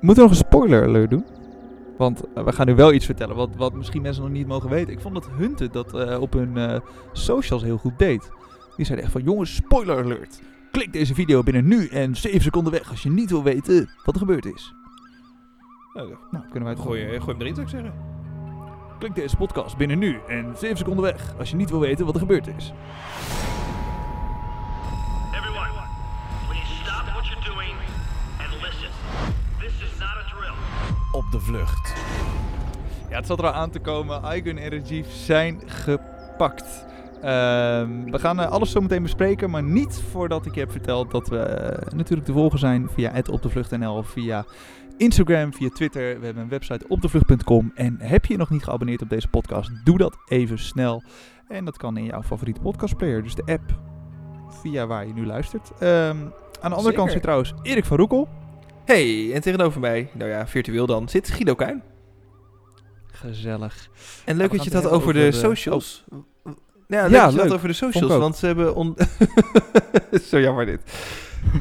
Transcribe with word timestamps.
Moeten 0.00 0.24
we 0.24 0.30
nog 0.30 0.38
een 0.38 0.46
spoiler 0.46 0.84
alert 0.84 1.10
doen? 1.10 1.24
Want 1.96 2.32
eh, 2.34 2.44
we 2.44 2.52
gaan 2.52 2.66
nu 2.66 2.74
wel 2.74 2.92
iets 2.92 3.06
vertellen 3.06 3.36
wat, 3.36 3.56
wat 3.56 3.74
misschien 3.74 4.02
mensen 4.02 4.22
nog 4.22 4.32
niet 4.32 4.46
mogen 4.46 4.70
weten. 4.70 4.92
Ik 4.92 5.00
vond 5.00 5.14
dat 5.14 5.28
Hunte 5.30 5.68
dat 5.70 5.94
eh, 5.94 6.20
op 6.20 6.32
hun 6.32 6.56
eh, 6.56 6.80
socials 7.12 7.62
heel 7.62 7.76
goed 7.78 7.98
deed. 7.98 8.30
Die 8.76 8.84
zeiden 8.84 9.04
echt 9.04 9.12
van, 9.12 9.22
jongens, 9.22 9.54
spoiler 9.54 10.04
alert. 10.04 10.42
Klik 10.70 10.92
deze 10.92 11.14
video 11.14 11.42
binnen 11.42 11.66
nu 11.66 11.86
en 11.86 12.16
7 12.16 12.40
seconden 12.40 12.72
weg 12.72 12.90
als 12.90 13.02
je 13.02 13.10
niet 13.10 13.30
wil 13.30 13.42
weten 13.42 13.90
wat 14.04 14.14
er 14.14 14.20
gebeurd 14.20 14.46
is. 14.46 14.74
Nou, 15.94 16.16
Nou, 16.30 16.44
kunnen 16.44 16.62
wij 16.62 16.72
het 16.72 16.82
gooi, 16.82 17.20
gooi 17.20 17.32
hem 17.32 17.40
erin, 17.40 17.54
zou 17.54 17.66
ik 17.66 17.72
zeggen. 17.72 17.92
Klik 18.98 19.14
deze 19.14 19.36
podcast 19.36 19.76
binnen 19.76 19.98
nu 19.98 20.18
en 20.28 20.54
7 20.56 20.76
seconden 20.76 21.04
weg 21.04 21.34
als 21.38 21.50
je 21.50 21.56
niet 21.56 21.70
wil 21.70 21.80
weten 21.80 22.04
wat 22.04 22.14
er 22.14 22.20
gebeurd 22.20 22.46
is. 22.46 22.72
Op 31.30 31.40
de 31.40 31.46
vlucht. 31.46 31.94
Ja, 33.10 33.16
het 33.16 33.26
zat 33.26 33.38
er 33.38 33.44
al 33.44 33.52
aan 33.52 33.70
te 33.70 33.78
komen. 33.78 34.22
Aigun 34.22 34.58
en 34.58 34.70
Rajiv 34.70 35.06
zijn 35.10 35.60
gepakt. 35.66 36.86
Ehm, 37.22 38.04
we 38.04 38.18
gaan 38.18 38.40
eh, 38.40 38.50
alles 38.50 38.70
zo 38.70 38.80
meteen 38.80 39.02
bespreken, 39.02 39.50
maar 39.50 39.62
niet 39.62 40.02
voordat 40.10 40.46
ik 40.46 40.54
je 40.54 40.60
heb 40.60 40.70
verteld 40.70 41.10
dat 41.10 41.28
we 41.28 41.38
eh, 41.38 41.92
natuurlijk 41.92 42.26
te 42.26 42.32
volgen 42.32 42.58
zijn 42.58 42.88
via 42.94 43.10
het 43.12 43.28
op 43.28 43.42
de 43.42 43.48
vlucht.nl, 43.48 44.02
via 44.02 44.44
Instagram, 44.96 45.54
via 45.54 45.68
Twitter. 45.68 46.18
We 46.18 46.24
hebben 46.24 46.42
een 46.42 46.48
website 46.48 46.88
opdevlucht.com. 46.88 47.72
En 47.74 47.96
heb 47.98 48.24
je 48.24 48.32
je 48.32 48.38
nog 48.38 48.50
niet 48.50 48.64
geabonneerd 48.64 49.02
op 49.02 49.08
deze 49.08 49.28
podcast, 49.28 49.70
doe 49.84 49.98
dat 49.98 50.16
even 50.28 50.58
snel. 50.58 51.02
En 51.48 51.64
dat 51.64 51.76
kan 51.76 51.96
in 51.96 52.04
jouw 52.04 52.22
favoriete 52.22 52.60
podcastplayer, 52.60 53.22
dus 53.22 53.34
de 53.34 53.44
app 53.46 53.78
via 54.48 54.86
waar 54.86 55.06
je 55.06 55.12
nu 55.12 55.26
luistert. 55.26 55.70
Ehm, 55.78 56.16
aan 56.60 56.70
de 56.70 56.76
andere 56.76 56.94
kant 56.94 57.10
zit 57.10 57.22
trouwens 57.22 57.54
Erik 57.62 57.84
van 57.84 57.96
Roekel. 57.96 58.28
Hey, 58.90 59.32
en 59.32 59.40
tegenover 59.40 59.80
mij, 59.80 60.08
nou 60.12 60.30
ja, 60.30 60.46
virtueel 60.46 60.86
dan, 60.86 61.08
zit 61.08 61.28
Guido 61.30 61.54
Kuin. 61.54 61.82
Gezellig. 63.06 63.88
En 64.24 64.36
leuk 64.36 64.50
dat 64.50 64.64
je 64.64 64.64
het 64.64 64.72
het 64.72 64.82
had 64.82 64.92
over 64.92 65.12
de, 65.12 65.32
socials. 65.32 66.04
Ja, 66.08 66.52
Ja, 66.88 67.02
leuk 67.02 67.12
dat 67.12 67.32
je 67.32 67.38
het 67.38 67.48
had 67.48 67.52
over 67.52 67.68
de 67.68 67.74
socials, 67.74 68.16
want 68.16 68.36
ze 68.36 68.46
hebben... 68.46 68.74
On 68.74 68.96
Zo 70.30 70.40
jammer 70.40 70.66
dit. 70.66 70.80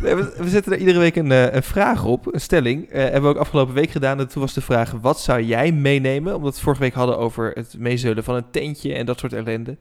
We, 0.02 0.33
we 0.38 0.50
zetten 0.50 0.72
er 0.72 0.80
iedere 0.80 1.00
week 1.00 1.16
een, 1.16 1.31
eh, 1.31 1.53
een 1.53 1.63
vraag 1.63 2.05
op, 2.05 2.33
een 2.33 2.41
stelling. 2.41 2.89
Eh, 2.89 3.02
hebben 3.02 3.22
we 3.22 3.27
ook 3.27 3.38
afgelopen 3.38 3.73
week 3.73 3.89
gedaan. 3.89 4.19
En 4.19 4.27
toen 4.27 4.41
was 4.41 4.53
de 4.53 4.61
vraag, 4.61 4.91
wat 4.91 5.19
zou 5.19 5.41
jij 5.41 5.72
meenemen? 5.72 6.35
Omdat 6.35 6.50
we 6.50 6.55
het 6.55 6.63
vorige 6.63 6.81
week 6.81 6.94
hadden 6.94 7.17
over 7.17 7.52
het 7.53 7.75
meezeulen 7.77 8.23
van 8.23 8.35
een 8.35 8.52
tentje 8.52 8.94
en 8.94 9.05
dat 9.05 9.19
soort 9.19 9.33
ellende. 9.33 9.77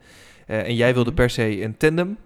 Eh, 0.46 0.58
en 0.58 0.74
jij 0.74 0.94
wilde 0.94 1.12
per 1.12 1.30
se 1.30 1.62
een 1.62 1.76
tandem, 1.76 2.16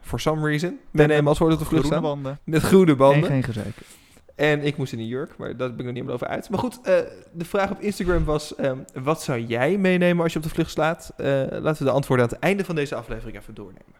for 0.00 0.20
some 0.20 0.48
reason, 0.48 0.78
meenemen 0.90 1.26
als 1.26 1.38
we 1.38 1.44
op 1.44 1.50
de 1.50 1.56
vlucht 1.56 1.68
Groene 1.70 1.86
staan. 1.86 2.02
banden. 2.02 2.38
Met 2.44 2.62
groene 2.62 2.90
En 2.90 2.96
banden. 2.96 3.30
geen 3.30 3.42
gezeik. 3.42 3.76
En 4.38 4.62
ik 4.62 4.76
moest 4.76 4.92
in 4.92 4.98
New 4.98 5.08
York, 5.08 5.36
maar 5.36 5.56
daar 5.56 5.68
ben 5.68 5.78
ik 5.78 5.84
nog 5.84 5.86
niet 5.86 5.94
helemaal 5.94 6.14
over 6.14 6.26
uit. 6.26 6.50
Maar 6.50 6.58
goed, 6.58 6.80
eh, 6.80 6.98
de 7.32 7.44
vraag 7.44 7.70
op 7.70 7.80
Instagram 7.80 8.24
was: 8.24 8.54
ehm, 8.54 8.78
wat 9.02 9.22
zou 9.22 9.40
jij 9.40 9.78
meenemen 9.78 10.22
als 10.22 10.32
je 10.32 10.38
op 10.38 10.44
de 10.44 10.50
vlucht 10.50 10.70
slaat? 10.70 11.12
Eh, 11.16 11.26
laten 11.50 11.78
we 11.78 11.84
de 11.84 11.90
antwoorden 11.90 12.26
aan 12.26 12.32
het 12.32 12.42
einde 12.42 12.64
van 12.64 12.74
deze 12.74 12.94
aflevering 12.94 13.38
even 13.38 13.54
doornemen. 13.54 13.96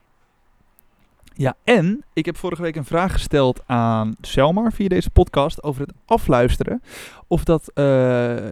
Ja, 1.35 1.57
en 1.65 2.05
ik 2.13 2.27
heb 2.27 2.37
vorige 2.37 2.63
week 2.63 2.77
een 2.77 2.85
vraag 2.85 3.13
gesteld 3.13 3.63
aan 3.67 4.17
Selmar 4.21 4.73
via 4.73 4.89
deze 4.89 5.11
podcast 5.11 5.63
over 5.63 5.81
het 5.81 5.93
afluisteren. 6.05 6.83
Of 7.27 7.45
dat 7.45 7.71
eh, 7.75 7.85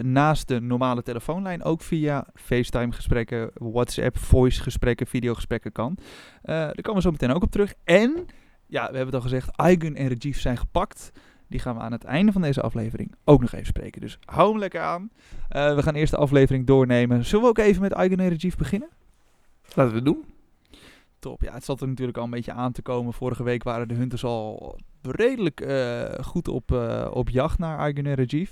naast 0.02 0.48
de 0.48 0.60
normale 0.60 1.02
telefoonlijn 1.02 1.62
ook 1.62 1.82
via 1.82 2.26
FaceTime 2.34 2.92
gesprekken, 2.92 3.50
WhatsApp, 3.54 4.18
voice 4.18 4.62
gesprekken, 4.62 5.06
videogesprekken 5.06 5.72
kan. 5.72 5.98
Daar 6.42 6.74
komen 6.74 6.94
we 6.94 7.00
zo 7.00 7.10
meteen 7.10 7.32
ook 7.32 7.42
op 7.42 7.50
terug. 7.50 7.74
En, 7.84 8.26
ja, 8.66 8.80
we 8.90 8.96
hebben 8.96 9.06
het 9.06 9.14
al 9.14 9.20
gezegd, 9.20 9.56
Aigun 9.56 9.96
en 9.96 10.08
Rajiv 10.08 10.38
zijn 10.38 10.56
gepakt. 10.56 11.12
Die 11.48 11.60
gaan 11.60 11.74
we 11.74 11.80
aan 11.80 11.92
het 11.92 12.04
einde 12.04 12.32
van 12.32 12.42
deze 12.42 12.60
aflevering 12.60 13.14
ook 13.24 13.40
nog 13.40 13.52
even 13.52 13.66
spreken. 13.66 14.00
Dus 14.00 14.18
hou 14.24 14.50
hem 14.50 14.58
lekker 14.58 14.80
aan. 14.80 15.10
Eh, 15.48 15.74
we 15.74 15.82
gaan 15.82 15.94
eerst 15.94 16.12
de 16.12 16.18
aflevering 16.18 16.66
doornemen. 16.66 17.24
Zullen 17.24 17.44
we 17.44 17.50
ook 17.50 17.58
even 17.58 17.82
met 17.82 17.92
Aigun 17.94 18.20
en 18.20 18.28
Rajiv 18.28 18.54
beginnen? 18.54 18.88
Laten 19.74 19.88
we 19.92 19.96
het 19.96 20.04
doen. 20.04 20.24
Top. 21.18 21.42
Ja, 21.42 21.52
het 21.54 21.64
zat 21.64 21.80
er 21.80 21.88
natuurlijk 21.88 22.18
al 22.18 22.24
een 22.24 22.30
beetje 22.30 22.52
aan 22.52 22.72
te 22.72 22.82
komen. 22.82 23.12
Vorige 23.12 23.42
week 23.42 23.62
waren 23.62 23.88
de 23.88 23.94
Hunters 23.94 24.24
al 24.24 24.78
redelijk 25.02 25.60
eh, 25.60 26.02
goed 26.24 26.48
op, 26.48 26.72
eh, 26.72 27.06
op 27.12 27.28
jacht 27.28 27.58
naar 27.58 27.78
Argun 27.78 28.14
Rajiv. 28.14 28.50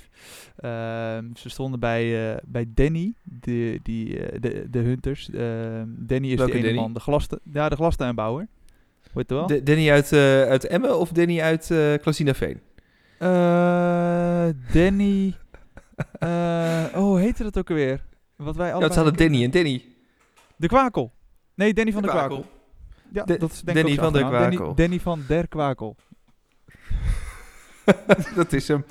Ehm, 0.57 1.25
ze 1.35 1.49
stonden 1.49 1.81
bij, 1.81 2.39
bij 2.45 2.65
Danny, 2.75 3.13
de, 3.23 3.81
die, 3.83 4.39
de, 4.41 4.67
de 4.71 4.79
Hunters. 4.79 5.31
Ehm, 5.31 5.89
Danny 5.89 6.29
is 6.31 6.37
Welke 6.37 6.53
de 6.53 6.59
ene 6.59 6.67
Danny? 6.67 6.81
man, 6.81 6.93
de, 6.93 7.01
glastu 7.01 7.37
ja, 7.53 7.69
de 7.69 7.77
glastuinbouwer. 7.77 8.47
Weet 9.13 9.29
je 9.29 9.35
wel? 9.35 9.47
De- 9.47 9.63
Danny 9.63 9.91
uit, 9.91 10.13
uit 10.49 10.67
Emmen 10.67 10.99
of 10.99 11.09
Danny 11.11 11.41
uit 11.41 11.67
Klasinaveen? 12.03 12.61
Eh, 13.25 14.49
Danny... 14.73 15.35
eh, 16.19 16.85
oh, 16.95 17.03
hoe 17.03 17.19
heette 17.21 17.43
dat 17.43 17.59
ook 17.59 17.71
alweer? 17.71 18.05
Wat 18.37 18.57
wij 18.57 18.69
Ja, 18.69 18.79
het 18.79 18.95
hadden. 18.95 19.17
Danny 19.17 19.45
en 19.45 19.51
Danny. 19.51 19.85
De 20.57 20.67
Kwakel. 20.67 21.12
Nee, 21.55 21.75
Danny 21.75 21.93
van 21.93 22.03
de, 22.03 22.09
De 22.09 22.12
Kwakel. 22.15 22.37
Kwakel. 22.41 22.53
Ja, 23.12 23.25
De- 23.25 23.39
dat 23.39 23.53
is 23.53 23.61
denk 23.61 23.77
Danny 23.79 23.95
van 23.95 24.12
der. 24.12 24.23
Danny- 24.23 24.57
Kwakel. 24.57 24.75
Danny 24.75 25.01
van 25.01 25.25
der 25.29 25.49
Kwakel. 25.49 25.97
dat 28.37 28.53
is 28.53 28.69
hem. 28.69 28.85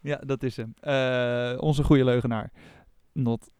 Ja, 0.00 0.16
dat 0.26 0.42
is 0.42 0.56
hem. 0.56 0.74
Eh, 0.80 1.62
onze 1.62 1.84
goede 1.84 2.04
leugenaar. 2.04 2.50
Not. 3.12 3.50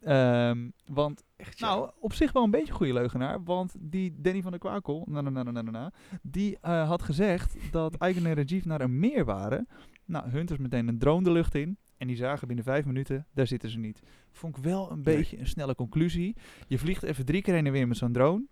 Ehm, 0.00 0.68
want, 0.86 1.22
nou, 1.58 1.90
op 2.00 2.12
zich 2.12 2.32
wel 2.32 2.44
een 2.44 2.50
beetje 2.50 2.72
goede 2.72 2.92
leugenaar. 2.92 3.44
Want 3.44 3.74
die 3.80 4.14
Danny 4.20 4.42
van 4.42 4.50
der 4.50 4.60
Kwakel, 4.60 5.06
na, 5.08 5.20
na, 5.20 5.42
na, 5.42 5.52
na, 5.52 5.62
na, 5.62 5.92
die 6.22 6.58
eh, 6.60 6.88
had 6.88 7.02
gezegd 7.02 7.56
dat 7.70 7.94
Eigen 8.06 8.26
en 8.26 8.34
Rajiv 8.34 8.64
naar 8.64 8.80
een 8.80 8.98
meer 8.98 9.24
waren. 9.24 9.68
Nou, 10.04 10.30
Hunters 10.30 10.58
meteen 10.58 10.88
een 10.88 10.98
drone 10.98 11.24
de 11.24 11.32
lucht 11.32 11.54
in. 11.54 11.76
En 11.96 12.06
die 12.06 12.16
zagen 12.16 12.46
binnen 12.46 12.64
vijf 12.64 12.84
minuten, 12.84 13.26
daar 13.34 13.46
zitten 13.46 13.70
ze 13.70 13.78
niet. 13.78 14.02
Vond 14.32 14.56
ik 14.56 14.62
wel 14.64 14.90
een 14.90 15.00
Nee. 15.04 15.16
beetje 15.16 15.38
een 15.38 15.46
snelle 15.46 15.74
conclusie. 15.74 16.36
Je 16.66 16.78
vliegt 16.78 17.02
even 17.02 17.24
drie 17.24 17.42
keer 17.42 17.54
heen 17.54 17.66
en 17.66 17.72
weer 17.72 17.88
met 17.88 17.96
zo'n 17.96 18.12
drone. 18.12 18.44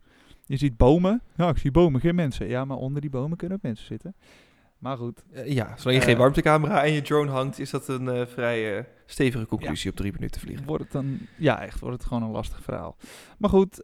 Je 0.46 0.56
ziet 0.56 0.76
bomen. 0.76 1.22
Ja, 1.36 1.48
ik 1.48 1.58
zie 1.58 1.70
bomen, 1.70 2.00
geen 2.00 2.14
mensen. 2.14 2.48
Ja, 2.48 2.64
maar 2.64 2.76
onder 2.76 3.00
die 3.00 3.10
bomen 3.10 3.36
kunnen 3.36 3.56
ook 3.56 3.62
mensen 3.62 3.86
zitten. 3.86 4.14
Maar 4.84 4.97
goed, 4.97 5.22
Eh, 5.33 5.53
ja, 5.53 5.65
zolang 5.77 5.84
je 5.84 6.00
Eh, 6.00 6.03
geen 6.03 6.17
warmtecamera 6.17 6.81
aan 6.81 6.93
je 6.93 7.03
drone 7.03 7.31
hangt, 7.31 7.59
is 7.59 7.71
dat 7.71 7.89
een 7.89 8.09
eh, 8.09 8.27
vrij 8.27 8.89
stevige 9.06 9.47
conclusie 9.47 9.91
op 9.91 9.97
drie 9.97 10.12
minuten 10.12 10.41
vliegen. 10.41 10.67
Wordt 10.67 10.83
het 10.83 10.93
dan, 10.93 11.19
ja, 11.39 11.62
echt 11.62 11.81
wordt 11.81 11.97
het 11.97 12.06
gewoon 12.06 12.22
een 12.22 12.31
lastig 12.31 12.62
verhaal. 12.62 12.97
Maar 13.39 13.50
goed, 13.50 13.83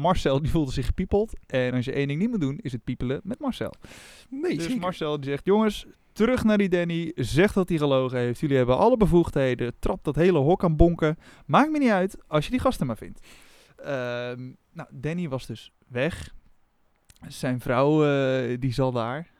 Marcel 0.00 0.42
die 0.42 0.50
voelde 0.50 0.72
zich 0.72 0.86
gepiepeld. 0.86 1.32
En 1.46 1.74
als 1.74 1.84
je 1.84 1.92
één 1.92 2.08
ding 2.08 2.20
niet 2.20 2.30
moet 2.30 2.40
doen, 2.40 2.58
is 2.62 2.72
het 2.72 2.84
piepelen 2.84 3.20
met 3.24 3.38
Marcel. 3.38 3.74
Nee, 4.28 4.54
dus 4.54 4.64
zeker. 4.64 4.80
Marcel 4.80 5.20
die 5.20 5.30
zegt, 5.30 5.44
jongens, 5.44 5.86
terug 6.12 6.44
naar 6.44 6.58
die 6.58 6.68
Danny. 6.68 7.12
Zeg 7.14 7.52
dat 7.52 7.68
hij 7.68 7.78
gelogen 7.78 8.18
heeft. 8.18 8.40
Jullie 8.40 8.56
hebben 8.56 8.76
alle 8.78 8.96
bevoegdheden. 8.96 9.72
Trap 9.78 10.04
dat 10.04 10.14
hele 10.16 10.38
hok 10.38 10.64
aan 10.64 10.76
bonken. 10.76 11.16
Maakt 11.46 11.70
me 11.70 11.78
niet 11.78 11.90
uit 11.90 12.18
als 12.26 12.44
je 12.44 12.50
die 12.50 12.60
gasten 12.60 12.86
maar 12.86 12.96
vindt. 12.96 13.26
Ehm, 13.76 14.50
nou, 14.72 14.88
Danny 14.92 15.28
was 15.28 15.46
dus 15.46 15.72
weg. 15.88 16.34
Zijn 17.28 17.60
vrouw, 17.60 17.98
die 18.56 18.72
zal 18.72 18.92
daar. 18.92 19.34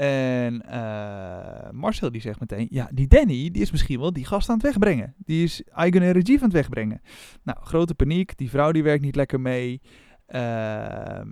En 0.00 0.62
eh, 0.62 1.70
Marcel 1.70 2.10
die 2.10 2.20
zegt 2.20 2.40
meteen, 2.40 2.66
ja, 2.70 2.88
die 2.92 3.06
Danny, 3.06 3.50
die 3.50 3.62
is 3.62 3.70
misschien 3.70 4.00
wel 4.00 4.12
die 4.12 4.24
gast 4.24 4.48
aan 4.48 4.54
het 4.54 4.64
wegbrengen. 4.64 5.14
Die 5.18 5.44
is 5.44 5.62
Eigen 5.62 6.02
en 6.02 6.12
Rajiv 6.12 6.36
aan 6.36 6.44
het 6.44 6.52
wegbrengen. 6.52 7.00
Nou, 7.42 7.58
grote 7.62 7.94
paniek. 7.94 8.36
Die 8.36 8.50
vrouw 8.50 8.72
die 8.72 8.82
werkt 8.82 9.02
niet 9.02 9.16
lekker 9.16 9.40
mee. 9.40 9.80
Ehm, 10.26 11.28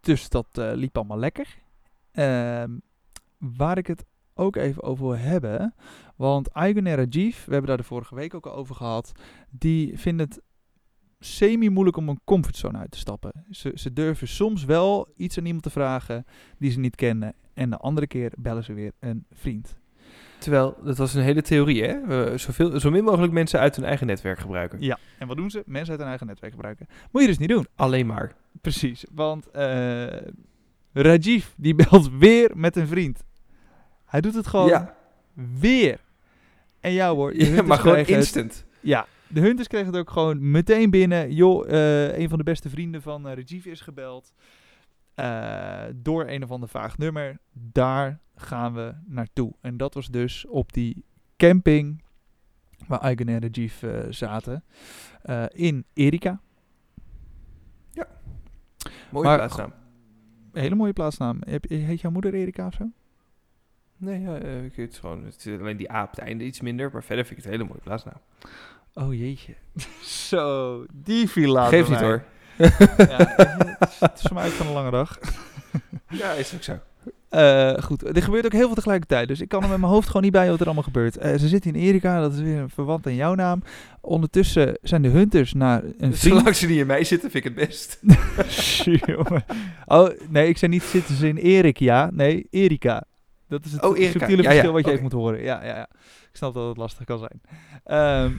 dus 0.00 0.28
dat 0.28 0.46
eh, 0.52 0.70
liep 0.74 0.96
allemaal 0.96 1.18
lekker. 1.18 1.46
Ehm, 2.12 2.70
waar 3.38 3.78
ik 3.78 3.86
het 3.86 4.04
ook 4.34 4.56
even 4.56 4.82
over 4.82 5.06
wil 5.06 5.16
hebben. 5.16 5.74
Want 6.16 6.48
Rajiv, 6.52 7.44
we 7.44 7.52
hebben 7.52 7.66
daar 7.66 7.76
de 7.76 7.82
vorige 7.82 8.14
week 8.14 8.34
ook 8.34 8.46
al 8.46 8.54
over 8.54 8.74
gehad. 8.74 9.12
Die 9.50 9.98
vinden 9.98 10.26
het 10.26 10.40
semi-moeilijk 11.18 11.96
om 11.96 12.08
een 12.08 12.20
comfortzone 12.24 12.78
uit 12.78 12.90
te 12.90 12.98
stappen. 12.98 13.32
Ze, 13.50 13.72
ze 13.74 13.92
durven 13.92 14.28
soms 14.28 14.64
wel 14.64 15.12
iets 15.16 15.38
aan 15.38 15.44
iemand 15.44 15.62
te 15.62 15.70
vragen 15.70 16.24
die 16.58 16.70
ze 16.70 16.78
niet 16.78 16.94
kennen. 16.94 17.34
En 17.54 17.70
de 17.70 17.76
andere 17.76 18.06
keer 18.06 18.32
bellen 18.38 18.64
ze 18.64 18.72
weer 18.72 18.92
een 19.00 19.26
vriend. 19.32 19.78
Terwijl, 20.38 20.76
dat 20.84 20.96
was 20.96 21.14
een 21.14 21.22
hele 21.22 21.42
theorie, 21.42 21.84
hè? 21.84 22.38
Zoveel, 22.38 22.80
zo 22.80 22.90
min 22.90 23.04
mogelijk 23.04 23.32
mensen 23.32 23.60
uit 23.60 23.76
hun 23.76 23.84
eigen 23.84 24.06
netwerk 24.06 24.38
gebruiken. 24.38 24.80
Ja, 24.80 24.98
en 25.18 25.26
wat 25.26 25.36
doen 25.36 25.50
ze? 25.50 25.62
Mensen 25.66 25.90
uit 25.90 25.98
hun 25.98 26.08
eigen 26.08 26.26
netwerk 26.26 26.52
gebruiken. 26.52 26.86
Moet 27.10 27.22
je 27.22 27.28
dus 27.28 27.38
niet 27.38 27.48
doen. 27.48 27.66
Alleen 27.74 28.06
maar. 28.06 28.34
Precies, 28.60 29.04
want 29.14 29.50
eh 29.50 30.06
Rajiv 30.92 31.46
die 31.56 31.74
belt 31.88 32.10
weer 32.18 32.50
met 32.54 32.76
een 32.76 32.86
vriend. 32.86 33.24
Hij 34.04 34.20
doet 34.20 34.34
het 34.34 34.46
gewoon 34.46 34.68
ja, 34.68 34.96
weer. 35.60 36.00
En 36.80 36.92
ja 36.92 37.14
hoor, 37.14 37.32
de 37.32 37.44
ja 37.50 37.62
maar 37.62 37.78
gewoon 37.78 37.92
krijgen 37.92 38.14
het- 38.14 38.22
instant. 38.22 38.64
Ja, 38.80 39.06
de 39.28 39.40
Hunters 39.40 39.68
kregen 39.68 39.86
het 39.86 39.96
ook 39.96 40.10
gewoon 40.10 40.50
meteen 40.50 40.90
binnen. 40.90 41.32
Joh, 41.34 41.68
eh, 41.70 42.18
een 42.18 42.28
van 42.28 42.38
de 42.38 42.44
beste 42.44 42.68
vrienden 42.70 43.02
van 43.02 43.28
eh 43.28 43.34
Rajiv 43.34 43.64
is 43.66 43.80
gebeld. 43.80 44.32
Eh, 45.14 45.82
door 45.94 46.26
een 46.28 46.42
of 46.42 46.50
ander 46.50 46.68
vaag 46.68 46.98
nummer. 46.98 47.38
Daar 47.52 48.20
gaan 48.34 48.74
we 48.74 48.94
naartoe. 49.06 49.52
En 49.60 49.76
dat 49.76 49.94
was 49.94 50.06
dus 50.08 50.46
op 50.46 50.72
die 50.72 51.04
camping 51.36 52.02
waar 52.86 53.00
Eigen 53.00 53.28
en 53.28 53.40
Rajiv 53.40 53.82
zaten. 54.14 54.64
in 55.48 55.84
Erika. 55.94 56.40
Mooie 59.10 59.26
Maar- 59.26 59.36
plaatsnaam. 59.36 59.72
Hele 60.52 60.74
mooie 60.74 60.92
plaatsnaam. 60.92 61.38
Heb, 61.40 61.68
heet 61.68 62.00
jouw 62.00 62.10
moeder 62.10 62.34
Erika 62.34 62.66
of 62.66 62.74
zo? 62.74 62.90
Nee, 63.96 64.20
ja, 64.20 64.36
ik- 64.36 64.76
het 64.76 64.92
is 64.92 64.98
gewoon, 64.98 65.24
het 65.24 65.46
is 65.46 65.58
alleen 65.60 65.76
die 65.76 65.92
A 65.92 66.02
op 66.02 66.10
het 66.10 66.18
einde 66.18 66.44
iets 66.44 66.60
minder, 66.60 66.90
maar 66.92 67.04
verder 67.04 67.24
vind 67.24 67.38
ik 67.38 67.44
het 67.44 67.52
een 67.52 67.58
hele 67.58 67.68
mooie 67.70 67.82
plaatsnaam. 67.84 68.20
Oh 68.98 69.14
jeetje. 69.14 69.54
Zo, 70.02 70.84
die 70.92 71.28
viel 71.28 71.52
later 71.52 71.78
Geef 71.78 71.88
niet 71.88 71.98
mij. 72.00 72.08
hoor. 72.08 72.22
Ja, 73.08 73.34
het 73.98 74.12
is- 74.14 74.20
voor 74.22 74.34
mij 74.34 74.48
van 74.48 74.66
een 74.66 74.72
lange 74.72 74.90
dag. 74.90 75.18
Ja, 76.08 76.32
is 76.32 76.54
ook 76.54 76.62
zo. 76.62 76.78
Eh, 77.28 77.72
goed, 77.82 78.16
er 78.16 78.22
gebeurt 78.22 78.44
ook 78.44 78.52
heel 78.52 78.66
veel 78.66 78.74
tegelijkertijd. 78.74 79.28
Dus 79.28 79.40
ik 79.40 79.48
kan 79.48 79.62
er 79.62 79.68
met 79.68 79.78
mijn 79.78 79.92
hoofd 79.92 80.06
gewoon 80.06 80.22
niet 80.22 80.32
bij 80.32 80.50
wat 80.50 80.60
er 80.60 80.64
allemaal 80.64 80.82
gebeurt. 80.84 81.16
Eh, 81.16 81.38
ze 81.38 81.48
zitten 81.48 81.74
in 81.74 81.80
Erika, 81.80 82.20
dat 82.20 82.32
is 82.32 82.40
weer 82.40 82.58
een 82.58 82.70
verwant 82.70 83.06
aan 83.06 83.14
jouw 83.14 83.34
naam. 83.34 83.62
Ondertussen 84.00 84.78
zijn 84.82 85.02
de 85.02 85.08
hunters 85.08 85.52
naar 85.52 85.82
een 85.84 85.92
vriend. 85.98 86.16
Zolang 86.16 86.56
ze 86.56 86.66
niet 86.66 86.78
in 86.78 86.86
mij 86.86 87.04
zitten, 87.04 87.30
vind 87.30 87.44
ik 87.44 87.56
het 87.56 87.66
best. 87.68 88.00
Oh, 89.86 90.08
nee, 90.28 90.48
ik 90.48 90.58
zei 90.58 90.70
niet 90.70 90.82
zitten 90.82 91.14
ze 91.14 91.28
in 91.28 91.36
Erik, 91.36 91.78
ja. 91.78 92.10
Nee, 92.12 92.46
Erika. 92.50 93.04
Dat 93.48 93.64
is 93.64 93.72
het 93.72 93.82
Oh, 93.82 93.96
subtiele 93.96 94.42
Ja, 94.42 94.42
ja, 94.42 94.48
verschil 94.50 94.72
wat 94.72 94.84
je 94.84 94.90
even 94.90 95.02
moet 95.02 95.12
horen. 95.12 95.42
Ja, 95.42 95.64
ja, 95.64 95.74
ja. 95.76 95.88
Ik 96.30 96.36
snap 96.42 96.54
dat 96.54 96.68
het 96.68 96.76
lastig 96.76 97.04
kan 97.04 97.18
zijn. 97.18 97.40
Ehm, 97.84 98.32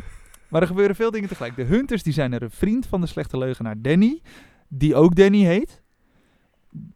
maar 0.49 0.61
er 0.61 0.67
gebeuren 0.67 0.95
veel 0.95 1.11
dingen 1.11 1.29
tegelijk. 1.29 1.55
De 1.55 1.63
hunters 1.63 2.03
die 2.03 2.13
zijn 2.13 2.33
er 2.33 2.41
een 2.43 2.51
vriend 2.51 2.85
van 2.85 3.01
de 3.01 3.07
slechte 3.07 3.37
leugenaar 3.37 3.81
Danny. 3.81 4.21
Die 4.67 4.95
ook 4.95 5.15
Danny 5.15 5.43
heet. 5.43 5.81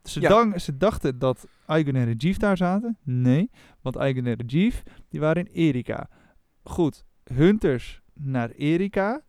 Ze, 0.04 0.22
Ja. 0.22 0.30
dank- 0.30 0.60
ze 0.60 0.78
dachten 0.78 1.20
dat 1.20 1.48
Aigun 1.66 1.96
en 1.96 2.06
Rajiv 2.06 2.38
daar 2.38 2.58
zaten. 2.58 2.98
Nee, 3.04 3.50
want 3.82 3.98
Aigun 3.98 4.26
en 4.26 4.36
Rajiv 4.38 4.80
die 5.10 5.20
waren 5.20 5.46
in 5.46 5.52
Erika. 5.54 6.10
Goed, 6.64 7.06
hunters 7.34 8.02
naar 8.14 8.50
Erika. 8.50 9.22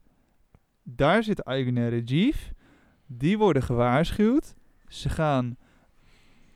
Daar 0.82 1.22
zit 1.22 1.44
Aigun 1.44 1.76
en 1.76 1.90
Rajiv. 1.90 2.36
Die 3.06 3.38
worden 3.38 3.62
gewaarschuwd. 3.62 4.54
Ze 4.88 5.08
gaan... 5.08 5.56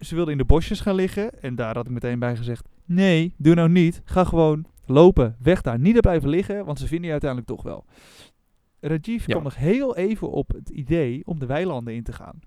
Ze 0.01 0.15
wilden 0.15 0.33
in 0.33 0.39
de 0.39 0.45
bosjes 0.45 0.81
gaan 0.81 0.95
liggen. 0.95 1.43
En 1.43 1.55
daar 1.55 1.75
had 1.75 1.87
ik 1.87 1.93
meteen 1.93 2.19
bij 2.19 2.37
gezegd... 2.37 2.69
Nee, 2.85 3.35
doe 3.37 3.55
nou 3.55 3.69
niet. 3.69 4.01
Ga 4.05 4.25
gewoon 4.25 4.67
lopen. 4.89 5.37
Weg 5.43 5.61
daar. 5.61 5.79
Niet 5.79 5.95
er 5.95 6.01
blijven 6.01 6.29
liggen, 6.29 6.65
want 6.65 6.79
ze 6.79 6.87
vinden 6.87 7.05
je 7.07 7.11
uiteindelijk 7.11 7.51
toch 7.51 7.63
wel. 7.63 7.85
Rajiv 8.81 9.27
Ja. 9.27 9.33
kwam 9.33 9.43
nog 9.43 9.57
heel 9.57 9.97
even 9.97 10.31
op 10.31 10.49
het 10.53 10.69
idee 10.69 11.23
om 11.27 11.39
de 11.39 11.47
weilanden 11.47 11.95
in 11.95 12.03
te 12.03 12.13
gaan. 12.13 12.41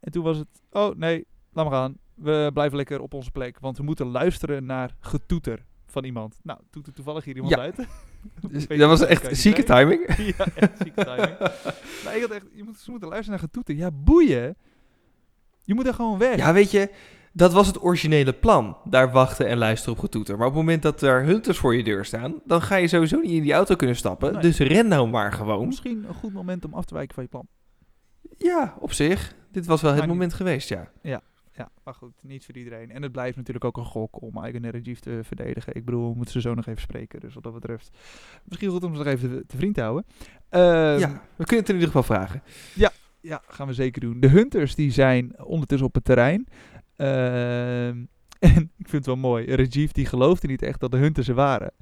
En 0.00 0.12
toen 0.12 0.24
was 0.24 0.38
het... 0.38 0.48
Oh, 0.70 0.96
nee, 0.96 1.26
laat 1.52 1.70
maar 1.70 1.78
gaan. 1.78 1.96
We 2.14 2.50
blijven 2.52 2.76
lekker 2.76 3.00
op 3.00 3.14
onze 3.14 3.30
plek. 3.30 3.58
Want 3.60 3.76
we 3.76 3.82
moeten 3.82 4.06
luisteren 4.06 4.64
naar 4.64 4.96
getoeter 5.00 5.64
van 5.86 6.04
iemand. 6.04 6.38
Nou, 6.42 6.58
toevallig 6.94 7.24
hier 7.24 7.34
iemand 7.34 7.54
Ja. 7.54 7.60
uit. 7.60 7.76
Dus 8.50 8.66
dat 8.66 8.88
was 8.88 9.00
echt 9.04 9.36
zieke 9.36 9.62
timing. 9.62 10.06
ja, 10.36 10.46
echt 10.54 10.78
zieke 10.82 11.04
timing. 11.04 11.38
maar 12.04 12.16
ik 12.16 12.20
had 12.20 12.30
echt, 12.30 12.46
je 12.54 12.62
moet, 12.64 12.78
ze 12.78 12.90
moeten 12.90 13.08
luisteren 13.08 13.38
naar 13.40 13.48
getoeter. 13.48 13.74
Ja, 13.74 13.90
boeien. 13.90 14.56
Je 15.62 15.74
moet 15.74 15.86
er 15.86 15.94
gewoon 15.94 16.18
weg. 16.18 16.36
Ja, 16.36 16.52
weet 16.52 16.70
je, 16.70 16.90
dat 17.32 17.52
was 17.52 17.66
het 17.66 17.82
originele 17.82 18.32
plan. 18.32 18.76
Daar 18.84 19.12
wachten 19.12 19.46
en 19.46 19.58
luisteren 19.58 19.94
op 19.94 20.00
getoeter. 20.00 20.36
Maar 20.36 20.46
op 20.46 20.52
het 20.52 20.62
moment 20.62 20.82
dat 20.82 21.02
er 21.02 21.24
hunters 21.24 21.58
voor 21.58 21.74
je 21.76 21.82
deur 21.84 22.04
staan, 22.04 22.40
dan 22.44 22.62
ga 22.62 22.76
je 22.76 22.88
sowieso 22.88 23.20
niet 23.20 23.30
in 23.30 23.42
die 23.42 23.52
auto 23.52 23.76
kunnen 23.76 23.96
stappen. 23.96 24.32
Nee. 24.32 24.42
Dus 24.42 24.58
ren 24.58 24.88
nou 24.88 25.08
maar 25.08 25.32
gewoon. 25.32 25.66
Misschien 25.66 26.04
een 26.08 26.14
goed 26.14 26.32
moment 26.32 26.64
om 26.64 26.74
af 26.74 26.84
te 26.84 26.94
wijken 26.94 27.14
van 27.14 27.22
je 27.22 27.28
plan. 27.28 27.46
Ja, 28.38 28.76
op 28.80 28.92
zich. 28.92 29.34
Dit 29.52 29.66
was 29.66 29.80
wel 29.80 29.90
het 29.90 30.00
niet- 30.00 30.08
moment 30.10 30.34
geweest, 30.34 30.68
ja. 30.68 30.90
Ja, 31.02 31.70
maar 31.84 31.94
goed, 31.94 32.12
niet 32.22 32.44
voor 32.44 32.56
iedereen. 32.56 32.90
En 32.90 33.02
het 33.02 33.12
blijft 33.12 33.36
natuurlijk 33.36 33.64
ook 33.64 33.76
een 33.76 33.84
gok 33.84 34.22
om 34.22 34.42
Eigen 34.42 34.64
en 34.64 34.70
Rajiv 34.70 34.98
te 34.98 35.20
verdedigen. 35.22 35.74
Ik 35.74 35.84
bedoel, 35.84 36.10
we 36.10 36.14
moeten 36.16 36.32
ze 36.32 36.40
zo 36.40 36.54
nog 36.54 36.66
even 36.66 36.80
spreken. 36.80 37.20
Dus 37.20 37.34
wat 37.34 37.42
dat 37.42 37.52
betreft, 37.54 37.90
misschien 38.44 38.70
goed 38.70 38.84
om 38.84 38.92
ze 38.92 38.98
nog 38.98 39.06
even 39.06 39.44
te, 39.46 39.56
vriend 39.56 39.74
te 39.74 39.80
houden. 39.80 40.04
Ehm, 40.48 40.98
ja, 40.98 41.22
we 41.36 41.44
kunnen 41.44 41.58
het 41.58 41.68
in 41.68 41.74
ieder 41.74 41.86
geval 41.86 42.02
vragen. 42.02 42.42
Ja, 43.22 43.42
gaan 43.46 43.66
we 43.66 43.72
zeker 43.72 44.00
doen. 44.00 44.20
De 44.20 44.28
Hunters 44.28 44.74
die 44.74 44.90
zijn 44.92 45.42
ondertussen 45.44 45.86
op 45.88 45.94
het 45.94 46.04
terrein. 46.04 46.46
Ehm, 47.00 48.04
en 48.54 48.70
ik 48.78 48.88
vind 48.88 48.92
het 48.92 49.06
wel 49.06 49.16
mooi. 49.16 49.54
Rajiv 49.54 49.90
die 49.90 50.06
geloofde 50.06 50.46
niet 50.46 50.62
echt 50.62 50.80
dat 50.80 50.90
de 50.90 50.96
Hunters 50.96 51.28
er 51.28 51.34
waren. 51.34 51.72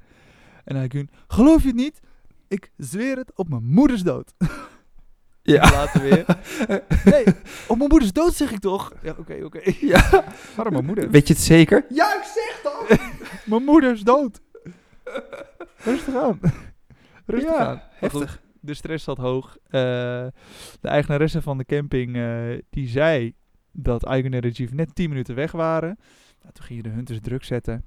En 0.65 0.77
hij 0.77 0.89
ging, 0.89 1.11
geloof 1.29 1.61
je 1.63 1.67
het 1.69 1.77
niet? 1.77 2.01
Ik 2.49 2.71
zweer 2.77 3.17
het 3.17 3.33
op 3.35 3.49
mijn 3.49 3.65
moeders 3.65 4.03
dood. 4.03 4.35
Ja. 5.43 5.71
Later 5.71 6.01
weer. 6.03 6.25
Nee, 7.05 7.25
op 7.69 7.77
mijn 7.77 7.89
moeders 7.89 8.13
dood 8.13 8.35
zeg 8.35 8.53
ik 8.53 8.59
toch? 8.61 8.93
Ja, 9.03 9.15
oké, 9.19 9.45
oké. 9.45 9.61
ja. 9.81 10.25
Waarom 10.57 10.73
mijn 10.73 10.85
moeder? 10.85 11.11
Weet 11.11 11.29
je 11.29 11.35
het 11.35 11.43
zeker? 11.43 11.85
Ja, 11.89 12.15
ik 12.17 12.23
zeg 12.35 12.61
dat! 12.63 12.99
Mijn 13.47 13.65
moeder 13.65 13.93
is 13.93 14.03
dood. 14.03 14.41
Rustig 15.77 16.15
aan. 16.15 16.41
Rustig 17.27 17.51
Ja, 17.51 17.67
aan. 17.67 17.83
Heftig. 17.91 18.41
de 18.61 18.75
stress 18.75 19.05
zat 19.05 19.19
hoog. 19.19 19.57
Eh, 19.65 19.71
de 20.81 20.89
eigenaresse 20.89 21.43
van 21.43 21.59
de 21.59 21.65
camping, 21.65 22.17
eh, 22.17 22.59
die 22.71 22.89
zei 22.89 23.35
dat 23.83 24.05
Eigen 24.05 24.33
en 24.35 24.41
Rajiv 24.41 24.71
net 24.73 24.95
10 24.95 25.09
minuten 25.09 25.35
weg 25.35 25.53
waren. 25.53 25.99
Nou, 26.43 26.53
toen 26.55 26.65
gingen 26.65 26.83
de 26.83 26.89
hunters 26.89 27.21
druk 27.21 27.45
zetten. 27.45 27.85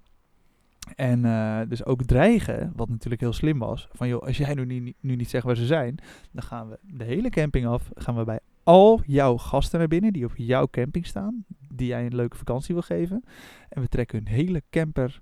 En 0.96 1.26
eh, 1.26 1.60
dus 1.68 1.86
ook 1.86 2.04
dreigen, 2.04 2.72
wat 2.76 2.90
natuurlijk 2.90 3.22
heel 3.22 3.34
slim 3.34 3.60
was. 3.60 3.88
Van 3.92 4.08
joh, 4.08 4.22
als 4.22 4.38
jij 4.38 4.54
nu, 4.54 4.66
niet- 4.66 4.96
nu 5.00 5.16
niet 5.16 5.30
zegt 5.30 5.46
waar 5.46 5.56
ze 5.56 5.66
zijn, 5.66 5.98
dan 6.32 6.44
gaan 6.44 6.70
we 6.70 6.80
de 6.82 7.04
hele 7.04 7.30
camping 7.30 7.66
af. 7.68 7.90
Gaan 7.94 8.16
we 8.16 8.24
bij 8.24 8.40
al 8.64 9.02
jouw 9.06 9.38
gasten 9.38 9.80
naar 9.80 9.88
binnen 9.88 10.14
die 10.14 10.26
op 10.26 10.32
jouw 10.36 10.68
camping 10.68 11.06
staan. 11.06 11.46
Die 11.74 11.88
jij 11.88 12.06
een 12.06 12.16
leuke 12.16 12.38
vakantie 12.38 12.74
wil 12.74 12.84
geven. 12.84 13.24
En 13.70 13.82
we 13.82 13.88
trekken 13.88 14.18
hun 14.18 14.28
hele 14.28 14.64
camper, 14.70 15.20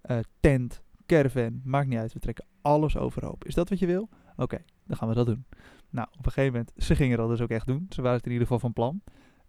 eh, 0.00 0.18
tent, 0.40 0.82
caravan, 1.06 1.60
maakt 1.64 1.88
niet 1.88 1.98
uit. 1.98 2.12
We 2.12 2.18
trekken 2.20 2.44
alles 2.62 2.96
overhoop. 2.96 3.44
Is 3.44 3.54
dat 3.54 3.68
wat 3.68 3.78
je 3.78 3.86
wil? 3.86 4.08
Oké, 4.36 4.58
dan 4.86 4.96
gaan 4.96 5.08
we 5.08 5.14
dat 5.14 5.26
doen. 5.26 5.44
Nou, 5.90 6.08
op 6.18 6.26
een 6.26 6.32
gegeven 6.32 6.52
moment, 6.52 6.72
ze 6.76 6.94
gingen 6.94 7.16
dat 7.18 7.28
dus 7.28 7.40
ook 7.40 7.50
echt 7.50 7.66
doen. 7.66 7.86
Ze 7.88 8.02
waren 8.02 8.16
het 8.16 8.26
in 8.26 8.32
ieder 8.32 8.46
geval 8.46 8.60
van 8.62 8.72
plan. 8.72 9.00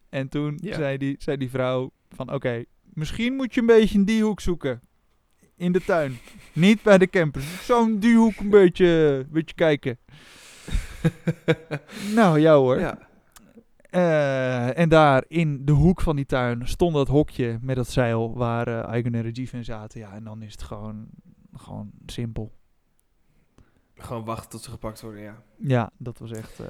En 0.09 0.29
toen 0.29 0.57
Ja. 0.61 0.75
zei, 0.75 0.97
die, 0.97 1.15
zei 1.19 1.37
die 1.37 1.49
vrouw 1.49 1.91
van, 2.09 2.33
oké, 2.33 2.63
misschien 2.93 3.33
moet 3.35 3.53
je 3.53 3.59
een 3.59 3.65
beetje 3.65 3.97
in 3.97 4.05
die 4.05 4.23
hoek 4.23 4.39
zoeken. 4.39 4.81
In 5.55 5.71
de 5.71 5.83
tuin. 5.83 6.17
Niet 6.53 6.81
bij 6.81 6.97
de 6.97 7.07
camper. 7.07 7.41
Zo'n 7.41 7.99
die 7.99 8.15
hoek 8.15 8.37
een 8.37 8.49
beetje, 8.49 8.85
een 9.25 9.31
beetje 9.31 9.55
kijken. 9.55 9.97
nou, 12.15 12.39
ja 12.39 12.55
hoor. 12.55 12.79
Ja. 12.79 13.07
Eh, 13.89 14.77
en 14.77 14.89
daar 14.89 15.23
in 15.27 15.65
de 15.65 15.71
hoek 15.71 16.01
van 16.01 16.15
die 16.15 16.25
tuin 16.25 16.67
stond 16.67 16.93
dat 16.93 17.07
hokje 17.07 17.57
met 17.61 17.75
dat 17.75 17.87
zeil 17.89 18.33
waar 18.37 18.67
eh 18.67 18.89
Eigen 18.89 19.15
en 19.15 19.23
Rajiv 19.23 19.53
in 19.53 19.65
zaten. 19.65 19.99
Ja, 19.99 20.13
en 20.13 20.23
dan 20.23 20.41
is 20.41 20.51
het 20.51 20.61
gewoon, 20.63 21.07
gewoon 21.53 21.91
simpel. 22.05 22.51
Gewoon 23.95 24.25
wachten 24.25 24.49
tot 24.49 24.63
ze 24.63 24.69
gepakt 24.69 25.01
worden, 25.01 25.21
ja. 25.21 25.41
Ja, 25.57 25.91
dat 25.97 26.17
was 26.17 26.31
echt, 26.31 26.59
eh, 26.59 26.67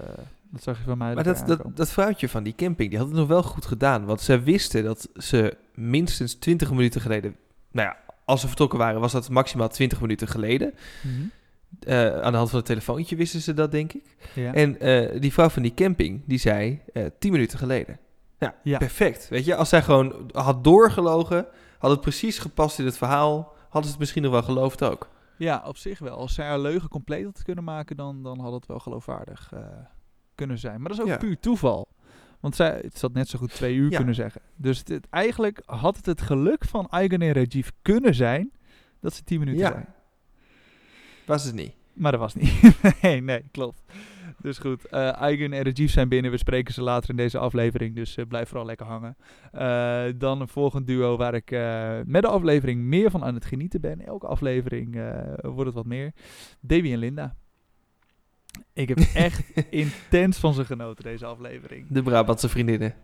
dat 0.51 0.63
zag 0.63 0.77
je 0.77 0.83
van 0.83 0.97
mij. 0.97 1.13
Maar 1.13 1.23
dat, 1.23 1.44
dat, 1.45 1.61
dat 1.73 1.89
vrouwtje 1.89 2.29
van 2.29 2.44
die 2.44 2.55
camping, 2.55 2.89
die 2.89 2.99
had 2.99 3.07
het 3.07 3.17
nog 3.17 3.27
wel 3.27 3.44
goed 3.44 3.65
gedaan. 3.65 4.05
Want 4.05 4.21
ze 4.21 4.39
wisten 4.39 4.83
dat 4.83 5.09
ze 5.15 5.57
minstens 5.73 6.33
20 6.35 6.71
minuten 6.71 7.01
geleden... 7.01 7.35
Nou 7.71 7.88
ja, 7.88 7.97
als 8.25 8.41
ze 8.41 8.47
vertrokken 8.47 8.79
waren, 8.79 9.01
was 9.01 9.11
dat 9.11 9.29
maximaal 9.29 9.67
20 9.69 10.01
minuten 10.01 10.27
geleden. 10.27 10.73
Mhm. 11.04 11.13
Eh, 11.80 12.19
aan 12.19 12.31
de 12.31 12.37
hand 12.37 12.49
van 12.49 12.57
het 12.59 12.68
telefoontje 12.68 13.16
wisten 13.16 13.42
ze 13.42 13.54
dat, 13.54 13.71
denk 13.71 13.94
ik. 13.94 14.16
ja. 14.33 14.54
En 14.54 14.80
eh, 14.80 15.21
die 15.21 15.33
vrouw 15.33 15.49
van 15.49 15.61
die 15.61 15.73
camping, 15.73 16.21
die 16.25 16.39
zei 16.39 16.81
eh 16.94 17.06
10 17.19 17.31
minuten 17.31 17.57
geleden. 17.59 17.99
Ja, 18.39 18.56
Ja. 18.63 18.77
perfect. 18.77 19.27
Weet 19.30 19.45
je, 19.45 19.56
als 19.56 19.69
zij 19.69 19.81
gewoon 19.81 20.30
had 20.31 20.63
doorgelogen, 20.63 21.45
had 21.80 21.92
het 21.92 22.01
precies 22.01 22.39
gepast 22.39 22.80
in 22.80 22.85
het 22.85 22.97
verhaal, 22.97 23.54
hadden 23.63 23.83
ze 23.83 23.89
het 23.89 23.99
misschien 23.99 24.21
nog 24.23 24.31
wel 24.31 24.44
geloofd 24.44 24.83
ook. 24.83 25.07
ja, 25.37 25.63
op 25.66 25.77
zich 25.77 25.99
wel. 25.99 26.18
Als 26.18 26.33
zij 26.33 26.45
haar 26.47 26.59
leugen 26.59 26.89
compleet 26.89 27.25
had 27.25 27.44
kunnen 27.44 27.63
maken, 27.63 27.95
dan, 27.95 28.23
dan 28.23 28.39
had 28.39 28.54
het 28.54 28.66
wel 28.66 28.80
geloofwaardig 28.80 29.49
eh, 29.54 29.59
kunnen 30.37 30.57
zijn. 30.59 30.79
Maar 30.81 30.89
dat 30.89 30.97
is 30.97 31.03
ook 31.03 31.09
Ja. 31.09 31.17
puur 31.17 31.39
toeval. 31.39 31.87
Want 32.39 32.56
zij, 32.56 32.79
het 32.81 32.97
zat 32.97 33.13
net 33.13 33.27
zo 33.29 33.39
goed 33.39 33.53
twee 33.53 33.75
uur 33.75 33.89
Ja. 33.91 33.97
kunnen 33.97 34.15
zeggen. 34.15 34.41
Dus 34.56 34.77
het, 34.79 34.87
het- 34.87 35.07
eigenlijk 35.09 35.61
had 35.65 35.95
het 35.95 36.06
het 36.06 36.21
geluk 36.21 36.65
van 36.65 36.87
Eigen 36.89 37.21
en 37.21 37.31
Rajiv 37.33 37.67
kunnen 37.81 38.15
zijn 38.15 38.51
dat 38.99 39.13
ze 39.13 39.23
10 39.23 39.39
minuten 39.39 39.61
Ja. 39.61 39.71
zijn. 39.71 39.87
Was 41.25 41.44
het 41.44 41.56
niet. 41.56 41.73
Maar 41.94 42.11
dat 42.11 42.19
was 42.21 42.35
niet. 42.35 42.77
nee, 43.01 43.21
nee, 43.21 43.44
klopt. 43.51 43.81
Dus 44.41 44.57
goed, 44.57 44.85
eh 44.85 45.15
Eigen 45.15 45.53
en 45.53 45.63
Rajiv 45.63 45.89
zijn 45.91 46.09
binnen. 46.09 46.31
We 46.31 46.37
spreken 46.37 46.73
ze 46.73 46.81
later 46.81 47.09
in 47.09 47.15
deze 47.15 47.37
aflevering, 47.37 47.95
dus 47.95 48.17
eh, 48.17 48.25
blijf 48.27 48.47
vooral 48.47 48.65
lekker 48.65 48.85
hangen. 48.85 49.17
Eh, 49.51 50.03
dan 50.15 50.41
een 50.41 50.47
volgend 50.47 50.87
duo 50.87 51.17
waar 51.17 51.33
ik 51.33 51.51
met 52.06 52.21
de 52.21 52.27
aflevering 52.27 52.81
meer 52.81 53.11
van 53.11 53.23
aan 53.23 53.33
het 53.33 53.45
genieten 53.45 53.81
ben. 53.81 54.06
Elke 54.06 54.27
aflevering 54.27 54.95
wordt 55.41 55.65
het 55.65 55.73
wat 55.73 55.85
meer. 55.85 56.11
Davy 56.61 56.91
en 56.91 56.97
Linda. 56.99 57.35
Ik 58.77 58.87
heb 58.87 58.99
echt 59.13 59.41
intens 59.69 60.37
van 60.37 60.53
ze 60.53 60.65
genoten, 60.65 61.03
deze 61.03 61.25
aflevering. 61.25 61.85
De 61.89 62.01
Brabantse 62.03 62.49
vriendinnen. 62.49 62.95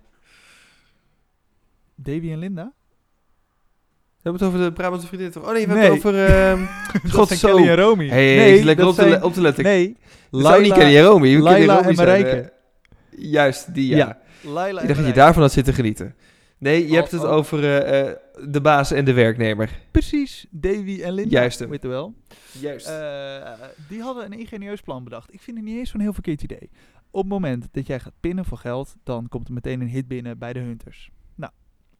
Davy 1.95 2.31
en 2.31 2.37
Linda? 2.39 2.71
We 4.21 4.29
hebben 4.29 4.41
het 4.47 4.49
over 4.55 4.67
de 4.67 4.73
Brabantse 4.73 5.07
vriendinnen 5.07 5.39
toch? 5.39 5.47
Oh 5.49 5.53
nee, 5.55 5.67
we 5.67 5.73
Nee. 5.73 5.81
hebben 5.91 5.97
het 5.97 6.05
over... 6.05 6.69
Dat 7.03 7.11
God, 7.11 7.27
zijn 7.27 7.39
zo. 7.39 7.55
Kelly 7.55 7.67
en 7.69 7.75
Romy. 7.75 8.07
Hey, 8.07 8.35
nee, 8.35 8.57
is 8.57 8.63
lekker 8.63 8.85
dat 8.85 8.93
op, 8.93 8.99
te, 8.99 9.07
zijn- 9.09 9.19
le- 9.19 9.25
op 9.25 9.33
te 9.33 9.41
letten. 9.41 9.63
Nee, 9.63 9.97
niet 10.31 10.73
Kenny 10.73 10.97
en 10.97 11.03
Romy. 11.03 11.37
Laila 11.37 11.77
en 11.77 11.83
zijn, 11.83 11.95
Marijke. 11.95 12.29
eh, 12.29 12.49
juist, 13.31 13.73
die 13.73 13.87
ja. 13.89 13.97
Ja, 13.97 14.17
Laila 14.51 14.75
Ik 14.77 14.81
en 14.81 14.87
dacht 14.87 14.99
dat 14.99 15.07
je 15.07 15.13
daarvan 15.15 15.41
had 15.41 15.51
zitten 15.51 15.73
genieten. 15.73 16.15
Nee, 16.63 16.81
je 16.83 16.89
Oh, 16.89 16.95
hebt 16.95 17.11
het 17.11 17.23
oh. 17.23 17.31
over 17.31 17.63
eh, 17.63 18.09
eh, 18.09 18.17
de 18.49 18.61
baas 18.61 18.91
en 18.91 19.05
de 19.05 19.13
werknemer. 19.13 19.79
Precies, 19.91 20.45
Davy 20.49 21.01
en 21.03 21.13
Linda. 21.13 21.39
Juist 21.39 21.59
hem. 21.59 21.69
Weet 21.69 21.81
je 21.81 21.87
wel. 21.87 22.13
Juist. 22.59 22.87
Eh, 22.87 23.53
die 23.89 24.01
hadden 24.01 24.25
een 24.25 24.39
ingenieus 24.39 24.81
plan 24.81 25.03
bedacht. 25.03 25.33
Ik 25.33 25.41
vind 25.41 25.57
het 25.57 25.65
niet 25.65 25.77
eens 25.77 25.89
zo'n 25.89 25.99
heel 25.99 26.13
verkeerd 26.13 26.41
idee. 26.43 26.69
Op 27.11 27.21
het 27.21 27.29
moment 27.31 27.67
dat 27.71 27.87
jij 27.87 27.99
gaat 27.99 28.13
pinnen 28.19 28.45
voor 28.45 28.57
geld, 28.57 28.95
dan 29.03 29.29
komt 29.29 29.47
er 29.47 29.53
meteen 29.53 29.81
een 29.81 29.87
hit 29.89 30.07
binnen 30.07 30.37
bij 30.37 30.53
de 30.53 30.59
hunters. 30.59 31.11
Nou, 31.35 31.51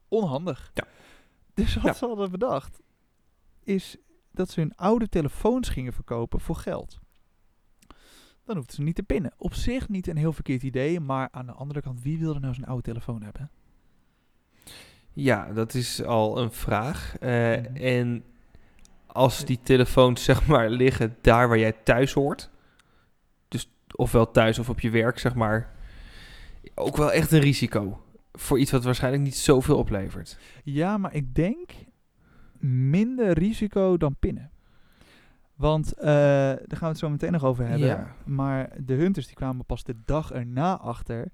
onhandig. 0.07 0.71
Ja. 0.73 0.83
Dus 1.53 1.73
wat 1.75 1.83
Ja. 1.83 1.93
ze 1.93 2.05
hadden 2.05 2.31
bedacht, 2.31 2.81
is 3.63 3.97
dat 4.31 4.49
ze 4.49 4.59
hun 4.59 4.75
oude 4.75 5.09
telefoons 5.09 5.69
gingen 5.69 5.93
verkopen 5.93 6.39
voor 6.39 6.55
geld. 6.55 6.99
Dan 8.45 8.55
hoefden 8.55 8.75
ze 8.75 8.81
niet 8.81 8.95
te 8.95 9.03
pinnen. 9.03 9.33
Op 9.37 9.53
zich 9.53 9.89
niet 9.89 10.07
een 10.07 10.17
heel 10.17 10.33
verkeerd 10.33 10.63
idee, 10.63 10.99
maar 10.99 11.27
aan 11.31 11.45
de 11.45 11.51
andere 11.51 11.81
kant, 11.81 12.01
wie 12.01 12.19
wilde 12.19 12.39
nou 12.39 12.53
zo'n 12.53 12.65
oude 12.65 12.83
telefoon 12.83 13.23
hebben? 13.23 13.51
Ja, 15.13 15.53
dat 15.53 15.73
is 15.73 16.03
al 16.03 16.37
een 16.37 16.51
vraag. 16.51 17.15
Eh, 17.19 17.29
Mhm. 17.29 17.75
En 17.75 18.23
als 19.07 19.45
die 19.45 19.59
telefoons 19.63 20.23
zeg 20.23 20.47
maar 20.47 20.69
liggen 20.69 21.15
daar 21.21 21.47
waar 21.47 21.57
jij 21.57 21.71
thuis 21.83 22.13
hoort, 22.13 22.49
dus 23.47 23.69
ofwel 23.95 24.31
thuis 24.31 24.59
of 24.59 24.69
op 24.69 24.79
je 24.79 24.89
werk 24.89 25.19
zeg 25.19 25.35
maar, 25.35 25.71
ook 26.75 26.97
wel 26.97 27.11
echt 27.11 27.31
een 27.31 27.39
risico 27.39 28.03
voor 28.31 28.59
iets 28.59 28.71
wat 28.71 28.83
waarschijnlijk 28.83 29.23
niet 29.23 29.35
zoveel 29.35 29.77
oplevert. 29.77 30.37
Ja, 30.63 30.97
maar 30.97 31.13
ik 31.13 31.35
denk 31.35 31.71
minder 32.59 33.31
risico 33.37 33.97
dan 33.97 34.15
pinnen. 34.19 34.51
Want 35.55 35.93
eh, 35.93 36.05
daar 36.05 36.67
gaan 36.67 36.79
we 36.79 36.85
het 36.85 36.97
zo 36.97 37.09
meteen 37.09 37.31
nog 37.31 37.43
over 37.43 37.65
hebben. 37.67 37.87
Ja. 37.87 38.15
Maar 38.25 38.69
de 38.85 38.93
hunters 38.93 39.25
die 39.27 39.35
kwamen 39.35 39.65
pas 39.65 39.83
de 39.83 39.95
dag 40.05 40.31
erna 40.31 40.77
achter 40.77 41.31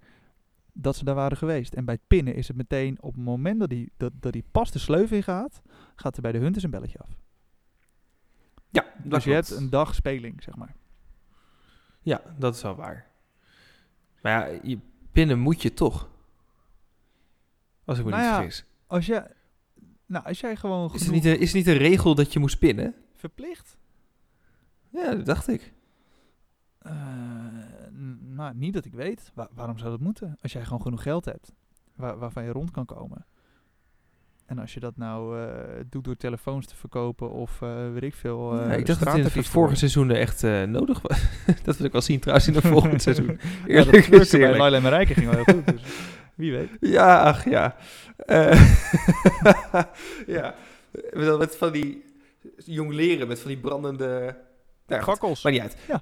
dat 0.82 0.96
ze 0.96 1.04
daar 1.04 1.16
waren 1.16 1.38
geweest. 1.38 1.74
En 1.74 1.86
bij 1.86 1.94
het 1.94 2.08
pinnen 2.08 2.36
is 2.36 2.48
het 2.48 2.58
meteen 2.58 3.02
op 3.02 3.14
het 3.14 3.24
moment 3.24 3.60
dat 3.60 3.70
die, 3.70 3.92
dat, 3.98 4.12
dat 4.16 4.34
die 4.34 4.44
pas 4.52 4.72
de 4.72 4.80
sleuf 4.80 5.12
in 5.12 5.24
gaat, 5.24 5.62
gaat 5.96 6.16
er 6.16 6.22
bij 6.22 6.32
de 6.32 6.38
hunters 6.38 6.64
een 6.64 6.70
belletje 6.70 7.00
af. 7.00 7.10
Ja, 8.70 8.82
dat 8.82 9.12
dus 9.12 9.24
je 9.24 9.32
klopt. 9.32 9.50
hebt 9.50 9.62
een 9.62 9.70
dag 9.70 9.96
speling, 9.96 10.44
zeg 10.44 10.56
maar. 10.56 10.76
Ja, 12.02 12.22
dat 12.38 12.56
is 12.56 12.62
wel 12.62 12.76
waar. 12.76 13.08
Maar 14.22 14.54
ja, 14.54 14.60
je 14.64 14.80
pinnen 15.12 15.40
moet 15.40 15.62
je 15.62 15.74
toch. 15.74 16.10
Als 17.86 17.98
ik 18.00 18.06
me 18.06 18.10
Nou 18.10 18.24
niet 18.24 18.32
ja, 18.32 18.38
vergis. 18.38 18.66
Als, 18.88 19.06
je, 19.06 19.36
nou, 20.06 20.26
als 20.26 20.40
jij 20.40 20.56
gewoon 20.56 20.94
Is 20.94 21.02
het, 21.02 21.12
niet 21.12 21.26
een, 21.26 21.40
is 21.40 21.54
het 21.54 21.56
niet 21.56 21.68
een 21.68 21.82
regel 21.82 22.16
dat 22.16 22.34
je 22.34 22.40
moest 22.40 22.60
pinnen? 22.60 22.96
verplicht... 23.16 23.78
Ja, 24.92 25.16
dat 25.16 25.26
dacht 25.26 25.48
ik. 25.48 25.74
Eh, 26.80 26.94
nou, 28.20 28.54
niet 28.56 28.74
dat 28.74 28.86
ik 28.86 28.94
weet. 28.94 29.32
Wa- 29.34 29.50
waarom 29.54 29.78
zou 29.78 29.90
dat 29.90 30.00
moeten? 30.00 30.38
Als 30.42 30.52
jij 30.54 30.64
gewoon 30.64 30.82
genoeg 30.82 31.02
geld 31.04 31.26
hebt, 31.26 31.52
waar- 31.96 32.18
waarvan 32.18 32.44
je 32.44 32.52
rond 32.52 32.72
kan 32.72 32.86
komen. 32.86 33.26
En 34.46 34.60
als 34.60 34.74
je 34.74 34.80
dat 34.80 34.98
nou 34.98 35.40
eh, 35.42 35.80
doet 35.90 36.04
door 36.04 36.16
telefoons 36.16 36.66
te 36.66 36.76
verkopen 36.76 37.32
of 37.32 37.62
eh 37.62 37.92
weet 37.92 38.04
ik 38.04 38.16
veel. 38.16 38.56
Ja, 38.56 38.70
eh, 38.72 38.78
ik 38.78 38.86
dacht 38.86 39.00
dat 39.04 39.14
het 39.18 39.32
in 39.34 39.40
het 39.40 39.48
vorige 39.48 39.76
seizoen 39.76 40.12
echt 40.12 40.42
nodig 40.68 41.02
was. 41.02 41.22
dat 41.64 41.78
wil 41.78 41.86
ik 41.86 41.92
wel 41.92 42.02
zien 42.02 42.20
trouwens 42.20 42.48
in 42.48 42.54
het 42.56 42.66
volgende 42.74 43.00
seizoen. 43.00 43.26
ja, 43.26 43.34
dat 43.34 43.68
Eerlijk 43.68 43.98
is 43.98 44.04
gebeurde 44.06 44.38
bij. 44.38 44.58
Laila 44.58 44.78
en 44.78 44.84
Marijke 44.84 45.14
ging 45.14 45.30
wel 45.30 45.44
heel 45.46 45.54
goed. 45.54 45.66
Dus 45.68 45.82
wie 46.36 46.52
weet. 46.52 46.70
Ja, 46.80 47.22
ach 47.24 47.50
ja. 47.50 47.76
Ja. 50.28 50.56
Met, 51.14 51.26
dat- 51.26 51.40
met 51.40 51.56
van 51.58 51.72
die 51.72 52.04
jong 52.66 52.94
leren, 52.94 53.28
met 53.28 53.40
van 53.40 53.48
die 53.48 53.60
brandende... 53.60 54.38
Nou, 54.88 55.02
Gakkels. 55.04 55.44
maar 55.44 55.52
niet 55.52 55.62
uit. 55.62 55.78
Ja. 55.88 56.02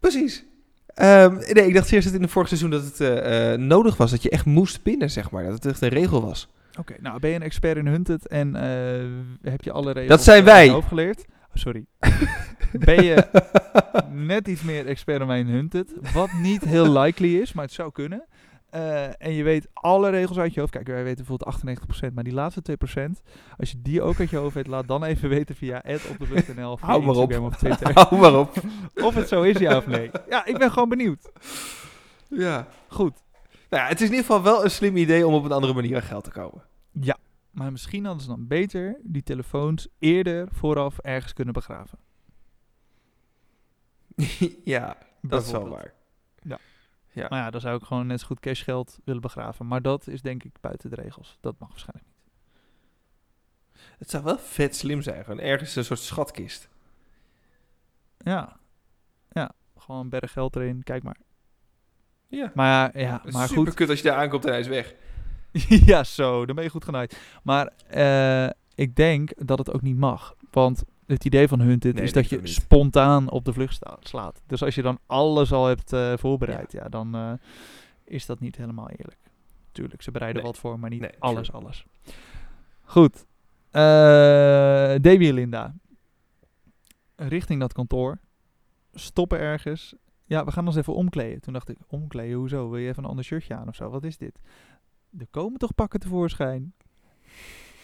Precies. 0.00 0.44
Ehm, 0.98 1.34
nee, 1.34 1.66
ik 1.66 1.74
dacht 1.74 1.92
eerst 1.92 2.06
dat 2.06 2.16
in 2.16 2.22
het 2.22 2.30
vorige 2.30 2.56
seizoen 2.56 2.80
dat 2.80 2.84
het 2.84 3.00
eh, 3.00 3.52
eh, 3.52 3.58
nodig 3.60 3.96
was. 3.96 4.10
Dat 4.10 4.22
je 4.22 4.30
echt 4.30 4.44
moest 4.44 4.82
pinnen, 4.82 5.10
zeg 5.10 5.30
maar. 5.30 5.44
Dat 5.44 5.52
het 5.52 5.66
echt 5.66 5.82
een 5.82 5.88
regel 5.88 6.22
was. 6.22 6.48
Oké, 6.78 6.94
nou 7.00 7.20
ben 7.20 7.30
je 7.30 7.36
een 7.36 7.42
expert 7.42 7.76
in 7.76 7.86
Hunted 7.86 8.26
en 8.26 8.56
eh, 8.56 9.50
heb 9.50 9.62
je 9.62 9.72
alle 9.72 9.92
regels 9.92 10.08
Dat 10.08 10.22
zijn 10.22 10.44
wij. 10.44 10.54
uit 10.54 10.66
je 10.66 10.72
hoofd 10.72 10.88
geleerd? 10.88 11.24
Oh, 11.28 11.54
sorry. 11.54 11.84
ben 12.84 13.04
je 13.04 13.26
net 14.32 14.48
iets 14.48 14.62
meer 14.62 14.86
expert 14.86 15.20
in 15.20 15.46
Hunted, 15.46 15.92
wat 16.12 16.32
niet 16.32 16.64
heel 16.64 16.98
likely 16.98 17.36
is, 17.40 17.52
maar 17.52 17.64
het 17.64 17.72
zou 17.72 17.92
kunnen. 17.92 18.24
Eh, 18.70 19.22
en 19.22 19.32
je 19.32 19.42
weet 19.42 19.68
alle 19.72 20.10
regels 20.10 20.38
uit 20.38 20.54
je 20.54 20.60
hoofd. 20.60 20.72
Kijk, 20.72 20.86
wij 20.86 21.04
weten 21.04 21.24
bijvoorbeeld 21.24 21.50
98%, 22.10 22.14
maar 22.14 22.24
die 22.24 22.32
laatste 22.32 22.62
2%, 22.62 23.22
als 23.56 23.70
je 23.70 23.82
die 23.82 24.02
ook 24.02 24.18
uit 24.18 24.30
je 24.30 24.36
hoofd 24.36 24.54
weet, 24.54 24.66
laat 24.66 24.88
dan 24.88 25.04
even 25.04 25.28
weten 25.28 25.54
via 25.54 25.82
@opdevlucht.nl 26.10 26.72
of 26.72 26.80
Hou 26.80 27.02
maar 27.02 27.16
op. 27.16 27.38
Of 27.38 27.56
Twitter. 27.56 27.92
Hou 27.98 28.20
maar 28.20 28.38
op. 28.38 28.52
of 28.94 29.14
het 29.14 29.28
zo 29.28 29.42
is, 29.42 29.58
ja 29.58 29.76
of 29.76 29.86
nee. 29.86 30.10
Ja, 30.28 30.46
ik 30.46 30.58
ben 30.58 30.70
gewoon 30.70 30.88
benieuwd. 30.88 31.30
Ja. 32.28 32.66
Goed. 32.88 33.22
Nou 33.70 33.82
ja, 33.82 33.88
het 33.88 34.00
is 34.00 34.06
in 34.06 34.14
ieder 34.14 34.26
geval 34.26 34.42
wel 34.42 34.64
een 34.64 34.70
slim 34.70 34.96
idee 34.96 35.26
om 35.26 35.34
op 35.34 35.44
een 35.44 35.52
andere 35.52 35.74
manier 35.74 35.96
aan 35.96 36.02
geld 36.02 36.24
te 36.24 36.30
komen. 36.30 36.62
Ja, 36.92 37.16
maar 37.50 37.72
misschien 37.72 38.04
hadden 38.04 38.22
ze 38.22 38.28
dan 38.28 38.46
beter 38.46 39.00
die 39.02 39.22
telefoons 39.22 39.88
eerder 39.98 40.48
vooraf 40.52 40.98
ergens 40.98 41.32
kunnen 41.32 41.54
begraven. 41.54 41.98
ja, 44.64 44.96
dat 45.22 45.44
is 45.44 45.50
wel 45.50 45.60
Bijvoorbeeld. 45.60 45.97
Waar. 47.20 47.30
Maar 47.30 47.38
ja, 47.38 47.50
dan 47.50 47.60
zou 47.60 47.76
ik 47.76 47.84
gewoon 47.84 48.06
net 48.06 48.20
zo 48.20 48.26
goed 48.26 48.40
cashgeld 48.40 48.98
willen 49.04 49.22
begraven. 49.22 49.66
Maar 49.66 49.82
dat 49.82 50.06
is 50.06 50.22
denk 50.22 50.44
ik 50.44 50.60
buiten 50.60 50.90
de 50.90 50.96
regels. 50.96 51.38
Dat 51.40 51.58
mag 51.58 51.68
waarschijnlijk 51.68 52.06
niet. 52.06 52.16
Het 53.98 54.10
zou 54.10 54.24
wel 54.24 54.38
vet 54.38 54.76
slim 54.76 55.02
zijn. 55.02 55.24
Gewoon 55.24 55.40
ergens 55.40 55.76
een 55.76 55.84
soort 55.84 55.98
schatkist. 55.98 56.68
Ja, 58.18 58.56
ja. 59.30 59.52
Gewoon 59.76 60.00
een 60.00 60.08
berg 60.08 60.32
geld 60.32 60.56
erin. 60.56 60.82
Kijk 60.82 61.02
maar. 61.02 61.16
Ja. 62.26 62.52
Maar 62.54 62.98
ja, 62.98 63.00
ja 63.08 63.22
maar 63.30 63.48
Super 63.48 63.64
goed. 63.64 63.74
kut 63.74 63.88
als 63.88 63.98
je 63.98 64.04
daar 64.04 64.16
aankomt 64.16 64.44
en 64.44 64.50
hij 64.50 64.60
is 64.60 64.68
weg. 64.68 64.94
ja, 65.90 66.04
zo. 66.04 66.46
Dan 66.46 66.54
ben 66.54 66.64
je 66.64 66.70
goed 66.70 66.84
genaaid. 66.84 67.18
Maar 67.42 67.72
eh, 67.88 68.50
ik 68.74 68.96
denk 68.96 69.46
dat 69.46 69.58
het 69.58 69.72
ook 69.72 69.82
niet 69.82 69.96
mag. 69.96 70.34
Want 70.50 70.84
het 71.08 71.24
idee 71.24 71.48
van 71.48 71.60
Hunted 71.60 71.94
Nee, 71.94 72.04
is 72.04 72.12
dat 72.12 72.28
je 72.28 72.40
spontaan 72.42 73.30
op 73.30 73.44
de 73.44 73.52
vlucht 73.52 73.78
slaat. 74.00 74.42
Dus 74.46 74.62
als 74.62 74.74
je 74.74 74.82
dan 74.82 74.98
alles 75.06 75.52
al 75.52 75.66
hebt 75.66 75.92
eh, 75.92 76.12
voorbereid, 76.16 76.72
ja. 76.72 76.88
dan 76.88 77.14
eh, 77.14 77.32
is 78.04 78.26
dat 78.26 78.40
niet 78.40 78.56
helemaal 78.56 78.90
eerlijk. 78.90 79.18
Tuurlijk, 79.72 80.02
ze 80.02 80.10
bereiden 80.10 80.42
Nee. 80.42 80.50
wat 80.50 80.60
voor, 80.60 80.78
maar 80.78 80.90
niet 80.90 81.00
Nee, 81.00 81.12
alles, 81.18 81.52
alles. 81.52 81.86
Goed. 82.84 83.26
Eh 83.70 83.80
Davy 85.00 85.26
en 85.26 85.34
Linda. 85.34 85.74
Richting 87.16 87.60
dat 87.60 87.72
kantoor. 87.72 88.18
Stoppen 88.92 89.38
ergens. 89.38 89.94
Ja, 90.24 90.44
we 90.44 90.52
gaan 90.52 90.66
ons 90.66 90.76
even 90.76 90.94
omkleden. 90.94 91.40
Toen 91.40 91.52
dacht 91.52 91.68
ik, 91.68 91.76
omkleden, 91.86 92.36
hoezo? 92.36 92.70
Wil 92.70 92.78
je 92.78 92.88
even 92.88 93.02
een 93.02 93.08
ander 93.08 93.24
shirtje 93.24 93.54
aan 93.54 93.68
of 93.68 93.74
zo? 93.74 93.90
Wat 93.90 94.04
is 94.04 94.16
dit? 94.16 94.40
Er 95.18 95.26
komen 95.30 95.58
toch 95.58 95.74
pakken 95.74 96.00
tevoorschijn? 96.00 96.72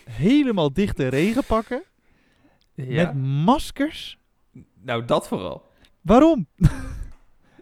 Helemaal 0.05 0.73
dichte 0.73 1.09
regenpakken. 1.09 1.83
Ja. 2.75 3.05
Met 3.05 3.23
maskers. 3.45 4.19
Nou, 4.83 5.05
dat 5.05 5.29
vooral. 5.29 5.71
Waarom? 6.01 6.47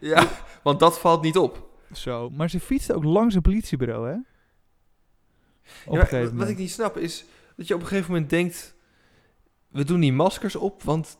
Ja, 0.01 0.29
want 0.63 0.81
dat 0.81 0.99
valt 0.99 1.23
niet 1.23 1.37
op. 1.37 1.71
Zo, 1.93 2.31
maar 2.31 2.51
ze 2.51 2.61
fietste 2.61 2.95
ook 2.95 3.05
langs 3.05 3.35
een 3.35 3.43
politiebureau, 3.43 4.09
hè? 4.09 4.17
Ja, 5.91 6.09
maar 6.11 6.35
wat 6.35 6.49
ik 6.49 6.59
niet 6.59 6.71
snap 6.71 6.97
is 6.97 7.25
dat 7.57 7.69
je 7.69 7.75
op 7.75 7.81
een 7.81 7.87
gegeven 7.87 8.13
moment 8.13 8.31
denkt... 8.31 8.75
We 9.69 9.85
doen 9.85 10.01
die 10.01 10.13
maskers 10.13 10.57
op, 10.57 10.83
want 10.83 11.19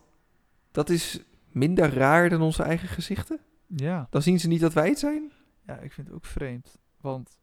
dat 0.71 0.91
is 0.91 1.21
minder 1.49 1.95
raar 1.95 2.29
dan 2.29 2.41
onze 2.43 2.63
eigen 2.63 2.89
gezichten. 2.89 3.41
Ja. 3.67 4.07
Dan 4.11 4.23
zien 4.23 4.41
ze 4.41 4.49
niet 4.49 4.61
dat 4.61 4.73
wij 4.73 4.89
het 4.89 4.99
zijn. 4.99 5.33
ja, 5.67 5.79
ik 5.79 5.93
vind 5.93 6.07
het 6.07 6.17
ook 6.17 6.25
vreemd. 6.25 6.79
Want, 7.01 7.39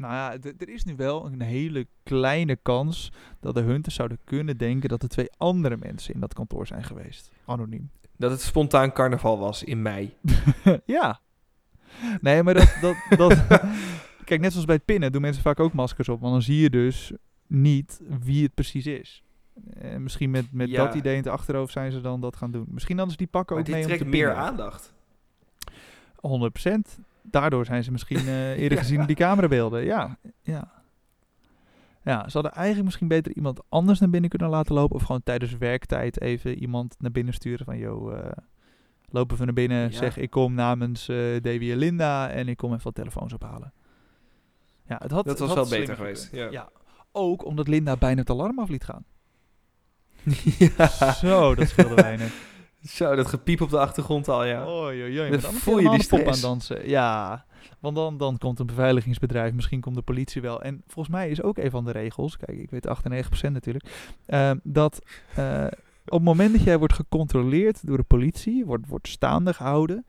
nou 0.00 0.12
ja, 0.14 0.50
er 0.58 0.68
is 0.68 0.84
nu 0.84 0.96
wel 0.96 1.26
een 1.26 1.40
hele 1.40 1.86
kleine 2.02 2.56
kans 2.56 3.12
dat 3.40 3.54
de 3.54 3.60
hunters 3.60 3.94
zouden 3.94 4.18
kunnen 4.24 4.56
denken 4.56 4.88
dat 4.88 5.02
er 5.02 5.08
twee 5.08 5.30
andere 5.36 5.76
mensen 5.76 6.14
in 6.14 6.20
dat 6.20 6.34
kantoor 6.34 6.66
zijn 6.66 6.84
geweest. 6.84 7.30
Anoniem. 7.44 7.90
Dat 8.16 8.30
het 8.30 8.40
spontaan 8.40 8.92
carnaval 8.92 9.38
was 9.38 9.62
in 9.64 9.82
mei. 9.82 10.16
ja. 10.86 11.20
Nee, 12.20 12.42
maar 12.42 12.54
dat, 12.54 12.76
dat, 12.80 12.96
dat... 13.16 13.46
Kijk, 14.24 14.40
net 14.40 14.50
zoals 14.50 14.66
bij 14.66 14.74
het 14.74 14.84
pinnen 14.84 15.12
doen 15.12 15.20
mensen 15.20 15.42
vaak 15.42 15.60
ook 15.60 15.72
maskers 15.72 16.08
op. 16.08 16.20
Want 16.20 16.32
dan 16.32 16.42
zie 16.42 16.60
je 16.60 16.70
dus 16.70 17.12
niet 17.46 18.00
wie 18.20 18.42
het 18.42 18.54
precies 18.54 18.86
is. 18.86 19.22
En 19.74 20.02
misschien 20.02 20.30
met, 20.30 20.52
met 20.52 20.68
Ja. 20.70 20.84
dat 20.84 20.94
idee 20.94 21.12
in 21.16 21.22
het 21.22 21.28
achterhoofd 21.32 21.72
zijn 21.72 21.92
ze 21.92 22.00
dan 22.00 22.20
dat 22.20 22.36
gaan 22.36 22.50
doen. 22.50 22.66
Misschien 22.68 22.96
ze 23.10 23.16
die 23.16 23.26
pakken 23.26 23.56
Maar 23.56 23.64
ook 23.64 23.70
mee 23.70 23.82
om 23.82 23.88
te 23.88 23.94
trekt 23.96 24.10
meer 24.10 24.26
pinnen. 24.26 24.44
aandacht. 24.44 24.92
100%. 26.20 27.00
Daardoor 27.30 27.64
zijn 27.64 27.84
ze 27.84 27.90
misschien 27.90 28.18
eh, 28.26 28.50
eerder 28.60 28.78
Ja. 28.78 28.84
gezien 28.84 29.06
die 29.06 29.16
camerabeelden. 29.16 29.84
Ja, 29.84 30.16
ja. 30.42 30.78
Ja, 32.04 32.24
ze 32.28 32.32
hadden 32.32 32.52
eigenlijk 32.52 32.84
misschien 32.84 33.08
beter 33.08 33.32
iemand 33.36 33.60
anders 33.68 33.98
naar 34.00 34.10
binnen 34.10 34.30
kunnen 34.30 34.48
laten 34.48 34.74
lopen. 34.74 34.96
Of 34.96 35.02
gewoon 35.02 35.22
tijdens 35.24 35.56
werktijd 35.56 36.20
even 36.20 36.58
iemand 36.58 36.94
naar 36.98 37.10
binnen 37.10 37.34
sturen 37.34 37.64
van... 37.64 37.78
Yo, 37.78 38.10
eh, 38.10 38.30
lopen 39.08 39.36
we 39.36 39.44
naar 39.44 39.54
binnen, 39.54 39.78
Ja. 39.82 39.90
zeg 39.96 40.16
ik 40.16 40.30
kom 40.30 40.54
namens 40.54 41.08
eh 41.08 41.16
Davy 41.42 41.70
en 41.70 41.76
Linda 41.76 42.30
en 42.30 42.48
ik 42.48 42.56
kom 42.56 42.70
even 42.72 42.84
wat 42.84 42.94
telefoons 42.94 43.32
ophalen. 43.32 43.72
Ja, 44.86 44.98
het 45.02 45.10
had, 45.10 45.24
Dat 45.24 45.38
het 45.38 45.48
was 45.48 45.56
had 45.56 45.68
wel 45.68 45.78
beter 45.78 45.96
geweest, 45.96 46.24
gekund. 46.28 46.52
ja. 46.52 46.68
ook 47.12 47.44
omdat 47.44 47.68
Linda 47.68 47.96
bijna 47.96 48.20
het 48.20 48.30
alarm 48.30 48.58
af 48.58 48.68
liet 48.68 48.84
gaan. 48.84 49.04
ja. 50.58 50.88
Zo, 51.24 51.54
dat 51.54 51.68
scheelde 51.68 51.94
weinig. 51.94 52.32
Zo, 52.88 53.14
dat 53.14 53.26
gepiep 53.26 53.60
op 53.60 53.70
de 53.70 53.78
achtergrond 53.78 54.28
al, 54.28 54.44
ja. 54.44 54.64
Dan 55.30 55.40
voel 55.52 55.78
je 55.78 55.90
die 55.90 56.06
pop 56.08 56.18
aan 56.18 56.24
stress. 56.24 56.40
dansen. 56.40 56.88
Ja, 56.88 57.44
want 57.78 57.96
dan, 57.96 58.16
dan 58.16 58.38
komt 58.38 58.58
een 58.58 58.66
beveiligingsbedrijf, 58.66 59.52
misschien 59.52 59.80
komt 59.80 59.94
de 59.94 60.02
politie 60.02 60.42
wel. 60.42 60.62
En 60.62 60.82
volgens 60.86 61.14
mij 61.14 61.30
is 61.30 61.42
ook 61.42 61.58
een 61.58 61.70
van 61.70 61.84
de 61.84 61.90
regels, 61.90 62.36
kijk, 62.36 62.58
ik 62.58 62.70
weet 62.70 62.86
98% 62.86 63.52
natuurlijk, 63.52 64.12
ehm, 64.26 64.58
dat 64.62 65.02
eh, 65.34 65.66
op 66.04 66.12
het 66.16 66.22
moment 66.22 66.52
dat 66.52 66.62
jij 66.62 66.78
wordt 66.78 66.94
gecontroleerd 66.94 67.86
door 67.86 67.96
de 67.96 68.02
politie, 68.02 68.64
wordt, 68.64 68.86
wordt 68.86 69.08
staande 69.08 69.54
gehouden, 69.54 70.06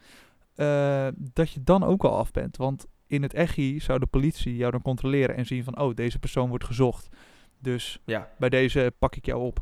eh, 0.56 1.08
dat 1.18 1.52
je 1.52 1.64
dan 1.64 1.84
ook 1.84 2.04
al 2.04 2.18
af 2.18 2.32
bent. 2.32 2.58
Want 2.58 2.86
in 3.08 3.22
het 3.22 3.34
echi 3.34 3.80
zou 3.80 4.00
de 4.00 4.06
politie 4.06 4.56
jou 4.56 4.72
dan 4.72 4.82
controleren 4.82 5.36
en 5.36 5.46
zien 5.46 5.64
van, 5.64 5.80
oh, 5.80 5.96
deze 5.96 6.20
persoon 6.20 6.50
wordt 6.50 6.64
gezocht. 6.66 7.10
Dus 7.60 8.00
Ja. 8.06 8.30
bij 8.38 8.50
deze 8.50 8.94
pak 9.00 9.16
ik 9.16 9.26
jou 9.26 9.42
op. 9.42 9.60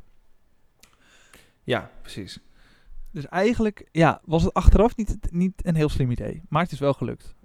Ja, 1.64 1.92
precies. 2.02 2.40
Dus 3.12 3.28
eigenlijk 3.28 3.88
ja, 3.92 4.22
was 4.26 4.44
het 4.44 4.54
achteraf 4.54 4.96
niet, 4.96 5.18
niet 5.32 5.66
een 5.66 5.76
heel 5.76 5.90
slim 5.90 6.12
idee. 6.12 6.42
Maar 6.50 6.64
het 6.64 6.72
is 6.72 6.80
wel 6.80 6.94
gelukt. 6.94 7.36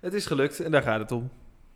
Het 0.00 0.14
is 0.14 0.26
gelukt 0.26 0.60
en 0.60 0.70
daar 0.70 0.82
gaat 0.82 1.00
het 1.00 1.12
om. 1.12 1.30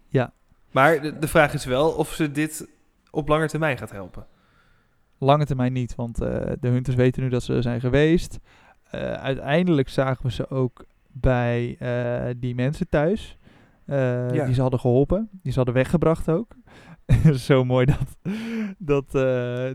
Ja. 0.08 0.32
Maar 0.70 1.00
de, 1.00 1.18
de 1.18 1.28
vraag 1.28 1.54
is 1.54 1.64
wel 1.64 1.90
of 1.90 2.12
ze 2.12 2.30
dit 2.30 2.68
op 3.10 3.28
lange 3.28 3.48
termijn 3.48 3.78
gaat 3.78 3.90
helpen. 3.90 4.26
Lange 5.18 5.44
termijn 5.44 5.72
niet, 5.72 5.94
want 5.94 6.20
eh, 6.20 6.52
de 6.60 6.68
hunters 6.68 6.96
weten 6.96 7.22
nu 7.22 7.28
dat 7.28 7.42
ze 7.42 7.54
er 7.54 7.62
zijn 7.62 7.80
geweest. 7.80 8.38
Eh, 8.90 9.12
uiteindelijk 9.12 9.88
zagen 9.88 10.26
we 10.26 10.32
ze 10.32 10.50
ook 10.50 10.84
bij 11.06 11.76
eh, 11.78 12.34
die 12.36 12.54
mensen 12.54 12.88
thuis. 12.88 13.36
Ja. 13.86 14.44
Die 14.44 14.54
ze 14.54 14.60
hadden 14.60 14.80
geholpen. 14.80 15.28
Die 15.32 15.50
ze 15.52 15.56
hadden 15.56 15.74
weggebracht 15.74 16.28
ook. 16.28 16.54
Zo 17.32 17.64
mooi 17.64 17.86
dat, 17.86 18.32
dat, 18.78 19.10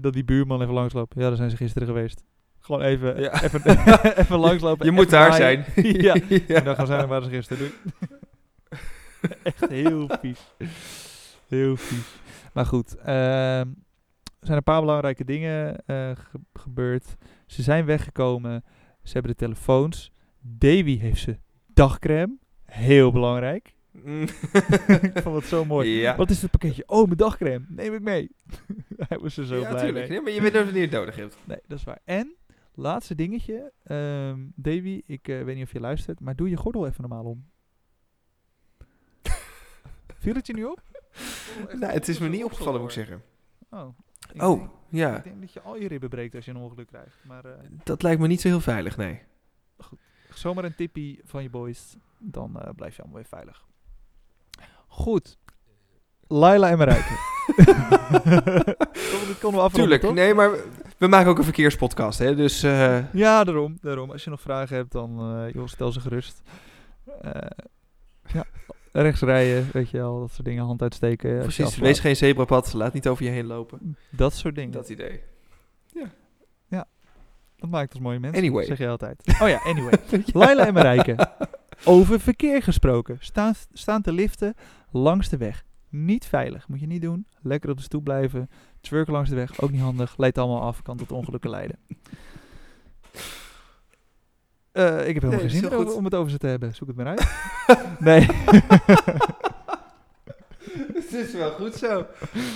dat 0.01 0.13
die 0.13 0.23
buurman 0.23 0.61
even 0.61 0.73
langslopen. 0.73 1.21
Ja, 1.21 1.27
daar 1.27 1.37
zijn 1.37 1.49
ze 1.49 1.55
gisteren 1.55 1.87
geweest. 1.87 2.23
Gewoon 2.67 2.81
even, 2.81 3.19
Ja. 3.21 3.41
even, 3.43 3.61
even 4.21 4.37
langslopen. 4.39 4.85
Je 4.85 4.91
moet 4.91 5.09
daar 5.09 5.33
zijn. 5.33 5.65
ja. 6.07 6.15
En 6.47 6.63
dan 6.63 6.75
gaan 6.75 6.87
zij 6.87 6.97
naar 6.97 7.07
waar 7.07 7.23
ze 7.23 7.29
gisteren 7.29 7.57
doen. 7.57 7.71
Echt 9.43 9.69
heel 9.69 10.09
vies. 10.21 10.39
Heel 11.47 11.75
vies. 11.77 12.05
Maar 12.53 12.65
goed, 12.65 12.95
ehm, 12.95 13.07
er 14.39 14.45
zijn 14.45 14.57
een 14.57 14.63
paar 14.63 14.79
belangrijke 14.79 15.25
dingen 15.25 15.85
eh, 15.85 16.11
ge- 16.15 16.39
gebeurd. 16.53 17.05
Ze 17.45 17.61
zijn 17.61 17.85
weggekomen. 17.85 18.63
Ze 19.03 19.13
hebben 19.13 19.31
de 19.31 19.37
telefoons. 19.37 20.11
Davy 20.41 20.99
heeft 20.99 21.21
ze 21.21 21.37
dagcreme. 21.73 22.37
Heel 22.65 23.11
belangrijk. 23.11 23.73
ik 25.01 25.11
vond 25.23 25.35
het 25.35 25.45
zo 25.45 25.65
mooi. 25.65 25.89
Ja. 25.99 26.15
Wat 26.15 26.29
is 26.29 26.41
het 26.41 26.51
pakketje? 26.51 26.83
Oh, 26.85 27.05
mijn 27.05 27.17
dagcreme. 27.17 27.65
Neem 27.67 27.93
ik 27.93 28.01
mee. 28.01 28.29
Hij 29.07 29.17
was 29.19 29.37
er 29.37 29.45
zo 29.45 29.55
ja, 29.55 29.69
blij 29.69 29.81
tuurlijk. 29.83 30.07
mee. 30.09 30.09
Nee, 30.09 30.21
maar 30.21 30.31
je 30.31 30.41
weet 30.41 30.53
nooit 30.53 30.65
wanneer 30.65 30.81
je 30.83 30.87
het 30.87 30.97
nodig 30.97 31.15
hebt. 31.15 31.37
Nee, 31.43 31.59
dat 31.67 31.77
is 31.77 31.83
waar. 31.83 31.99
En, 32.05 32.35
laatste 32.77 33.15
dingetje. 33.15 33.71
ehm, 33.83 34.45
Davy, 34.55 35.01
ik 35.05 35.27
eh, 35.27 35.43
weet 35.43 35.55
niet 35.55 35.65
of 35.65 35.71
je 35.71 35.79
luistert, 35.79 36.19
maar 36.19 36.35
doe 36.35 36.49
je 36.49 36.57
gordel 36.57 36.87
even 36.87 37.01
normaal 37.01 37.23
om. 37.25 37.49
Viel 40.19 40.35
het 40.35 40.47
je 40.47 40.53
nu 40.53 40.63
op? 40.63 40.81
Nou, 41.79 41.93
het 41.93 42.07
is 42.07 42.19
me 42.19 42.27
niet 42.27 42.43
opgevallen, 42.43 42.79
moet 42.81 42.89
ik 42.89 42.95
zeggen. 42.95 43.23
Oh. 43.69 43.97
Ik 44.33 44.41
Oh, 44.41 44.57
denk, 44.59 44.69
ja. 44.89 45.17
Ik 45.17 45.23
denk 45.23 45.41
dat 45.41 45.53
je 45.53 45.61
al 45.61 45.75
je 45.77 45.87
ribben 45.87 46.09
breekt 46.09 46.35
als 46.35 46.45
je 46.45 46.51
een 46.51 46.57
ongeluk 46.57 46.87
krijgt. 46.87 47.17
Maar 47.27 47.45
eh, 47.45 47.51
Dat 47.83 48.01
lijkt 48.01 48.21
me 48.21 48.27
niet 48.27 48.41
zo 48.41 48.47
heel 48.47 48.59
veilig, 48.61 48.97
nee. 48.97 49.21
zomaar 50.33 50.63
een 50.63 50.75
tippie 50.75 51.21
van 51.23 51.43
je 51.43 51.49
boys, 51.49 51.95
dan 52.19 52.59
eh, 52.59 52.69
blijf 52.75 52.95
je 52.95 53.01
allemaal 53.01 53.19
weer 53.21 53.29
veilig. 53.29 53.65
Goed. 54.87 55.37
Laila 56.27 56.69
en 56.69 56.77
Marijke. 56.77 57.35
Dit 59.27 59.39
konden 59.39 59.59
we 59.59 59.65
afronden, 59.65 59.71
Tuurlijk, 59.71 60.01
toch? 60.01 60.13
nee, 60.13 60.33
maar 60.33 60.49
we 60.97 61.07
maken 61.07 61.29
ook 61.29 61.37
een 61.37 61.43
verkeerspodcast, 61.43 62.19
hè. 62.19 62.35
Dus 62.35 62.63
eh, 62.63 63.13
Ja, 63.13 63.43
daarom, 63.43 63.77
daarom. 63.81 64.11
Als 64.11 64.23
je 64.23 64.29
nog 64.29 64.41
vragen 64.41 64.75
hebt, 64.75 64.91
dan 64.91 65.19
eh, 65.19 65.53
joh, 65.53 65.67
stel 65.67 65.91
ze 65.91 65.99
gerust. 65.99 66.41
Eh, 67.21 67.31
ja, 68.33 68.45
rechts 68.91 69.21
rijden, 69.21 69.69
weet 69.73 69.89
je 69.89 69.97
wel, 69.97 70.19
dat 70.19 70.31
soort 70.31 70.45
dingen, 70.45 70.63
hand 70.63 70.81
uitsteken. 70.81 71.39
precies, 71.39 71.77
wees 71.77 71.99
geen 71.99 72.15
zebrapad, 72.15 72.73
laat 72.73 72.93
niet 72.93 73.07
over 73.07 73.23
je 73.23 73.29
heen 73.29 73.45
lopen. 73.45 73.97
Dat 74.09 74.33
soort 74.33 74.55
dingen. 74.55 74.71
Dat 74.71 74.89
idee. 74.89 75.21
Dat 77.57 77.69
maakt 77.69 77.93
ons 77.93 78.03
mooie 78.03 78.19
mensen. 78.19 78.39
Anyway. 78.39 78.65
Zeg 78.65 78.77
je 78.77 78.87
altijd. 78.87 79.23
Oh 79.41 79.47
ja, 79.47 79.59
anyway. 79.63 79.93
Laila 80.33 80.67
en 80.67 80.73
Marijke. 80.73 81.29
Over 81.85 82.19
verkeer 82.19 82.63
gesproken. 82.63 83.17
Staan, 83.19 83.53
staan 83.73 84.01
te 84.01 84.11
liften 84.11 84.53
langs 84.91 85.29
de 85.29 85.37
weg. 85.37 85.63
Niet 85.89 86.25
veilig. 86.25 86.67
Moet 86.67 86.79
je 86.79 86.87
niet 86.87 87.01
doen. 87.01 87.27
Lekker 87.41 87.69
op 87.69 87.77
de 87.77 87.83
stoep 87.83 88.03
blijven. 88.03 88.49
Twerken 88.87 89.13
langs 89.13 89.29
de 89.29 89.35
weg. 89.35 89.61
Ook 89.61 89.71
niet 89.71 89.81
handig. 89.81 90.17
Leidt 90.17 90.37
allemaal 90.37 90.61
af. 90.61 90.81
Kan 90.81 90.97
tot 90.97 91.11
ongelukken 91.11 91.49
leiden. 91.49 91.77
Eh, 94.71 95.07
ik 95.07 95.13
heb 95.13 95.23
helemaal 95.23 95.29
Nee, 95.29 95.39
geen 95.39 95.49
zin 95.49 95.69
heel 95.69 95.95
om 95.95 96.03
het 96.05 96.15
over 96.15 96.31
ze 96.31 96.37
te 96.37 96.47
hebben. 96.47 96.75
Zoek 96.75 96.87
het 96.87 96.97
maar 96.97 97.07
uit. 97.07 97.27
nee. 97.99 98.27
Het 100.93 101.13
is 101.13 101.33
wel 101.33 101.51
goed 101.51 101.75
zo. 101.75 102.05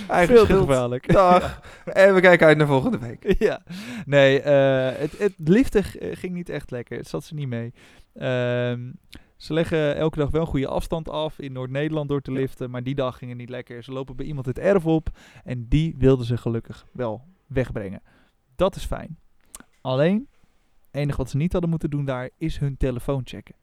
Eigen 0.08 0.34
Veel 0.34 0.46
te 0.46 0.52
schuld. 0.52 0.68
gevaarlijk. 0.68 1.12
Dag. 1.12 1.60
En 1.84 2.14
we 2.14 2.20
kijken 2.20 2.46
uit 2.46 2.56
naar 2.56 2.66
volgende 2.66 2.98
week. 2.98 3.34
ja. 3.48 3.62
Nee, 4.06 4.40
eh, 4.40 4.98
het, 4.98 5.18
het 5.18 5.94
eh, 5.94 6.16
ging 6.16 6.34
niet 6.34 6.48
echt 6.48 6.70
lekker. 6.70 6.96
Het 6.96 7.08
zat 7.08 7.24
ze 7.24 7.34
niet 7.34 7.48
mee. 7.48 7.72
Ehm, 8.14 8.90
ze 9.42 9.52
leggen 9.52 9.96
elke 9.96 10.18
dag 10.18 10.30
wel 10.30 10.40
een 10.40 10.46
goede 10.46 10.66
afstand 10.66 11.08
af 11.08 11.38
in 11.38 11.52
Noord-Nederland 11.52 12.08
door 12.08 12.20
te 12.20 12.32
liften. 12.32 12.70
Maar 12.70 12.82
die 12.82 12.94
dag 12.94 13.18
ging 13.18 13.30
het 13.30 13.40
niet 13.40 13.48
lekker. 13.48 13.82
Ze 13.82 13.92
lopen 13.92 14.16
bij 14.16 14.26
iemand 14.26 14.46
het 14.46 14.58
erf 14.58 14.86
op. 14.86 15.08
En 15.44 15.68
die 15.68 15.94
wilden 15.98 16.26
ze 16.26 16.36
gelukkig 16.36 16.86
wel 16.92 17.24
wegbrengen. 17.46 18.02
Dat 18.56 18.76
is 18.76 18.84
fijn. 18.84 19.18
Alleen, 19.80 20.28
het 20.80 20.94
enige 21.00 21.16
wat 21.16 21.30
ze 21.30 21.36
niet 21.36 21.52
hadden 21.52 21.70
moeten 21.70 21.90
doen 21.90 22.04
daar 22.04 22.30
is 22.38 22.58
hun 22.58 22.76
telefoon 22.76 23.20
checken. 23.24 23.54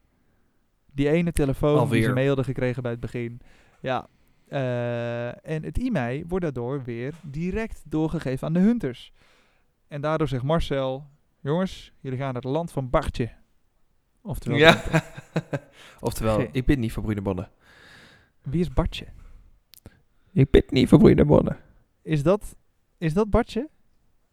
Die 0.92 1.10
ene 1.10 1.32
telefoon 1.32 1.78
die 1.78 1.88
ze 1.88 1.94
Alweer. 1.96 2.14
mee 2.14 2.28
hadden 2.28 2.46
gekregen 2.46 2.82
bij 2.82 2.92
het 2.92 3.00
begin. 3.00 3.42
Ja. 3.82 4.08
eh, 4.48 5.28
en 5.28 5.64
het 5.64 5.78
e-mail 5.80 6.24
wordt 6.28 6.44
daardoor 6.44 6.84
weer 6.84 7.14
direct 7.22 7.82
doorgegeven 7.86 8.48
aan 8.48 8.54
de 8.54 8.60
hunters. 8.60 9.12
En 9.88 10.02
daardoor 10.02 10.28
zegt 10.28 10.44
Marcel: 10.44 11.06
Jongens, 11.40 11.92
jullie 12.00 12.18
gaan 12.18 12.34
naar 12.34 12.42
het 12.42 12.52
land 12.52 12.72
van 12.72 12.90
Bartje. 12.90 13.38
Oftewel, 14.22 14.58
Ja. 14.58 14.84
Oftewel, 16.00 16.38
Geen- 16.38 16.50
ik 16.52 16.66
ben 16.66 16.80
niet 16.80 16.92
voor 16.92 17.04
Brune 17.04 17.22
Bonnen. 17.22 17.50
wie 18.42 18.62
is 18.62 18.74
Bartje? 18.74 19.06
Ik 20.34 20.50
ben 20.52 20.64
niet 20.70 20.90
voor 20.90 21.00
Brune 21.00 21.26
Bonnen. 21.26 21.58
Is 22.02 22.24
dat, 22.24 22.56
is 22.98 23.14
dat 23.14 23.30
Bartje? 23.30 23.70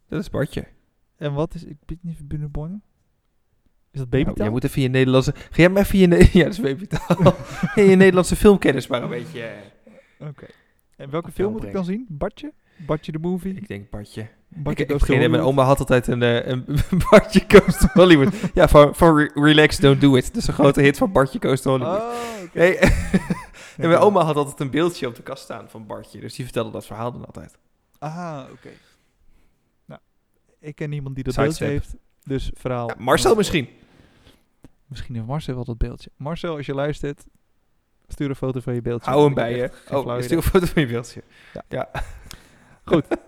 Dat 0.07 0.19
is 0.19 0.29
Bartje. 0.29 0.67
En 1.17 1.33
wat 1.33 1.53
is. 1.53 1.63
Ik 1.63 1.77
ben 1.85 1.97
niet 2.01 2.17
van 2.17 2.27
Binnenborne? 2.27 2.79
Is 3.91 3.99
dat 3.99 4.09
Nou, 4.09 4.23
babytaal? 4.23 4.43
jij 4.45 4.49
moet 4.49 4.63
even 4.63 4.81
je 4.81 4.87
Nederlandse... 4.87 5.33
Ga 5.35 5.47
jij 5.55 5.69
maar 5.69 5.81
even 5.81 5.99
je... 5.99 6.07
Ne- 6.07 6.29
ja, 6.39 6.43
dat 6.43 6.53
is 6.53 6.59
babytaal. 6.59 7.33
Je 7.89 7.95
Nederlandse 7.95 8.35
filmkennis 8.35 8.87
maar 8.87 9.03
een 9.03 9.09
beetje... 9.09 9.41
eh, 9.41 10.27
Oké. 10.27 10.45
En 10.95 11.09
welke 11.09 11.31
film 11.31 11.51
moet 11.51 11.63
ik 11.63 11.71
dan 11.71 11.85
zien? 11.85 12.05
Bartje? 12.09 12.53
Bartje 12.85 13.11
de 13.11 13.19
movie? 13.19 13.53
Ik 13.53 13.67
denk 13.67 13.89
Bartje. 13.89 14.27
Ik, 14.65 14.79
ik. 14.79 15.07
Mijn 15.29 15.41
oma 15.41 15.63
had 15.63 15.79
altijd 15.79 16.07
een, 16.07 16.23
eh, 16.23 16.47
een 16.47 16.65
Bartje 17.09 17.43
Goes 17.47 17.77
to 17.77 17.87
Hollywood. 17.93 18.33
ja, 18.53 18.67
van, 18.67 18.95
van 18.95 19.17
Re- 19.17 19.31
Relax, 19.33 19.77
Don't 19.77 20.01
Do 20.01 20.15
It. 20.15 20.27
Dat 20.27 20.35
is 20.35 20.47
een 20.47 20.53
grote 20.53 20.81
hit 20.81 20.97
van 20.97 21.11
Bartje 21.11 21.39
Goes 21.41 21.61
to 21.61 21.69
Hollywood. 21.71 22.01
Oh, 22.01 22.13
en 23.77 23.89
mijn 23.89 23.97
oma 23.97 24.23
had 24.23 24.35
altijd 24.35 24.59
een 24.59 24.69
beeldje 24.69 25.07
op 25.07 25.15
de 25.15 25.21
kast 25.21 25.43
staan 25.43 25.69
van 25.69 25.85
Bartje. 25.85 26.19
Dus 26.19 26.35
die 26.35 26.45
vertelde 26.45 26.71
dat 26.71 26.85
verhaal 26.85 27.11
dan 27.11 27.25
altijd. 27.25 27.57
Ah, 27.99 28.43
oké. 28.51 28.69
Nou, 29.85 30.01
ik 30.59 30.75
ken 30.75 30.89
niemand 30.89 31.15
die 31.15 31.23
dat 31.23 31.35
beeldje 31.35 31.65
heeft. 31.65 31.95
Dus 32.23 32.51
verhaal. 32.53 32.87
Ja, 32.87 32.95
Marcel 32.97 33.35
misschien. 33.35 33.69
Misschien 34.85 35.15
heeft 35.15 35.27
Marcel 35.27 35.55
wel 35.55 35.65
dat 35.65 35.77
beeldje. 35.77 36.09
Marcel, 36.15 36.55
als 36.55 36.65
je 36.65 36.73
luistert, 36.73 37.25
stuur 38.07 38.29
een 38.29 38.35
foto 38.35 38.59
van 38.59 38.73
je 38.73 38.81
beeldje. 38.81 39.09
Hou 39.11 39.23
hem 39.23 39.33
bij 39.33 39.55
je. 39.55 39.71
Oh, 39.91 40.21
stuur 40.21 40.37
een 40.37 40.43
foto 40.43 40.65
van 40.65 40.81
je 40.81 40.87
beeldje. 40.87 41.23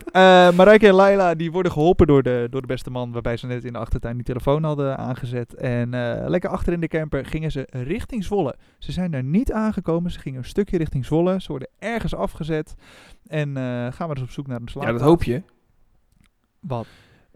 Eh, 0.10 0.52
Marijke 0.52 0.88
en 0.88 0.94
Laila 0.94 1.36
die 1.36 1.52
worden 1.52 1.72
geholpen 1.72 2.08
door 2.08 2.24
de, 2.24 2.48
door 2.50 2.62
de 2.62 2.68
beste 2.68 2.90
man, 2.90 3.12
waarbij 3.12 3.38
ze 3.38 3.48
net 3.48 3.64
in 3.64 3.74
de 3.74 3.80
achtertuin 3.80 4.16
die 4.16 4.26
telefoon 4.26 4.64
hadden 4.64 4.98
aangezet. 4.98 5.54
En 5.54 5.94
eh, 5.94 6.30
lekker 6.30 6.50
achter 6.50 6.74
in 6.74 6.80
de 6.80 6.88
camper 6.88 7.26
gingen 7.26 7.52
ze 7.52 7.68
richting 7.72 8.24
Zwolle. 8.24 8.56
Ze 8.78 8.92
zijn 8.92 9.12
daar 9.12 9.24
niet 9.24 9.52
aangekomen, 9.52 10.12
ze 10.12 10.20
gingen 10.20 10.40
een 10.40 10.46
stukje 10.46 10.78
richting 10.78 11.06
Zwolle. 11.06 11.42
Ze 11.42 11.48
worden 11.48 11.68
ergens 11.80 12.16
afgezet 12.16 12.76
en 13.28 13.58
eh, 13.58 13.64
gaan 13.92 14.08
we 14.10 14.14
dus 14.14 14.24
op 14.24 14.30
zoek 14.30 14.48
naar 14.48 14.56
een 14.58 14.64
Ja, 14.66 14.72
slaapplaats. 14.72 15.00
dat 15.00 15.10
hoop 15.10 15.24
je. 15.24 15.42
Wat? 16.60 16.86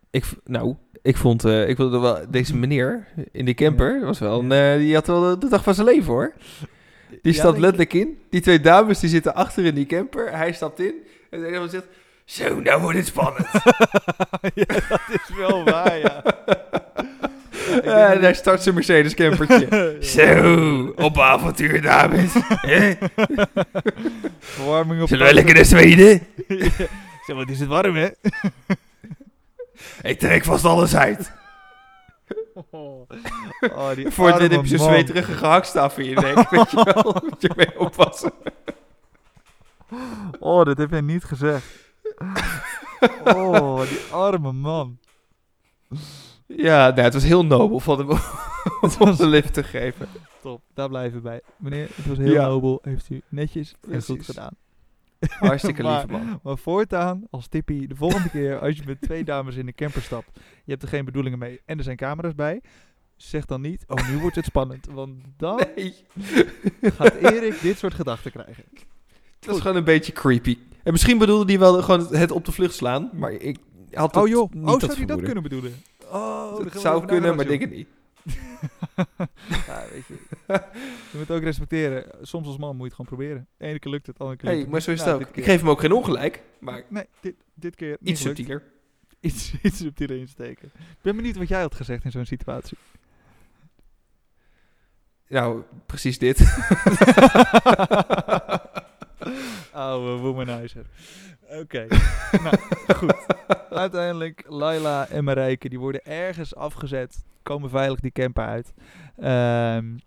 Ik, 0.09 0.25
nou, 0.45 0.75
ik 1.01 1.17
vond, 1.17 1.45
ik 1.45 1.75
vond 1.75 1.91
wel, 1.91 2.17
deze 2.29 2.57
meneer 2.57 3.07
in 3.31 3.45
die 3.45 3.53
camper, 3.53 4.05
was 4.05 4.19
wel 4.19 4.39
een, 4.51 4.77
die 4.79 4.93
had 4.93 5.07
wel 5.07 5.21
de, 5.21 5.37
de 5.37 5.49
dag 5.49 5.63
van 5.63 5.73
zijn 5.73 5.87
leven 5.87 6.11
hoor. 6.13 6.33
Die 7.21 7.33
Ja, 7.35 7.43
denk 7.43 7.57
letterlijk 7.57 7.93
in. 7.93 8.17
Die 8.29 8.41
twee 8.41 8.59
dames 8.59 8.99
die 8.99 9.09
zitten 9.09 9.35
achter 9.35 9.65
in 9.65 9.75
die 9.75 9.85
camper. 9.85 10.37
Hij 10.37 10.53
stapt 10.53 10.79
in. 10.79 10.93
En 11.29 11.39
de 11.39 11.47
ene 11.47 11.67
zegt, 11.69 11.87
zo, 12.25 12.59
nou 12.59 12.81
wordt 12.81 12.97
het 12.97 13.07
spannend. 13.07 13.47
ja, 14.53 14.65
dat 14.89 15.01
is 15.07 15.35
wel 15.35 15.63
waar, 15.63 15.97
ja. 15.97 16.23
Ja, 17.83 18.13
en 18.13 18.21
hij 18.21 18.33
start 18.33 18.63
zijn 18.63 18.75
Mercedes 18.75 19.13
campertje. 19.13 19.97
Zo, 20.15 20.93
op 20.95 21.19
avontuur 21.19 21.81
dames. 21.81 22.31
Verwarming 24.39 25.01
op 25.01 25.07
Zullen 25.07 25.27
we 25.27 25.33
lekker 25.33 25.53
naar 25.53 25.65
Zweden? 25.65 26.27
Zeg, 27.25 27.35
wat 27.35 27.49
is 27.49 27.59
het 27.59 27.69
warm, 27.69 27.95
hè? 27.95 28.07
Ik 30.01 30.19
trek 30.19 30.43
vast 30.43 30.65
alles 30.65 30.95
uit. 30.95 31.31
Oh, 32.71 33.09
die 33.95 34.09
Voor 34.09 34.27
het 34.27 34.35
arme 34.35 34.55
heb 34.55 34.65
je 34.65 34.77
zo'n 34.77 34.87
zweterige 34.87 35.33
gehaktstaf 35.33 35.97
in 35.97 36.05
je 36.05 36.15
nek. 36.15 36.49
Weet 36.49 36.71
je 36.71 36.91
wel, 36.93 37.21
moet 37.29 37.41
je 37.41 37.51
mee 37.55 37.79
oppassen. 37.79 38.31
Oh, 40.39 40.65
dat 40.65 40.77
heb 40.77 40.91
je 40.91 41.01
niet 41.01 41.23
gezegd. 41.23 41.82
Oh, 43.23 43.81
die 43.89 43.99
arme 44.11 44.51
man. 44.51 44.97
Ja, 46.47 46.87
nou, 46.89 47.01
het 47.01 47.13
was 47.13 47.23
heel 47.23 47.45
nobel 47.45 47.79
van 47.79 47.97
hem 47.97 48.09
om 48.99 49.07
een 49.19 49.27
lift 49.27 49.53
te 49.53 49.63
geven. 49.63 50.07
Top, 50.41 50.61
daar 50.73 50.89
blijven 50.89 51.17
we 51.17 51.21
bij. 51.23 51.41
Meneer, 51.57 51.89
het 51.95 52.05
was 52.05 52.17
heel 52.17 52.31
Ja. 52.33 52.47
nobel. 52.47 52.79
Heeft 52.81 53.09
u 53.09 53.21
netjes 53.29 53.75
en 53.89 54.03
goed 54.03 54.25
gedaan. 54.25 54.55
Hartstikke 55.29 55.83
lief 55.89 56.07
man. 56.07 56.39
Maar 56.43 56.57
voortaan, 56.57 57.23
als 57.29 57.47
tippie, 57.47 57.87
de 57.87 57.95
volgende 57.95 58.29
keer 58.29 58.59
als 58.59 58.77
je 58.77 58.83
met 58.85 59.01
twee 59.01 59.23
dames 59.23 59.55
in 59.55 59.65
de 59.65 59.73
camper 59.73 60.01
stapt, 60.01 60.29
je 60.63 60.71
hebt 60.71 60.83
er 60.83 60.89
geen 60.89 61.05
bedoelingen 61.05 61.39
mee 61.39 61.61
en 61.65 61.77
er 61.77 61.83
zijn 61.83 61.97
camera's 61.97 62.35
bij, 62.35 62.61
zeg 63.15 63.45
dan 63.45 63.61
niet, 63.61 63.83
oh 63.87 64.09
nu 64.09 64.17
wordt 64.17 64.35
het 64.35 64.45
spannend. 64.45 64.87
Want 64.91 65.21
dan 65.37 65.61
Nee, 65.75 65.95
gaat 66.81 67.13
Erik 67.13 67.61
dit 67.61 67.77
soort 67.77 67.93
gedachten 67.93 68.31
krijgen. 68.31 68.63
het 69.39 69.45
was 69.45 69.59
gewoon 69.61 69.77
een 69.77 69.83
beetje 69.83 70.11
creepy. 70.11 70.57
En 70.83 70.91
misschien 70.91 71.17
bedoelde 71.17 71.51
hij 71.51 71.59
wel 71.59 71.81
gewoon 71.81 72.15
het 72.15 72.31
op 72.31 72.45
de 72.45 72.51
vlucht 72.51 72.75
slaan, 72.75 73.09
maar 73.13 73.31
ik 73.31 73.57
had 73.91 74.15
het 74.15 74.23
Oh 74.23 74.29
joh, 74.29 74.51
niet 74.51 74.63
oh, 74.63 74.71
dat 74.71 74.81
zou 74.81 74.97
hij 74.97 75.05
dat 75.05 75.21
kunnen 75.21 75.43
bedoelen? 75.43 75.73
Oh, 76.11 76.57
we 76.57 76.79
zou 76.79 77.05
kunnen, 77.05 77.35
maar 77.35 77.47
denk 77.47 77.61
het 77.61 77.71
niet. 77.71 77.87
ja, 79.67 79.83
weet 79.91 80.05
je. 80.07 80.15
Je 81.11 81.17
moet 81.17 81.31
ook 81.31 81.43
respecteren. 81.43 82.05
Soms 82.21 82.47
als 82.47 82.57
man 82.57 82.69
moet 82.69 82.77
je 82.77 82.83
het 82.83 82.93
gewoon 82.93 83.17
proberen. 83.17 83.47
De 83.57 83.65
ene 83.65 83.79
keer 83.79 83.91
lukt 83.91 84.07
het, 84.07 84.15
de 84.17 84.21
andere 84.21 84.39
keer 84.41 84.49
Hey, 84.49 84.57
lukt 84.57 84.71
maar 84.71 84.81
zo 84.81 84.91
is 84.91 84.99
Nou, 85.03 85.19
het 85.19 85.27
ook. 85.27 85.35
Ik 85.35 85.43
geef 85.43 85.59
hem 85.59 85.69
ook 85.69 85.79
geen 85.79 85.91
ongelijk, 85.91 86.43
maar 86.59 86.83
Nee, 86.89 87.05
dit, 87.19 87.35
dit 87.53 87.75
keer 87.75 87.97
niet 87.99 88.09
iets 88.09 88.21
subtieler. 88.21 88.63
Iets, 89.19 89.53
iets 89.61 89.77
subtieler 89.77 90.17
insteken. 90.17 90.71
Ik 90.75 91.01
ben 91.01 91.15
benieuwd 91.15 91.35
wat 91.35 91.47
jij 91.47 91.61
had 91.61 91.75
gezegd 91.75 92.03
in 92.03 92.11
zo'n 92.11 92.25
situatie. 92.25 92.77
Nou, 95.27 95.61
precies 95.85 96.17
dit. 96.17 96.39
Oude 99.73 100.21
womanizer. 100.21 100.85
Oké. 101.59 101.87
nou, 102.43 102.57
goed. 102.95 103.25
Uiteindelijk, 103.69 104.43
Laila 104.47 105.07
en 105.07 105.23
Marijke, 105.23 105.69
die 105.69 105.79
worden 105.79 106.05
ergens 106.05 106.55
afgezet. 106.55 107.23
Komen 107.43 107.69
veilig 107.69 107.99
die 107.99 108.11
camper 108.11 108.45
uit. 108.45 108.73
Ehm, 109.17 109.97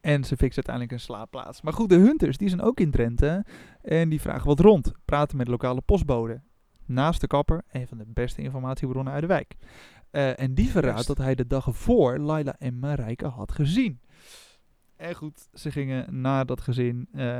en 0.00 0.24
ze 0.24 0.36
fixen 0.36 0.66
uiteindelijk 0.66 0.92
een 0.92 1.00
slaapplaats. 1.00 1.62
Maar 1.62 1.72
goed, 1.72 1.88
de 1.88 1.94
hunters, 1.96 2.36
die 2.36 2.48
zijn 2.48 2.62
ook 2.62 2.80
in 2.80 2.90
Drenthe. 2.90 3.44
En 3.82 4.08
die 4.08 4.20
vragen 4.20 4.46
wat 4.46 4.60
rond. 4.60 4.92
Praten 5.04 5.36
met 5.36 5.48
lokale 5.48 5.80
postbode. 5.80 6.40
Naast 6.84 7.20
de 7.20 7.26
kapper, 7.26 7.62
een 7.70 7.86
van 7.86 7.98
de 7.98 8.06
beste 8.06 8.42
informatiebronnen 8.42 9.12
uit 9.12 9.22
de 9.22 9.28
wijk. 9.28 9.56
Eh, 10.10 10.40
en 10.40 10.54
die 10.54 10.70
verraadt 10.70 11.06
dat 11.06 11.18
hij 11.18 11.34
de 11.34 11.46
dag 11.46 11.66
ervoor 11.66 12.18
Laila 12.18 12.54
en 12.58 12.78
Marijke 12.78 13.26
had 13.26 13.52
gezien. 13.52 14.00
En 14.96 15.14
goed, 15.14 15.48
ze 15.54 15.70
gingen 15.70 16.20
naar 16.20 16.46
dat 16.46 16.60
gezin 16.60 17.08
eh, 17.12 17.38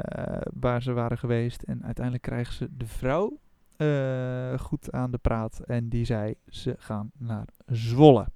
waar 0.55 0.83
ze 0.83 0.92
waren 0.92 1.19
geweest. 1.19 1.62
En 1.62 1.85
uiteindelijk 1.85 2.25
krijgen 2.25 2.55
ze 2.55 2.69
de 2.77 2.87
vrouw 2.87 3.38
eh, 3.77 4.59
goed 4.59 4.92
aan 4.92 5.11
de 5.11 5.19
praat. 5.19 5.61
En 5.61 5.88
die 5.88 6.05
zei, 6.05 6.35
ze 6.49 6.75
gaan 6.79 7.11
naar 7.19 7.49
Zwolle. 7.66 8.27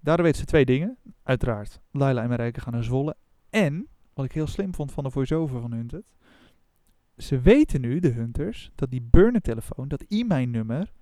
Daardoor 0.00 0.24
weet 0.24 0.36
ze 0.36 0.44
twee 0.44 0.64
dingen. 0.64 0.96
Uiteraard, 1.22 1.80
Laila 1.90 2.22
en 2.22 2.28
Marijke 2.28 2.60
gaan 2.60 2.72
naar 2.72 2.84
Zwolle. 2.84 3.16
En, 3.50 3.88
wat 4.14 4.24
ik 4.24 4.32
heel 4.32 4.46
slim 4.46 4.74
vond 4.74 4.92
van 4.92 5.04
de 5.04 5.10
voice-over 5.10 5.60
van 5.60 5.72
Hunted. 5.72 6.04
Ze 7.16 7.40
weten 7.40 7.80
nu, 7.80 8.00
de 8.00 8.08
Hunters, 8.08 8.70
dat 8.74 8.90
die 8.90 9.02
burner-telefoon, 9.02 9.88
dat 9.88 10.04
e-mail-nummer 10.08 10.92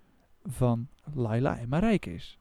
van 0.42 0.88
Laila 1.14 1.58
en 1.58 1.68
Marijke 1.68 2.14
is. 2.14 2.38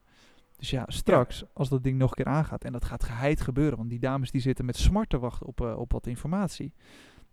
Dus 0.62 0.70
ja, 0.70 0.84
straks, 0.88 1.44
als 1.54 1.70
dat 1.70 1.84
ding 1.84 1.98
nog 1.98 2.10
een 2.10 2.24
keer 2.24 2.34
aangaat, 2.34 2.64
en 2.64 2.72
dat 2.72 2.86
gaat 2.86 3.04
geheid 3.04 3.42
gebeuren, 3.42 3.78
want 3.78 3.90
die 3.90 4.00
dames 4.00 4.32
die 4.32 4.42
zitten 4.42 4.66
met 4.66 4.78
smart 4.78 5.10
te 5.10 5.20
wachten 5.20 5.48
op, 5.48 5.62
eh, 5.62 5.78
op 5.78 5.92
wat 5.92 6.08
informatie. 6.08 6.74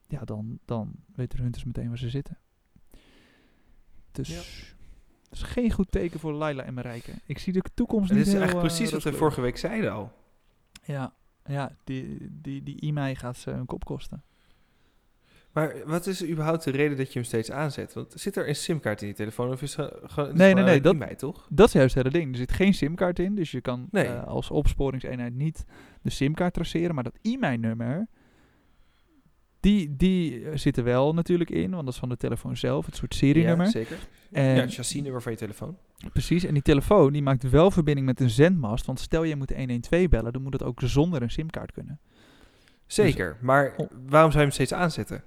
Ja, 0.06 0.24
dan, 0.24 0.58
dan 0.64 0.92
weten 1.14 1.36
de 1.36 1.42
Hunters 1.42 1.64
meteen 1.64 1.88
waar 1.88 1.98
ze 1.98 2.08
zitten. 2.08 2.38
Dus, 4.12 4.28
Ja. 4.28 4.74
dat 5.28 5.38
is 5.38 5.42
geen 5.42 5.70
goed 5.70 5.90
teken 5.90 6.20
voor 6.20 6.32
Laila 6.32 6.62
en 6.62 6.74
Marijke. 6.74 7.12
Ik 7.26 7.38
zie 7.38 7.52
de 7.52 7.62
toekomst 7.74 8.08
Dit 8.08 8.16
niet 8.16 8.26
is 8.26 8.32
heel, 8.32 8.40
eigenlijk 8.42 8.70
eh, 8.70 8.76
precies 8.76 8.92
wat 8.94 9.02
we 9.12 9.18
vorige 9.18 9.40
week 9.40 9.56
zeiden 9.56 9.92
al. 9.92 10.12
Ja, 10.84 11.14
ja 11.44 11.76
die, 11.84 12.16
die, 12.40 12.62
die 12.62 12.80
e-mail 12.80 13.14
gaat 13.14 13.36
ze 13.36 13.50
hun 13.50 13.66
kop 13.66 13.84
kosten. 13.84 14.22
Maar 15.58 15.74
wat 15.86 16.06
is 16.06 16.26
überhaupt 16.28 16.64
de 16.64 16.70
reden 16.70 16.96
dat 16.96 17.06
je 17.06 17.18
hem 17.18 17.24
steeds 17.28 17.50
aanzet? 17.50 17.92
Want 17.92 18.12
zit 18.16 18.36
er 18.36 18.48
een 18.48 18.54
simkaart 18.56 19.00
in 19.00 19.06
die 19.06 19.16
telefoon 19.16 19.50
of 19.50 19.62
is 19.62 19.74
gewoon... 19.74 19.90
het 19.90 19.98
Nee, 20.12 20.12
gewoon 20.22 20.36
nee, 20.36 20.54
nee, 20.54 20.64
alleen 20.90 20.98
dat- 21.08 21.18
toch? 21.18 21.46
Dat 21.50 21.66
is 21.66 21.72
juist 21.72 21.94
het 21.94 22.04
hele 22.04 22.18
ding. 22.18 22.32
Er 22.32 22.38
zit 22.38 22.52
geen 22.52 22.74
simkaart 22.74 23.18
in, 23.18 23.34
dus 23.34 23.50
je 23.50 23.60
kan 23.60 23.88
Nee. 23.90 24.04
eh, 24.06 24.24
als 24.26 24.50
opsporingseenheid 24.50 25.34
niet 25.34 25.64
de 26.02 26.10
simkaart 26.10 26.54
traceren. 26.54 26.94
Maar 26.94 27.04
dat 27.04 27.18
e-mailnummer, 27.22 28.06
die, 29.60 29.96
die 29.96 30.44
eh, 30.44 30.56
zit 30.56 30.76
er 30.76 30.84
wel 30.84 31.14
natuurlijk 31.14 31.50
in, 31.50 31.70
want 31.70 31.84
dat 31.84 31.92
is 31.94 32.00
van 32.00 32.08
de 32.08 32.16
telefoon 32.16 32.56
zelf, 32.56 32.86
het 32.86 32.96
soort 32.96 33.14
serienummer. 33.14 33.66
Ja, 33.66 33.72
zeker. 33.72 33.96
En, 34.32 34.44
ja, 34.44 34.60
het 34.60 34.74
chassisnummer 34.74 35.22
van 35.22 35.32
je 35.32 35.38
telefoon. 35.38 35.76
Precies, 36.12 36.44
en 36.44 36.54
die 36.54 36.62
telefoon 36.62 37.12
die 37.12 37.22
maakt 37.22 37.50
wel 37.50 37.70
verbinding 37.70 38.06
met 38.06 38.20
een 38.20 38.30
zendmast. 38.30 38.86
Want 38.86 39.00
stel 39.00 39.22
je 39.22 39.36
moet 39.36 39.52
112 39.56 40.08
bellen, 40.08 40.32
dan 40.32 40.42
moet 40.42 40.52
het 40.52 40.62
ook 40.62 40.80
zonder 40.84 41.22
een 41.22 41.30
simkaart 41.30 41.72
kunnen. 41.72 42.00
Zeker, 42.86 43.36
maar 43.40 43.74
Oh. 43.76 43.90
waarom 43.90 44.30
zou 44.30 44.32
je 44.32 44.38
hem 44.38 44.50
steeds 44.50 44.72
aanzetten? 44.74 45.22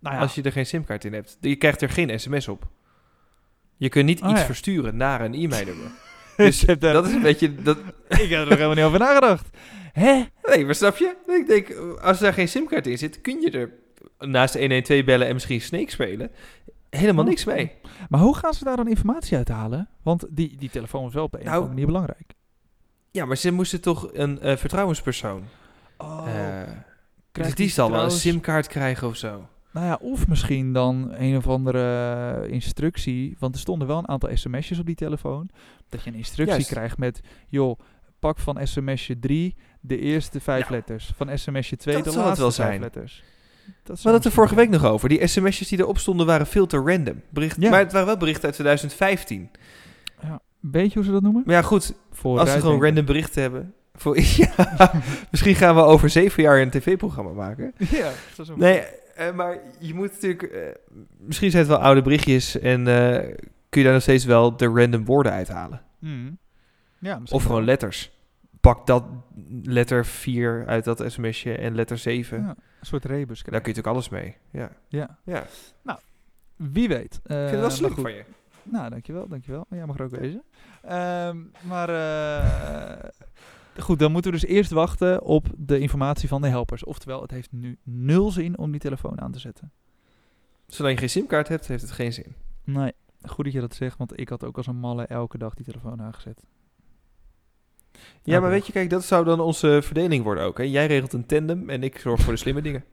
Nou 0.00 0.14
ja, 0.16 0.20
Als 0.22 0.34
je 0.34 0.42
er 0.42 0.52
geen 0.52 0.66
simkaart 0.66 1.04
in 1.04 1.12
hebt. 1.12 1.36
Je 1.40 1.56
krijgt 1.56 1.82
er 1.82 1.88
geen 1.90 2.20
sms 2.20 2.48
op. 2.48 2.66
Je 3.76 3.88
kunt 3.88 4.04
niet 4.06 4.22
Oh, 4.22 4.30
iets 4.30 4.40
ja. 4.40 4.46
versturen 4.46 4.96
naar 4.96 5.20
een 5.20 5.34
e-mailnummer. 5.34 5.90
Dus 6.36 6.60
dat 6.60 7.06
is 7.06 7.12
een 7.12 7.22
beetje... 7.22 7.54
Dat, 7.62 7.78
ik 8.08 8.28
heb 8.30 8.30
er 8.30 8.38
nog 8.38 8.48
helemaal 8.48 8.74
niet 8.74 8.84
over 8.84 8.98
nagedacht. 8.98 9.48
Hè? 9.92 10.24
nee, 10.42 10.64
maar 10.64 10.74
snap 10.74 10.96
je? 10.96 11.16
Ik 11.26 11.46
denk, 11.46 11.74
als 12.00 12.18
daar 12.18 12.32
geen 12.32 12.48
simkaart 12.48 12.86
in 12.86 12.98
zit, 12.98 13.20
kun 13.20 13.40
je 13.40 13.50
er 13.50 13.72
naast 14.28 14.52
de 14.52 14.58
112 14.58 15.04
bellen 15.04 15.26
en 15.26 15.32
misschien 15.34 15.60
Snake 15.60 15.90
spelen. 15.90 16.30
Helemaal 16.90 17.22
Oh. 17.24 17.28
niks 17.30 17.44
mee. 17.44 17.72
Maar 18.08 18.20
hoe 18.20 18.36
gaan 18.36 18.54
ze 18.54 18.64
daar 18.64 18.76
dan 18.76 18.88
informatie 18.88 19.36
uithalen? 19.36 19.88
Want 20.02 20.26
die, 20.30 20.56
die 20.58 20.70
telefoon 20.70 21.06
is 21.06 21.14
wel 21.14 21.24
op 21.24 21.32
een 21.34 21.38
of 21.40 21.44
Nou, 21.44 21.54
andere 21.56 21.72
manier 21.74 21.86
belangrijk. 21.86 22.32
Ja, 23.10 23.24
maar 23.24 23.36
ze 23.36 23.50
moesten 23.50 23.80
toch 23.80 24.08
een 24.12 24.40
eh, 24.40 24.56
vertrouwenspersoon. 24.56 25.44
Oh, 25.96 26.18
eh, 26.26 26.34
krijgt 27.32 27.50
dus 27.50 27.54
die 27.54 27.68
zal 27.70 27.90
wel 27.90 28.04
een 28.04 28.10
simkaart 28.10 28.66
krijgen 28.66 29.08
of 29.08 29.16
zo. 29.16 29.48
Nou 29.78 29.90
ja, 29.90 29.98
of 30.00 30.28
misschien 30.28 30.72
dan 30.72 31.12
een 31.18 31.36
of 31.36 31.46
andere 31.48 32.42
eh, 32.44 32.52
instructie. 32.52 33.36
Want 33.38 33.54
er 33.54 33.60
stonden 33.60 33.88
wel 33.88 33.98
een 33.98 34.08
aantal 34.08 34.30
sms'jes 34.36 34.78
op 34.78 34.86
die 34.86 34.94
telefoon. 34.94 35.48
Dat 35.88 36.02
je 36.02 36.10
een 36.10 36.16
instructie 36.16 36.54
Juist. 36.54 36.70
krijgt 36.70 36.98
met... 36.98 37.20
joh, 37.48 37.78
pak 38.18 38.38
van 38.38 38.58
sms'je 38.66 39.18
3 39.18 39.56
de 39.80 39.98
eerste 39.98 40.40
vijf 40.40 40.68
letters. 40.68 41.12
Van 41.16 41.38
sms'je 41.38 41.76
2 41.76 41.94
dat 41.94 42.04
de 42.04 42.10
zal 42.10 42.18
het 42.18 42.38
laatste 42.38 42.42
wel 42.42 42.52
vijf 42.52 42.68
zijn. 42.68 42.80
letters. 42.80 43.22
Dat 43.66 43.96
We 43.96 44.02
hadden 44.02 44.12
het 44.14 44.24
er 44.24 44.32
vorige 44.32 44.54
week 44.54 44.68
nog 44.68 44.84
over. 44.84 45.08
Die 45.08 45.26
sms'jes 45.26 45.68
die 45.68 45.78
erop 45.78 45.98
stonden 45.98 46.26
waren 46.26 46.46
veel 46.46 46.66
te 46.66 46.76
random. 46.76 47.22
Bericht, 47.30 47.56
Ja. 47.60 47.70
Maar 47.70 47.78
het 47.78 47.92
waren 47.92 48.06
wel 48.06 48.16
berichten 48.16 48.44
uit 48.44 48.54
2015. 48.54 49.48
zijn. 50.20 50.30
Ja. 50.32 50.40
Weet 50.60 50.88
je 50.88 50.94
hoe 50.94 51.04
ze 51.04 51.12
dat 51.12 51.22
noemen? 51.22 51.42
Maar 51.46 51.54
ja, 51.54 51.62
goed. 51.62 51.94
Voor 52.12 52.38
als 52.38 52.54
we 52.54 52.60
gewoon 52.60 52.82
random 52.82 53.04
berichten 53.04 53.42
hebben. 53.42 53.74
Voor, 53.94 54.18
ja, 54.36 54.92
misschien 55.30 55.54
gaan 55.54 55.74
we 55.74 55.80
over 55.82 56.10
zeven 56.10 56.42
jaar 56.42 56.60
een 56.60 56.70
tv-programma 56.70 57.30
maken. 57.30 57.72
Ja, 57.90 58.10
dat 58.36 58.46
is 58.46 58.48
een- 58.48 58.58
Nee, 58.58 58.82
eh, 59.18 59.34
maar 59.34 59.58
je 59.78 59.94
moet 59.94 60.12
natuurlijk... 60.12 60.42
eh, 60.42 60.66
misschien 61.18 61.50
zijn 61.50 61.62
het 61.62 61.72
wel 61.72 61.82
oude 61.82 62.02
berichtjes 62.02 62.58
en 62.58 62.86
eh, 62.88 63.34
kun 63.68 63.80
je 63.80 63.82
daar 63.84 63.92
nog 63.92 64.02
steeds 64.02 64.24
wel 64.24 64.56
de 64.56 64.66
random 64.66 65.04
woorden 65.04 65.32
uithalen. 65.32 65.82
Mhm. 65.98 66.30
Ja, 66.98 67.18
misschien 67.18 67.38
Of 67.38 67.42
gewoon 67.42 67.56
wel. 67.56 67.66
letters. 67.66 68.10
Pak 68.60 68.86
dat 68.86 69.04
letter 69.62 70.06
4 70.06 70.64
uit 70.66 70.84
dat 70.84 71.04
sms'je 71.06 71.54
en 71.56 71.74
letter 71.74 71.98
7. 71.98 72.40
Ja, 72.42 72.48
een 72.48 72.86
soort 72.86 73.04
rebus. 73.04 73.42
Daar 73.42 73.60
kun 73.60 73.72
je 73.72 73.76
natuurlijk 73.76 73.86
alles 73.86 74.08
mee. 74.08 74.36
Ja, 74.50 74.70
Ja, 74.88 75.18
ja. 75.24 75.46
wie 76.56 76.88
weet. 76.88 77.14
ik 77.14 77.20
vind 77.26 77.50
het 77.50 77.60
wel 77.60 77.70
slim 77.70 77.94
van 77.94 78.12
je. 78.12 78.24
Nou, 78.62 78.90
dankjewel, 78.90 79.28
dankjewel. 79.28 79.66
Jij 79.70 79.86
mag 79.86 79.98
er 79.98 80.04
ook 80.04 80.10
wezen. 80.16 80.42
Ehm, 80.82 81.36
maar 81.60 81.88
eh, 81.88 83.08
goed, 83.80 83.98
dan 83.98 84.12
moeten 84.12 84.30
we 84.32 84.38
dus 84.38 84.48
eerst 84.48 84.70
wachten 84.70 85.22
op 85.22 85.46
de 85.56 85.78
informatie 85.78 86.28
van 86.28 86.42
de 86.42 86.48
helpers. 86.48 86.84
Oftewel, 86.84 87.22
het 87.22 87.30
heeft 87.30 87.52
nu 87.52 87.78
nul 87.82 88.30
zin 88.30 88.58
om 88.58 88.70
die 88.70 88.80
telefoon 88.80 89.20
aan 89.20 89.32
te 89.32 89.38
zetten. 89.38 89.72
Zolang 90.66 90.94
je 90.94 91.00
geen 91.00 91.10
simkaart 91.10 91.48
hebt, 91.48 91.66
heeft 91.68 91.82
het 91.82 91.90
geen 91.90 92.12
zin. 92.12 92.34
Nee, 92.64 92.92
goed 93.22 93.44
dat 93.44 93.54
je 93.54 93.60
dat 93.60 93.74
zegt, 93.74 93.98
want 93.98 94.18
ik 94.20 94.28
had 94.28 94.44
ook 94.44 94.56
als 94.56 94.66
een 94.66 94.76
malle 94.76 95.06
elke 95.06 95.38
dag 95.38 95.54
die 95.54 95.64
telefoon 95.64 96.02
aangezet. 96.02 96.44
Ja, 98.22 98.40
maar 98.40 98.50
weet 98.50 98.66
je, 98.66 98.72
kijk, 98.72 98.90
dat 98.90 99.04
zou 99.04 99.24
dan 99.24 99.40
onze 99.40 99.78
verdeling 99.82 100.24
worden 100.24 100.44
ook. 100.44 100.58
Hè? 100.58 100.64
Jij 100.64 100.86
regelt 100.86 101.12
een 101.12 101.26
tandem 101.26 101.70
en 101.70 101.82
ik 101.82 101.98
zorg 101.98 102.20
voor 102.20 102.32
de 102.32 102.38
slimme 102.38 102.62
dingen. 102.62 102.84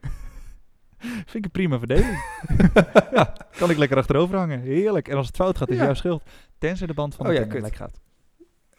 Vind 1.00 1.34
ik 1.34 1.44
een 1.44 1.50
prima 1.50 1.78
verdeling. 1.78 2.18
ja, 3.12 3.32
kan 3.58 3.70
ik 3.70 3.76
lekker 3.76 3.96
achterover 3.96 4.36
hangen. 4.36 4.60
Heerlijk. 4.60 5.08
En 5.08 5.16
als 5.16 5.26
het 5.26 5.36
fout 5.36 5.58
gaat, 5.58 5.68
is 5.68 5.76
Ja. 5.76 5.84
jouw 5.84 5.94
schuld. 5.94 6.22
Tenzij 6.58 6.86
de 6.86 6.94
band 6.94 7.14
van 7.14 7.26
Oh 7.26 7.32
de 7.32 7.58
ja, 7.60 7.68
gaat. 7.72 8.00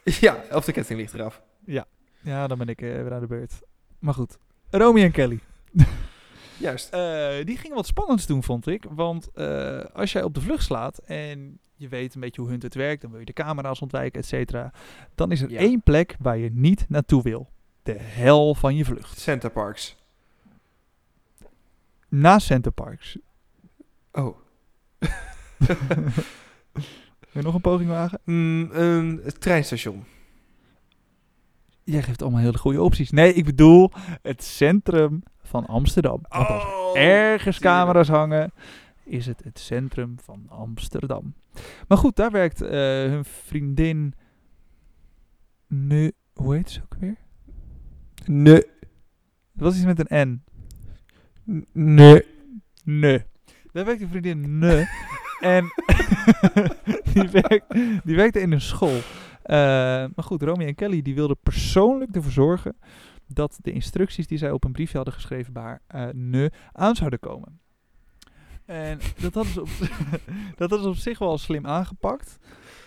ja, 0.03 0.43
of 0.51 0.65
de 0.65 0.71
ketting 0.71 0.99
ligt 0.99 1.13
eraf. 1.13 1.41
Ja, 1.65 1.85
dan 2.27 2.57
ben 2.57 2.67
ik 2.67 2.81
eh, 2.81 2.89
weer 2.89 3.13
aan 3.13 3.19
de 3.19 3.27
beurt. 3.27 3.59
Maar 3.99 4.13
goed, 4.13 4.37
Romy 4.69 5.01
en 5.03 5.11
Kelly. 5.11 5.39
Juist. 6.57 6.93
Eh, 6.93 7.45
die 7.45 7.57
gingen 7.57 7.75
wat 7.75 7.87
spannends 7.87 8.25
doen, 8.25 8.43
vond 8.43 8.67
ik. 8.67 8.85
Want 8.89 9.31
eh, 9.33 9.79
als 9.93 10.11
jij 10.11 10.23
op 10.23 10.33
de 10.33 10.41
vlucht 10.41 10.63
slaat 10.63 10.97
en 10.97 11.59
je 11.75 11.87
weet 11.87 12.15
een 12.15 12.21
beetje 12.21 12.41
hoe 12.41 12.49
Hunt 12.49 12.63
het 12.63 12.73
werkt, 12.75 13.01
dan 13.01 13.09
wil 13.11 13.19
je 13.19 13.25
de 13.25 13.33
camera's 13.33 13.81
ontwijken, 13.81 14.19
et 14.19 14.25
cetera. 14.27 14.71
Dan 15.15 15.31
is 15.31 15.41
er 15.41 15.49
Ja. 15.49 15.59
één 15.59 15.81
plek 15.81 16.15
waar 16.19 16.37
je 16.37 16.49
niet 16.53 16.85
naartoe 16.89 17.23
wil. 17.23 17.49
De 17.83 17.97
hel 17.99 18.55
van 18.55 18.75
je 18.75 18.85
vlucht. 18.85 19.19
Center 19.19 19.49
Parks. 19.49 19.95
Na 22.09 22.39
Center 22.39 22.71
Parks. 22.71 23.17
Oh. 24.11 24.37
Wil 27.31 27.31
je 27.31 27.41
nog 27.41 27.53
een 27.53 27.61
poging 27.61 27.89
wagen? 27.89 28.19
Mm, 28.23 28.69
een 28.71 29.21
treinstation. 29.39 30.05
Jij 31.89 32.03
geeft 32.03 32.21
allemaal 32.21 32.41
hele 32.41 32.57
goede 32.57 32.81
opties. 32.81 33.11
Nee, 33.11 33.33
ik 33.33 33.45
bedoel 33.45 33.91
het 34.21 34.43
centrum 34.43 35.23
van 35.41 35.65
Amsterdam. 35.65 36.19
Want 36.27 36.47
als 36.47 36.63
er 36.63 36.69
Oh, 36.69 36.97
ergens 36.97 37.59
camera's 37.59 38.07
hangen, 38.07 38.51
is 39.03 39.25
het 39.25 39.43
het 39.43 39.59
centrum 39.59 40.15
van 40.23 40.45
Amsterdam. 40.49 41.33
Maar 41.87 41.97
goed, 41.97 42.15
daar 42.15 42.31
werkt 42.31 42.61
eh, 42.61 42.79
hun 42.79 43.25
vriendin... 43.25 44.13
Nu, 45.67 46.11
hoe 46.33 46.55
heet 46.55 46.69
ze 46.69 46.81
ook 46.83 46.95
weer? 46.99 47.15
Nee. 48.25 48.63
Het 49.51 49.61
was 49.61 49.75
iets 49.75 49.85
met 49.85 50.11
een 50.11 50.27
N. 50.27 50.43
Nee. 51.73 52.25
Nee. 52.83 53.23
Daar 53.71 53.85
werkt 53.85 54.01
een 54.01 54.09
vriendin 54.09 54.59
Ne. 54.59 54.87
en 55.39 55.63
die, 57.13 57.29
werkt, 57.29 57.73
die 58.03 58.15
werkte 58.15 58.39
in 58.39 58.51
een 58.51 58.61
school. 58.61 58.99
Eh, 59.47 59.57
maar 60.15 60.23
goed, 60.25 60.41
Romy 60.41 60.65
en 60.65 60.75
Kelly 60.75 61.01
die 61.01 61.15
wilden 61.15 61.37
persoonlijk 61.43 62.15
ervoor 62.15 62.31
zorgen 62.31 62.77
dat 63.27 63.57
de 63.61 63.71
instructies 63.71 64.27
die 64.27 64.37
zij 64.37 64.51
op 64.51 64.63
een 64.63 64.71
briefje 64.71 64.95
hadden 64.95 65.13
geschreven 65.13 65.53
bij 65.53 65.63
haar 65.63 65.81
Ne 66.15 66.51
aan 66.71 66.95
zouden 66.95 67.19
komen. 67.19 67.59
En 68.65 68.99
dat 69.21 69.33
hadden 69.33 69.53
ze 69.53 69.61
op, 69.61 69.69
dat 70.57 70.69
hadden 70.69 70.81
ze 70.81 70.87
op 70.87 70.95
zich 70.95 71.19
wel 71.19 71.37
slim 71.37 71.65
aangepakt. 71.65 72.37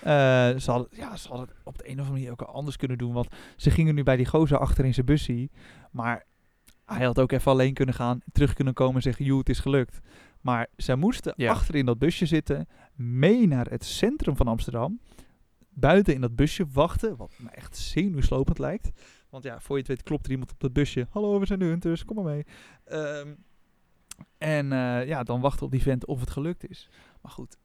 Eh, 0.02 0.10
ze, 0.56 0.70
hadden, 0.70 0.88
ja, 0.90 1.16
ze 1.16 1.28
hadden 1.28 1.46
het 1.48 1.56
op 1.64 1.78
de 1.78 1.84
een 1.84 1.92
of 1.92 1.98
andere 1.98 2.12
manier 2.16 2.30
ook 2.30 2.42
anders 2.42 2.76
kunnen 2.76 2.98
doen. 2.98 3.12
Want 3.12 3.28
ze 3.56 3.70
gingen 3.70 3.94
nu 3.94 4.02
bij 4.02 4.16
die 4.16 4.26
gozer 4.26 4.58
achter 4.58 4.84
in 4.84 4.94
zijn 4.94 5.06
bussie. 5.06 5.50
Maar 5.90 6.24
hij 6.84 7.04
had 7.06 7.20
ook 7.20 7.32
even 7.32 7.52
alleen 7.52 7.74
kunnen 7.74 7.94
gaan, 7.94 8.20
terug 8.32 8.52
kunnen 8.54 8.74
komen 8.74 8.94
en 8.94 9.02
zeggen, 9.02 9.24
joe, 9.24 9.38
het 9.38 9.48
is 9.48 9.58
gelukt. 9.60 10.00
Maar 10.40 10.66
zij 10.76 10.94
moesten 10.94 11.32
Ja. 11.36 11.50
achter 11.50 11.74
in 11.74 11.86
dat 11.86 11.98
busje 11.98 12.26
zitten, 12.26 12.68
mee 12.94 13.46
naar 13.46 13.66
het 13.66 13.84
centrum 13.84 14.36
van 14.36 14.48
Amsterdam, 14.48 15.00
buiten 15.70 16.14
in 16.14 16.20
dat 16.20 16.36
busje 16.36 16.66
wachten, 16.72 17.16
wat 17.16 17.32
me 17.38 17.50
echt 17.50 17.76
zenuwslopend 17.76 18.58
lijkt. 18.58 18.90
Want 19.28 19.44
ja, 19.44 19.60
voor 19.60 19.76
je 19.76 19.82
het 19.82 19.90
weet 19.90 20.02
klopt 20.02 20.24
er 20.24 20.30
iemand 20.30 20.52
op 20.52 20.60
dat 20.60 20.72
busje. 20.72 21.06
Hallo, 21.10 21.40
we 21.40 21.46
zijn 21.46 21.58
de 21.58 21.64
Hunters, 21.64 22.04
kom 22.04 22.16
maar 22.16 22.24
mee. 22.24 22.46
Ehm, 22.84 23.34
en 24.38 24.72
eh, 24.72 25.06
ja, 25.06 25.22
dan 25.22 25.40
wachten 25.40 25.66
op 25.66 25.72
die 25.72 25.82
vent 25.82 26.06
of 26.06 26.20
het 26.20 26.30
gelukt 26.30 26.70
is. 26.70 26.88
Maar 27.20 27.32
goed, 27.32 27.56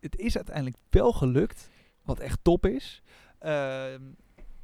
het 0.00 0.16
is 0.16 0.36
uiteindelijk 0.36 0.76
wel 0.90 1.12
gelukt, 1.12 1.70
wat 2.02 2.18
echt 2.18 2.38
top 2.42 2.66
is. 2.66 3.02
Ehm, 3.38 4.02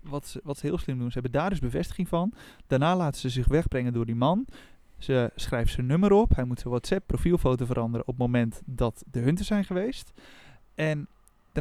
wat, 0.03 0.27
ze, 0.27 0.41
wat 0.45 0.61
heel 0.61 0.79
slim 0.79 0.99
doen, 0.99 1.07
ze 1.07 1.21
hebben 1.21 1.41
daar 1.41 1.51
dus 1.51 1.59
bevestiging 1.59 2.09
van. 2.09 2.33
Daarna 2.67 2.97
laten 2.97 3.21
ze 3.21 3.29
zich 3.29 3.47
wegbrengen 3.47 3.93
door 3.93 4.07
die 4.07 4.15
man. 4.15 4.47
Ze 4.99 5.31
schrijft 5.35 5.73
zijn 5.73 5.87
nummer 5.87 6.13
op. 6.13 6.35
Hij 6.35 6.45
moet 6.45 6.59
zijn 6.59 6.71
WhatsApp 6.71 7.07
profielfoto 7.07 7.65
veranderen 7.65 8.07
op 8.07 8.15
het 8.15 8.23
moment 8.23 8.63
dat 8.65 9.05
de 9.11 9.21
hunters 9.21 9.49
zijn 9.49 9.65
geweest. 9.65 10.13
En 10.75 11.09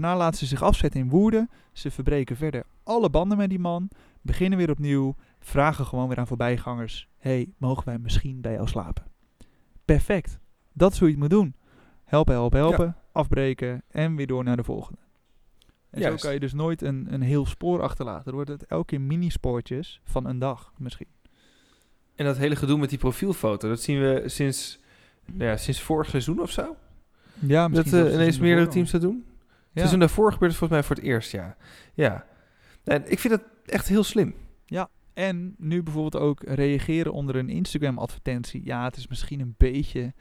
daarna 0.02 0.18
laten 0.18 0.40
ze 0.40 0.46
zich 0.46 0.62
afzetten 0.62 1.00
in 1.00 1.10
Woerden. 1.10 1.50
Ze 1.72 1.92
verbreken 1.92 2.36
verder 2.36 2.64
alle 2.84 3.10
banden 3.10 3.38
met 3.38 3.50
die 3.50 3.60
man. 3.60 3.90
Beginnen 4.22 4.58
weer 4.58 4.70
opnieuw. 4.70 5.16
Vragen 5.40 5.86
gewoon 5.86 6.08
weer 6.08 6.18
aan 6.18 6.28
voorbijgangers. 6.28 7.08
hey, 7.18 7.54
mogen 7.58 7.86
wij 7.86 7.98
misschien 7.98 8.42
bij 8.42 8.54
jou 8.54 8.68
slapen? 8.68 9.04
Perfect. 9.86 10.40
Dat 10.74 10.92
is 10.92 11.00
hoe 11.00 11.08
je 11.08 11.14
het 11.14 11.22
moet 11.22 11.32
doen. 11.32 11.56
Helpen, 12.04 12.34
helpen, 12.34 12.60
helpen. 12.60 12.96
Afbreken 13.12 13.84
en 13.90 14.16
weer 14.16 14.28
door 14.28 14.44
naar 14.44 14.58
de 14.58 14.64
volgende. 14.64 15.00
En 15.90 16.02
Juist. 16.02 16.20
zo 16.20 16.26
kan 16.26 16.34
je 16.34 16.40
dus 16.40 16.54
nooit 16.54 16.82
een, 16.82 17.08
een 17.14 17.22
heel 17.22 17.46
spoor 17.46 17.82
achterlaten. 17.82 18.24
Dan 18.26 18.34
wordt 18.34 18.50
het 18.50 18.66
elke 18.66 18.86
keer 18.86 19.02
mini-spoortjes 19.02 20.02
van 20.04 20.26
een 20.26 20.40
dag 20.40 20.74
misschien. 20.78 21.08
En 22.16 22.26
dat 22.26 22.38
hele 22.38 22.56
gedoe 22.56 22.78
met 22.78 22.90
die 22.90 22.98
profielfoto, 22.98 23.70
dat 23.70 23.82
zien 23.82 24.00
we 24.00 24.24
sinds, 24.26 24.80
nou 25.26 25.50
ja, 25.50 25.58
sinds 25.58 25.82
vorig 25.82 26.10
seizoen 26.10 26.42
of 26.42 26.52
zo. 26.52 26.76
Ja, 27.40 27.68
Dat 27.68 27.94
eh, 27.94 28.14
ineens 28.14 28.40
meerdere 28.40 28.68
teams 28.68 28.92
dat 28.92 29.02
doen. 29.02 29.26
Ja. 29.72 29.80
Seizoen 29.86 30.00
daarvoor 30.00 30.32
gebeurde 30.32 30.56
het 30.56 30.58
volgens 30.58 30.80
mij 30.80 30.88
voor 30.88 30.96
het 30.96 31.06
eerst, 31.06 31.32
ja. 31.32 31.58
Ja. 31.94 32.26
En 32.84 33.12
ik 33.12 33.20
vind 33.20 33.34
dat 33.34 33.44
echt 33.66 33.88
heel 33.88 34.04
slim. 34.04 34.36
En 35.20 35.56
nu 35.58 35.84
bijvoorbeeld 35.84 36.24
ook 36.24 36.44
reageren 36.44 37.14
onder 37.14 37.36
een 37.36 37.50
Instagram-advertentie. 37.50 38.62
Ja, 38.66 38.84
het 38.84 38.98
is 38.98 39.08
misschien 39.08 39.40
een 39.40 39.56
beetje, 39.58 40.14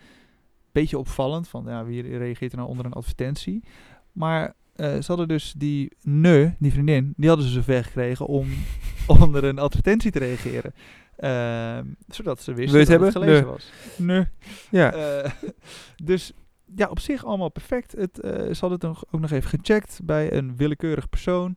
beetje 0.73 0.99
opvallend. 0.99 1.49
Van 1.49 1.65
ja, 1.67 1.85
wie 1.85 2.19
reageert 2.19 2.53
er 2.53 2.59
nou 2.59 2.71
onder 2.71 2.85
een 2.85 2.93
advertentie? 2.93 3.65
Maar 4.13 4.55
eh, 4.75 4.93
ze 4.93 5.05
hadden 5.07 5.29
dus 5.29 5.55
die 5.57 5.93
ne, 6.03 6.55
die 6.59 6.73
vriendin, 6.73 7.15
die 7.17 7.29
hadden 7.29 7.47
ze 7.47 7.53
zover 7.53 7.85
gekregen 7.85 8.27
om 8.27 8.49
onder 9.21 9.45
een 9.45 9.59
advertentie 9.59 10.11
te 10.11 10.19
reageren. 10.19 10.75
Ehm, 11.17 11.85
zodat 12.09 12.43
ze 12.43 12.55
wisten 12.55 12.87
dat 12.87 13.01
het 13.01 13.13
gelezen 13.13 13.47
was. 13.47 13.73
Ne. 13.97 14.29
Ja. 14.71 14.93
Eh, 14.93 15.31
dus 16.05 16.33
ja, 16.75 16.89
op 16.89 17.01
zich 17.01 17.25
allemaal 17.25 17.51
perfect. 17.51 17.93
Het, 17.93 18.21
eh, 18.21 18.31
ze 18.33 18.61
hadden 18.61 18.71
het 18.71 18.83
nog, 18.83 19.05
ook 19.11 19.21
nog 19.21 19.31
even 19.31 19.51
gecheckt 19.51 20.01
bij 20.03 20.33
een 20.33 20.57
willekeurig 20.57 21.09
persoon. 21.09 21.57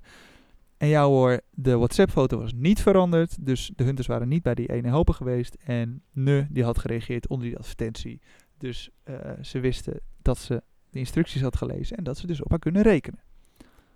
En 0.78 0.88
ja 0.88 1.06
hoor, 1.06 1.42
de 1.50 1.78
WhatsApp-foto 1.78 2.40
was 2.40 2.54
niet 2.56 2.82
veranderd. 2.82 3.46
Dus 3.46 3.72
de 3.76 3.84
hunters 3.84 4.08
waren 4.08 4.28
niet 4.28 4.44
bij 4.44 4.56
die 4.56 4.72
ene 4.72 4.88
helper 4.88 5.14
geweest. 5.14 5.58
En 5.64 6.04
Ne, 6.12 6.48
die 6.50 6.64
had 6.64 6.78
gereageerd 6.78 7.28
onder 7.28 7.48
die 7.48 7.58
advertentie. 7.58 8.22
Dus 8.58 8.90
eh, 9.04 9.16
ze 9.42 9.60
wisten 9.60 10.00
dat 10.22 10.38
ze 10.38 10.64
de 10.90 11.00
instructies 11.00 11.42
had 11.42 11.56
gelezen. 11.56 11.98
En 11.98 12.04
dat 12.04 12.18
ze 12.18 12.28
dus 12.28 12.42
op 12.42 12.50
haar 12.50 12.60
kunnen 12.60 12.82
rekenen. 12.82 13.20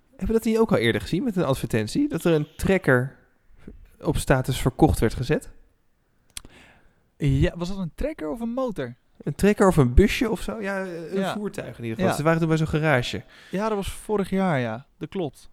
Hebben 0.10 0.28
we 0.28 0.34
dat 0.34 0.44
niet 0.44 0.58
ook 0.58 0.72
al 0.72 0.78
eerder 0.78 1.02
gezien 1.02 1.24
met 1.24 1.36
een 1.36 1.44
advertentie? 1.44 2.10
Dat 2.10 2.24
er 2.24 2.34
een 2.34 2.48
trekker 2.56 3.16
op 4.02 4.18
status 4.18 4.62
verkocht 4.62 5.00
werd 5.00 5.14
gezet? 5.14 5.50
Ja, 7.18 7.58
was 7.58 7.68
dat 7.68 7.78
een 7.78 7.92
trekker 7.96 8.30
of 8.30 8.40
een 8.40 8.54
motor? 8.54 8.96
Een 9.24 9.36
trekker 9.36 9.68
of 9.68 9.78
een 9.78 9.94
busje 9.94 10.30
of 10.30 10.42
zo? 10.42 10.62
Ja, 10.62 10.82
een 10.86 11.20
Ja. 11.20 11.34
voertuig 11.34 11.78
in 11.78 11.84
ieder 11.84 11.96
geval. 11.96 12.12
Ja. 12.12 12.16
Ze 12.18 12.24
waren 12.24 12.40
toen 12.40 12.48
bij 12.48 12.58
zo'n 12.58 12.68
garage. 12.68 13.24
Ja, 13.52 13.68
dat 13.68 13.78
was 13.78 13.92
vorig 13.92 14.30
jaar, 14.30 14.60
ja. 14.60 14.86
Dat 14.98 15.10
klopt. 15.10 15.50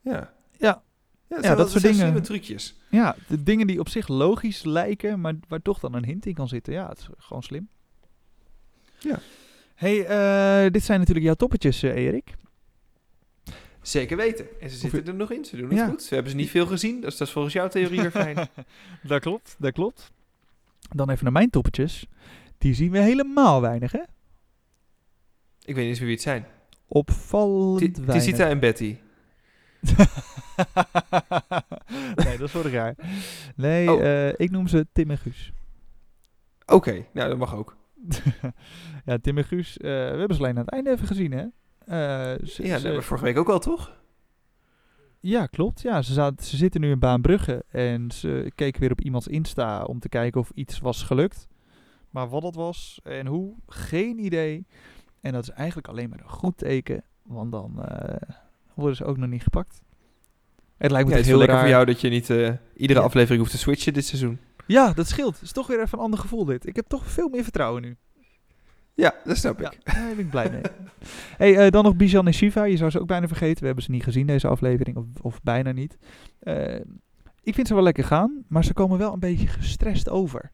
Ja. 0.00 0.32
Ja. 0.58 0.82
Ja, 1.28 1.38
Ja, 1.40 1.54
dat 1.54 1.70
soort 1.70 1.80
zijn 1.80 1.92
dingen. 1.92 2.06
slimme 2.08 2.20
trucjes. 2.26 2.78
Ja, 2.90 3.16
de 3.28 3.42
dingen 3.42 3.66
die 3.66 3.80
op 3.80 3.88
zich 3.88 4.08
logisch 4.08 4.62
lijken, 4.64 5.20
maar 5.20 5.34
waar 5.48 5.62
toch 5.62 5.78
dan 5.78 5.94
een 5.94 6.04
hint 6.04 6.26
in 6.26 6.34
kan 6.34 6.48
zitten. 6.48 6.72
Ja, 6.72 6.88
het 6.88 6.98
is 6.98 7.08
gewoon 7.18 7.42
slim. 7.42 7.68
Ja. 8.98 9.18
hey, 9.74 10.06
eh, 10.06 10.72
dit 10.72 10.84
zijn 10.84 10.98
natuurlijk 10.98 11.26
jouw 11.26 11.34
toppetjes, 11.34 11.82
eh, 11.82 11.94
Erik. 11.94 12.34
Zeker 13.82 14.16
weten. 14.16 14.46
En 14.60 14.70
ze 14.70 14.76
zitten 14.76 15.04
je- 15.04 15.10
er 15.10 15.14
nog 15.14 15.30
in. 15.30 15.44
Ze 15.44 15.56
doen 15.56 15.68
het 15.68 15.78
Ja. 15.78 15.86
goed. 15.88 16.02
Ze 16.02 16.14
hebben 16.14 16.32
ze 16.32 16.38
niet 16.38 16.50
veel 16.50 16.66
gezien. 16.66 17.00
Dus 17.00 17.16
dat 17.16 17.26
is 17.26 17.32
volgens 17.32 17.54
jouw 17.54 17.68
theorie 17.68 18.00
weer 18.00 18.10
fijn. 18.10 18.36
dat 19.02 19.20
klopt, 19.20 19.56
dat 19.58 19.72
klopt. 19.72 20.10
Dan 20.88 21.10
even 21.10 21.24
naar 21.24 21.32
mijn 21.32 21.50
toppetjes. 21.50 22.06
Die 22.58 22.74
zien 22.74 22.90
we 22.90 22.98
helemaal 22.98 23.60
weinig, 23.60 23.92
hè? 23.92 23.98
Ik 25.64 25.74
weet 25.74 25.76
niet 25.76 25.86
eens 25.86 25.98
wie 25.98 26.10
het 26.10 26.22
zijn. 26.22 26.46
Opvallend 26.88 27.78
Ti- 27.78 27.92
weinig. 28.04 28.14
Tisita 28.24 28.48
en 28.48 28.58
Betty. 28.60 28.96
nee, 32.24 32.36
dat 32.38 32.40
is 32.40 32.50
vorig 32.50 32.72
jaar. 32.72 32.94
Nee, 33.56 33.92
Oh. 33.92 34.02
eh, 34.04 34.32
ik 34.36 34.50
noem 34.50 34.66
ze 34.66 34.86
Tim 34.92 35.10
en 35.10 35.18
Guus. 35.18 35.52
Oké, 36.66 37.06
nou 37.12 37.28
dat 37.28 37.38
mag 37.38 37.54
ook. 37.54 37.76
ja, 39.06 39.18
Tim 39.18 39.38
en 39.38 39.44
Guus, 39.44 39.76
eh, 39.76 39.82
we 39.82 39.88
hebben 40.18 40.36
ze 40.36 40.42
alleen 40.42 40.56
aan 40.56 40.64
het 40.64 40.70
einde 40.72 40.90
even 40.90 41.06
gezien, 41.06 41.32
hè? 41.32 41.40
Eh, 41.42 41.46
ze- 41.86 41.92
Ja, 42.36 42.38
dat 42.38 42.48
ze- 42.56 42.62
hebben 42.70 42.94
we 42.94 43.02
vorige 43.02 43.24
week 43.24 43.38
ook 43.38 43.48
al, 43.48 43.58
toch? 43.58 43.96
Ja, 45.26 45.46
klopt. 45.46 45.80
Ja, 45.82 46.02
ze, 46.02 46.12
zaten, 46.12 46.44
ze 46.46 46.56
zitten 46.56 46.80
nu 46.80 46.90
in 46.90 46.98
Baanbrugge 46.98 47.64
en 47.70 48.10
ze 48.10 48.52
keken 48.54 48.80
weer 48.80 48.90
op 48.90 49.00
iemands 49.00 49.28
Insta 49.28 49.84
om 49.84 49.98
te 49.98 50.08
kijken 50.08 50.40
of 50.40 50.50
iets 50.54 50.78
was 50.78 51.02
gelukt. 51.02 51.48
Maar 52.10 52.28
wat 52.28 52.42
dat 52.42 52.54
was 52.54 53.00
en 53.02 53.26
hoe, 53.26 53.54
geen 53.66 54.18
idee. 54.24 54.66
En 55.20 55.32
dat 55.32 55.42
is 55.42 55.50
eigenlijk 55.50 55.88
alleen 55.88 56.08
maar 56.08 56.20
een 56.20 56.28
goed 56.30 56.56
teken, 56.58 57.02
want 57.22 57.52
dan 57.52 57.84
eh, 57.84 58.30
worden 58.74 58.96
ze 58.96 59.04
ook 59.04 59.16
nog 59.16 59.28
niet 59.28 59.42
gepakt. 59.42 59.82
Het 60.76 60.90
lijkt 60.90 61.06
me 61.06 61.12
Ja, 61.12 61.18
het 61.18 61.28
heel 61.28 61.38
lekker 61.38 61.56
raar. 61.56 61.64
voor 61.64 61.74
jou 61.74 61.84
dat 61.86 62.00
je 62.00 62.08
niet 62.08 62.30
eh, 62.30 62.52
iedere 62.76 62.98
Ja. 63.00 63.04
aflevering 63.06 63.38
hoeft 63.40 63.52
te 63.52 63.58
switchen 63.58 63.92
dit 63.92 64.04
seizoen. 64.04 64.38
Ja, 64.66 64.92
dat 64.92 65.08
scheelt. 65.08 65.34
Het 65.34 65.42
is 65.42 65.52
toch 65.52 65.66
weer 65.66 65.80
even 65.80 65.98
een 65.98 66.04
ander 66.04 66.18
gevoel 66.20 66.44
dit. 66.44 66.66
Ik 66.66 66.76
heb 66.76 66.86
toch 66.86 67.06
veel 67.10 67.28
meer 67.28 67.42
vertrouwen 67.42 67.82
nu. 67.82 67.96
Ja, 68.94 69.14
dat 69.24 69.36
snap 69.36 69.60
Ja, 69.60 69.70
ik. 69.72 69.80
daar 69.84 70.08
ben 70.08 70.18
ik 70.18 70.30
blij 70.30 70.50
mee. 70.50 70.60
hey, 71.42 71.64
eh, 71.64 71.70
dan 71.70 71.84
nog 71.84 71.96
Bijan 71.96 72.26
en 72.26 72.34
Shiva. 72.34 72.64
Je 72.64 72.76
zou 72.76 72.90
ze 72.90 73.00
ook 73.00 73.06
bijna 73.06 73.26
vergeten. 73.28 73.60
We 73.60 73.66
hebben 73.66 73.84
ze 73.84 73.90
niet 73.90 74.02
gezien 74.04 74.26
deze 74.26 74.48
aflevering, 74.48 74.96
of, 74.96 75.04
of 75.22 75.42
bijna 75.42 75.72
niet. 75.72 75.96
Eh, 76.38 76.80
ik 77.42 77.54
vind 77.54 77.66
ze 77.66 77.74
wel 77.74 77.82
lekker 77.82 78.04
gaan, 78.04 78.44
maar 78.48 78.64
ze 78.64 78.72
komen 78.72 78.98
wel 78.98 79.12
een 79.12 79.18
beetje 79.20 79.46
gestrest 79.46 80.08
over. 80.08 80.52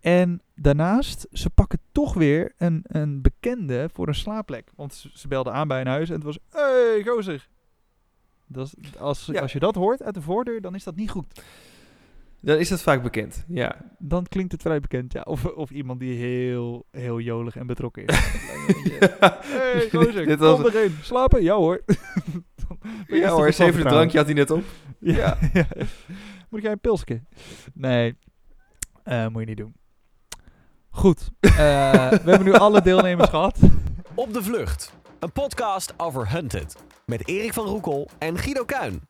En 0.00 0.40
daarnaast, 0.54 1.26
ze 1.32 1.50
pakken 1.50 1.78
toch 1.92 2.14
weer 2.14 2.52
een, 2.56 2.80
een 2.86 3.22
bekende 3.22 3.88
voor 3.92 4.08
een 4.08 4.14
slaapplek. 4.14 4.70
Want 4.76 4.94
ze, 4.94 5.10
ze 5.12 5.28
belden 5.28 5.52
aan 5.52 5.68
bij 5.68 5.80
een 5.80 5.86
huis 5.86 6.08
en 6.08 6.14
het 6.14 6.24
was... 6.24 6.38
hey, 6.50 7.02
gozer! 7.06 7.48
Dat 8.46 8.66
is, 8.80 8.98
als, 8.98 9.26
Ja. 9.26 9.40
als 9.40 9.52
je 9.52 9.58
dat 9.58 9.74
hoort 9.74 10.02
uit 10.02 10.14
de 10.14 10.22
voordeur, 10.22 10.60
dan 10.60 10.74
is 10.74 10.84
dat 10.84 10.96
niet 10.96 11.10
goed. 11.10 11.42
Dan 12.40 12.58
is 12.58 12.68
dat 12.68 12.82
vaak 12.82 13.02
bekend. 13.02 13.44
Ja. 13.48 13.76
Dan 13.98 14.26
klinkt 14.26 14.52
het 14.52 14.62
vrij 14.62 14.80
bekend, 14.80 15.12
ja. 15.12 15.20
Of, 15.22 15.44
of 15.44 15.70
iemand 15.70 16.00
die 16.00 16.18
heel, 16.18 16.86
heel 16.90 17.20
jolig 17.20 17.56
en 17.56 17.66
betrokken 17.66 18.04
is. 18.06 18.16
hey, 19.42 19.88
gozer, 19.90 20.26
Dit 20.26 20.38
kom 20.38 20.62
was- 20.62 20.74
erin. 20.74 20.94
Slapen? 21.02 21.42
Ja 21.42 21.54
hoor. 21.54 21.80
Ja 23.06 23.28
hoor, 23.28 23.52
vertrouwen. 23.52 23.86
drankje 23.86 24.16
had 24.18 24.26
hij 24.26 24.34
net 24.34 24.50
op. 24.50 24.64
Ja. 24.98 25.38
ja. 25.52 25.66
Moet 26.50 26.62
jij 26.62 26.72
een 26.72 26.80
pilsje? 26.80 27.22
Nee, 27.74 28.16
Eh, 29.02 29.26
moet 29.28 29.40
je 29.40 29.46
niet 29.48 29.56
doen. 29.56 29.74
Goed. 30.88 31.30
Eh, 31.40 31.50
we 32.10 32.30
hebben 32.30 32.44
nu 32.44 32.52
alle 32.52 32.82
deelnemers 32.82 33.28
gehad. 33.30 33.58
Op 34.14 34.32
de 34.32 34.42
Vlucht. 34.42 34.92
Een 35.18 35.32
podcast 35.32 35.94
over 35.96 36.30
Hunted. 36.30 36.76
Met 37.06 37.28
Erik 37.28 37.52
van 37.52 37.66
Roekel 37.66 38.08
en 38.18 38.38
Guido 38.38 38.64
Kuin. 38.64 39.02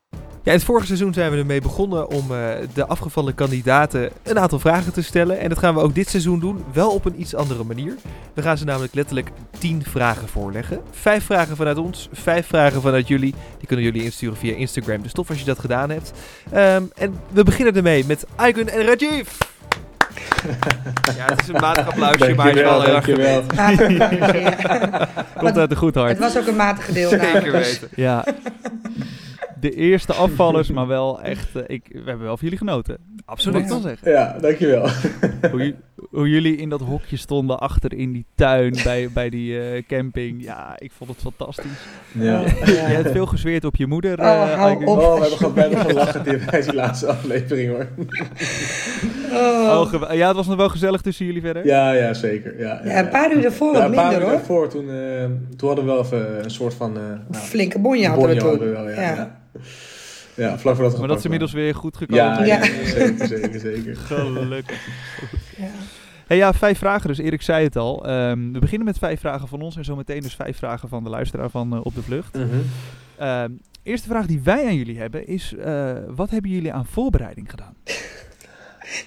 Ja, 0.49 0.55
in 0.55 0.61
het 0.61 0.69
vorige 0.69 0.87
seizoen 0.87 1.13
zijn 1.13 1.31
we 1.31 1.37
ermee 1.37 1.61
begonnen 1.61 2.11
om 2.11 2.33
eh, 2.33 2.49
de 2.75 2.87
afgevallen 2.87 3.35
kandidaten 3.35 4.11
een 4.23 4.39
aantal 4.39 4.59
vragen 4.59 4.93
te 4.93 5.03
stellen. 5.03 5.39
En 5.39 5.49
dat 5.49 5.59
gaan 5.59 5.75
we 5.75 5.81
ook 5.81 5.95
dit 5.95 6.09
seizoen 6.09 6.41
doen, 6.41 6.65
wel 6.73 6.91
op 6.91 7.05
een 7.05 7.21
iets 7.21 7.35
andere 7.35 7.65
manier. 7.65 7.95
We 8.35 8.43
gaan 8.43 8.59
ze 8.59 8.65
namelijk 8.65 8.95
letterlijk 8.95 9.31
10 9.59 9.83
vragen 9.85 10.29
voorleggen. 10.29 10.81
Vijf 10.91 11.25
vragen 11.25 11.57
vanuit 11.57 11.79
ons, 11.79 12.09
vijf 12.13 12.47
vragen 12.47 12.81
vanuit 12.81 13.09
jullie. 13.09 13.35
Die 13.59 13.67
kunnen 13.67 13.85
jullie 13.85 14.05
insturen 14.05 14.37
via 14.37 14.55
Instagram. 14.55 15.03
Dus 15.03 15.13
tof 15.13 15.29
als 15.29 15.39
je 15.39 15.45
dat 15.45 15.59
gedaan 15.59 15.91
hebt. 15.91 16.13
Ehm, 16.53 16.83
en 16.95 17.15
we 17.31 17.43
beginnen 17.43 17.77
ermee 17.77 18.05
met 18.07 18.27
Icon 18.47 18.69
en 18.69 18.83
Rajiv. 18.83 19.29
ja, 21.17 21.25
het 21.25 21.41
is 21.41 21.49
een 21.49 21.61
matig 21.61 21.87
applausje, 21.87 22.35
maar 22.35 22.47
hij 22.47 22.55
is 22.55 22.61
wel 22.61 22.83
heel 22.83 22.95
erg. 22.95 23.07
Komt 25.39 25.59
uit 25.59 25.71
een 25.71 25.77
goed 25.77 25.95
hart. 25.95 26.09
Het 26.09 26.19
was 26.19 26.37
ook 26.39 26.47
een 26.47 26.57
matige 26.57 26.93
deel. 26.93 27.09
Zeker 27.09 27.53
weten. 27.53 27.89
Ja. 27.95 28.25
De 29.61 29.75
eerste 29.75 30.13
afvallers, 30.13 30.71
maar 30.71 30.87
wel 30.87 31.21
echt... 31.23 31.57
eh, 31.57 31.63
ik, 31.67 31.87
we 31.93 31.99
hebben 32.05 32.27
wel 32.27 32.37
van 32.37 32.45
jullie 32.45 32.59
genoten. 32.59 32.97
Absoluut. 33.25 33.63
Ik 33.63 33.69
wel 33.69 33.81
zeggen. 33.81 34.11
Ja, 34.11 34.37
dankjewel. 34.41 34.89
Hoe, 35.51 35.65
ju- 35.65 35.75
hoe 36.11 36.29
jullie 36.31 36.57
in 36.57 36.69
dat 36.69 36.81
hokje 36.81 37.17
stonden 37.17 37.59
achter 37.59 37.95
in 37.95 38.13
die 38.13 38.25
tuin 38.35 38.75
bij, 38.85 39.09
bij 39.15 39.31
die 39.31 39.61
eh, 39.61 39.83
camping. 39.87 40.43
Ja, 40.45 40.75
ik 40.79 40.93
vond 40.97 41.11
het 41.11 41.21
fantastisch. 41.21 41.87
Ja. 42.13 42.41
Je 42.65 42.73
hebt 42.73 43.11
veel 43.11 43.27
gezweerd 43.27 43.65
op 43.65 43.77
je 43.77 43.87
moeder. 43.87 44.19
Oh, 44.19 44.25
eh, 44.27 44.33
hou 44.55 44.71
Aigun. 44.71 44.87
op. 44.87 44.99
Oh, 44.99 45.15
we 45.15 45.21
hebben 45.21 45.39
gewoon 45.39 45.55
bijna 45.55 45.79
gelachen 45.83 46.23
bij 46.51 46.61
die 46.63 46.75
laatste 46.75 47.07
aflevering 47.07 47.71
hoor. 47.71 47.87
Oh. 49.33 49.89
Oh, 49.93 50.13
ja, 50.15 50.27
het 50.27 50.37
was 50.37 50.47
nog 50.47 50.57
wel 50.57 50.69
gezellig 50.69 51.01
tussen 51.01 51.27
jullie 51.27 51.41
verder. 51.43 51.67
Ja, 51.67 51.93
ja, 51.93 52.15
zeker. 52.15 52.59
Ja, 52.59 52.81
Ja, 52.85 52.99
een 52.99 53.09
paar 53.09 53.33
uur 53.37 53.45
ervoor 53.45 53.73
Ja, 53.73 53.79
wat 53.79 53.89
een 53.89 53.95
paar 53.95 54.05
minder 54.05 54.21
uur 54.21 54.29
hoor. 54.29 54.37
daarvoor, 54.37 54.69
toen, 54.69 54.91
eh, 54.91 55.25
toen 55.57 55.69
hadden 55.69 55.85
we 55.87 55.91
wel 55.93 56.01
even 56.03 56.45
een 56.45 56.51
soort 56.51 56.75
van... 56.75 56.97
eh 56.97 57.03
nou, 57.03 57.45
Flinke 57.45 57.79
bonje 57.79 58.09
hadden 58.09 58.29
we 58.29 58.37
toen. 58.37 58.49
hadden 58.49 58.67
we 58.69 58.73
wel, 58.75 58.89
ja. 58.89 59.37
Ja. 60.35 60.59
vlak 60.59 60.75
voordat 60.75 60.93
we 60.93 60.99
Maar 60.99 61.09
dat 61.09 61.19
is 61.19 61.25
inmiddels 61.25 61.53
weer 61.53 61.75
goed 61.75 61.97
gekomen. 61.97 62.25
Ja, 62.25 62.45
ja. 62.45 62.65
Ja. 62.65 62.85
zeker, 62.85 63.27
zeker, 63.29 63.61
zeker. 63.61 63.97
Gelukkig. 64.09 64.87
Ja. 65.57 65.71
Hey, 66.27 66.37
ja, 66.37 66.53
vijf 66.55 66.79
vragen 66.79 67.09
dus. 67.09 67.19
Erik 67.19 67.43
zei 67.43 67.65
het 67.65 67.77
al. 67.77 68.07
Ehm, 68.07 68.53
we 68.53 68.59
beginnen 68.59 68.87
met 68.87 68.99
vijf 68.99 69.21
vragen 69.21 69.49
van 69.49 69.61
ons 69.61 69.77
en 69.77 69.85
zometeen 69.85 70.21
dus 70.21 70.35
vijf 70.35 70.57
vragen 70.57 70.89
van 70.89 71.05
de 71.05 71.11
luisteraar 71.11 71.51
van 71.51 71.73
eh, 71.73 71.81
Op 71.83 71.95
de 71.95 72.03
Vlucht. 72.03 72.35
Mhm. 72.35 72.47
Ehm, 73.19 73.51
eerste 73.83 74.09
vraag 74.09 74.27
die 74.27 74.41
wij 74.45 74.67
aan 74.67 74.77
jullie 74.77 74.99
hebben 74.99 75.27
is, 75.27 75.55
eh, 75.65 75.93
wat 76.09 76.31
hebben 76.31 76.51
jullie 76.51 76.73
aan 76.73 76.87
voorbereiding 76.87 77.51
gedaan? 77.51 77.75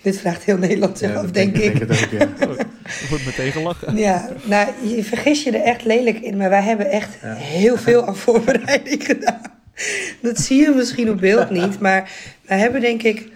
Dit 0.03 0.19
vraagt 0.19 0.43
heel 0.43 0.57
Nederland 0.57 0.97
zich 0.97 1.09
Ja, 1.09 1.15
af, 1.15 1.21
dat 1.23 1.33
denk 1.33 1.57
ik. 1.57 1.77
denk 1.77 1.91
het 1.91 2.03
ook, 2.03 2.19
ja. 2.19 2.47
Wordt 3.09 3.25
meteen 3.25 3.51
gelachen. 3.51 3.97
Ja, 3.97 4.29
nou, 4.43 4.69
je 4.95 5.03
vergis 5.03 5.43
je 5.43 5.51
er 5.51 5.63
echt 5.63 5.85
lelijk 5.85 6.19
in, 6.19 6.37
maar 6.37 6.49
wij 6.49 6.61
hebben 6.63 6.89
echt 6.91 7.17
Ja. 7.21 7.33
heel 7.33 7.77
veel 7.77 8.05
aan 8.07 8.15
voorbereiding 8.15 9.05
gedaan. 9.05 9.41
Dat 10.21 10.37
zie 10.37 10.61
je 10.61 10.73
misschien 10.75 11.09
op 11.09 11.19
beeld 11.19 11.49
niet, 11.49 11.79
maar 11.85 12.11
wij 12.47 12.57
hebben 12.59 12.81
denk 12.81 13.03
ik, 13.03 13.27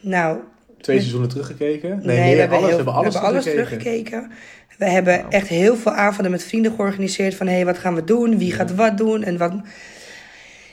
nou, 0.00 0.38
Twee 0.80 0.98
seizoenen 0.98 1.28
teruggekeken. 1.28 2.00
Nee, 2.02 2.34
we 2.34 2.40
hebben, 2.40 2.58
alles, 2.58 2.68
heel- 2.70 2.84
we 2.84 2.84
hebben 2.84 2.94
alles, 2.94 3.14
we 3.14 3.18
hebben 3.20 3.30
alles 3.30 3.44
teruggekeken. 3.44 4.02
teruggekeken. 4.04 4.30
We 4.78 4.84
hebben 4.90 5.16
Wauw. 5.18 5.28
echt 5.30 5.48
heel 5.48 5.76
veel 5.76 5.92
avonden 5.92 6.30
met 6.30 6.44
vrienden 6.44 6.72
georganiseerd 6.72 7.34
van, 7.34 7.46
hé, 7.46 7.52
hey, 7.54 7.64
wat 7.64 7.78
gaan 7.78 7.94
we 7.94 8.04
doen? 8.04 8.38
Wie 8.38 8.52
gaat 8.52 8.74
wat 8.74 8.96
doen? 8.98 9.22
En 9.22 9.36
wat... 9.38 9.50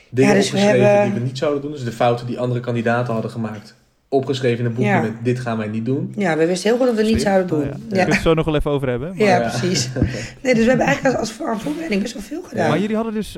Dingen 0.09 0.31
Ja, 0.33 0.37
dus 0.39 0.51
we 0.51 0.57
opgeschreven 0.57 0.89
hebben- 0.89 1.11
die 1.11 1.19
we 1.21 1.25
niet 1.27 1.37
zouden 1.37 1.61
doen. 1.61 1.71
Dus 1.71 1.83
de 1.83 1.91
fouten 1.91 2.27
die 2.27 2.39
andere 2.39 2.59
kandidaten 2.59 3.13
hadden 3.13 3.31
gemaakt. 3.31 3.75
Opgeschreven 4.07 4.59
in 4.59 4.65
een 4.65 4.73
boekje 4.73 4.89
Ja. 4.91 5.01
met 5.01 5.11
dit 5.23 5.39
gaan 5.39 5.57
wij 5.57 5.67
niet 5.67 5.85
doen. 5.85 6.13
Ja, 6.17 6.37
we 6.37 6.45
wisten 6.45 6.69
heel 6.69 6.77
goed 6.77 6.87
dat 6.87 6.95
we 6.95 7.01
het 7.01 7.11
niet 7.11 7.21
zouden 7.21 7.43
Oh, 7.57 7.59
doen. 7.63 7.69
ja. 7.69 7.75
Ja, 7.89 7.95
Daar 7.95 8.05
we 8.05 8.13
het 8.13 8.21
zo 8.21 8.33
nog 8.33 8.45
wel 8.45 8.55
even 8.55 8.71
over 8.71 8.89
hebben. 8.89 9.09
Maar, 9.17 9.27
ja, 9.27 9.39
precies. 9.49 9.89
Nee, 10.43 10.53
dus 10.53 10.63
we 10.63 10.69
hebben 10.69 10.85
eigenlijk 10.87 11.17
als, 11.19 11.29
als 11.39 11.59
voorbereiding 11.61 12.01
best 12.01 12.13
wel 12.13 12.23
veel 12.23 12.41
gedaan. 12.41 12.69
maar 12.69 12.79
jullie 12.79 12.95
hadden 12.95 13.13
dus... 13.13 13.37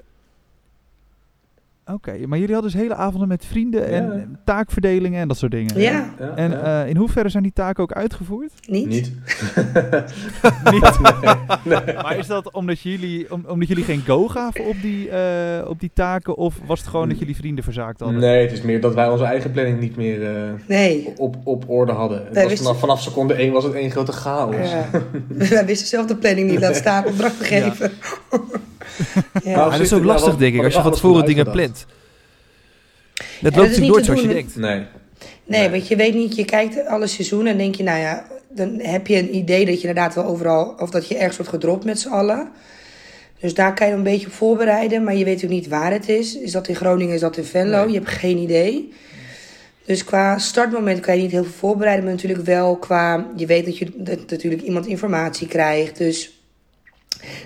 Oké, 1.94 2.18
maar 2.28 2.38
jullie 2.40 2.54
hadden 2.54 2.72
dus 2.72 2.82
hele 2.82 2.96
avonden 2.96 3.28
met 3.28 3.46
vrienden 3.46 3.88
en 3.88 4.04
Ja. 4.06 4.40
taakverdelingen 4.46 5.22
en 5.22 5.28
dat 5.28 5.38
soort 5.38 5.52
dingen. 5.52 5.80
Ja, 5.80 6.14
Ja, 6.20 6.36
En 6.36 6.52
ja. 6.52 6.84
eh, 6.84 6.90
in 6.90 6.96
hoeverre 6.98 7.30
zijn 7.30 7.44
die 7.44 7.54
taken 7.54 7.84
ook 7.84 7.92
uitgevoerd? 7.94 8.52
niet? 8.68 8.88
niet. 8.88 9.12
Niet. 10.72 11.00
Maar 12.04 12.18
is 12.18 12.28
dat 12.28 12.52
omdat 12.54 12.80
jullie, 12.80 13.32
om, 13.32 13.44
omdat 13.48 13.68
jullie 13.68 13.84
geen 13.84 14.02
go 14.06 14.28
gaven 14.28 14.66
op 14.66 14.76
die, 14.82 15.10
eh, 15.10 15.68
op 15.70 15.80
die 15.80 15.92
taken? 15.94 16.36
Of 16.38 16.56
was 16.66 16.80
het 16.80 16.90
gewoon 16.90 17.10
dat 17.10 17.20
jullie 17.20 17.36
vrienden 17.36 17.64
verzaakt 17.64 18.00
hadden? 18.00 18.20
Nee, 18.20 18.42
het 18.42 18.52
is 18.52 18.62
meer 18.62 18.82
dat 18.82 18.94
wij 18.94 19.10
onze 19.10 19.24
eigen 19.24 19.52
planning 19.52 19.80
niet 19.80 19.96
meer 19.96 20.36
eh, 20.36 20.52
Nee. 20.68 21.14
op, 21.18 21.36
op 21.44 21.70
orde 21.70 21.92
hadden. 21.92 22.18
Het 22.26 22.34
was 22.36 22.44
wisten- 22.44 22.64
vanaf, 22.66 22.80
vanaf 22.80 23.02
seconde 23.02 23.34
1 23.34 23.52
was 23.52 23.64
het 23.64 23.74
één 23.74 23.92
grote 23.92 24.12
chaos. 24.12 24.56
Ja. 24.72 24.86
Wij 25.50 25.66
wisten 25.66 25.88
zelf 25.88 26.06
de 26.06 26.16
planning 26.16 26.50
niet 26.50 26.60
laten 26.60 26.76
staan, 26.76 27.06
opdracht 27.06 27.38
te 27.48 27.56
Ja. 27.56 27.70
geven. 27.70 27.92
Ja. 29.44 29.56
Nou, 29.56 29.72
dat 29.72 29.80
is 29.80 29.94
ook 29.94 30.04
lastig, 30.04 30.38
denk 30.38 30.56
ik, 30.56 30.64
als 30.64 30.74
je 30.74 30.82
van 30.82 30.92
tevoren 30.92 31.26
dingen 31.26 31.52
plant. 31.52 31.86
Dat 33.42 33.56
loopt 33.56 33.56
natuurlijk 33.56 33.80
niet 33.80 33.90
nooit 33.90 34.06
zoals 34.06 34.22
je 34.22 34.28
denkt. 34.28 34.56
Nee. 34.56 34.84
Nee, 35.46 35.70
want 35.70 35.88
je 35.88 35.96
weet 35.96 36.14
niet, 36.14 36.36
je 36.36 36.46
kijkt 36.46 36.86
alle 36.86 37.08
seizoenen 37.08 37.52
en 37.52 37.58
denk 37.58 37.76
je, 37.76 37.84
nou 37.84 38.00
ja, 38.00 38.26
dan 38.50 38.80
heb 38.80 39.08
je 39.08 39.18
een 39.18 39.36
idee 39.36 39.66
dat 39.66 39.82
je 39.82 39.88
inderdaad 39.88 40.16
wel 40.16 40.26
overal, 40.26 40.76
of 40.78 40.90
dat 40.90 41.08
je 41.08 41.16
ergens 41.16 41.38
wordt 41.38 41.52
gedropt 41.52 41.86
met 41.86 42.00
z'n 42.00 42.10
allen. 42.10 42.50
Dus 43.40 43.54
daar 43.54 43.74
kan 43.74 43.88
je 43.88 43.94
een 43.94 44.04
beetje 44.04 44.28
op 44.28 44.34
voorbereiden, 44.34 45.04
maar 45.04 45.16
je 45.16 45.26
weet 45.26 45.44
ook 45.44 45.50
niet 45.50 45.68
waar 45.68 45.92
het 45.92 46.10
is. 46.10 46.38
Is 46.38 46.52
dat 46.52 46.68
in 46.68 46.76
Groningen, 46.76 47.14
is 47.14 47.22
dat 47.22 47.38
in 47.38 47.44
Venlo? 47.44 47.84
Nee. 47.84 47.94
Je 47.94 48.00
hebt 48.00 48.10
geen 48.10 48.38
idee. 48.38 48.94
Dus 49.86 50.04
qua 50.04 50.38
startmoment 50.38 51.00
kan 51.00 51.16
je 51.16 51.22
niet 51.22 51.32
heel 51.32 51.44
veel 51.44 51.52
voorbereiden, 51.52 52.06
maar 52.06 52.14
natuurlijk 52.14 52.46
wel 52.46 52.76
qua, 52.76 53.28
je 53.36 53.46
weet 53.46 53.66
dat 53.66 53.78
je 53.78 53.92
dat 53.96 54.30
natuurlijk 54.30 54.62
iemand 54.62 54.86
informatie 54.86 55.48
krijgt. 55.48 55.98
Dus 55.98 56.41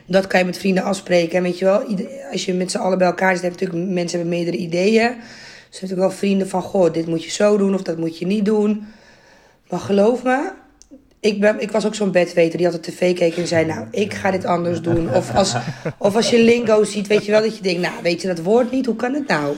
dat 0.06 0.28
kan 0.28 0.40
je 0.40 0.46
met 0.46 0.58
vrienden 0.58 0.84
afspreken. 0.84 1.38
En 1.38 1.44
weet 1.44 1.60
je 1.60 1.66
wel, 1.66 1.84
als 2.32 2.46
je 2.46 2.54
met 2.54 2.72
z'n 2.72 2.78
allen 2.78 2.98
bij 2.98 3.08
elkaar 3.08 3.34
zit, 3.34 3.44
heb 3.44 3.60
je 3.60 3.66
natuurlijk 3.66 3.94
mensen 3.94 4.20
hebben 4.20 4.38
meerdere 4.38 4.58
ideeën. 4.58 5.16
Dus 5.70 5.80
heb 5.80 5.90
ik 5.90 5.96
wel 5.96 6.12
vrienden 6.12 6.50
van, 6.50 6.62
goh, 6.62 6.94
dit 6.94 7.08
moet 7.08 7.24
je 7.24 7.32
zo 7.32 7.58
doen 7.58 7.74
of 7.74 7.82
dat 7.82 7.98
moet 7.98 8.18
je 8.18 8.26
niet 8.26 8.46
doen. 8.46 8.86
Maar 9.70 9.80
geloof 9.80 10.24
me, 10.24 10.52
ik, 11.20 11.40
ben, 11.40 11.62
ik 11.62 11.72
was 11.72 11.86
ook 11.86 11.96
zo'n 11.96 12.12
bedweter 12.12 12.58
die 12.58 12.66
altijd 12.66 12.84
tv 12.84 13.16
keek 13.16 13.38
en 13.38 13.48
zei, 13.48 13.66
nou, 13.66 13.88
ik 13.92 14.14
ga 14.14 14.32
dit 14.32 14.46
anders 14.46 14.82
doen. 14.82 15.14
Of 15.14 15.36
als, 15.36 15.56
of 15.98 16.16
als 16.16 16.30
je 16.30 16.40
lingo 16.40 16.84
ziet, 16.84 17.08
weet 17.08 17.26
je 17.26 17.32
wel 17.32 17.42
dat 17.42 17.58
je 17.58 17.64
denkt, 17.64 17.82
nou, 17.82 17.94
weet 18.02 18.22
je 18.22 18.28
dat 18.28 18.42
woord 18.42 18.72
niet, 18.72 18.86
hoe 18.86 18.96
kan 18.96 19.14
het 19.14 19.28
nou? 19.28 19.56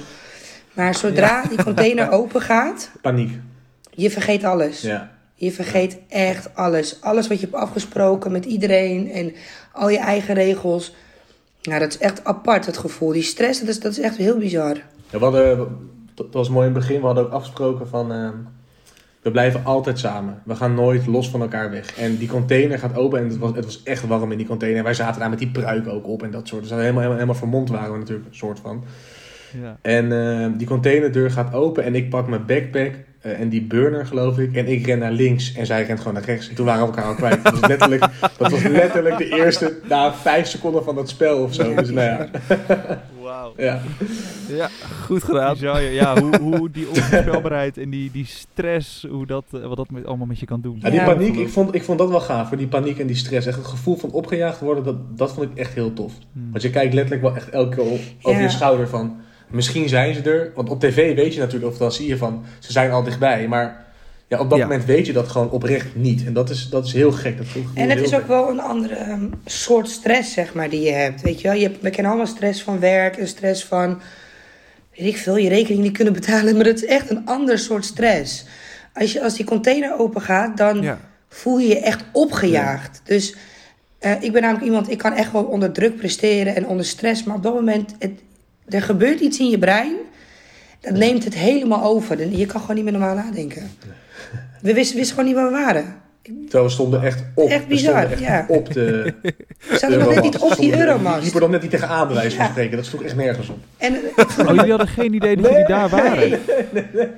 Maar 0.73 0.95
zodra 0.95 1.43
die 1.49 1.63
container 1.63 2.12
open 2.12 2.41
gaat, 2.41 2.89
Paniek. 3.01 3.32
je 3.89 4.12
vergeet 4.12 4.43
alles. 4.43 4.82
Ja. 4.82 5.16
Je 5.39 5.52
vergeet 5.52 6.00
echt 6.08 6.56
alles. 6.56 7.02
Alles 7.02 7.28
wat 7.28 7.39
je 7.39 7.45
hebt 7.45 7.58
afgesproken 7.58 8.32
met 8.32 8.45
iedereen 8.45 9.12
en 9.12 9.34
al 9.71 9.89
je 9.89 9.97
eigen 9.97 10.36
regels. 10.36 10.95
Nou, 11.62 11.80
dat 11.80 11.89
is 11.89 11.97
echt 11.97 12.23
apart, 12.23 12.65
het 12.65 12.78
gevoel. 12.78 13.12
Die 13.12 13.21
stress, 13.21 13.60
dat 13.60 13.69
is, 13.69 13.80
dat 13.80 13.91
is 13.91 14.00
echt 14.00 14.17
heel 14.17 14.38
bizar. 14.38 14.76
Ja, 15.10 15.19
hadden, 15.19 15.67
dat 16.13 16.28
was 16.32 16.50
mooi 16.50 16.67
in 16.67 16.73
het 16.73 16.82
begin, 16.82 17.00
we 17.00 17.06
hadden 17.06 17.26
ook 17.26 17.32
afgesproken 17.32 17.88
van... 17.88 18.12
eh, 18.12 18.30
we 19.28 19.34
blijven 19.34 19.65
altijd 19.65 20.00
samen. 20.00 20.41
We 20.45 20.56
gaan 20.56 20.73
nooit 20.73 21.08
los 21.08 21.30
van 21.30 21.41
elkaar 21.41 21.71
weg. 21.71 21.97
En 21.97 22.17
die 22.17 22.28
container 22.28 22.80
gaat 22.80 22.95
open 22.95 23.19
en 23.19 23.28
het 23.28 23.38
was, 23.38 23.52
het 23.56 23.65
was 23.65 23.84
echt 23.84 24.08
warm 24.08 24.32
in 24.32 24.38
die 24.38 24.47
container. 24.47 24.84
Wij 24.84 24.93
zaten 24.93 25.19
daar 25.19 25.30
met 25.30 25.39
die 25.39 25.52
pruik 25.52 25.88
ook 25.88 26.08
op 26.08 26.23
en 26.23 26.32
dat 26.32 26.47
soort. 26.47 26.62
Dus 26.62 26.69
we 26.69 26.76
helemaal, 26.76 27.02
helemaal, 27.02 27.19
helemaal 27.19 27.39
vermomd 27.39 27.69
waren 27.69 27.91
we 27.91 27.97
natuurlijk, 27.97 28.28
een 28.28 28.36
soort 28.36 28.60
van. 28.60 28.84
Ja. 29.62 29.78
En 29.82 30.12
eh, 30.12 30.48
die 30.58 30.67
containerdeur 30.67 31.32
gaat 31.32 31.54
open 31.54 31.84
en 31.84 31.96
ik 31.96 32.10
pak 32.10 32.28
mijn 32.28 32.46
backpack 32.46 32.93
eh, 33.22 33.39
en 33.39 33.50
die 33.50 33.62
burner 33.63 34.06
geloof 34.06 34.38
ik. 34.39 34.56
En 34.56 34.67
ik 34.67 34.86
ren 34.86 35.00
naar 35.00 35.12
links 35.12 35.54
en 35.54 35.65
zij 35.65 35.84
rent 35.84 35.98
gewoon 36.00 36.13
naar 36.13 36.24
rechts. 36.24 36.50
En 36.50 36.56
toen 36.56 36.65
waren 36.65 36.82
we 36.82 36.88
elkaar 36.88 37.06
al 37.06 37.15
kwijt. 37.15 37.43
Dat 37.43 37.60
was 37.60 37.70
letterlijk, 37.70 38.06
dat 38.38 38.52
was 38.52 38.63
letterlijk 38.63 39.17
de 39.17 39.30
eerste, 39.30 39.78
na 39.89 40.13
vijf 40.13 40.48
seconden 40.48 40.84
van 40.84 40.96
dat 40.96 41.10
spel 41.10 41.38
of 41.43 41.54
zo. 41.54 41.76
Dus 41.76 41.89
nou 41.89 42.08
ja. 42.08 42.30
Wauw. 43.24 43.54
ja. 43.58 43.82
Ja, 44.48 44.70
goed 45.06 45.24
gedaan. 45.24 45.56
Ja, 45.60 45.78
ja 45.78 46.22
hoe, 46.22 46.38
hoe 46.39 46.72
die 46.72 46.88
onvoorspelbaarheid 46.89 47.78
en 47.78 47.89
die, 47.89 48.12
die 48.12 48.26
stress, 48.26 49.06
hoe 49.10 49.26
dat, 49.26 49.43
eh, 49.54 49.62
wat 49.67 49.78
dat 49.78 49.89
met, 49.89 50.06
allemaal 50.06 50.26
met 50.26 50.39
je 50.39 50.46
kan 50.46 50.62
doen. 50.62 50.78
Ja, 50.82 50.89
die 50.89 51.00
Ja. 51.00 51.06
paniek, 51.06 51.36
ik 51.36 51.50
vond, 51.50 51.76
ik 51.76 51.84
vond 51.84 52.00
dat 52.00 52.10
wel 52.10 52.20
gaaf. 52.20 52.50
Hoor. 52.50 52.58
Die 52.58 52.67
paniek 52.67 53.00
en 53.00 53.08
die 53.08 53.15
stress. 53.15 53.48
Echt 53.48 53.58
het 53.58 53.65
gevoel 53.67 53.96
van 53.96 54.12
opgejaagd 54.12 54.60
worden, 54.60 54.84
dat, 54.84 55.17
dat 55.17 55.34
vond 55.34 55.52
ik 55.52 55.58
echt 55.58 55.74
heel 55.74 55.93
tof. 55.93 56.13
Hmm. 56.34 56.48
Want 56.52 56.63
je 56.63 56.70
kijkt 56.70 56.93
letterlijk 56.93 57.24
wel 57.24 57.36
echt 57.36 57.50
elke 57.50 57.76
keer 57.76 57.86
op, 57.86 58.00
over 58.22 58.39
Ja. 58.39 58.46
je 58.46 58.52
schouder 58.52 58.88
van... 58.88 59.17
Misschien 59.48 59.90
zijn 59.90 60.14
ze 60.16 60.22
er. 60.22 60.52
Want 60.56 60.70
op 60.70 60.80
tv 60.80 61.16
weet 61.16 61.34
je 61.34 61.40
natuurlijk, 61.40 61.72
of 61.72 61.78
dan 61.78 61.92
zie 61.92 62.08
je 62.08 62.18
van... 62.18 62.44
Ze 62.60 62.72
zijn 62.72 62.92
al 62.92 63.04
dichtbij. 63.04 63.48
Maar 63.48 63.86
ja, 64.28 64.40
op 64.40 64.50
dat 64.50 64.58
Ja. 64.60 64.66
moment 64.66 64.86
weet 64.86 65.06
je 65.06 65.14
dat 65.14 65.28
gewoon 65.28 65.50
oprecht 65.50 65.96
niet. 65.96 66.26
En 66.26 66.34
dat 66.34 66.50
is, 66.50 66.70
dat 66.70 66.86
is 66.86 66.93
heel 66.93 67.12
gek. 67.12 67.38
Dat 67.38 67.45
En 67.74 67.89
het 67.89 68.00
is 68.00 68.14
ook 68.14 68.20
gek. 68.20 68.28
wel 68.28 68.50
een 68.50 68.60
andere 68.62 68.95
ehm, 68.95 69.26
soort 69.45 69.89
stress, 69.89 70.34
zeg 70.34 70.54
maar, 70.54 70.70
die 70.70 70.82
je 70.82 70.91
hebt. 70.91 71.22
Weet 71.22 71.41
je 71.41 71.48
wel, 71.48 71.58
je 71.58 71.64
hebt, 71.64 71.82
we 71.82 71.89
kennen 71.89 72.12
allemaal 72.12 72.32
stress 72.32 72.64
van 72.64 72.80
werk 72.80 73.18
en 73.18 73.28
stress 73.28 73.64
van, 73.66 74.02
weet 74.98 75.08
ik 75.08 75.18
veel, 75.18 75.38
je 75.38 75.50
rekening 75.50 75.84
niet 75.84 75.93
kunnen 75.95 76.14
betalen. 76.14 76.56
Maar 76.56 76.64
dat 76.64 76.76
is 76.76 76.86
echt 76.86 77.10
een 77.10 77.26
ander 77.26 77.60
soort 77.60 77.86
stress. 77.86 78.45
Als, 78.93 79.14
je, 79.14 79.24
als 79.24 79.34
die 79.36 79.45
container 79.45 80.00
open 80.00 80.22
gaat, 80.22 80.58
dan 80.58 80.82
Ja. 80.82 81.00
voel 81.30 81.58
je 81.58 81.68
je 81.68 81.80
echt 81.80 82.04
opgejaagd. 82.12 83.02
Dus 83.04 83.36
eh, 84.00 84.12
ik 84.24 84.32
ben 84.32 84.41
namelijk 84.41 84.66
iemand, 84.66 84.91
ik 84.91 84.98
kan 84.98 85.14
echt 85.14 85.32
wel 85.32 85.43
onder 85.43 85.72
druk 85.72 85.95
presteren 85.98 86.56
en 86.56 86.68
onder 86.68 86.86
stress. 86.86 87.24
Maar 87.24 87.36
op 87.36 87.43
dat 87.43 87.54
moment, 87.54 87.95
het, 88.00 88.12
er 88.70 88.82
gebeurt 88.82 89.20
iets 89.20 89.39
in 89.39 89.49
je 89.49 89.59
brein, 89.59 89.95
dat 90.80 90.93
neemt 90.93 91.24
het 91.24 91.34
helemaal 91.34 91.84
over. 91.84 92.30
Je 92.38 92.45
kan 92.45 92.61
gewoon 92.61 92.76
niet 92.76 92.84
meer 92.84 92.93
normaal 92.93 93.15
nadenken. 93.15 93.72
We 94.61 94.74
wisten, 94.74 94.95
wisten 94.97 95.15
gewoon 95.15 95.26
niet 95.26 95.36
waar 95.39 95.51
we 95.51 95.57
waren. 95.65 95.95
Terwijl 96.43 96.63
we 96.63 96.70
stonden 96.70 97.03
echt 97.03 97.24
op. 97.36 97.49
Echt 97.49 97.68
bizar, 97.68 98.11
echt 98.11 98.20
ja. 98.20 98.45
op 98.47 98.74
de 98.74 99.13
We 99.70 99.78
zaten 99.78 99.99
nog 99.99 100.13
net 100.13 100.24
niet 100.24 100.38
op 100.38 100.55
die 100.57 100.78
Euromast. 100.80 101.24
liepen 101.24 101.41
nog 101.41 101.49
net 101.49 101.61
niet 101.61 101.72
tegenaan, 101.72 102.13
van 102.13 102.30
Ja. 102.30 102.45
spreken. 102.49 102.78
Dat 102.78 102.86
sloeg 102.86 103.03
echt 103.03 103.15
nergens 103.15 103.49
op. 103.49 103.57
En 103.78 103.95
Oh, 104.39 104.55
jullie 104.55 104.70
hadden 104.70 104.88
geen 104.88 105.13
idee 105.13 105.36
dat 105.36 105.49
jullie 105.51 105.65
daar 105.68 105.89
waren? 105.89 106.39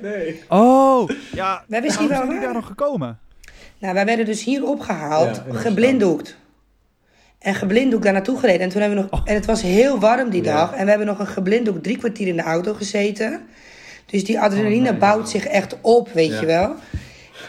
Nee. 0.02 0.42
Oh, 0.48 1.08
ja. 1.32 1.64
Wij 1.68 1.82
wisten 1.82 2.00
hoe 2.00 2.08
niet 2.08 2.16
waar 2.16 2.16
zijn 2.16 2.20
we 2.20 2.26
jullie 2.26 2.40
daar 2.40 2.54
nog 2.54 2.66
gekomen? 2.66 3.18
Nou, 3.78 3.94
wij 3.94 4.04
werden 4.04 4.24
dus 4.26 4.44
hier 4.44 4.64
opgehaald, 4.66 5.42
Ja, 5.50 5.58
geblinddoekt. 5.58 6.36
En 7.40 7.54
geblinddoekt 7.54 8.02
daar 8.04 8.12
naartoe 8.12 8.38
gereden. 8.38 8.60
En, 8.60 8.68
toen 8.68 8.80
hebben 8.80 8.98
we 9.04 9.08
nog, 9.10 9.26
en 9.26 9.34
het 9.34 9.46
was 9.46 9.62
heel 9.62 9.98
warm 9.98 10.30
die 10.30 10.42
Ja. 10.44 10.54
dag. 10.54 10.72
En 10.72 10.82
we 10.84 10.88
hebben 10.90 11.06
nog 11.06 11.18
een 11.18 11.26
geblinddoekt 11.26 11.82
drie 11.82 11.98
kwartier 11.98 12.26
in 12.26 12.36
de 12.36 12.42
auto 12.42 12.74
gezeten. 12.74 13.40
Dus 14.06 14.24
die 14.24 14.40
adrenaline 14.40 14.84
Oh, 14.84 14.90
nee. 14.90 14.98
bouwt 15.00 15.28
zich 15.30 15.46
echt 15.46 15.76
op, 15.80 16.08
weet 16.12 16.30
Ja. 16.30 16.40
je 16.40 16.46
wel. 16.46 16.74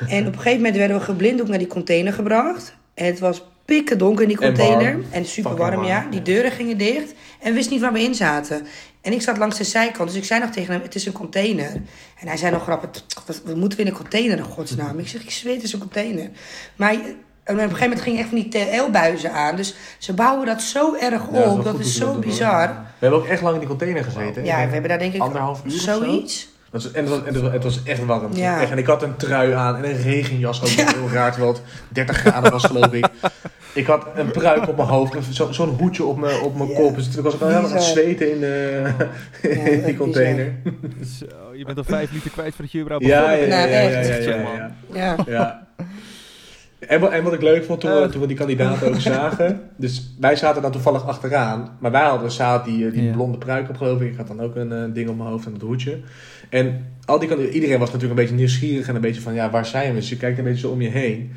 En 0.09 0.27
op 0.27 0.33
een 0.33 0.39
gegeven 0.39 0.57
moment 0.57 0.75
werden 0.75 0.97
we 0.97 1.03
geblinddoekt 1.03 1.49
naar 1.49 1.57
die 1.57 1.67
container 1.67 2.13
gebracht. 2.13 2.75
En 2.93 3.05
het 3.05 3.19
was 3.19 3.43
pikken 3.65 3.97
donker 3.97 4.21
in 4.21 4.27
die 4.27 4.39
En 4.39 4.47
container. 4.53 4.91
warm. 4.91 5.05
En 5.11 5.25
super 5.25 5.55
warm, 5.55 5.83
ja. 5.83 6.07
Die 6.09 6.21
deuren 6.21 6.51
gingen 6.51 6.77
dicht. 6.77 7.13
En 7.39 7.47
we 7.49 7.53
wisten 7.53 7.73
niet 7.73 7.81
waar 7.81 7.93
we 7.93 8.01
in 8.01 8.15
zaten. 8.15 8.65
En 9.01 9.13
ik 9.13 9.21
zat 9.21 9.37
langs 9.37 9.57
de 9.57 9.63
zijkant. 9.63 10.09
Dus 10.09 10.17
ik 10.17 10.23
zei 10.25 10.39
nog 10.39 10.49
tegen 10.49 10.73
hem, 10.73 10.81
het 10.81 10.95
is 10.95 11.05
een 11.05 11.11
container. 11.13 11.71
En 12.19 12.27
hij 12.27 12.37
zei 12.37 12.51
nog 12.51 12.63
grappig, 12.63 13.03
wat, 13.27 13.41
wat 13.45 13.55
moeten 13.55 13.77
we 13.77 13.83
in 13.83 13.89
een 13.89 13.97
container 13.97 14.37
in 14.37 14.43
godsnaam? 14.43 14.99
Ik 14.99 15.07
zeg, 15.07 15.21
ik 15.23 15.31
zweer, 15.31 15.53
het 15.53 15.63
is 15.63 15.73
een 15.73 15.79
container. 15.79 16.29
Maar 16.75 16.95
en 17.43 17.53
op 17.55 17.59
een 17.61 17.69
gegeven 17.69 17.83
moment 17.83 18.01
gingen 18.01 18.19
echt 18.19 18.29
van 18.29 18.37
die 18.37 18.47
TL-buizen 18.49 19.31
aan. 19.31 19.55
Dus 19.55 19.75
ze 19.97 20.13
bouwen 20.13 20.45
dat 20.45 20.61
zo 20.61 20.95
erg 20.95 21.27
op. 21.27 21.57
Ja, 21.57 21.63
dat 21.71 21.79
is 21.79 21.95
zo 21.95 22.13
bizar. 22.19 22.67
We 22.67 22.73
hebben 22.99 23.19
ook 23.19 23.27
echt 23.27 23.41
lang 23.41 23.53
in 23.53 23.59
die 23.59 23.69
container 23.69 24.03
gezeten. 24.03 24.45
Ja, 24.45 24.55
we 24.65 24.71
hebben 24.71 24.89
daar 24.89 24.99
denk 24.99 25.13
ik 25.13 25.21
Anderhalf 25.21 25.61
uur 25.65 25.71
zoiets. 25.71 26.49
Dat 26.71 26.83
en, 26.85 27.01
het 27.05 27.09
was, 27.09 27.19
en 27.23 27.33
het 27.33 27.41
was- 27.43 27.51
het 27.51 27.63
was 27.63 27.83
echt 27.83 28.05
warm. 28.05 28.33
Ja. 28.33 28.61
Echt, 28.61 28.71
en 28.71 28.77
ik 28.77 28.85
had 28.85 29.03
een 29.03 29.15
trui 29.15 29.51
aan 29.53 29.75
en 29.75 29.83
een 29.83 30.01
regenjas 30.01 30.61
ook 30.61 30.67
heel 30.67 31.09
raar, 31.09 31.31
terwijl 31.31 31.53
het 31.53 31.61
30 31.89 32.17
graden 32.17 32.51
was 32.51 32.63
geloof 32.63 32.93
ik. 32.93 33.05
Ik 33.73 33.85
had 33.85 34.05
een 34.15 34.31
pruik 34.31 34.67
op 34.67 34.75
mijn 34.75 34.87
hoofd, 34.87 35.13
zo- 35.31 35.51
zo'n 35.51 35.69
hoedje 35.79 36.03
op 36.03 36.19
mijn, 36.19 36.39
op 36.41 36.57
mijn 36.57 36.69
Ja. 36.69 36.75
kop. 36.75 36.95
Dus 36.95 37.11
toen 37.11 37.23
was 37.23 37.33
ik 37.33 37.41
al 37.41 37.47
helemaal 37.47 37.69
aan 37.69 37.75
het 37.75 37.83
zweten 37.85 38.31
in, 38.31 38.39
de, 38.39 38.83
Ja, 39.41 39.49
in 39.71 39.83
die 39.83 39.97
container. 39.97 40.53
Zo, 41.19 41.25
je 41.55 41.65
bent 41.65 41.77
al 41.77 41.83
vijf 41.83 42.11
liter 42.11 42.31
kwijt 42.31 42.53
voordat 42.55 42.71
je 42.71 42.79
überhaupt 42.79 43.05
Ja, 43.05 43.31
ja, 43.31 43.37
ja, 43.37 43.47
Nou, 43.47 43.69
ja, 43.69 43.79
ja, 43.79 43.89
echt. 43.89 44.23
ja, 44.23 44.35
ja, 44.35 44.41
ja. 44.53 44.71
Ja. 44.93 45.15
Ja. 45.27 45.67
En, 46.87 46.99
wat, 46.99 47.11
en 47.11 47.23
wat 47.23 47.33
ik 47.33 47.41
leuk 47.41 47.63
vond 47.65 47.79
toen, 47.79 47.91
we, 47.91 48.01
Eh. 48.01 48.09
toen 48.09 48.21
we 48.21 48.27
die 48.27 48.35
kandidaten 48.37 48.87
ook 48.87 48.99
zagen. 49.15 49.61
Dus 49.77 50.13
wij 50.19 50.35
zaten 50.35 50.61
dan 50.61 50.71
toevallig 50.71 51.07
achteraan. 51.07 51.69
Maar 51.79 51.91
wij 51.91 52.01
hadden 52.03 52.31
zaad 52.31 52.65
die, 52.65 52.85
eh, 52.85 52.91
die 52.93 53.03
Ja. 53.03 53.11
blonde 53.11 53.37
pruik 53.37 53.69
op 53.69 53.77
geloof 53.77 54.01
ik. 54.01 54.11
Ik 54.11 54.17
had 54.17 54.27
dan 54.27 54.41
ook 54.41 54.55
een 54.55 54.71
eh, 54.71 54.83
ding 54.93 55.09
op 55.09 55.17
mijn 55.17 55.29
hoofd 55.29 55.45
en 55.45 55.51
dat 55.51 55.61
hoedje. 55.61 55.99
En 56.49 56.85
al 57.05 57.19
die 57.19 57.27
kandidaten, 57.27 57.55
iedereen 57.59 57.79
was 57.79 57.91
natuurlijk 57.91 58.19
een 58.19 58.25
beetje 58.25 58.39
nieuwsgierig. 58.39 58.87
En 58.87 58.95
een 58.95 59.01
beetje 59.01 59.21
van 59.21 59.33
ja, 59.33 59.49
waar 59.49 59.65
zijn 59.65 59.89
we? 59.93 59.99
Dus 59.99 60.09
je 60.09 60.17
kijkt 60.17 60.37
een 60.37 60.43
beetje 60.43 60.59
zo 60.59 60.69
om 60.71 60.81
je 60.81 60.89
heen. 60.89 61.31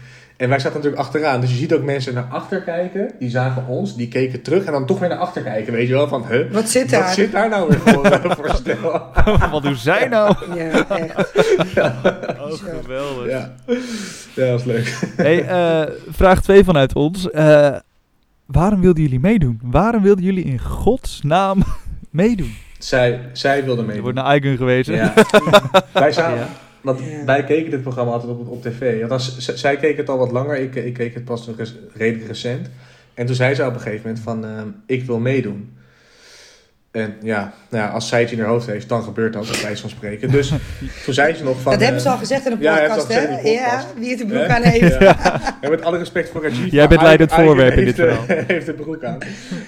En 0.44 0.50
wij 0.50 0.58
zaten 0.58 0.76
natuurlijk 0.76 1.02
achteraan. 1.02 1.40
Dus 1.40 1.50
je 1.50 1.56
ziet 1.56 1.72
ook 1.74 1.82
mensen 1.82 2.14
naar 2.14 2.26
achter 2.30 2.60
kijken. 2.60 3.10
Die 3.18 3.30
zagen 3.30 3.66
ons. 3.66 3.96
Die 3.96 4.08
keken 4.08 4.42
terug. 4.42 4.64
En 4.64 4.72
dan 4.72 4.86
toch 4.86 4.98
weer 4.98 5.08
naar 5.08 5.18
achter 5.18 5.42
kijken. 5.42 5.72
Weet 5.72 5.88
je 5.88 5.94
wel? 5.94 6.08
Van 6.08 6.26
huh? 6.28 6.50
Wat 6.52 6.68
zit 6.68 6.90
Wat 6.90 7.00
daar? 7.00 7.12
zit 7.14 7.32
daar 7.32 7.48
nou 7.48 7.68
weer 7.68 7.78
voor, 7.80 8.20
voor 8.36 8.48
stel? 8.54 9.02
Wat 9.50 9.62
doen 9.62 9.76
zij 9.76 10.08
nou? 10.08 10.34
Ja, 10.54 10.88
echt. 10.88 11.32
Oh, 12.44 12.52
geweldig. 12.52 13.30
Ja. 13.30 13.52
ja, 14.34 14.46
dat 14.50 14.58
is 14.60 14.64
leuk. 14.64 14.98
Hey, 15.16 15.46
eh, 15.46 15.92
vraag 16.08 16.42
2 16.42 16.64
vanuit 16.64 16.94
ons. 16.94 17.30
Eh, 17.30 17.76
waarom 18.46 18.80
wilden 18.80 19.02
jullie 19.02 19.20
meedoen? 19.20 19.60
Waarom 19.62 20.02
wilden 20.02 20.24
jullie 20.24 20.44
in 20.44 20.58
godsnaam 20.60 21.62
meedoen? 22.10 22.54
Zij, 22.78 23.20
zij 23.32 23.64
wilde 23.64 23.80
Er 23.80 23.86
mee. 23.86 24.00
wordt 24.02 24.16
naar 24.16 24.36
Icon 24.36 24.56
gewezen. 24.56 24.94
Ja. 24.94 25.12
wij 25.92 26.12
zaten, 26.12 26.36
Ja. 26.38 26.46
Want 26.84 27.00
Ja. 27.00 27.24
wij 27.24 27.44
keken 27.44 27.70
dit 27.70 27.82
programma 27.82 28.12
altijd 28.12 28.32
op, 28.32 28.48
op 28.48 28.62
tv. 28.62 29.02
Althans, 29.02 29.38
zij 29.38 29.76
keek 29.76 29.96
het 29.96 30.08
al 30.08 30.18
wat 30.18 30.30
langer. 30.32 30.56
Ik, 30.56 30.74
ik 30.74 30.94
keek 30.94 31.14
het 31.14 31.24
pas 31.24 31.46
nog 31.46 31.56
redelijk 31.94 32.26
recent. 32.26 32.70
En 33.14 33.26
toen 33.26 33.34
zei 33.34 33.54
ze 33.54 33.66
op 33.66 33.74
een 33.74 33.80
gegeven 33.80 34.02
moment 34.06 34.24
van, 34.24 34.44
ehm, 34.44 34.68
ik 34.86 35.04
wil 35.04 35.18
meedoen. 35.18 35.72
En 36.94 37.14
ja, 37.22 37.52
nou 37.68 37.84
ja, 37.84 37.90
als 37.90 38.08
zij 38.08 38.20
het 38.20 38.30
in 38.30 38.38
haar 38.38 38.48
hoofd 38.48 38.66
heeft, 38.66 38.88
dan 38.88 39.02
gebeurt 39.02 39.32
dat, 39.32 39.50
bij 39.50 39.60
wijze 39.62 39.80
van 39.80 39.90
spreken. 39.90 40.30
Dus 40.30 40.48
toen 41.04 41.14
zei 41.14 41.34
ze 41.34 41.44
nog 41.44 41.60
van... 41.60 41.72
Dat 41.72 41.80
hebben 41.80 42.00
ze 42.00 42.06
eh, 42.06 42.12
al 42.12 42.18
gezegd 42.18 42.46
in 42.46 42.56
ja, 42.60 42.74
ze 42.76 42.80
podcast, 42.82 43.08
al 43.08 43.16
hè? 43.16 43.26
podcast. 43.26 43.54
Ja, 43.54 43.84
wie 43.98 44.10
het 44.10 44.18
de 44.18 44.26
broek 44.26 44.46
aan 44.46 44.62
heeft. 44.62 44.98
Ja. 45.04 45.40
En 45.60 45.70
met 45.70 45.82
alle 45.82 45.98
respect 45.98 46.28
voor 46.28 46.42
Rajiv. 46.42 46.72
Jij 46.72 46.88
bent 46.88 47.02
leidend 47.02 47.32
voorwerp 47.32 47.76
in 47.76 47.84
dit 47.84 47.98
eh, 47.98 48.18
heeft 48.46 48.66
de 48.66 48.72
broek 48.72 49.04
aan. 49.04 49.18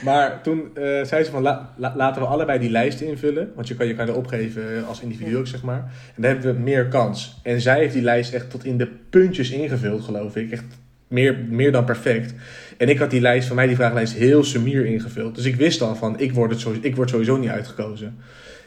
Maar 0.04 0.42
toen 0.42 0.70
eh, 0.74 0.82
zei 1.02 1.24
ze 1.24 1.30
van, 1.30 1.42
la- 1.42 1.70
la- 1.76 1.92
laten 1.96 2.22
we 2.22 2.28
allebei 2.28 2.58
die 2.58 2.70
lijst 2.70 3.00
invullen. 3.00 3.52
Want 3.54 3.68
je 3.68 3.74
kan 3.74 3.86
je 3.86 3.94
kan 3.94 4.08
er 4.08 4.16
opgeven 4.16 4.86
als 4.88 5.00
individu 5.00 5.36
ook, 5.36 5.46
zeg 5.46 5.62
maar. 5.62 5.78
En 6.14 6.22
dan 6.22 6.30
hebben 6.30 6.54
we 6.54 6.60
meer 6.60 6.86
kans. 6.86 7.40
En 7.42 7.60
zij 7.60 7.78
heeft 7.78 7.92
die 7.92 8.02
lijst 8.02 8.32
echt 8.32 8.50
tot 8.50 8.64
in 8.64 8.78
de 8.78 8.88
puntjes 9.10 9.50
ingevuld, 9.50 10.04
geloof 10.04 10.36
ik. 10.36 10.50
Echt 10.50 10.64
meer, 11.08 11.36
meer 11.48 11.72
dan 11.72 11.84
perfect. 11.84 12.34
En 12.76 12.88
ik 12.88 12.98
had 12.98 13.10
die 13.10 13.20
lijst, 13.20 13.46
van 13.46 13.56
mij 13.56 13.66
die 13.66 13.76
vragenlijst, 13.76 14.14
heel 14.14 14.44
sumier 14.44 14.86
ingevuld. 14.86 15.34
Dus 15.34 15.44
ik 15.44 15.56
wist 15.56 15.82
al 15.82 15.94
van, 15.94 16.18
ik 16.18 16.32
word, 16.32 16.50
het 16.50 16.60
sowieso, 16.60 16.86
ik 16.86 16.96
word 16.96 17.10
sowieso 17.10 17.36
niet 17.36 17.48
uitgekozen. 17.50 18.16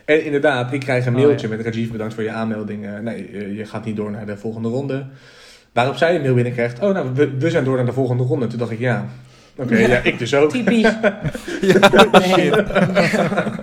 En 0.05 0.24
inderdaad, 0.26 0.74
ik 0.74 0.80
krijg 0.80 1.05
een 1.05 1.16
Oh, 1.16 1.22
mailtje 1.22 1.47
ja. 1.49 1.55
met 1.55 1.66
Rajiv, 1.66 1.91
bedankt 1.91 2.14
voor 2.14 2.24
je 2.24 2.32
aanmelding. 2.32 2.86
Eh, 2.86 2.97
nee, 2.99 3.55
je 3.55 3.66
gaat 3.66 3.86
niet 3.86 3.95
door 3.95 4.12
naar 4.12 4.26
de 4.26 4.38
volgende 4.38 4.70
ronde. 4.70 5.05
Waarop 5.74 5.95
zij 5.95 6.16
een 6.16 6.22
mail 6.22 6.34
binnenkrijgt, 6.34 6.80
oh 6.80 6.93
nou, 6.93 7.10
we, 7.14 7.38
we 7.38 7.49
zijn 7.49 7.64
door 7.64 7.76
naar 7.76 7.86
de 7.86 7.93
volgende 7.93 8.24
ronde. 8.24 8.47
Toen 8.47 8.60
dacht 8.60 8.72
ik, 8.72 8.80
ja, 8.80 9.05
oké, 9.55 9.78
Ja. 9.78 9.88
ja. 9.88 9.99
ik 10.03 10.20
dus 10.20 10.36
ook. 10.36 10.49
Typisch. 10.51 10.91
Nee. 12.36 12.51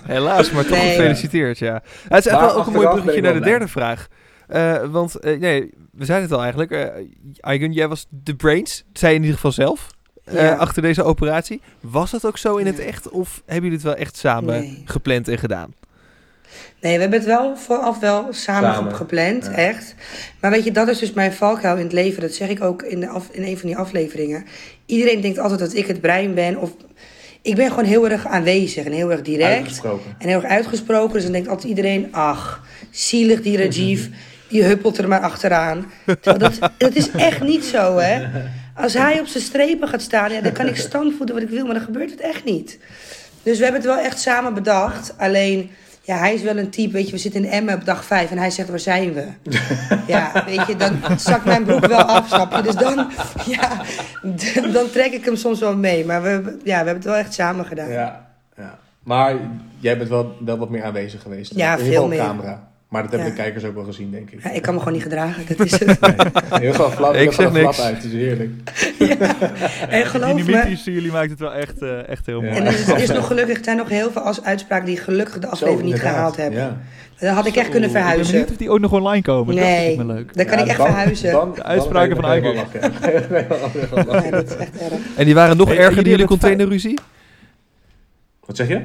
Helaas, 0.07 0.51
maar 0.51 0.65
toch 0.67 0.79
Nee. 0.79 0.95
gefeliciteerd, 0.95 1.59
ja. 1.59 1.83
Het 2.09 2.27
is 2.27 2.33
echt 2.33 2.41
wel 2.41 2.55
ook 2.55 2.67
een 2.67 2.73
mooi 2.73 2.89
bruggetje 2.89 3.21
naar 3.21 3.35
de 3.35 3.41
derde 3.41 3.69
vraag. 3.69 4.07
Eh, 4.49 4.85
want, 4.91 5.15
eh, 5.15 5.39
nee, 5.39 5.71
we 5.93 6.05
zeiden 6.05 6.29
het 6.29 6.37
al 6.37 6.43
eigenlijk. 6.43 6.93
Aigun, 7.41 7.73
jij 7.73 7.89
was 7.89 8.07
de 8.11 8.35
brains, 8.37 8.85
zei 8.93 9.11
je 9.11 9.17
in 9.17 9.23
ieder 9.23 9.37
geval 9.37 9.53
zelf, 9.53 9.87
eh, 10.27 10.59
achter 10.59 10.83
deze 10.83 11.03
operatie. 11.03 11.61
Was 11.81 12.11
dat 12.11 12.25
ook 12.25 12.39
zo 12.39 12.57
in 12.57 12.67
het 12.67 12.79
echt? 12.79 13.09
Of 13.09 13.35
hebben 13.45 13.55
jullie 13.71 13.79
het 13.79 13.83
wel 13.87 13.95
echt 13.97 14.17
samen 14.17 14.61
Nee. 14.61 14.83
gepland 14.85 15.29
en 15.29 15.39
gedaan? 15.39 15.75
Nee, 16.81 16.95
we 16.95 17.01
hebben 17.01 17.19
het 17.19 17.29
wel 17.29 17.57
vooraf 17.57 17.99
wel 17.99 18.27
samen, 18.31 18.73
Samen. 18.75 18.91
ge- 18.91 18.97
gepland, 18.97 19.45
Ja. 19.45 19.51
echt. 19.53 19.95
Maar 20.41 20.51
weet 20.51 20.65
je, 20.65 20.71
dat 20.73 20.89
is 20.89 20.99
dus 20.99 21.13
mijn 21.13 21.33
valkuil 21.33 21.77
in 21.77 21.83
het 21.83 21.93
leven. 21.93 22.21
Dat 22.23 22.33
zeg 22.35 22.49
ik 22.49 22.63
ook 22.63 22.83
in, 22.83 23.01
de 23.01 23.09
af, 23.09 23.29
in 23.33 23.43
een 23.43 23.59
van 23.59 23.69
die 23.69 23.79
afleveringen. 23.79 24.45
Iedereen 24.87 25.21
denkt 25.21 25.39
altijd 25.39 25.61
dat 25.61 25.75
ik 25.75 25.87
het 25.87 26.01
brein 26.01 26.35
ben. 26.35 26.57
Of 26.57 26.71
ik 27.43 27.55
ben 27.55 27.69
gewoon 27.69 27.85
heel 27.85 28.09
erg 28.11 28.27
aanwezig 28.27 28.85
en 28.85 28.93
heel 28.93 29.11
erg 29.11 29.23
direct. 29.23 29.81
En 30.19 30.29
heel 30.29 30.43
erg 30.43 30.51
uitgesproken. 30.51 31.13
Dus 31.13 31.23
dan 31.23 31.33
denkt 31.33 31.49
altijd 31.49 31.69
iedereen, 31.69 32.09
ach, 32.13 32.63
zielig 32.91 33.41
die 33.43 33.57
Rajiv. 33.57 34.07
Die 34.49 34.63
huppelt 34.65 34.99
er 34.99 35.09
maar 35.09 35.21
achteraan. 35.21 35.87
Terwijl 36.05 36.39
dat, 36.39 36.71
dat 36.79 36.95
is 36.95 37.11
echt 37.11 37.41
niet 37.43 37.65
zo, 37.65 37.97
hè. 37.99 38.23
Als 38.77 38.95
hij 38.95 39.21
op 39.21 39.27
zijn 39.27 39.43
strepen 39.45 39.89
gaat 39.89 40.03
staan, 40.03 40.33
ja, 40.33 40.41
dan 40.41 40.53
kan 40.53 40.67
ik 40.67 40.77
standvoeten 40.77 41.35
wat 41.35 41.45
ik 41.45 41.51
wil. 41.51 41.65
Maar 41.65 41.75
dan 41.75 41.85
gebeurt 41.85 42.11
het 42.11 42.21
echt 42.21 42.45
niet. 42.45 42.79
Dus 43.43 43.57
we 43.59 43.63
hebben 43.65 43.83
het 43.83 43.91
wel 43.91 44.01
echt 44.05 44.21
samen 44.21 44.55
bedacht. 44.55 45.15
Alleen, 45.19 45.71
ja, 46.03 46.17
hij 46.19 46.35
is 46.35 46.43
wel 46.43 46.57
een 46.57 46.71
type, 46.71 46.93
weet 46.93 47.07
je, 47.07 47.13
we 47.13 47.19
zitten 47.19 47.45
in 47.45 47.51
Emmen 47.51 47.75
op 47.75 47.85
dag 47.85 48.05
vijf 48.05 48.31
en 48.31 48.39
hij 48.39 48.51
zegt, 48.51 48.69
waar 48.69 48.79
zijn 48.81 49.13
we? 49.13 49.27
Ja, 50.07 50.43
weet 50.47 50.67
je, 50.67 50.77
dan 50.77 50.99
zakt 51.19 51.45
mijn 51.45 51.65
broek 51.65 51.87
wel 51.87 51.99
af, 52.03 52.29
snap 52.29 52.57
je? 52.57 52.63
Dus 52.63 52.75
dan, 52.75 53.11
ja, 53.47 53.81
dan 54.73 54.91
trek 54.91 55.13
ik 55.13 55.25
hem 55.25 55.37
soms 55.37 55.61
wel 55.61 55.77
mee. 55.77 56.05
Maar 56.05 56.23
we, 56.23 56.29
hebben- 56.29 56.53
ja, 56.65 56.71
we 56.71 56.75
hebben 56.75 56.95
het 56.95 57.05
wel 57.05 57.15
echt 57.15 57.35
samen 57.35 57.65
gedaan. 57.65 57.89
Ja, 57.91 58.27
ja. 58.57 58.79
Maar 59.03 59.35
jij 59.79 59.99
bent 59.99 60.09
wel, 60.11 60.37
wel 60.45 60.59
wat 60.59 60.71
meer 60.71 60.85
aanwezig 60.85 61.23
geweest. 61.23 61.53
Ja, 61.55 61.77
in 61.77 61.85
veel 61.85 62.09
meer. 62.09 62.19
camera. 62.19 62.69
Maar 62.89 63.03
dat 63.03 63.11
hebben 63.11 63.29
Ja. 63.31 63.35
de 63.37 63.41
kijkers 63.43 63.65
ook 63.65 63.75
wel 63.75 63.85
gezien, 63.85 64.11
denk 64.11 64.31
ik. 64.31 64.43
Ja, 64.43 64.51
ik 64.51 64.63
kan 64.63 64.73
me 64.75 64.79
gewoon 64.79 64.95
niet 64.95 65.03
gedragen, 65.03 65.45
dat 65.57 65.67
is 65.67 65.71
het. 65.79 66.01
Nee, 66.01 66.61
heel 66.61 66.73
veel 66.73 66.91
flap, 66.91 67.15
Ik 67.15 67.21
heel 67.21 67.33
zeg 67.33 67.53
niks. 67.53 67.81
uit, 67.81 67.95
het 67.97 68.05
is 68.05 68.13
heerlijk. 68.13 68.51
En 69.89 70.07
geloof 70.07 70.47
me, 70.47 70.65
tussen 70.67 70.93
jullie 70.93 71.13
maakt 71.13 71.31
het 71.31 71.39
wel 71.39 71.53
echt, 71.55 71.83
eh, 71.83 72.09
echt 72.09 72.27
heel 72.27 72.43
Ja. 72.43 72.47
mooi. 72.51 72.57
en 72.61 72.67
er 72.67 72.73
is, 72.73 72.89
er 72.89 72.99
is 72.99 73.09
nog 73.09 73.27
gelukkig, 73.27 73.59
er 73.59 73.65
zijn 73.65 73.77
nog 73.77 73.89
heel 73.89 74.11
veel 74.11 74.23
als 74.23 74.43
uitspraken 74.45 74.87
die 74.87 74.97
gelukkig 74.97 75.39
de 75.39 75.47
aflevering 75.47 75.91
niet 75.91 76.01
gehaald 76.01 76.37
hebben. 76.37 76.61
Ja. 76.61 76.77
Dan 77.19 77.35
had 77.35 77.47
ik 77.47 77.57
echt 77.57 77.69
kunnen 77.69 77.89
Ik 77.89 77.95
ben 77.95 78.03
verhuizen. 78.03 78.33
benieuwd 78.33 78.51
of 78.51 78.57
die 78.57 78.71
ook 78.71 78.81
nog 78.81 78.93
online 78.93 79.23
komen. 79.23 79.55
Dat 79.57 79.65
Nee. 79.65 79.87
vind 79.89 80.01
ik 80.01 80.07
me 80.07 80.13
leuk. 80.13 80.35
Dan 80.37 80.47
kan 80.47 80.57
Ja, 80.59 80.63
ik 80.63 80.69
echt 80.69 80.79
dan- 80.79 80.87
verhuizen. 80.87 81.33
dan- 81.33 81.55
De 81.55 81.63
uitspraken 81.63 82.15
dan 82.15 82.41
van 82.41 82.55
dat 84.31 84.57
erg. 84.57 85.01
En 85.17 85.25
die 85.25 85.35
waren 85.35 85.57
nog 85.57 85.69
Hey, 85.69 85.79
erger 85.79 86.03
dan 86.03 86.11
jullie 86.11 86.27
containerruzie? 86.27 86.99
Wat 88.47 88.57
zeg 88.57 88.69
je? 88.69 88.81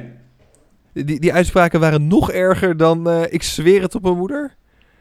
Die, 0.92 1.20
die 1.20 1.32
uitspraken 1.32 1.80
waren 1.80 2.06
nog 2.06 2.32
erger 2.32 2.76
dan 2.76 3.08
eh, 3.10 3.20
ik 3.28 3.42
zweer 3.42 3.82
het 3.82 3.94
op 3.94 4.02
mijn 4.02 4.16
moeder? 4.16 4.54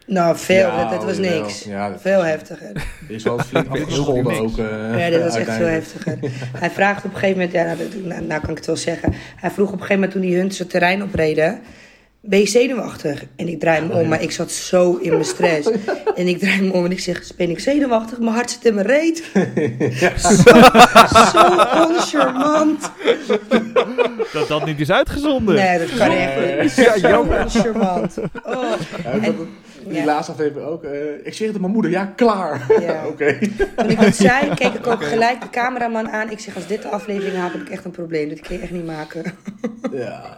Nou, 0.06 0.38
veel. 0.38 0.68
Ja, 0.68 0.82
dat, 0.82 0.92
dat 0.92 1.04
was 1.04 1.16
jawel. 1.18 1.42
niks. 1.42 1.64
Ja, 1.64 1.90
dat 1.90 2.02
Veel 2.02 2.22
is- 2.24 2.30
heftiger. 2.30 2.72
Is 3.08 3.24
wel 3.24 3.40
flink 3.40 3.68
afgescholden 3.76 4.40
ook. 4.40 4.58
eh, 4.58 5.00
Ja, 5.00 5.10
dit 5.10 5.24
was 5.24 5.36
echt 5.36 5.52
veel 5.52 5.66
heftiger. 5.68 6.18
Hij 6.58 6.70
vraagt 6.70 7.06
op 7.06 7.12
een 7.14 7.18
gegeven 7.20 7.36
moment, 7.36 7.52
ja, 7.52 7.64
nou, 7.64 7.78
dat- 7.78 8.04
nou, 8.04 8.22
nou 8.26 8.42
kan 8.42 8.50
ik 8.50 8.56
het 8.58 8.66
wel 8.66 8.76
zeggen. 8.76 9.14
Hij 9.36 9.50
vroeg 9.52 9.68
op 9.68 9.74
een 9.74 9.80
gegeven 9.80 9.96
moment 10.02 10.12
toen 10.12 10.22
die 10.22 10.38
hunt 10.38 10.56
zijn 10.56 10.68
terrein 10.68 11.04
opreden. 11.04 11.60
Ben 12.24 12.40
je 12.40 12.48
zenuwachtig? 12.48 13.24
En 13.36 13.48
ik 13.48 13.60
draai 13.60 13.82
me 13.86 13.94
om, 13.94 14.08
maar 14.08 14.22
ik 14.22 14.32
zat 14.32 14.52
zo 14.52 14.96
in 15.02 15.10
mijn 15.12 15.26
stress. 15.26 15.70
En 16.16 16.28
ik 16.28 16.40
draai 16.40 16.62
me 16.62 16.74
om 16.74 16.86
en 16.86 16.92
ik 16.92 17.00
zeg, 17.00 17.36
ben 17.36 17.50
ik 17.50 17.60
zenuwachtig? 17.60 18.20
Mijn 18.20 18.34
hart 18.34 18.52
zit 18.52 18.66
in 18.66 18.74
mijn 18.74 18.88
reet. 18.88 19.24
Zo, 20.22 20.30
zo 21.32 21.48
oncharmant. 21.88 22.92
Dat 24.34 24.48
dat 24.48 24.66
niet 24.66 24.80
is 24.80 24.92
uitgezonden. 24.92 25.56
Nee, 25.56 25.80
dat 25.80 25.98
kan 25.98 26.12
echt 26.12 26.62
niet. 26.62 26.86
Ja, 26.86 26.98
Zo 27.00 27.08
jammer. 27.08 27.42
oncharmant. 27.44 28.18
Oh. 28.44 28.72
Die 29.86 29.94
Ja. 29.94 30.06
laatste 30.06 30.32
aflevering 30.32 30.66
ook. 30.70 30.84
eh, 30.84 31.26
ik 31.26 31.34
zeg 31.34 31.48
het 31.48 31.56
aan 31.56 31.62
mijn 31.62 31.74
moeder, 31.74 31.92
ja, 31.92 32.06
klaar. 32.06 32.66
Ja. 32.82 33.06
Oké. 33.12 33.38
Toen 33.76 33.90
ik 33.90 34.00
dat 34.02 34.16
zei, 34.16 34.54
keek 34.54 34.74
ik 34.74 34.88
ook 34.88 35.04
gelijk 35.04 35.42
de 35.42 35.50
cameraman 35.50 36.10
aan. 36.10 36.30
Ik 36.32 36.40
zeg, 36.40 36.56
als 36.56 36.68
dit 36.68 36.82
de 36.82 36.88
aflevering 36.90 37.36
haalt, 37.36 37.52
heb 37.54 37.62
ik 37.62 37.70
echt 37.70 37.86
een 37.86 37.92
probleem. 37.92 38.30
Dit 38.30 38.40
kun 38.42 38.56
je 38.56 38.62
echt 38.62 38.72
niet 38.72 38.86
maken. 38.86 39.24
Ja. 39.92 40.38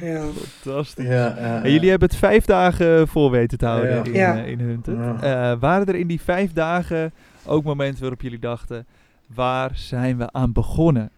Ja. 0.00 0.22
Fantastisch. 0.60 1.06
Ja, 1.06 1.36
En 1.62 1.70
jullie 1.72 1.90
hebben 1.90 2.08
het 2.08 2.18
vijf 2.18 2.44
dagen 2.44 3.08
vol 3.08 3.30
weten 3.30 3.58
te 3.58 3.66
houden 3.66 3.90
Ja. 3.94 4.02
in, 4.04 4.12
Ja. 4.12 4.36
eh, 4.36 4.48
in 4.50 4.60
Hunted. 4.60 4.96
Ja. 4.96 5.50
Eh, 5.52 5.58
waren 5.60 5.86
er 5.86 5.94
in 5.94 6.06
die 6.06 6.20
vijf 6.20 6.52
dagen 6.52 7.12
ook 7.46 7.64
momenten 7.64 8.00
waarop 8.00 8.20
jullie 8.20 8.38
dachten... 8.38 8.86
Waar 9.34 9.70
zijn 9.74 10.18
we 10.18 10.32
aan 10.32 10.52
begonnen? 10.52 11.10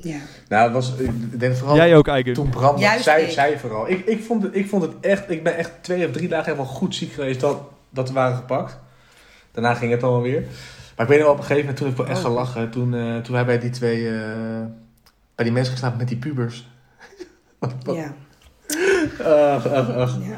Ja. 0.00 0.18
Nou, 0.48 0.64
het 0.64 0.72
was, 0.72 0.92
ik 0.98 1.40
denk 1.40 1.56
vooral 1.56 1.76
Jij 1.76 1.96
ook, 1.96 2.08
Eigen. 2.08 2.32
toen 2.32 2.48
Bram 2.48 2.78
Juist 2.78 3.04
zei, 3.04 3.30
zei 3.30 3.58
vooral. 3.58 3.88
Ik, 3.90 4.06
ik, 4.06 4.22
vond 4.24 4.42
het, 4.42 4.54
ik 4.56 4.68
vond 4.68 4.82
het 4.82 4.92
echt, 5.00 5.30
ik 5.30 5.42
ben 5.42 5.56
echt 5.56 5.70
twee 5.80 6.06
of 6.06 6.12
drie 6.12 6.28
dagen 6.28 6.44
helemaal 6.44 6.72
goed 6.72 6.94
ziek 6.94 7.12
geweest 7.12 7.40
dat, 7.40 7.60
dat 7.90 8.08
we 8.08 8.14
waren 8.14 8.36
gepakt. 8.36 8.78
Daarna 9.52 9.74
ging 9.74 9.90
het 9.92 10.02
allemaal 10.02 10.22
weer. 10.22 10.40
Maar 10.96 11.06
ik 11.08 11.12
weet 11.12 11.18
nog 11.18 11.26
wel 11.26 11.30
op 11.30 11.38
een 11.38 11.46
gegeven 11.46 11.60
moment, 11.60 11.76
toen 11.76 11.86
heb 11.86 11.98
ik 11.98 12.02
wel 12.04 12.14
echt 12.14 12.24
Oh. 12.24 12.30
gelachen. 12.30 12.70
Toen, 12.70 12.94
eh, 12.94 13.16
toen 13.16 13.34
wij 13.34 13.44
bij 13.44 13.58
die 13.58 13.70
twee, 13.70 14.08
eh, 14.08 14.14
bij 15.34 15.44
die 15.44 15.52
mensen 15.52 15.72
geslapen 15.72 15.98
met 15.98 16.08
die 16.08 16.16
pubers. 16.16 16.68
Ja. 17.94 18.14
Ach, 19.24 19.66
ach, 19.68 19.90
ach. 19.96 20.18
ja. 20.22 20.36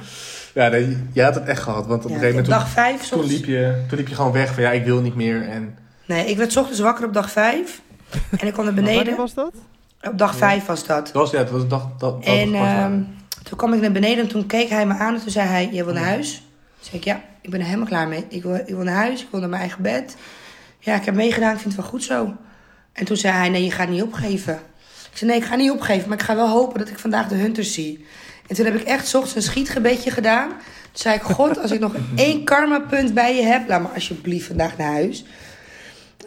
Ja, 0.54 0.68
nee, 0.68 0.98
jij 1.12 1.24
had 1.24 1.34
het 1.34 1.44
echt 1.44 1.62
gehad. 1.62 1.86
Want 1.86 2.04
op 2.04 2.10
Ja, 2.10 2.14
een 2.16 2.20
gegeven 2.20 2.42
op 2.42 2.48
moment, 2.48 2.64
dag 2.64 2.72
vijf, 2.72 3.08
toen, 3.08 3.18
soms- 3.18 3.32
liep 3.32 3.44
je, 3.44 3.82
toen 3.88 3.98
liep 3.98 4.08
je 4.08 4.14
gewoon 4.14 4.32
weg 4.32 4.54
van 4.54 4.62
ja, 4.62 4.70
ik 4.70 4.84
wil 4.84 5.00
niet 5.00 5.14
meer. 5.14 5.48
En 5.48 5.78
Nee, 6.06 6.26
ik 6.26 6.36
werd 6.36 6.52
's 6.52 6.56
ochtends 6.56 6.80
wakker 6.80 7.06
op 7.06 7.12
dag 7.14 7.30
vijf. 7.30 7.80
En 8.38 8.46
ik 8.46 8.52
kwam 8.52 8.64
naar 8.64 8.74
Wanneer 8.74 8.92
beneden. 8.94 9.16
was 9.16 9.34
dat? 9.34 9.52
Op 10.02 10.18
dag 10.18 10.30
Ja. 10.32 10.36
vijf 10.38 10.66
was 10.66 10.86
dat. 10.86 11.04
dat 11.04 11.12
was, 11.14 11.30
ja, 11.30 11.38
dat 11.38 11.50
was 11.50 11.68
dag, 11.68 11.88
dat, 11.98 12.24
dat 12.24 12.34
En 12.34 12.54
ehm, 12.54 13.00
toen 13.42 13.58
kwam 13.58 13.72
ik 13.72 13.80
naar 13.80 13.92
beneden 13.92 14.24
en 14.24 14.28
toen 14.30 14.46
keek 14.46 14.68
hij 14.68 14.86
me 14.86 14.94
aan 14.94 15.14
en 15.14 15.20
toen 15.20 15.30
zei 15.30 15.48
hij, 15.48 15.68
je 15.72 15.84
wil 15.84 15.94
naar 15.94 16.04
huis? 16.04 16.34
Toen 16.34 16.44
zei 16.84 16.96
ik, 16.96 17.04
ja, 17.04 17.22
ik 17.40 17.50
ben 17.50 17.60
er 17.60 17.66
helemaal 17.66 17.86
klaar 17.86 18.08
mee. 18.08 18.24
Ik 18.28 18.42
wil, 18.42 18.54
ik 18.54 18.74
wil 18.74 18.84
naar 18.84 18.94
huis, 18.94 19.20
ik 19.22 19.28
wil 19.30 19.40
naar 19.40 19.48
mijn 19.48 19.60
eigen 19.60 19.82
bed. 19.82 20.16
Ja, 20.78 20.94
ik 20.94 21.04
heb 21.04 21.14
meegedaan, 21.14 21.52
ik 21.54 21.58
vind 21.60 21.72
het 21.72 21.82
wel 21.82 21.90
goed 21.90 22.02
zo. 22.02 22.34
En 22.92 23.04
toen 23.04 23.16
zei 23.16 23.34
hij, 23.34 23.48
nee, 23.48 23.64
je 23.64 23.70
gaat 23.70 23.88
niet 23.88 24.02
opgeven. 24.02 24.54
Ik 25.12 25.18
zei, 25.18 25.30
nee, 25.30 25.40
ik 25.40 25.46
ga 25.46 25.56
niet 25.56 25.70
opgeven, 25.70 26.08
maar 26.08 26.18
ik 26.18 26.24
ga 26.24 26.34
wel 26.36 26.48
hopen 26.48 26.78
dat 26.78 26.88
ik 26.88 26.98
vandaag 26.98 27.28
de 27.28 27.34
hunters 27.34 27.72
zie. 27.74 28.06
En 28.46 28.56
toen 28.56 28.64
heb 28.64 28.74
ik 28.74 28.82
echt 28.82 29.06
's 29.08 29.14
ochtends 29.14 29.34
een 29.36 29.42
schietgebedje 29.42 30.10
gedaan. 30.10 30.48
Toen 30.48 30.58
zei 30.92 31.14
ik, 31.14 31.22
god, 31.22 31.58
als 31.58 31.70
ik 31.70 31.80
nog 31.80 31.94
één 32.16 32.44
karma-punt 32.44 33.14
bij 33.14 33.36
je 33.36 33.42
heb, 33.42 33.68
laat 33.68 33.80
me 33.82 33.88
alsjeblieft 33.94 34.46
vandaag 34.46 34.76
naar 34.76 34.90
huis. 34.92 35.24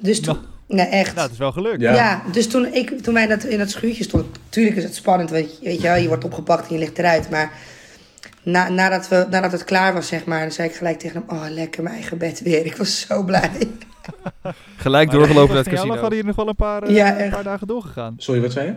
Dus 0.02 0.22
toen, 0.22 0.38
nee, 0.68 0.86
echt. 0.86 1.12
Nou, 1.14 1.22
het 1.24 1.32
is 1.32 1.38
wel 1.38 1.52
gelukt. 1.52 1.82
Ja. 1.82 1.94
Ja, 1.94 2.22
dus 2.32 2.48
toen, 2.48 2.74
ik, 2.74 3.02
toen 3.02 3.14
wij 3.14 3.28
dat, 3.28 3.44
in 3.44 3.58
dat 3.58 3.70
schuurtje 3.70 4.04
stonden, 4.04 4.32
natuurlijk 4.44 4.78
is 4.78 4.84
het 4.84 4.96
spannend, 4.96 5.30
want 5.30 5.58
je, 5.60 5.66
weet 5.66 5.82
je, 5.82 5.88
wel, 5.88 5.96
je 5.96 6.08
wordt 6.08 6.24
opgepakt 6.24 6.68
en 6.68 6.74
je 6.74 6.80
ligt 6.80 6.98
eruit. 6.98 7.30
Maar 7.30 7.52
na, 8.44 8.70
nadat, 8.70 9.08
we, 9.08 9.28
nadat 9.30 9.52
het 9.52 9.64
klaar 9.64 9.94
was, 9.94 10.08
zeg 10.08 10.26
maar, 10.26 10.42
dan 10.42 10.52
zei 10.52 10.70
ik 10.70 10.76
gelijk 10.76 11.00
tegen 11.00 11.24
hem, 11.28 11.38
oh 11.38 11.46
lekker 11.50 11.84
mijn 11.84 11.96
eigen 11.96 12.18
bed 12.18 12.42
weer. 12.42 12.66
Ik 12.66 12.76
was 12.76 13.06
zo 13.08 13.24
blij. 13.24 13.52
Gelijk 14.76 15.12
doorgelopen 15.12 15.48
naar 15.48 15.58
als 15.58 15.66
het 15.66 15.76
casino. 15.76 15.94
hadden 15.94 16.10
jullie 16.10 16.26
nog 16.26 16.36
wel 16.36 16.48
een 16.48 16.56
paar, 16.56 16.84
eh, 16.84 16.96
Ja, 16.96 17.20
een 17.20 17.30
paar 17.30 17.44
dagen 17.44 17.68
doorgegaan. 17.68 18.14
Sorry, 18.18 18.42
wat 18.42 18.52
zei 18.52 18.66
je? 18.66 18.74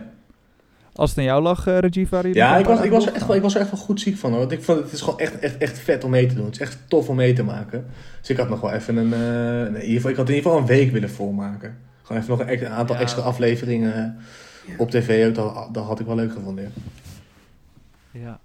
Als 0.99 1.09
het 1.09 1.19
aan 1.19 1.25
jou 1.25 1.41
lag, 1.41 1.67
eh 1.67 1.77
Rajiv, 1.77 2.09
waren 2.09 2.27
jullie 2.27 2.41
Ja, 2.43 2.57
ik 2.57 2.65
was, 2.65 2.79
ik, 2.81 2.91
was 2.91 3.05
er 3.07 3.13
echt 3.13 3.27
wel, 3.27 3.35
ik 3.35 3.41
was 3.41 3.55
er 3.55 3.61
echt 3.61 3.71
wel 3.71 3.79
goed 3.79 4.01
ziek 4.01 4.17
van. 4.17 4.29
Hoor. 4.29 4.39
Want 4.39 4.51
ik 4.51 4.63
vond 4.63 4.79
het 4.79 4.91
is 4.91 5.01
gewoon 5.01 5.19
echt, 5.19 5.39
echt, 5.39 5.57
echt 5.57 5.79
vet 5.79 6.03
om 6.03 6.09
mee 6.09 6.25
te 6.25 6.35
doen. 6.35 6.45
Het 6.45 6.53
is 6.53 6.59
echt 6.61 6.77
tof 6.87 7.07
om 7.09 7.15
mee 7.15 7.33
te 7.33 7.43
maken. 7.43 7.85
Dus 8.19 8.29
ik 8.29 8.37
had 8.37 8.49
nog 8.49 8.61
wel 8.61 8.71
even 8.71 8.97
een... 8.97 9.13
eh, 9.13 9.19
nee, 9.19 9.81
in 9.81 9.87
ieder 9.87 9.95
geval, 9.95 10.09
ik 10.11 10.17
had 10.17 10.29
in 10.29 10.35
ieder 10.35 10.49
geval 10.51 10.57
een 10.57 10.65
week 10.77 10.91
willen 10.91 11.09
volmaken. 11.09 11.77
Gewoon 12.03 12.21
even 12.21 12.37
nog 12.37 12.47
een, 12.47 12.65
een 12.65 12.71
aantal 12.71 12.95
Ja. 12.95 13.01
extra 13.01 13.21
afleveringen 13.21 14.17
op 14.77 14.91
tv. 14.91 15.27
ook. 15.27 15.35
Dat, 15.35 15.67
dat 15.71 15.85
had 15.85 15.99
ik 15.99 16.05
wel 16.05 16.15
leuk 16.15 16.31
gevonden. 16.31 16.63
ja. 16.63 18.19
Ja. 18.19 18.19
Ja, 18.21 18.39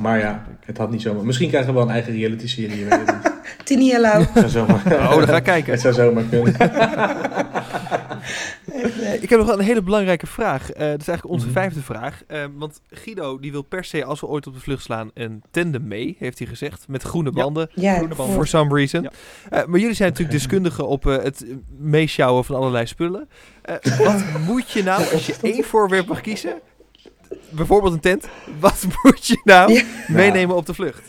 Maar 0.00 0.18
ja, 0.18 0.44
het 0.64 0.78
had 0.78 0.90
niet 0.90 1.02
zomaar... 1.02 1.24
Misschien 1.24 1.48
krijgen 1.48 1.68
we 1.72 1.74
wel 1.78 1.88
een 1.88 1.94
eigen 1.94 2.12
reality 2.12 2.48
serie. 2.48 2.78
Je 2.78 2.84
weet 2.84 2.98
het 3.06 3.06
niet. 3.06 3.32
Tini 3.64 3.90
zomaar, 4.46 4.82
Oh, 4.86 5.16
dan 5.16 5.26
ga 5.28 5.36
ik 5.36 5.42
kijken. 5.42 5.72
het 5.72 5.80
zou 5.80 5.94
zomaar 5.94 6.24
kunnen. 6.24 6.54
Ik 9.20 9.28
heb 9.30 9.38
nog 9.38 9.46
wel 9.48 9.58
een 9.58 9.64
hele 9.64 9.82
belangrijke 9.82 10.26
vraag. 10.26 10.70
Eh, 10.70 10.78
dat 10.90 11.00
is 11.00 11.08
eigenlijk 11.08 11.26
onze 11.28 11.44
Mhm. 11.46 11.54
vijfde 11.54 11.80
vraag. 11.82 12.22
Eh, 12.26 12.44
want 12.56 12.80
Guido 12.90 13.38
die 13.40 13.50
wil 13.52 13.62
per 13.62 13.84
se, 13.84 14.04
als 14.04 14.20
we 14.20 14.26
ooit 14.26 14.46
op 14.46 14.54
de 14.54 14.60
vlucht 14.60 14.82
slaan, 14.82 15.10
een 15.14 15.42
tandem 15.50 15.86
mee, 15.88 16.16
heeft 16.18 16.38
hij 16.38 16.46
gezegd. 16.48 16.84
Met 16.88 17.02
groene 17.02 17.30
banden. 17.32 17.70
Ja, 17.74 17.94
Groene 17.94 18.14
band. 18.14 18.32
For 18.32 18.46
some 18.46 18.74
reason. 18.74 19.02
Ja. 19.02 19.10
Eh, 19.50 19.66
maar 19.66 19.80
jullie 19.80 19.94
zijn 19.94 20.08
natuurlijk 20.08 20.38
deskundigen 20.38 20.86
op 20.88 21.06
eh, 21.06 21.22
het 21.22 21.44
meesjouwen 21.78 22.44
van 22.44 22.56
allerlei 22.56 22.86
spullen. 22.86 23.28
Eh, 23.62 23.74
wat 23.98 24.22
moet 24.48 24.70
je 24.70 24.82
nou, 24.82 25.12
als 25.12 25.26
je 25.26 25.34
één 25.42 25.64
voorwerp 25.64 26.06
mag 26.06 26.20
kiezen, 26.20 26.54
bijvoorbeeld 27.50 27.92
een 27.92 28.00
tent, 28.00 28.28
wat 28.60 28.84
moet 29.02 29.26
je 29.26 29.40
nou 29.44 29.72
Ja. 29.72 29.82
meenemen 30.08 30.56
op 30.56 30.66
de 30.66 30.74
vlucht? 30.74 31.02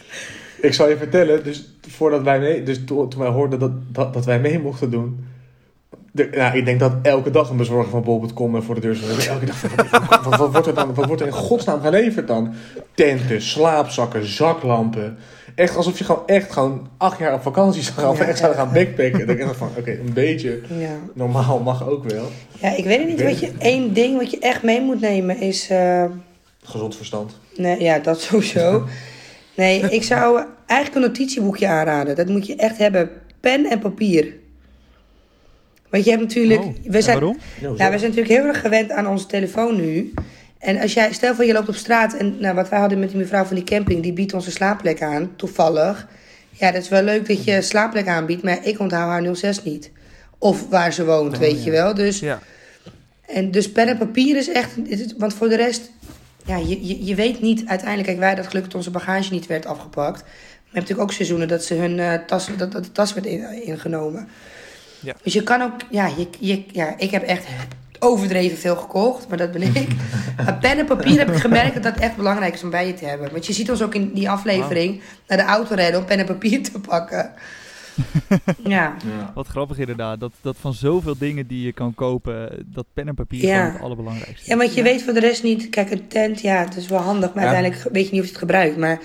Ik 0.62 0.74
zal 0.74 0.90
je 0.90 0.98
vertellen, 0.98 1.44
dus 1.44 1.70
voordat 1.90 2.22
wij 2.24 2.40
mee, 2.40 2.64
dus 2.64 2.80
to- 2.86 3.08
toen 3.08 3.20
wij 3.22 3.30
hoorden 3.30 3.60
dat, 3.60 3.72
dat, 3.94 4.14
dat 4.14 4.26
wij 4.26 4.40
mee 4.40 4.60
mochten 4.60 4.92
doen. 4.92 5.26
De, 6.16 6.30
nou, 6.32 6.58
ik 6.58 6.66
denk 6.66 6.80
dat 6.80 6.94
elke 7.02 7.30
dag 7.30 7.50
een 7.50 7.58
bezorger 7.58 7.90
van 7.90 8.04
bol.com 8.04 8.62
voor 8.64 8.76
de 8.76 8.82
deur. 8.82 8.98
Elke 9.30 9.46
dag, 9.46 9.62
wat, 9.92 10.24
wat, 10.24 10.38
wat 10.38 10.52
wordt 10.52 10.68
er 10.68 10.74
dan, 10.74 10.94
wat 10.94 11.06
wordt 11.06 11.22
er 11.22 11.28
in 11.28 11.34
godsnaam 11.34 11.82
geleverd 11.82 12.28
dan? 12.28 12.54
Tenten, 12.94 13.42
slaapzakken, 13.42 14.26
zaklampen. 14.26 15.18
Echt 15.56 15.76
alsof 15.76 15.98
je 15.98 16.04
gewoon 16.04 16.24
echt 16.28 16.52
gewoon 16.52 16.88
acht 16.98 17.20
jaar 17.20 17.34
op 17.34 17.42
vakantie 17.42 17.82
zou 17.82 17.98
gaan. 17.98 18.10
Of 18.10 18.18
Ja, 18.18 18.26
echt 18.26 18.38
zou 18.38 18.54
gaan 18.54 18.74
backpacken. 18.74 19.28
Dan 19.28 19.36
denk 19.36 19.50
ik 19.50 19.56
van, 19.56 19.70
oké, 19.78 19.92
een 19.92 20.14
beetje 20.14 20.62
ja. 20.78 20.96
normaal 21.14 21.60
mag 21.60 21.88
ook 21.90 22.04
wel. 22.12 22.26
ja, 22.60 22.76
ik 22.76 22.84
weet 22.86 22.98
het 23.00 23.08
niet. 23.08 23.24
Wat 23.24 23.40
je, 23.40 23.52
één 23.60 23.94
ding 23.94 24.18
wat 24.18 24.32
je 24.32 24.40
echt 24.40 24.64
mee 24.64 24.82
moet 24.82 25.02
nemen 25.02 25.40
is... 25.42 25.70
eh, 25.70 26.06
Gezond 26.64 26.96
verstand. 26.96 27.40
Nee, 27.56 27.82
ja, 27.82 28.00
dat 28.00 28.22
sowieso. 28.22 28.84
Nee, 29.56 29.80
ik 29.80 30.04
zou 30.04 30.44
eigenlijk 30.66 31.06
een 31.06 31.12
notitieboekje 31.12 31.68
aanraden. 31.68 32.16
Dat 32.16 32.28
moet 32.28 32.48
je 32.48 32.56
echt 32.56 32.78
hebben. 32.78 33.10
Pen 33.40 33.66
en 33.66 33.80
papier. 33.80 34.42
Want 35.94 36.06
je 36.06 36.12
hebt 36.12 36.24
natuurlijk... 36.24 36.62
Oh, 36.62 36.76
we 36.84 37.02
zijn, 37.02 37.20
waarom? 37.20 37.38
Ja, 37.62 37.68
hoezo? 37.68 37.84
ja, 37.84 37.92
we 37.92 37.98
zijn 37.98 38.10
natuurlijk 38.10 38.40
heel 38.40 38.48
erg 38.48 38.60
gewend 38.62 38.92
aan 38.92 39.08
onze 39.08 39.26
telefoon 39.26 39.76
nu. 39.76 40.14
En 40.60 40.80
als 40.80 40.94
jij, 40.94 41.14
stel 41.14 41.36
voor 41.36 41.46
je 41.46 41.54
loopt 41.54 41.68
op 41.70 41.76
straat 41.76 42.14
en 42.14 42.36
nou, 42.40 42.56
wat 42.56 42.70
wij 42.70 42.80
hadden 42.80 43.00
met 43.00 43.10
die 43.10 43.18
mevrouw 43.18 43.44
van 43.44 43.56
die 43.56 43.66
camping, 43.66 44.04
die 44.04 44.14
biedt 44.14 44.34
ons 44.34 44.46
een 44.46 44.52
slaapplek 44.52 45.02
aan, 45.02 45.32
toevallig. 45.36 46.08
Ja, 46.50 46.72
dat 46.72 46.82
is 46.82 46.90
wel 46.90 47.04
leuk 47.04 47.28
dat 47.28 47.44
je 47.44 47.62
slaapplek 47.62 48.08
aanbiedt, 48.08 48.44
maar 48.44 48.66
ik 48.66 48.80
onthoud 48.80 49.10
haar 49.10 49.36
06 49.36 49.64
niet. 49.64 49.92
Of 50.38 50.70
waar 50.70 50.94
ze 50.94 51.06
woont, 51.06 51.34
Oh, 51.34 51.40
weet 51.40 51.58
ja. 51.58 51.64
je 51.66 51.72
wel. 51.72 51.94
Dus, 51.94 52.20
Ja. 52.20 52.40
en 53.28 53.52
dus 53.52 53.72
pen 53.72 53.88
en 53.88 53.98
papier 53.98 54.36
is 54.38 54.50
echt, 54.52 54.72
want 55.18 55.34
voor 55.34 55.50
de 55.50 55.56
rest, 55.56 55.92
ja, 56.46 56.58
je, 56.58 56.88
je, 56.88 57.06
je 57.06 57.16
weet 57.16 57.42
niet 57.42 57.64
uiteindelijk, 57.66 58.08
kijk 58.08 58.20
wij 58.20 58.62
dat 58.62 58.76
onze 58.76 58.92
bagage 58.92 59.34
niet 59.34 59.48
werd 59.48 59.66
afgepakt. 59.66 60.22
Maar 60.22 60.32
je 60.60 60.64
hebt 60.64 60.74
natuurlijk 60.74 61.02
ook 61.02 61.12
seizoenen 61.12 61.48
dat 61.48 61.64
ze 61.64 61.74
hun 61.74 62.00
eh, 62.00 62.14
tas, 62.28 62.50
dat, 62.58 62.72
dat 62.72 62.84
de 62.84 62.92
tas 62.92 63.14
werd 63.14 63.26
in- 63.26 63.64
ingenomen. 63.66 64.28
Ja. 65.04 65.16
Dus 65.24 65.34
je 65.34 65.44
kan 65.44 65.62
ook, 65.62 65.72
ja, 65.90 66.08
je, 66.18 66.28
je, 66.40 66.64
ja, 66.72 66.94
ik 66.98 67.12
heb 67.12 67.24
echt 67.24 67.46
overdreven 68.00 68.58
veel 68.58 68.76
gekocht, 68.76 69.28
maar 69.28 69.38
dat 69.38 69.52
ben 69.52 69.62
ik. 69.62 69.88
maar 70.46 70.58
pen 70.62 70.78
en 70.78 70.86
papier 70.86 71.18
heb 71.18 71.30
ik 71.30 71.40
gemerkt 71.40 71.74
dat 71.74 71.84
dat 71.84 71.98
echt 71.98 72.16
belangrijk 72.16 72.54
is 72.54 72.64
om 72.64 72.70
bij 72.70 72.88
je 72.88 72.94
te 72.94 73.06
hebben. 73.06 73.32
Want 73.32 73.46
je 73.46 73.54
ziet 73.54 73.70
ons 73.70 73.82
ook 73.82 73.96
in 73.96 74.12
die 74.14 74.30
aflevering 74.30 75.02
naar 75.28 75.38
de 75.38 75.44
auto 75.44 75.76
rijden 75.76 76.00
om 76.00 76.06
pen 76.06 76.20
en 76.20 76.26
papier 76.26 76.64
te 76.64 76.80
pakken. 76.80 77.32
ja. 78.64 78.96
Ja. 79.18 79.32
Wat 79.34 79.48
grappig 79.48 79.78
inderdaad, 79.78 80.20
dat, 80.20 80.32
dat 80.42 80.56
van 80.60 80.74
zoveel 80.74 81.18
dingen 81.18 81.48
die 81.48 81.66
je 81.66 81.72
kan 81.74 81.94
kopen, 81.94 82.66
dat 82.66 82.86
pen 82.94 83.08
en 83.08 83.16
papier 83.16 83.46
Ja. 83.46 83.72
het 83.72 83.82
allerbelangrijkste 83.82 84.50
ja, 84.50 84.58
want 84.58 84.74
je 84.74 84.84
weet 84.84 85.04
voor 85.04 85.14
de 85.14 85.20
rest 85.20 85.44
niet, 85.44 85.70
kijk, 85.70 85.92
een 85.92 86.08
tent, 86.08 86.42
ja, 86.42 86.56
het 86.64 86.76
is 86.76 86.88
wel 86.88 87.00
handig, 87.00 87.34
maar 87.34 87.44
Ja. 87.44 87.50
uiteindelijk 87.50 87.94
weet 87.94 88.06
je 88.06 88.12
niet 88.12 88.20
of 88.22 88.26
je 88.26 88.32
het 88.32 88.42
gebruikt. 88.42 88.78
Maar 88.78 89.00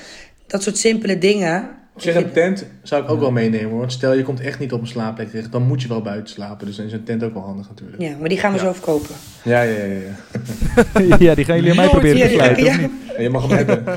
dat 0.46 0.62
soort 0.62 0.78
simpele 0.78 1.18
dingen. 1.18 1.70
Op 1.98 2.04
zich 2.04 2.14
een 2.14 2.32
tent 2.32 2.66
zou 2.82 3.02
ik 3.02 3.10
ook 3.10 3.20
wel 3.20 3.30
meenemen 3.30 3.70
hoor. 3.70 3.78
Want 3.78 3.92
stel 3.92 4.12
je 4.12 4.22
komt 4.22 4.40
echt 4.40 4.58
niet 4.58 4.72
op 4.72 4.80
een 4.80 4.86
slaapplek 4.86 5.28
terecht, 5.28 5.52
dan 5.52 5.62
moet 5.62 5.82
je 5.82 5.88
wel 5.88 6.02
buiten 6.02 6.28
slapen. 6.34 6.66
Dus 6.66 6.76
dan 6.76 6.86
is 6.86 6.92
een 6.92 7.04
tent 7.04 7.22
ook 7.22 7.32
wel 7.32 7.42
handig 7.42 7.68
natuurlijk. 7.68 8.02
Ja, 8.02 8.16
maar 8.20 8.28
die 8.28 8.38
gaan 8.38 8.52
we 8.52 8.58
Ja. 8.58 8.64
zo 8.64 8.72
verkopen. 8.72 9.14
Ja, 9.44 9.62
ja, 9.62 9.84
ja. 9.84 9.94
ja. 9.94 11.16
ja, 11.26 11.34
die 11.34 11.44
gaan 11.44 11.56
jullie 11.56 11.70
aan 11.70 11.76
mij 11.76 11.86
Nooit 11.86 11.90
proberen 11.90 12.28
te 12.28 12.34
sluiten, 12.34 12.64
ja, 12.64 12.88
je 13.18 13.30
mag 13.30 13.48
hem 13.48 13.56
hebben. 13.56 13.84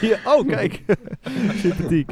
Ja, 0.00 0.18
oh, 0.24 0.48
kijk. 0.48 0.82
Sympathiek. 1.62 2.10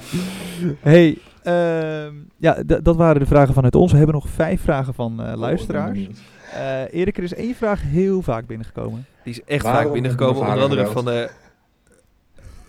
hey, 0.80 1.18
ehm, 1.42 2.14
ja, 2.36 2.62
dat 2.82 2.96
waren 2.96 3.20
de 3.20 3.26
vragen 3.26 3.54
vanuit 3.54 3.74
ons. 3.74 3.90
We 3.90 3.96
hebben 3.96 4.14
nog 4.14 4.28
vijf 4.28 4.61
vragen 4.61 4.94
van 4.94 5.22
eh, 5.22 5.36
luisteraars. 5.36 5.88
Oh, 5.88 5.92
benieuwd. 5.94 6.18
Eh 6.54 7.00
Erik, 7.00 7.16
er 7.16 7.22
is 7.22 7.34
één 7.34 7.54
vraag 7.54 7.82
heel 7.82 8.22
vaak 8.22 8.46
binnengekomen. 8.46 9.06
Die 9.24 9.32
is 9.32 9.40
echt 9.44 9.62
Waarom 9.62 9.82
vaak 9.82 9.92
binnengekomen, 9.92 10.40
onder 10.40 10.62
andere 10.62 10.86
van 10.86 11.04
de... 11.04 11.30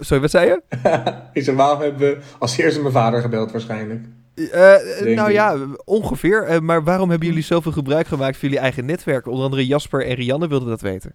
Sorry, 0.04 0.22
wat 0.22 0.32
zei 0.32 0.48
je? 0.48 0.62
Ik 1.40 1.44
zeg, 1.44 1.56
waarom 1.56 1.82
hebben 1.82 2.00
we 2.00 2.18
als 2.40 2.58
eerste 2.58 2.82
mijn 2.82 2.94
vader 2.94 3.22
gebeld 3.22 3.52
waarschijnlijk? 3.52 4.06
Eh, 4.36 4.76
Denk 5.04 5.16
nou 5.16 5.32
ja, 5.32 5.58
ongeveer. 5.86 6.44
Eh, 6.44 6.60
maar 6.60 6.84
waarom 6.84 7.10
hebben 7.10 7.28
jullie 7.28 7.44
zoveel 7.44 7.72
gebruik 7.72 8.08
gemaakt 8.08 8.38
van 8.38 8.50
jullie 8.50 8.64
eigen 8.64 8.86
netwerk? 8.86 9.28
Onder 9.28 9.44
andere 9.44 9.68
Jasper 9.68 10.06
en 10.06 10.16
Rianne 10.16 10.48
wilden 10.48 10.70
dat 10.70 10.82
weten. 10.82 11.14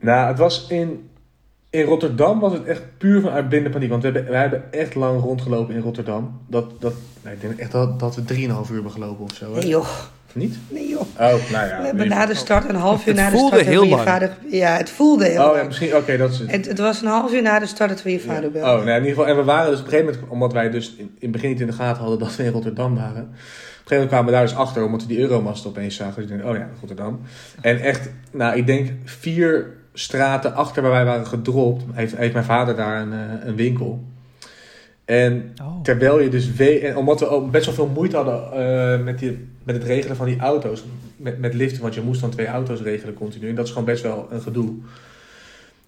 Nou, 0.00 0.28
het 0.28 0.38
was 0.38 0.66
in, 0.68 1.10
in 1.70 1.84
Rotterdam 1.84 2.40
was 2.40 2.52
het 2.52 2.64
echt 2.64 2.82
puur 2.98 3.20
vanuit 3.20 3.48
blinde 3.48 3.70
paniek. 3.70 3.90
Want 3.90 4.02
we 4.02 4.10
hebben, 4.10 4.30
wij 4.30 4.40
hebben 4.40 4.72
echt 4.72 4.94
lang 4.94 5.20
rondgelopen 5.20 5.74
in 5.74 5.80
Rotterdam. 5.80 6.40
Dat, 6.46 6.80
dat, 6.80 6.94
nou, 7.22 7.34
ik 7.34 7.40
denk 7.40 7.58
echt 7.58 7.72
dat, 7.72 8.00
dat 8.00 8.14
we 8.14 8.22
3,5 8.22 8.28
uur 8.38 8.74
hebben 8.74 8.90
gelopen 8.92 9.24
of 9.24 9.34
zo. 9.34 9.54
Hè? 9.54 9.60
Joh. 9.60 9.88
Niet? 10.38 10.56
Nee 10.68 10.88
joh. 10.88 11.00
Oh, 11.00 11.16
nou 11.16 11.66
ja. 11.66 11.78
We 11.80 11.86
hebben 11.86 12.08
na 12.08 12.26
de 12.26 12.34
start, 12.34 12.68
een 12.68 12.74
half 12.74 13.00
uur 13.00 13.06
Het 13.14 13.16
na 13.16 13.30
de 13.30 13.36
voelde 13.36 13.54
start, 13.56 13.68
heel 13.68 13.82
je 13.82 13.90
lang. 13.90 14.02
vader... 14.08 14.30
Ja, 14.50 14.76
het 14.76 14.90
voelde 14.90 15.24
heel 15.24 15.40
Oh 15.42 15.46
ja, 15.50 15.52
lang. 15.52 15.66
misschien, 15.66 15.96
oké, 15.96 16.16
dat 16.16 16.30
is 16.30 16.38
het. 16.38 16.50
Het, 16.50 16.66
het 16.66 16.78
was 16.78 17.02
een 17.02 17.08
half 17.08 17.32
uur 17.32 17.42
na 17.42 17.58
de 17.58 17.66
start 17.66 17.90
dat 17.90 18.02
we 18.02 18.10
je 18.12 18.20
vader 18.20 18.42
Ja. 18.42 18.48
belden. 18.50 18.70
Oh, 18.70 18.76
nou, 18.84 18.88
in 18.88 18.94
ieder 18.94 19.08
geval. 19.08 19.26
En 19.26 19.36
we 19.36 19.42
waren 19.44 19.70
dus 19.70 19.78
op 19.80 19.84
een 19.84 19.90
gegeven 19.90 20.12
moment, 20.14 20.32
omdat 20.32 20.52
wij 20.52 20.70
dus 20.70 20.94
in, 20.98 21.04
in 21.04 21.10
het 21.20 21.30
begin 21.30 21.48
niet 21.50 21.60
in 21.60 21.66
de 21.66 21.72
gaten 21.72 22.00
hadden 22.02 22.18
dat 22.18 22.36
we 22.36 22.44
in 22.44 22.52
Rotterdam 22.52 22.94
waren. 22.94 23.22
Op 23.22 23.28
een 23.28 23.96
gegeven 23.96 23.96
moment 23.96 24.08
kwamen 24.08 24.26
we 24.26 24.32
daar 24.32 24.42
dus 24.42 24.54
achter, 24.56 24.84
omdat 24.84 25.02
we 25.02 25.08
die 25.08 25.18
Euromast 25.18 25.66
opeens 25.66 25.96
zagen. 25.96 26.14
Dus 26.22 26.30
ik 26.30 26.36
denk, 26.36 26.48
oh 26.50 26.56
ja, 26.56 26.68
Rotterdam. 26.80 27.20
En 27.60 27.80
echt, 27.80 28.08
nou, 28.32 28.56
ik 28.56 28.66
denk 28.66 28.90
vier 29.04 29.66
straten 29.92 30.54
achter 30.54 30.82
waar 30.82 30.90
wij 30.90 31.04
waren 31.04 31.26
gedropt, 31.26 31.84
heeft, 31.92 32.16
heeft 32.16 32.32
mijn 32.32 32.44
vader 32.44 32.76
daar 32.76 33.00
een, 33.00 33.12
eh, 33.12 33.18
een 33.44 33.56
winkel. 33.56 34.04
En 35.04 35.52
Oh. 35.62 35.82
terwijl 35.82 36.20
je 36.20 36.28
dus 36.28 36.52
weet, 36.52 36.82
en 36.82 36.96
omdat 36.96 37.20
we 37.20 37.28
ook 37.28 37.50
best 37.50 37.66
wel 37.66 37.74
veel 37.74 37.90
moeite 37.94 38.16
hadden 38.16 38.52
eh, 38.52 39.04
met, 39.04 39.18
die, 39.18 39.48
met 39.68 39.76
het 39.76 39.86
regelen 39.86 40.16
van 40.16 40.26
die 40.26 40.38
auto's, 40.38 40.84
met, 41.16 41.38
met 41.38 41.54
liften, 41.54 41.82
want 41.82 41.94
je 41.94 42.00
moest 42.00 42.20
dan 42.20 42.30
twee 42.30 42.46
auto's 42.46 42.80
regelen 42.80 43.14
continu. 43.14 43.48
En 43.48 43.54
dat 43.54 43.64
is 43.64 43.70
gewoon 43.70 43.86
best 43.86 44.02
wel 44.02 44.28
een 44.30 44.40
gedoe. 44.40 44.74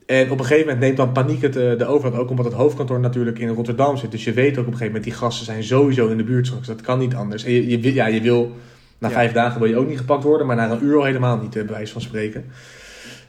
En 0.06 0.30
op 0.30 0.38
een 0.38 0.44
gegeven 0.44 0.64
moment 0.64 0.80
neemt 0.80 0.96
dan 0.96 1.12
paniek 1.12 1.42
het 1.42 1.56
eh, 1.56 1.78
de 1.78 1.84
overhand. 1.86 2.22
Ook 2.22 2.30
omdat 2.30 2.44
het 2.44 2.54
hoofdkantoor 2.54 3.00
natuurlijk 3.00 3.38
in 3.38 3.48
Rotterdam 3.48 3.96
zit. 3.96 4.10
Dus 4.10 4.24
je 4.24 4.32
weet 4.32 4.50
ook 4.50 4.66
op 4.66 4.72
een 4.72 4.78
gegeven 4.78 4.86
moment, 4.86 5.04
die 5.04 5.12
gasten 5.12 5.44
zijn 5.44 5.64
sowieso 5.64 6.08
in 6.08 6.16
de 6.16 6.24
buurt 6.24 6.46
straks. 6.46 6.66
Dat 6.66 6.80
kan 6.80 6.98
niet 6.98 7.14
anders. 7.14 7.44
En 7.44 7.52
je, 7.52 7.94
ja, 7.94 8.06
je 8.06 8.20
wil, 8.20 8.56
na 8.98 9.08
Ja. 9.08 9.14
vijf 9.14 9.32
dagen 9.32 9.60
wil 9.60 9.68
je 9.68 9.76
ook 9.76 9.88
niet 9.88 9.98
gepakt 9.98 10.24
worden. 10.24 10.46
Maar 10.46 10.56
na 10.56 10.70
een 10.70 10.84
uur 10.84 10.96
al 10.96 11.04
helemaal 11.04 11.36
niet, 11.36 11.56
eh, 11.56 11.62
bij 11.64 11.74
wijze 11.74 11.92
van 11.92 12.02
spreken. 12.02 12.44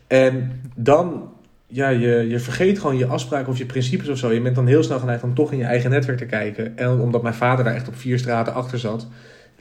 En 0.08 0.62
dan, 0.76 1.30
ja, 1.68 1.90
je, 1.90 2.26
je 2.30 2.40
vergeet 2.40 2.80
gewoon 2.80 2.98
je 2.98 3.06
afspraken 3.06 3.52
of 3.52 3.58
je 3.58 3.66
principes 3.66 4.08
of 4.10 4.18
zo. 4.18 4.32
Je 4.32 4.42
bent 4.42 4.56
dan 4.56 4.68
heel 4.68 4.84
snel 4.84 5.00
geneigd 5.00 5.24
om 5.24 5.34
toch 5.36 5.52
in 5.52 5.58
je 5.58 5.64
eigen 5.64 5.90
netwerk 5.90 6.18
te 6.18 6.26
kijken. 6.26 6.78
En 6.78 7.00
omdat 7.00 7.22
mijn 7.22 7.34
vader 7.34 7.66
daar 7.66 7.76
echt 7.76 7.88
op 7.88 7.96
vier 7.96 8.20
straten 8.20 8.54
achter 8.54 8.80
zat... 8.80 9.08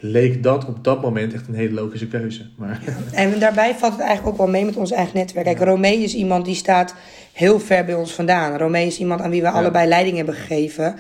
leek 0.03 0.43
dat 0.43 0.67
op 0.67 0.85
dat 0.85 1.03
moment 1.03 1.33
echt 1.35 1.49
een 1.49 1.55
hele 1.55 1.75
logische 1.75 2.07
keuze. 2.09 2.47
Maar 2.57 2.81
En 3.13 3.39
daarbij 3.39 3.75
valt 3.75 3.93
het 3.93 4.01
eigenlijk 4.01 4.29
ook 4.31 4.37
wel 4.37 4.49
mee 4.53 4.65
met 4.65 4.77
ons 4.77 4.91
eigen 4.91 5.17
netwerk. 5.17 5.45
Kijk, 5.47 5.61
Romee 5.61 6.03
is 6.03 6.15
iemand 6.15 6.45
die 6.45 6.55
staat 6.55 6.95
heel 7.33 7.61
ver 7.61 7.85
bij 7.85 7.95
ons 7.95 8.13
vandaan. 8.13 8.57
Romee 8.59 8.87
is 8.87 8.99
iemand 8.99 9.21
aan 9.21 9.31
wie 9.31 9.41
we 9.41 9.47
Ja. 9.47 9.53
allebei 9.53 9.89
leiding 9.89 10.17
hebben 10.17 10.35
gegeven. 10.35 10.95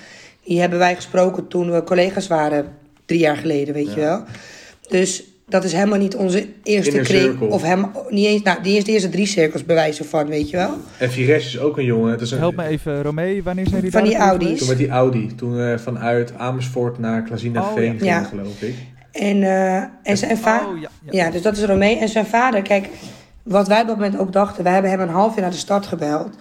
Die 0.44 0.60
hebben 0.60 0.78
wij 0.78 0.94
gesproken 0.94 1.48
toen 1.48 1.70
we 1.72 1.84
collega's 1.84 2.26
waren, 2.26 2.66
drie 3.04 3.20
jaar 3.20 3.36
geleden, 3.36 3.74
weet 3.74 3.86
Ja. 3.86 3.94
je 3.94 4.00
wel. 4.00 4.22
Dus 4.88 5.22
dat 5.48 5.64
is 5.64 5.72
helemaal 5.72 5.98
niet 5.98 6.16
onze 6.16 6.46
eerste 6.62 6.90
Inner 6.90 7.04
kring. 7.06 7.22
circle. 7.22 7.46
Of 7.46 7.62
hem, 7.62 7.86
niet 8.08 8.26
eens, 8.26 8.42
nou, 8.42 8.62
die 8.62 8.76
is 8.76 8.84
de 8.84 8.92
eerste 8.92 9.08
drie 9.08 9.26
cirkels 9.26 9.64
bewijzen 9.64 10.04
van, 10.04 10.26
weet 10.28 10.50
je 10.50 10.56
wel. 10.56 10.70
En 10.98 11.10
Vires 11.10 11.46
is 11.46 11.58
ook 11.58 11.78
een 11.78 11.84
jongen. 11.84 12.10
Het 12.10 12.20
is 12.20 12.30
een, 12.30 12.38
Help 12.38 12.56
me 12.56 12.64
even, 12.64 13.02
Romee, 13.02 13.42
wanneer 13.42 13.64
zijn 13.66 13.76
jullie 13.76 13.90
Van 13.92 14.04
die 14.04 14.16
Audi's. 14.16 14.58
Toen 14.58 14.68
met 14.68 14.78
die 14.78 14.88
Audi. 14.88 15.34
Toen 15.34 15.60
eh, 15.60 15.78
vanuit 15.78 16.32
Amersfoort 16.36 16.98
naar 16.98 17.22
Klazina 17.22 17.60
Oh, 17.60 17.72
Veen 17.74 17.84
ja. 17.84 17.90
gingen, 17.90 18.04
Ja. 18.06 18.22
geloof 18.22 18.62
ik. 18.62 18.74
En, 19.12 19.42
eh, 19.42 19.76
en 20.02 20.16
zijn 20.16 20.38
vader... 20.38 20.68
Oh, 20.68 20.80
ja, 20.80 20.88
ja. 21.02 21.24
Ja, 21.24 21.30
dus 21.30 21.42
dat 21.42 21.56
is 21.56 21.64
Romee. 21.64 21.98
En 21.98 22.08
zijn 22.08 22.26
vader, 22.26 22.62
kijk, 22.62 22.88
wat 23.42 23.68
wij 23.68 23.80
op 23.80 23.86
dat 23.86 23.96
moment 23.96 24.18
ook 24.18 24.32
dachten, 24.32 24.64
wij 24.64 24.72
hebben 24.72 24.90
hem 24.90 25.00
een 25.00 25.08
half 25.08 25.34
uur 25.34 25.40
naar 25.40 25.50
de 25.50 25.56
start 25.56 25.86
gebeld. 25.86 26.36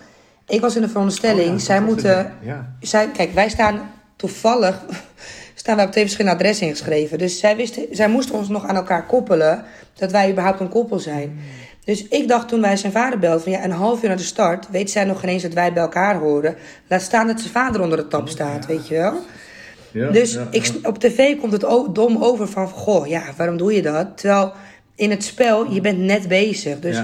Ik 0.47 0.61
was 0.61 0.75
in 0.75 0.81
de 0.81 0.87
veronderstelling, 0.87 1.47
Oh 1.47 1.53
ja, 1.53 1.59
zij 1.59 1.81
moeten. 1.81 2.33
Zij, 2.79 3.07
kijk, 3.07 3.33
wij 3.33 3.49
staan 3.49 3.91
toevallig. 4.15 4.85
staan 5.55 5.75
wij 5.75 5.85
op 5.85 5.91
twee 5.91 6.03
verschillende 6.03 6.37
adressen 6.37 6.67
ingeschreven. 6.67 7.17
Dus 7.17 7.39
zij, 7.39 7.55
wisten, 7.55 7.85
zij 7.91 8.09
moesten 8.09 8.35
ons 8.35 8.47
nog 8.47 8.65
aan 8.65 8.75
elkaar 8.75 9.05
koppelen. 9.05 9.63
dat 9.93 10.11
wij 10.11 10.29
überhaupt 10.31 10.59
een 10.59 10.69
koppel 10.69 10.99
zijn. 10.99 11.39
Dus 11.85 12.07
ik 12.07 12.27
dacht 12.27 12.47
toen 12.47 12.61
wij 12.61 12.77
zijn 12.77 12.91
vader 12.91 13.19
belden: 13.19 13.41
van 13.41 13.51
ja, 13.51 13.63
een 13.63 13.71
half 13.71 14.01
uur 14.01 14.07
naar 14.07 14.17
de 14.17 14.23
start. 14.23 14.69
weet 14.69 14.91
zij 14.91 15.03
nog 15.03 15.19
geen 15.19 15.29
eens 15.29 15.43
dat 15.43 15.53
wij 15.53 15.73
bij 15.73 15.83
elkaar 15.83 16.15
horen. 16.15 16.55
Laat 16.87 17.01
staan 17.01 17.27
dat 17.27 17.39
zijn 17.39 17.53
vader 17.53 17.81
onder 17.81 17.97
de 17.97 18.07
tap 18.07 18.29
staat, 18.29 18.65
weet 18.65 18.87
je 18.87 18.95
wel. 18.95 19.13
Ja, 19.91 20.09
Dus 20.09 20.33
ja, 20.33 20.47
ik, 20.51 20.71
op 20.83 20.99
tv 20.99 21.37
komt 21.37 21.51
het 21.51 21.65
dom 21.93 22.23
over 22.23 22.47
van, 22.47 22.67
goh, 22.67 23.07
ja, 23.07 23.23
waarom 23.37 23.57
doe 23.57 23.73
je 23.73 23.81
dat? 23.81 24.17
Terwijl 24.17 24.53
in 24.95 25.09
het 25.09 25.23
spel, 25.23 25.71
je 25.71 25.81
bent 25.81 25.99
net 25.99 26.27
bezig. 26.27 26.79
Dus 26.79 27.01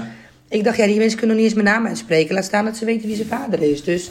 ik 0.48 0.64
dacht, 0.64 0.76
ja, 0.76 0.86
die 0.86 0.98
mensen 0.98 1.18
kunnen 1.18 1.36
nog 1.36 1.44
niet 1.44 1.54
eens 1.54 1.62
mijn 1.62 1.74
naam 1.76 1.86
uitspreken. 1.86 2.34
Laat 2.34 2.44
staan 2.44 2.64
dat 2.64 2.76
ze 2.76 2.84
weten 2.84 3.06
wie 3.06 3.16
zijn 3.16 3.28
vader 3.28 3.62
is. 3.62 3.84
Dus, 3.84 4.08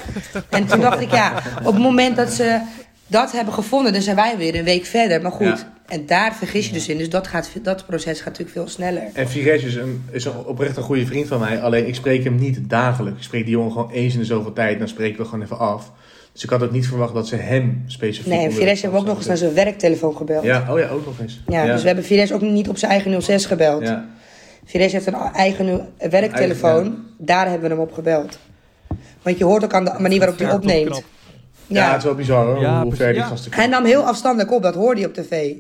en 0.49 0.65
toen 0.65 0.79
dacht 0.79 1.01
ik, 1.01 1.11
ja, 1.11 1.33
op 1.59 1.73
het 1.73 1.81
moment 1.83 2.15
dat 2.15 2.31
ze 2.33 2.61
dat 3.07 3.31
hebben 3.31 3.53
gevonden, 3.53 3.93
dan 3.93 4.01
zijn 4.01 4.15
wij 4.15 4.37
weer 4.37 4.55
een 4.55 4.63
week 4.63 4.85
verder. 4.85 5.21
Maar 5.21 5.31
goed, 5.31 5.45
Ja. 5.45 5.73
en 5.87 6.05
daar 6.05 6.35
vergis 6.35 6.67
je 6.67 6.73
dus 6.73 6.87
in. 6.87 6.97
Dus 6.97 7.09
dat, 7.09 7.27
gaat, 7.27 7.49
dat 7.63 7.85
proces 7.85 8.17
gaat 8.17 8.25
natuurlijk 8.25 8.57
veel 8.57 8.67
sneller. 8.67 9.03
En 9.13 9.29
Vires 9.29 9.63
is, 9.63 9.75
een, 9.75 10.03
is 10.11 10.25
een, 10.25 10.45
oprecht 10.45 10.77
een 10.77 10.83
goede 10.83 11.05
vriend 11.05 11.27
van 11.27 11.39
mij. 11.39 11.61
Alleen 11.61 11.87
ik 11.87 11.95
spreek 11.95 12.23
hem 12.23 12.35
niet 12.35 12.69
dagelijks. 12.69 13.17
Ik 13.17 13.23
spreek 13.23 13.43
die 13.43 13.51
jongen 13.53 13.71
gewoon 13.71 13.91
eens 13.91 14.13
in 14.13 14.19
de 14.19 14.25
zoveel 14.25 14.53
tijd. 14.53 14.79
Dan 14.79 14.87
spreken 14.87 15.17
we 15.17 15.25
gewoon 15.25 15.43
even 15.43 15.59
af. 15.59 15.91
Dus 16.35 16.43
ik 16.43 16.49
had 16.49 16.63
ook 16.63 16.71
niet 16.71 16.87
verwacht 16.87 17.13
dat 17.13 17.27
ze 17.27 17.35
hem 17.35 17.83
specifiek... 17.87 18.33
Nee, 18.33 18.47
en 18.47 18.49
de 18.49 18.63
hebben 18.65 18.91
we 18.91 18.97
ook 18.97 19.05
nog 19.05 19.17
eens 19.17 19.25
naar 19.25 19.37
zijn 19.37 19.53
werktelefoon 19.53 20.15
gebeld. 20.15 20.43
Ja, 20.43 20.63
Ja, 20.67 20.73
oh 20.73 20.79
ja, 20.79 20.87
ook 20.87 21.05
nog 21.05 21.19
eens. 21.19 21.41
dus 21.45 21.81
we 21.81 21.87
hebben 21.87 22.05
Vires 22.05 22.31
ook 22.31 22.41
niet 22.41 22.69
op 22.69 22.77
zijn 22.77 22.91
eigen 22.91 23.21
06 23.21 23.45
gebeld. 23.45 23.81
Ja. 23.81 24.05
Vires 24.65 24.91
heeft 24.91 25.07
een 25.07 25.13
eigen 25.13 25.89
werktelefoon. 25.97 26.71
Eigen, 26.71 27.15
Daar 27.17 27.49
hebben 27.49 27.69
we 27.69 27.75
hem 27.75 27.83
op 27.83 27.93
gebeld. 27.93 28.39
Want 29.21 29.37
je 29.37 29.43
hoort 29.43 29.63
ook 29.63 29.73
aan 29.73 29.85
de 29.85 29.95
manier 29.99 30.19
waarop 30.19 30.37
hij 30.37 30.47
Ja, 30.47 30.53
opneemt. 30.53 30.95
Ja. 31.67 31.83
Ja. 31.83 31.87
het 31.87 31.97
is 31.97 32.03
wel 32.03 32.15
bizar 32.15 32.45
hoor, 32.45 32.61
Ja, 32.61 32.83
hoe 32.83 32.95
ver 32.95 33.07
die 33.13 33.21
ja. 33.21 33.27
gasten 33.27 33.53
Hij 33.53 33.67
nam 33.67 33.85
heel 33.85 34.03
afstandelijk 34.03 34.51
op, 34.51 34.63
dat 34.63 34.75
hoorde 34.75 35.01
je 35.01 35.07
op 35.07 35.13
tv. 35.13 35.53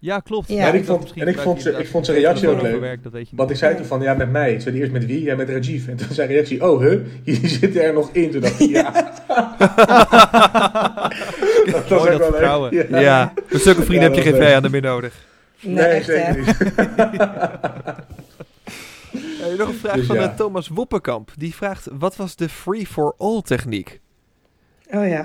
Ja, 0.00 0.18
klopt. 0.20 0.48
Ja, 0.48 0.68
en 0.68 0.74
ik 0.74 0.84
vond- 0.84 1.12
en 1.16 1.28
ik 1.28 1.38
vond 1.38 1.62
je 1.62 1.70
ze- 1.72 1.78
ik 1.78 1.88
vond 1.88 2.04
zijn 2.06 2.18
je 2.18 2.22
reactie 2.24 2.48
ook 2.48 2.62
leuk. 2.62 2.70
voor 2.70 2.80
werk, 2.80 3.02
dat 3.02 3.12
weet 3.12 3.22
je 3.22 3.28
niet. 3.30 3.38
Want 3.38 3.50
ik 3.50 3.56
zei 3.56 3.76
toen 3.76 3.84
van, 3.84 4.00
ja, 4.00 4.14
met 4.14 4.30
mij. 4.30 4.52
Ik 4.54 4.60
zei 4.60 4.76
eerst 4.78 4.92
met 4.92 5.06
wie? 5.06 5.22
Ja, 5.22 5.36
met 5.36 5.48
Rajiv. 5.48 5.88
En 5.88 5.96
toen 5.96 6.06
zei 6.10 6.28
reactie, 6.28 6.70
oh, 6.70 6.80
huh? 6.80 7.00
Jullie 7.24 7.48
zitten 7.48 7.82
er 7.82 7.92
nog 7.92 8.10
in. 8.12 8.30
Toen 8.30 8.40
dacht 8.40 8.60
ik, 8.60 8.70
ja. 8.70 8.90
dat 11.72 11.88
was 11.88 11.88
Mooi 11.88 12.12
ook 12.12 12.18
dat 12.18 12.18
wel 12.18 12.18
leuk. 12.18 12.18
vertrouwen. 12.28 12.74
Ja. 12.90 13.00
Ja, 13.00 13.32
met 13.50 13.62
zulke 13.62 13.82
vrienden 13.82 14.10
Ja, 14.10 14.14
heb 14.16 14.24
je 14.24 14.30
geen 14.30 14.40
vijanden 14.42 14.70
meer 14.70 14.82
nodig. 14.82 15.14
Nee, 15.60 15.74
Nee, 15.74 15.84
echt 15.84 16.04
zeker 16.06 16.26
hè. 16.26 16.40
niet. 16.40 16.58
Nog 19.58 19.68
een 19.68 19.74
vraag 19.74 19.94
Dus 19.94 20.06
van 20.06 20.16
ja. 20.16 20.22
eh, 20.30 20.36
Thomas 20.36 20.68
Woppenkamp. 20.68 21.30
Die 21.36 21.54
vraagt, 21.54 21.88
wat 21.92 22.16
was 22.16 22.36
de 22.36 22.48
free-for-all 22.48 23.42
techniek? 23.42 24.00
Oh 24.90 25.08
ja. 25.08 25.24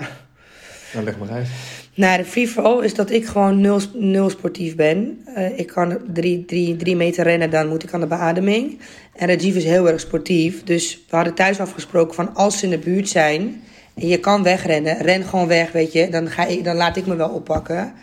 Nou, 0.93 1.05
leg 1.05 1.17
maar 1.17 1.29
uit. 1.29 1.47
Nou, 1.95 2.17
de 2.17 2.25
free 2.25 2.83
is 2.83 2.93
dat 2.93 3.09
ik 3.11 3.25
gewoon 3.25 3.61
nul, 3.61 3.79
nul 3.93 4.29
sportief 4.29 4.75
ben. 4.75 5.21
Eh, 5.35 5.59
ik 5.59 5.67
kan 5.67 5.97
drie, 6.13 6.45
drie, 6.45 6.75
drie 6.75 6.95
meter 6.95 7.23
rennen, 7.23 7.49
dan 7.49 7.67
moet 7.67 7.83
ik 7.83 7.93
aan 7.93 7.99
de 7.99 8.07
beademing. 8.07 8.79
En 9.15 9.27
Rajiv 9.27 9.55
is 9.55 9.63
heel 9.63 9.89
erg 9.89 9.99
sportief. 9.99 10.63
Dus 10.63 11.03
we 11.09 11.15
hadden 11.15 11.33
thuis 11.33 11.59
afgesproken 11.59 12.15
van 12.15 12.35
als 12.35 12.59
ze 12.59 12.65
in 12.65 12.71
de 12.71 12.77
buurt 12.77 13.09
zijn... 13.09 13.61
en 13.95 14.07
je 14.07 14.19
kan 14.19 14.43
wegrennen, 14.43 14.97
ren 14.97 15.23
gewoon 15.23 15.47
weg, 15.47 15.71
weet 15.71 15.91
je. 15.91 16.09
Dan, 16.09 16.29
ga 16.29 16.45
ik, 16.45 16.63
dan 16.63 16.75
laat 16.75 16.97
ik 16.97 17.05
me 17.05 17.15
wel 17.15 17.29
oppakken. 17.29 17.93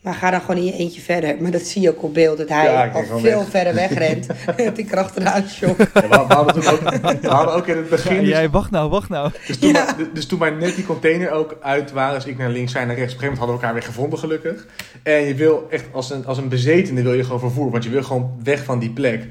Maar 0.00 0.14
ga 0.14 0.30
dan 0.30 0.40
gewoon 0.40 0.56
in 0.56 0.64
je 0.64 0.72
eentje 0.72 1.00
verder. 1.00 1.36
Maar 1.40 1.50
dat 1.50 1.60
zie 1.62 1.82
je 1.82 1.88
ook 1.90 2.02
op 2.02 2.14
beeld, 2.14 2.38
dat 2.38 2.48
hij 2.48 2.64
Ja, 2.64 2.90
al 2.92 3.04
veel 3.18 3.38
weg. 3.38 3.48
verder 3.48 3.74
wegrent. 3.88 4.26
dat 4.56 4.78
ik 4.78 4.92
erachteraan 4.92 5.48
shock. 5.48 5.78
Ja, 5.78 5.86
we, 5.92 6.08
we 6.08 6.34
hadden 6.34 6.54
toen 6.62 6.66
ook, 6.72 6.80
we 7.20 7.28
hadden 7.28 7.54
ook 7.54 7.66
in 7.66 7.76
het 7.76 7.88
begin... 7.88 8.14
Ja, 8.14 8.20
dus- 8.20 8.28
jij, 8.28 8.50
wacht 8.50 8.70
nou, 8.70 8.90
wacht 8.90 9.08
nou. 9.08 9.30
Dus 9.46 9.58
toen, 9.58 9.68
Ja. 9.72 9.84
maar, 9.84 9.96
dus 10.14 10.26
toen 10.26 10.38
maar 10.38 10.52
net 10.52 10.74
die 10.74 10.86
container 10.86 11.30
ook 11.30 11.56
uit 11.60 11.92
waren, 11.92 12.14
dus 12.14 12.24
ik 12.26 12.38
naar 12.38 12.50
links, 12.50 12.72
zij 12.72 12.84
naar 12.84 12.96
rechts. 12.96 13.14
Op 13.14 13.20
een 13.20 13.26
gegeven 13.28 13.38
moment 13.38 13.38
hadden 13.38 13.56
we 13.56 13.62
elkaar 13.62 13.74
weer 13.74 13.82
gevonden, 13.82 14.18
gelukkig. 14.18 14.66
En 15.02 15.20
je 15.24 15.34
wil 15.34 15.66
echt 15.70 15.84
als 15.92 16.10
een, 16.10 16.26
als 16.26 16.38
een 16.38 16.48
bezetene 16.48 17.02
wil 17.02 17.12
je 17.14 17.24
gewoon 17.24 17.40
vervoer, 17.40 17.70
want 17.70 17.84
je 17.84 17.90
wil 17.90 18.02
gewoon 18.02 18.40
weg 18.42 18.64
van 18.64 18.78
die 18.78 18.90
plek. 18.90 19.26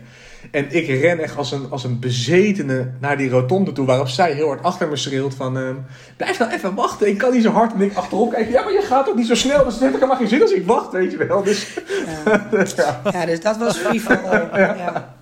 En 0.52 0.66
ik 0.70 1.02
ren 1.02 1.20
echt 1.20 1.38
als 1.38 1.52
een, 1.52 1.66
als 1.70 1.84
een 1.84 2.00
bezetene 2.00 2.92
naar 3.00 3.18
die 3.18 3.30
rotonde 3.30 3.72
toe, 3.72 3.86
waarop 3.86 4.08
zij 4.08 4.32
heel 4.32 4.48
hard 4.48 4.64
achter 4.64 4.88
me 4.88 4.96
schreeuwt 4.96 5.34
van... 5.34 5.58
ehm, 5.58 5.76
blijf 6.18 6.40
nou 6.40 6.52
even 6.52 6.76
wachten, 6.76 7.08
ik 7.08 7.18
kan 7.18 7.34
niet 7.34 7.44
zo 7.44 7.52
hard. 7.52 7.74
En 7.74 7.82
ik 7.82 7.96
achterop 7.96 8.32
kijk, 8.32 8.50
ja, 8.50 8.64
maar 8.64 8.74
je 8.74 8.82
gaat 8.82 9.10
ook 9.10 9.16
niet 9.16 9.28
zo 9.28 9.36
snel, 9.36 9.64
dus 9.64 9.74
het 9.74 9.82
heeft 9.82 9.94
helemaal 9.94 10.18
geen 10.18 10.28
zin 10.28 10.42
als 10.42 10.52
ik 10.52 10.66
wacht, 10.66 10.92
weet 10.92 11.12
je 11.12 11.18
wel. 11.18 11.44
Dus, 11.44 11.74
Ja. 12.26 12.48
ja. 12.76 13.02
ja, 13.12 13.26
dus 13.26 13.42
dat 13.42 13.58
was 13.58 13.78
free 13.78 14.02
for 14.02 14.18
all. 14.18 14.60
Ja. 14.60 15.16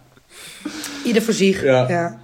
Ieder 1.03 1.21
voor 1.21 1.33
zich. 1.33 1.63
Ja. 1.63 2.17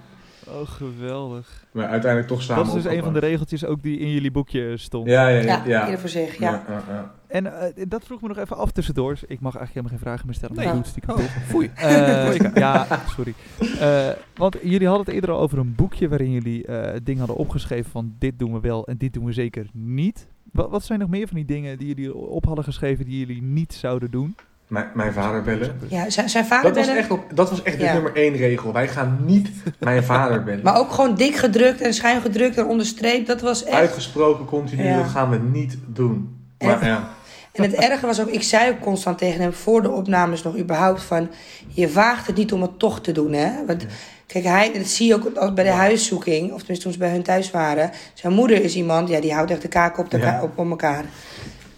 Oh, 0.52 0.68
geweldig. 0.68 1.66
Maar 1.72 1.86
uiteindelijk 1.86 2.30
toch 2.32 2.42
samen 2.42 2.64
Dat 2.64 2.76
is 2.76 2.82
dus 2.82 2.92
een 2.92 3.02
van 3.02 3.12
de 3.12 3.18
regeltjes 3.18 3.64
ook 3.64 3.82
die 3.82 3.98
in 3.98 4.10
jullie 4.10 4.30
boekje 4.30 4.76
stond. 4.76 5.08
Ja, 5.08 5.28
ja, 5.28 5.38
ja. 5.38 5.44
Ja, 5.44 5.62
ja. 5.66 5.84
ieder 5.84 6.00
voor 6.00 6.08
zich, 6.08 6.38
ja. 6.38 6.64
ja, 6.68 6.82
ja. 6.88 7.14
En 7.26 7.60
eh, 7.60 7.84
dat 7.88 8.04
vroeg 8.04 8.20
me 8.20 8.28
nog 8.28 8.38
even 8.38 8.56
af 8.56 8.70
tussendoor. 8.72 9.12
Ik 9.12 9.40
mag 9.40 9.56
eigenlijk 9.56 9.68
helemaal 9.68 9.90
geen 9.90 9.98
vragen 9.98 10.26
meer 10.26 10.34
stellen. 10.34 10.56
maar 10.56 10.64
Nee. 10.64 10.74
goed, 10.74 10.86
stiekem 10.86 11.10
Oh, 11.10 11.16
toch. 11.16 11.30
foei. 11.46 11.70
Eh, 11.76 12.54
ja, 12.64 12.86
sorry. 13.16 13.34
Eh, 13.80 14.08
want 14.34 14.56
jullie 14.62 14.86
hadden 14.86 15.06
het 15.06 15.14
eerder 15.14 15.30
al 15.30 15.40
over 15.40 15.58
een 15.58 15.74
boekje 15.74 16.08
waarin 16.08 16.30
jullie 16.30 16.66
eh 16.66 16.96
dingen 17.02 17.18
hadden 17.18 17.36
opgeschreven 17.36 17.90
van 17.90 18.14
dit 18.18 18.38
doen 18.38 18.52
we 18.52 18.60
wel 18.60 18.86
en 18.86 18.96
dit 18.96 19.12
doen 19.12 19.24
we 19.24 19.32
zeker 19.32 19.66
niet. 19.72 20.28
Wat, 20.52 20.70
wat 20.70 20.84
zijn 20.84 20.98
nog 20.98 21.08
meer 21.08 21.26
van 21.26 21.36
die 21.36 21.44
dingen 21.44 21.78
die 21.78 21.86
jullie 21.86 22.14
op 22.14 22.44
hadden 22.44 22.64
geschreven 22.64 23.04
die 23.04 23.18
jullie 23.18 23.42
niet 23.42 23.72
zouden 23.74 24.10
doen? 24.10 24.34
Mijn, 24.72 24.86
mijn 24.94 25.12
vader 25.12 25.42
bellen. 25.42 25.78
ja 25.88 26.10
zijn, 26.10 26.28
zijn 26.28 26.44
vader 26.46 26.72
Dat 26.74 26.86
was 26.86 26.96
echt, 26.96 27.10
op, 27.10 27.24
dat 27.34 27.50
was 27.50 27.62
echt 27.62 27.78
de 27.78 27.84
Ja. 27.84 27.92
nummer 27.92 28.16
één 28.16 28.36
regel. 28.36 28.72
Wij 28.72 28.88
gaan 28.88 29.18
niet 29.24 29.48
mijn 29.78 30.02
vader 30.04 30.42
bellen. 30.44 30.62
Maar 30.64 30.78
ook 30.78 30.92
gewoon 30.92 31.14
dik 31.14 31.34
gedrukt 31.36 31.80
en 31.80 31.94
schuin 31.94 32.20
gedrukt 32.20 32.56
en 32.56 32.66
onderstreept. 32.66 33.26
Dat 33.26 33.40
was 33.40 33.64
echt... 33.64 33.76
Uitgesproken 33.76 34.44
continu, 34.44 34.84
Ja. 34.84 34.96
dat 34.96 35.06
gaan 35.10 35.30
we 35.30 35.38
niet 35.52 35.76
doen. 35.86 36.36
En- 36.58 36.66
Maar 36.68 36.84
ja, 36.86 37.08
En 37.52 37.62
het 37.62 37.72
erge 37.74 38.06
was 38.06 38.20
ook, 38.20 38.28
ik 38.28 38.42
zei 38.42 38.70
ook 38.70 38.80
constant 38.80 39.18
tegen 39.18 39.40
hem 39.40 39.52
voor 39.52 39.82
de 39.82 39.90
opnames 39.90 40.42
nog 40.42 40.56
überhaupt 40.58 41.02
van... 41.02 41.28
Je 41.68 41.92
waagt 41.92 42.26
het 42.26 42.36
niet 42.36 42.52
om 42.52 42.62
het 42.62 42.78
toch 42.78 43.00
te 43.00 43.12
doen, 43.12 43.32
hè. 43.32 43.50
Want 43.66 43.86
kijk, 44.26 44.44
hij, 44.44 44.72
dat 44.72 44.86
zie 44.86 45.06
je 45.06 45.14
ook 45.14 45.36
als 45.36 45.52
bij 45.52 45.64
de 45.64 45.70
huiszoeking. 45.70 46.52
Of 46.52 46.58
tenminste 46.58 46.84
toen 46.84 46.92
ze 46.92 46.98
bij 46.98 47.10
hun 47.10 47.22
thuis 47.22 47.50
waren. 47.50 47.90
Zijn 48.14 48.32
moeder 48.32 48.62
is 48.64 48.74
iemand, 48.76 49.08
ja, 49.08 49.20
die 49.20 49.32
houdt 49.34 49.50
echt 49.50 49.62
de 49.62 49.68
kaken 49.68 50.04
op, 50.04 50.10
de 50.10 50.18
Ja. 50.18 50.30
ka- 50.30 50.42
op, 50.42 50.58
op 50.58 50.70
elkaar. 50.70 51.04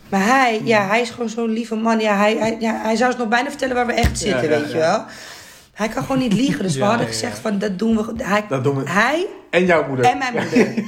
Maar 0.09 0.25
hij, 0.25 0.61
ja, 0.65 0.87
hij 0.87 1.01
is 1.01 1.11
gewoon 1.11 1.29
zo'n 1.29 1.51
lieve 1.51 1.75
man. 1.75 2.01
Ja 2.01 2.17
hij, 2.17 2.37
hij, 2.37 2.57
ja, 2.61 2.81
hij 2.83 2.97
zou 2.97 3.11
ons 3.11 3.19
nog 3.19 3.29
bijna 3.29 3.49
vertellen 3.49 3.75
waar 3.75 3.87
we 3.87 3.93
echt 3.93 4.19
zitten, 4.19 4.49
weet 4.49 4.71
je 4.73 4.79
wel. 4.79 5.05
Hij 5.73 5.89
kan 5.89 6.03
gewoon 6.03 6.19
niet 6.19 6.33
liegen. 6.33 6.63
Dus 6.63 6.77
we 6.77 6.85
hadden 6.85 7.07
gezegd 7.07 7.39
van, 7.39 7.59
dat 7.59 7.79
doen 7.79 7.97
we. 7.97 8.25
Hij, 8.25 8.45
Dat 8.49 8.65
doen 8.65 8.77
we. 8.77 8.91
hij 8.91 9.27
En 9.51 9.67
jouw 9.67 9.87
moeder. 9.89 10.05
en 10.07 10.19
mijn 10.19 10.33
moeder. 10.39 10.85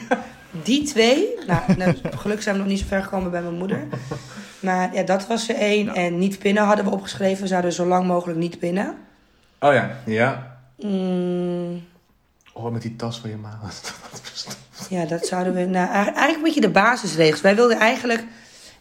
Die 0.63 0.83
twee. 0.83 1.29
Nou, 1.47 1.61
nou, 1.77 1.95
gelukkig 2.17 2.43
zijn 2.43 2.55
we 2.57 2.61
nog 2.63 2.71
niet 2.71 2.81
zo 2.81 2.87
ver 2.89 3.03
gekomen 3.03 3.31
bij 3.31 3.43
mijn 3.43 3.55
moeder. 3.59 3.81
Maar 4.61 4.95
ja, 4.95 5.03
dat 5.03 5.27
was 5.27 5.49
er 5.49 5.55
één. 5.57 5.95
En 5.95 6.19
niet 6.19 6.39
pinnen 6.39 6.63
hadden 6.65 6.85
we 6.85 6.91
opgeschreven. 6.91 7.43
We 7.43 7.49
zouden 7.49 7.73
zo 7.73 7.87
lang 7.87 8.07
mogelijk 8.07 8.39
niet 8.39 8.59
pinnen. 8.59 8.95
Oh 9.61 9.73
ja, 9.73 9.91
ja. 10.05 10.57
Mm, 10.79 11.85
Oh, 12.53 12.73
met 12.73 12.83
die 12.83 12.97
tas 12.97 13.21
van 13.21 13.31
je 13.31 13.37
ma. 13.37 13.59
ja, 14.97 15.05
dat 15.05 15.27
zouden 15.27 15.55
we... 15.55 15.65
Nou, 15.65 15.89
eigenlijk 15.95 16.37
een 16.37 16.43
beetje 16.43 16.61
de 16.61 16.71
basisregels. 16.71 17.41
Wij 17.41 17.55
wilden 17.55 17.79
eigenlijk 17.79 18.25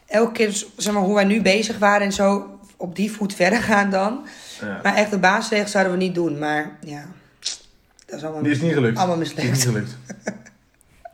elke 0.05 0.31
keer, 0.31 0.63
zeg 0.77 0.93
maar, 0.93 1.03
hoe 1.03 1.15
wij 1.15 1.23
nu 1.23 1.41
bezig 1.41 1.77
waren 1.77 2.05
en 2.05 2.13
zo... 2.13 2.59
op 2.77 2.95
die 2.95 3.11
voet 3.11 3.33
verder 3.33 3.61
gaan 3.61 3.89
dan. 3.89 4.25
Ja. 4.61 4.79
Maar 4.83 4.95
echt 4.95 5.11
de 5.11 5.17
basisregels 5.19 5.71
zouden 5.71 5.93
we 5.93 5.99
niet 5.99 6.15
doen. 6.15 6.39
Maar 6.39 6.77
ja, 6.85 7.05
dat 8.05 8.15
is 8.17 8.23
allemaal, 8.23 8.43
Die 8.43 8.51
is 8.51 8.61
niet 8.61 8.73
gelukt. 8.73 8.97
allemaal 8.97 9.15
Die 9.17 9.25
is 9.25 9.33
mislukt. 9.33 9.53
niet 9.55 9.63
gelukt. 9.65 9.97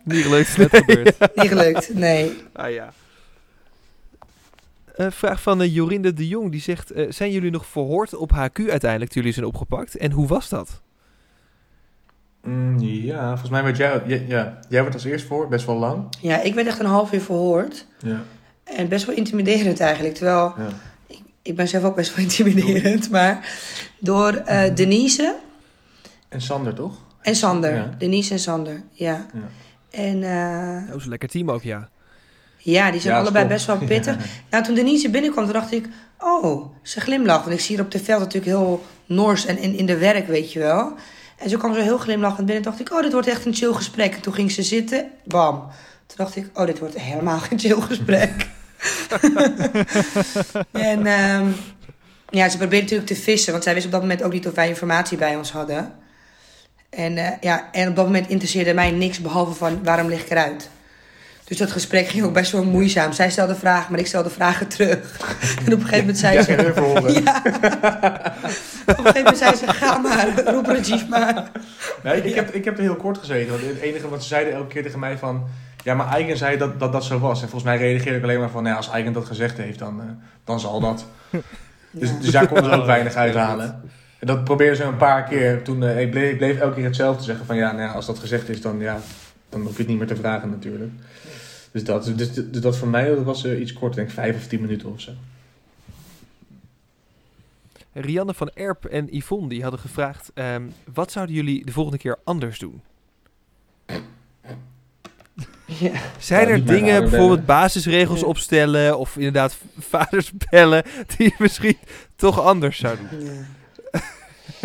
Niet 0.03 0.23
gelukt. 0.23 0.57
Net 0.57 0.69
gebeurd. 0.75 1.17
Niet 1.35 1.47
gelukt, 1.47 1.93
nee. 1.93 2.43
Ah 2.53 2.71
ja. 2.71 2.93
Een 4.95 5.11
vraag 5.11 5.41
van 5.41 5.61
uh, 5.61 5.73
Jorinde 5.75 6.13
de 6.13 6.27
Jong. 6.27 6.51
Die 6.51 6.61
zegt, 6.61 6.91
eh, 6.91 7.11
zijn 7.11 7.31
jullie 7.31 7.51
nog 7.51 7.65
verhoord 7.65 8.15
op 8.15 8.31
HQ 8.31 8.69
uiteindelijk 8.69 9.11
toen 9.11 9.21
jullie 9.21 9.33
zijn 9.33 9.45
opgepakt? 9.45 9.97
En 9.97 10.11
hoe 10.11 10.27
was 10.27 10.49
dat? 10.49 10.81
Mm, 12.43 12.79
ja, 12.79 13.27
volgens 13.29 13.49
mij 13.49 13.63
werd 13.63 13.77
jij... 13.77 14.01
Ja, 14.05 14.19
ja, 14.27 14.59
jij 14.69 14.81
werd 14.81 14.93
als 14.93 15.03
eerst 15.03 15.25
voor, 15.25 15.47
best 15.47 15.65
wel 15.65 15.75
lang. 15.77 16.03
Ja, 16.19 16.41
ik 16.41 16.53
werd 16.53 16.67
echt 16.67 16.79
een 16.79 16.85
half 16.85 17.13
uur 17.13 17.21
verhoord. 17.21 17.85
Ja. 17.99 18.21
En 18.75 18.87
best 18.87 19.05
wel 19.05 19.15
intimiderend 19.15 19.79
eigenlijk. 19.79 20.15
Terwijl, 20.15 20.53
ja. 20.57 20.67
ik 21.41 21.55
ben 21.55 21.67
zelf 21.67 21.83
ook 21.83 21.95
best 21.95 22.15
wel 22.15 22.23
intimiderend. 22.27 23.09
Maar 23.09 23.49
door 23.99 24.33
eh, 24.33 24.75
Denise 24.75 25.35
En 26.29 26.41
Sander, 26.41 26.73
toch? 26.73 26.93
en 27.21 27.35
Sander. 27.35 27.73
Ja. 27.75 27.95
Denise 27.97 28.33
en 28.33 28.39
Sander, 28.39 28.81
ja. 28.91 29.25
Ja. 29.33 29.39
En 29.91 30.23
eh, 30.23 30.85
Dat 30.85 30.93
was 30.93 31.03
een 31.03 31.09
lekker 31.09 31.29
team 31.29 31.51
ook, 31.51 31.63
ja. 31.63 31.89
ja, 32.57 32.91
die 32.91 32.99
zijn 33.01 33.13
Ja, 33.13 33.19
allebei 33.19 33.43
stom. 33.45 33.53
best 33.55 33.65
wel 33.65 33.77
pittig. 33.97 34.15
Nou, 34.49 34.63
toen 34.63 34.75
Denise 34.75 35.09
binnenkwam, 35.09 35.43
toen 35.43 35.53
dacht 35.53 35.71
ik... 35.71 35.87
Oh, 36.19 36.73
ze 36.81 36.99
glimlacht. 37.01 37.43
Want 37.45 37.55
ik 37.55 37.61
zie 37.61 37.75
haar 37.75 37.85
op 37.85 37.91
de 37.91 37.99
veld 37.99 38.19
natuurlijk 38.19 38.45
heel 38.51 38.85
nors 39.05 39.45
en 39.45 39.57
in, 39.57 39.77
in 39.77 39.85
de 39.85 39.97
werk, 39.97 40.27
weet 40.27 40.53
je 40.53 40.59
wel. 40.59 40.93
En 41.37 41.49
zo 41.49 41.57
kwam 41.57 41.73
ze 41.73 41.81
heel 41.81 41.97
glimlachend 41.97 42.45
binnen. 42.45 42.63
Toen 42.63 42.71
dacht 42.71 42.89
ik, 42.89 42.93
oh, 42.95 43.01
dit 43.03 43.11
wordt 43.11 43.27
echt 43.27 43.45
een 43.45 43.53
chill 43.53 43.73
gesprek. 43.73 44.15
En 44.15 44.21
toen 44.21 44.33
ging 44.33 44.51
ze 44.51 44.63
zitten, 44.63 45.05
bam. 45.25 45.59
Toen 46.07 46.17
dacht 46.17 46.35
ik, 46.35 46.49
oh, 46.53 46.65
dit 46.65 46.79
wordt 46.79 46.99
helemaal 46.99 47.39
geen 47.39 47.59
chill 47.59 47.81
gesprek. 47.81 48.47
en 50.91 51.05
ehm, 51.05 51.47
ja, 52.29 52.49
ze 52.49 52.57
probeerde 52.57 52.81
natuurlijk 52.81 53.09
te 53.09 53.15
vissen. 53.15 53.51
Want 53.51 53.63
zij 53.63 53.73
wist 53.73 53.85
op 53.85 53.91
dat 53.91 54.01
moment 54.01 54.23
ook 54.23 54.31
niet 54.31 54.47
of 54.47 54.55
wij 54.55 54.67
informatie 54.67 55.17
bij 55.17 55.35
ons 55.35 55.51
hadden. 55.51 55.93
En, 56.89 57.17
eh, 57.17 57.31
ja, 57.41 57.69
en 57.71 57.89
op 57.89 57.95
dat 57.95 58.05
moment 58.05 58.29
interesseerde 58.29 58.73
mij 58.73 58.91
niks 58.91 59.19
behalve 59.19 59.53
van 59.53 59.83
waarom 59.83 60.07
lig 60.07 60.21
ik 60.21 60.29
eruit. 60.29 60.69
Dus 61.51 61.59
dat 61.59 61.71
gesprek 61.71 62.07
ging 62.07 62.23
ook 62.23 62.33
best 62.33 62.51
wel 62.51 62.63
moeizaam. 62.63 63.11
Zij 63.11 63.29
stelde 63.29 63.55
vragen, 63.55 63.91
maar 63.91 63.99
ik 63.99 64.07
stelde 64.07 64.29
vragen 64.29 64.67
terug. 64.67 65.19
En 65.65 65.73
op 65.73 65.79
een 65.79 65.87
gegeven 65.87 65.99
moment 65.99 66.17
zei 66.17 66.41
ze... 66.41 66.51
Ja. 67.23 67.41
Op 68.85 68.97
een 68.97 69.05
gegeven 69.05 69.13
moment 69.13 69.37
zei 69.37 69.55
ze, 69.55 69.67
ga 69.67 69.97
maar, 69.97 70.43
roep 70.45 70.65
Rajiv 70.65 71.07
maar. 71.07 71.51
Nee, 72.03 72.21
ik, 72.21 72.35
heb, 72.35 72.53
ik 72.53 72.65
heb 72.65 72.77
er 72.77 72.83
heel 72.83 72.95
kort 72.95 73.17
gezeten. 73.17 73.51
Want 73.51 73.61
het 73.65 73.79
enige 73.79 74.09
wat 74.09 74.21
ze 74.21 74.27
zeiden 74.27 74.53
elke 74.53 74.67
keer 74.67 74.83
tegen 74.83 74.99
mij 74.99 75.17
van... 75.17 75.47
Ja, 75.83 75.93
maar 75.93 76.07
Eigen 76.07 76.37
zei 76.37 76.57
dat, 76.57 76.79
dat 76.79 76.91
dat 76.91 77.03
zo 77.03 77.19
was. 77.19 77.41
En 77.41 77.49
volgens 77.49 77.63
mij 77.63 77.77
reageerde 77.77 78.17
ik 78.17 78.23
alleen 78.23 78.39
maar 78.39 78.49
van... 78.49 78.63
Nou, 78.63 78.75
ja, 78.75 78.81
als 78.81 78.89
Eigen 78.89 79.13
dat 79.13 79.25
gezegd 79.25 79.57
heeft, 79.57 79.79
dan, 79.79 80.01
eh, 80.01 80.07
dan 80.43 80.59
zal 80.59 80.79
dat. 80.79 81.05
Dus, 81.93 82.09
Ja. 82.09 82.17
dus 82.19 82.31
daar 82.31 82.47
konden 82.47 82.71
ze 82.71 82.79
ook 82.79 82.85
weinig 82.85 83.13
uithalen. 83.15 83.81
En 84.19 84.27
dat 84.27 84.43
probeerden 84.43 84.75
ze 84.77 84.83
een 84.83 84.97
paar 84.97 85.23
keer. 85.23 85.63
Toen 85.63 85.83
eh, 85.83 86.01
ik 86.01 86.11
bleef, 86.11 86.31
ik 86.31 86.37
bleef 86.37 86.59
elke 86.59 86.75
keer 86.75 86.83
hetzelfde 86.83 87.23
zeggen. 87.23 87.45
Van 87.45 87.55
ja, 87.55 87.71
nou 87.71 87.83
ja, 87.83 87.91
als 87.91 88.05
dat 88.05 88.19
gezegd 88.19 88.49
is, 88.49 88.61
dan, 88.61 88.79
ja, 88.79 88.99
dan 89.49 89.61
hoef 89.61 89.71
je 89.71 89.77
het 89.77 89.87
niet 89.87 89.97
meer 89.97 90.07
te 90.07 90.15
vragen 90.15 90.49
natuurlijk. 90.49 90.91
Dus 91.71 91.83
dat, 91.83 92.11
dus, 92.15 92.33
dus 92.33 92.61
dat 92.61 92.77
voor 92.77 92.87
mij 92.87 93.15
dat 93.15 93.23
was 93.23 93.43
eh, 93.43 93.59
iets 93.59 93.73
kort, 93.73 93.93
denk 93.93 94.07
ik 94.07 94.13
vijf 94.13 94.35
of 94.35 94.47
tien 94.47 94.61
minuten 94.61 94.91
of 94.91 95.01
zo. 95.01 95.11
Rianne 97.93 98.33
van 98.33 98.49
Erp 98.53 98.85
en 98.85 99.07
Yvonne 99.17 99.49
die 99.49 99.61
hadden 99.61 99.79
gevraagd... 99.79 100.31
ehm, 100.33 100.63
wat 100.93 101.11
zouden 101.11 101.35
jullie 101.35 101.65
de 101.65 101.71
volgende 101.71 101.97
keer 101.97 102.17
anders 102.23 102.59
doen? 102.59 102.81
Ja. 105.79 105.91
Zijn 106.19 106.47
Ja, 106.47 106.53
er 106.53 106.65
dingen, 106.65 106.99
bijvoorbeeld 107.01 107.45
bellen. 107.45 107.61
basisregels 107.61 108.19
Ja. 108.19 108.25
opstellen... 108.25 108.97
of 108.97 109.15
inderdaad 109.15 109.57
vaders 109.79 110.31
bellen... 110.49 110.83
die 111.17 111.27
je 111.27 111.35
misschien 111.37 111.77
toch 112.15 112.41
anders 112.41 112.77
zou 112.77 112.97
doen? 112.97 113.25
Ja. 113.25 114.01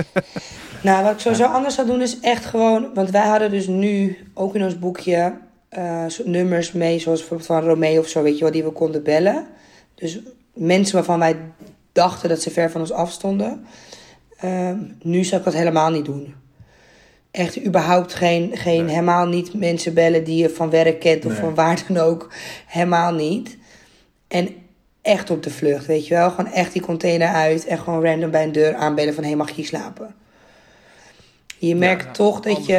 nou, 0.82 1.04
wat 1.04 1.12
ik 1.12 1.18
sowieso 1.18 1.44
anders 1.44 1.74
zou 1.74 1.86
doen 1.86 2.02
is 2.02 2.20
echt 2.20 2.44
gewoon... 2.44 2.94
Want 2.94 3.10
wij 3.10 3.26
hadden 3.26 3.50
dus 3.50 3.66
nu 3.66 4.18
ook 4.34 4.54
in 4.54 4.64
ons 4.64 4.78
boekje 4.78 5.38
eh, 5.68 6.04
nummers 6.24 6.72
mee... 6.72 6.98
zoals 6.98 7.18
bijvoorbeeld 7.18 7.48
van 7.48 7.62
Romeo 7.62 8.00
of 8.00 8.08
zo, 8.08 8.22
weet 8.22 8.38
je 8.38 8.42
wel, 8.44 8.52
die 8.52 8.64
we 8.64 8.70
konden 8.70 9.02
bellen. 9.02 9.46
Dus 9.94 10.18
mensen 10.54 10.94
waarvan 10.94 11.18
wij 11.18 11.36
dachten 11.92 12.28
dat 12.28 12.42
ze 12.42 12.50
ver 12.50 12.70
van 12.70 12.80
ons 12.80 12.92
afstonden. 12.92 13.66
Ehm, 14.36 14.78
nu 15.02 15.24
zou 15.24 15.38
ik 15.38 15.44
dat 15.44 15.54
helemaal 15.54 15.90
niet 15.90 16.04
doen. 16.04 16.34
Echt 17.36 17.64
überhaupt 17.64 18.14
geen, 18.14 18.56
geen 18.56 18.84
Nee. 18.84 18.94
helemaal 18.94 19.26
niet 19.26 19.54
mensen 19.54 19.94
bellen 19.94 20.24
die 20.24 20.42
je 20.42 20.50
van 20.50 20.70
werk 20.70 21.00
kent 21.00 21.24
of 21.24 21.32
Nee. 21.32 21.40
van 21.40 21.54
waar 21.54 21.84
dan 21.88 21.96
ook. 21.96 22.32
Helemaal 22.66 23.12
niet. 23.12 23.56
En 24.28 24.48
echt 25.02 25.30
op 25.30 25.42
de 25.42 25.50
vlucht, 25.50 25.86
weet 25.86 26.06
je 26.06 26.14
wel. 26.14 26.30
Gewoon 26.30 26.52
echt 26.52 26.72
die 26.72 26.82
container 26.82 27.28
uit 27.28 27.66
en 27.66 27.78
gewoon 27.78 28.04
random 28.04 28.30
bij 28.30 28.42
een 28.42 28.52
deur 28.52 28.74
aanbellen 28.74 29.14
van... 29.14 29.24
hé, 29.24 29.34
mag 29.34 29.48
ik 29.48 29.54
hier 29.54 29.64
slapen? 29.66 30.14
Je 31.58 31.74
merkt 31.76 32.04
Ja, 32.04 32.10
toch 32.10 32.40
dat 32.40 32.66
je... 32.66 32.72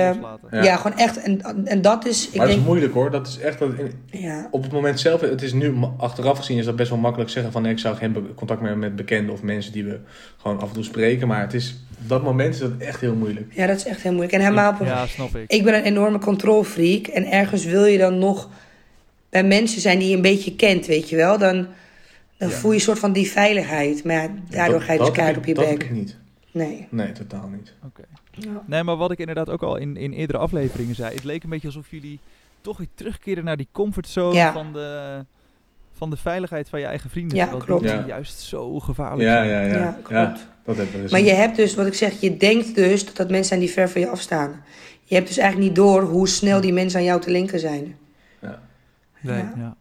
Ja. 0.52 0.64
Ja. 0.64 0.76
gewoon 0.76 0.98
echt... 0.98 1.22
En, 1.22 1.66
en 1.66 1.82
dat 1.82 2.06
is... 2.06 2.24
Ik 2.28 2.30
maar 2.30 2.40
dat 2.40 2.48
denk, 2.48 2.60
is 2.60 2.66
moeilijk 2.68 2.94
hoor. 2.94 3.12
Dat 3.12 3.28
is 3.28 3.38
echt... 3.40 3.60
Dat, 3.60 3.72
ja, 4.12 4.48
op 4.52 4.64
het 4.64 4.72
moment 4.72 5.00
zelf, 5.00 5.22
het 5.22 5.42
is 5.42 5.54
nu 5.54 5.74
achteraf 5.98 6.38
gezien 6.38 6.58
is 6.58 6.66
dat 6.66 6.76
best 6.76 6.90
wel 6.90 7.00
makkelijk 7.00 7.30
zeggen 7.30 7.52
van 7.52 7.62
nee, 7.62 7.72
ik 7.72 7.80
zou 7.80 7.96
geen 7.96 8.34
contact 8.36 8.62
meer 8.62 8.78
met 8.78 8.96
bekenden 8.96 9.34
of 9.34 9.42
mensen 9.44 9.72
die 9.72 9.84
we 9.84 10.00
gewoon 10.38 10.60
af 10.60 10.68
en 10.68 10.74
toe 10.74 10.84
spreken. 10.84 11.28
Maar 11.28 11.42
het 11.42 11.54
is, 11.54 11.76
op 12.02 12.10
dat 12.10 12.24
moment 12.24 12.54
is 12.54 12.60
dat 12.60 12.72
echt 12.78 13.02
heel 13.02 13.16
moeilijk. 13.16 13.54
ja, 13.54 13.68
dat 13.68 13.76
is 13.76 13.86
echt 13.86 14.02
heel 14.02 14.12
moeilijk. 14.12 14.34
En 14.34 14.40
helemaal 14.42 14.76
Ja, 14.84 15.06
snap 15.08 15.36
ik. 15.36 15.52
Ik 15.52 15.64
ben 15.64 15.74
een 15.76 15.84
enorme 15.84 16.20
controlfreak. 16.20 17.08
En 17.08 17.32
ergens 17.32 17.66
wil 17.66 17.86
je 17.86 17.98
dan 17.98 18.20
nog 18.20 18.50
bij 19.30 19.44
mensen 19.44 19.82
zijn 19.82 20.00
die 20.00 20.10
je 20.10 20.16
een 20.16 20.22
beetje 20.22 20.56
kent, 20.56 20.86
weet 20.86 21.10
je 21.10 21.16
wel. 21.16 21.38
Dan, 21.38 21.68
dan 22.38 22.50
Ja. 22.50 22.56
voel 22.56 22.72
je 22.72 22.78
een 22.78 22.84
soort 22.84 23.00
van 23.00 23.12
die 23.14 23.32
veiligheid. 23.32 24.04
Maar 24.04 24.16
ja, 24.16 24.30
daardoor 24.50 24.78
Dat- 24.78 24.84
ga 24.88 24.92
je 24.92 24.98
dus 24.98 25.08
dat 25.08 25.16
keihard 25.16 25.38
ik- 25.38 25.42
op 25.44 25.48
je 25.48 25.54
Dat 25.62 25.70
heb 25.70 25.80
bek. 25.80 25.88
ik 25.88 25.94
niet. 25.94 26.18
Nee. 26.52 26.88
Nee, 26.90 27.12
totaal 27.12 27.50
niet. 27.56 27.74
Oké. 27.86 28.02
Ja. 28.40 28.64
Nee, 28.66 28.84
maar 28.84 28.96
wat 28.96 29.12
ik 29.12 29.20
inderdaad 29.20 29.50
ook 29.50 29.64
al 29.64 29.76
in, 29.76 29.98
in 29.98 30.12
eerdere 30.14 30.40
afleveringen 30.40 30.96
zei. 30.96 31.14
Het 31.16 31.24
leek 31.24 31.44
een 31.44 31.50
beetje 31.50 31.68
alsof 31.68 31.90
jullie 31.92 32.20
toch 32.62 32.78
weer 32.78 32.88
terugkeren 32.96 33.44
naar 33.44 33.58
die 33.58 33.68
comfortzone 33.72 34.36
Ja. 34.36 34.54
van, 34.54 34.74
de, 34.74 35.20
van 35.94 36.10
de 36.10 36.18
veiligheid 36.18 36.70
van 36.70 36.80
je 36.80 36.86
eigen 36.86 37.10
vrienden. 37.10 37.38
Ja, 37.38 37.46
klopt. 37.46 37.90
juist 38.08 38.40
zo 38.40 38.80
gevaarlijk 38.80 39.22
Ja, 39.30 39.36
zijn. 39.36 39.48
ja, 39.50 39.62
ja. 39.62 39.68
Ja, 39.68 39.78
Ja, 39.78 39.98
klopt. 40.04 40.48
dat 40.78 40.88
dus 41.02 41.12
Maar 41.12 41.22
je 41.22 41.34
hebt 41.34 41.56
dus, 41.56 41.76
wat 41.76 41.86
ik 41.86 41.94
zeg, 41.94 42.22
je 42.22 42.38
denkt 42.38 42.76
dus 42.76 43.06
dat 43.06 43.16
dat 43.16 43.28
mensen 43.30 43.48
zijn 43.48 43.60
die 43.60 43.70
ver 43.70 43.90
van 43.90 44.02
je 44.02 44.10
afstaan. 44.10 44.64
Je 45.04 45.16
hebt 45.16 45.28
dus 45.28 45.38
eigenlijk 45.38 45.68
niet 45.70 45.78
door 45.78 46.02
hoe 46.02 46.28
snel 46.28 46.62
die 46.62 46.74
mensen 46.74 47.00
aan 47.00 47.06
jou 47.06 47.22
te 47.22 47.32
linken 47.32 47.60
zijn. 47.60 47.98
Ja. 48.42 48.62
Nee. 49.22 49.38
Ja. 49.38 49.54
Ja. 49.58 49.76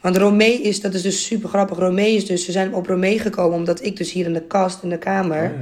Want 0.00 0.16
Romee 0.16 0.62
is, 0.62 0.80
dat 0.80 0.94
is 0.94 1.02
dus 1.02 1.26
super 1.26 1.48
grappig. 1.48 1.78
Romee 1.78 2.14
is 2.16 2.26
dus, 2.26 2.44
ze 2.44 2.52
zijn 2.52 2.74
op 2.74 2.86
Romee 2.86 3.18
gekomen 3.18 3.58
omdat 3.58 3.84
ik 3.84 3.96
dus 3.96 4.12
hier 4.12 4.26
in 4.26 4.32
de 4.32 4.42
kast, 4.42 4.82
in 4.82 4.88
de 4.88 4.98
kamer... 4.98 5.52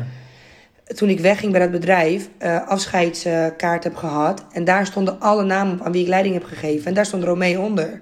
Toen 0.94 1.08
ik 1.08 1.20
wegging 1.20 1.52
bij 1.52 1.60
dat 1.60 1.70
bedrijf, 1.70 2.28
eh 2.38 2.68
afscheidskaart 2.68 3.84
heb 3.84 3.94
gehad. 3.96 4.44
En 4.52 4.64
daar 4.64 4.86
stonden 4.86 5.20
alle 5.20 5.44
namen 5.44 5.80
op 5.80 5.86
aan 5.86 5.92
wie 5.92 6.02
ik 6.02 6.08
leiding 6.08 6.34
heb 6.34 6.44
gegeven. 6.44 6.86
En 6.86 6.94
daar 6.94 7.06
stond 7.06 7.24
Romee 7.24 7.60
onder. 7.60 8.00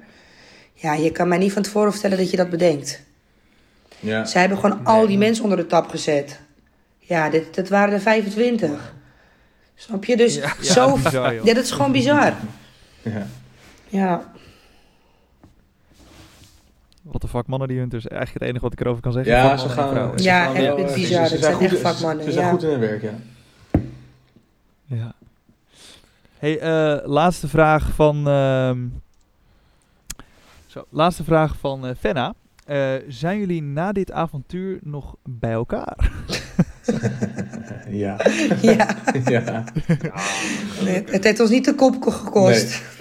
Ja, 0.74 0.95
je 0.95 1.12
kan 1.12 1.28
mij 1.28 1.38
niet 1.38 1.53
van 1.53 1.62
tevoren 1.62 1.93
vertellen 1.93 2.18
dat 2.18 2.30
je 2.30 2.36
dat 2.36 2.51
bedenkt. 2.51 3.01
Ja. 3.99 4.24
Zij 4.24 4.41
hebben 4.41 4.59
gewoon 4.59 4.84
al 4.84 5.07
die 5.07 5.18
mensen 5.18 5.43
onder 5.45 5.59
de 5.59 5.66
tap 5.66 5.88
gezet. 5.88 6.41
Ja, 6.99 7.30
dit, 7.30 7.55
dat 7.55 7.68
waren 7.68 7.95
er 7.95 8.01
25. 8.01 8.95
Snap 9.74 10.05
je? 10.05 10.16
Dus 10.16 10.34
Ja. 10.34 10.53
zo... 10.61 10.86
Ja, 10.86 11.03
bizar. 11.03 11.34
Ja, 11.34 11.55
dat 11.55 11.64
is 11.64 11.70
gewoon 11.70 11.93
bizar. 11.93 12.32
Ja. 13.03 13.26
Ja, 13.88 14.32
What 17.11 17.21
the 17.21 17.29
fuck, 17.29 17.47
mannen 17.47 17.69
die 17.69 17.79
hunters. 17.79 18.07
Eigenlijk 18.07 18.39
het 18.41 18.49
enige 18.49 18.65
wat 18.65 18.73
ik 18.73 18.81
erover 18.81 19.03
kan 19.03 19.13
zeggen. 19.13 19.33
Ja, 19.33 19.57
ze 19.57 19.69
gaan... 19.69 20.19
ze 20.19 20.25
Ja, 20.25 20.45
gaan 20.45 20.55
echt 20.55 20.77
met 20.77 20.89
eh, 20.89 20.95
bizar. 20.95 21.27
ze- 21.27 21.39
zijn 21.39 21.59
echt 21.59 21.71
goed- 21.71 21.79
vakmannen, 21.81 22.25
Ze 22.25 22.33
zijn 22.33 22.45
ja. 22.45 22.51
goed 22.51 22.63
in 22.63 22.69
hun 22.69 22.81
werk, 22.81 23.03
ja. 23.03 23.13
Ja. 24.85 25.13
Hey, 26.39 26.59
eh, 26.59 27.07
laatste 27.09 27.49
vraag 27.49 27.91
van. 27.95 28.29
ehm, 28.29 28.79
zo, 30.67 30.85
laatste 30.91 31.25
vraag 31.25 31.57
van 31.57 31.87
eh, 31.87 31.95
Fenna. 31.99 32.35
Eh, 32.67 32.93
zijn 33.09 33.39
jullie 33.39 33.63
na 33.63 33.93
dit 33.93 34.13
avontuur 34.13 34.79
nog 34.83 35.17
bij 35.25 35.53
elkaar? 35.53 35.97
ja. 37.89 38.17
ja. 38.61 38.97
ja. 39.35 39.65
Het, 40.85 41.11
het 41.13 41.25
heeft 41.25 41.41
ons 41.41 41.51
niet 41.51 41.65
de 41.65 41.75
kop 41.75 42.03
gekost. 42.03 42.69
Nee, 42.69 42.99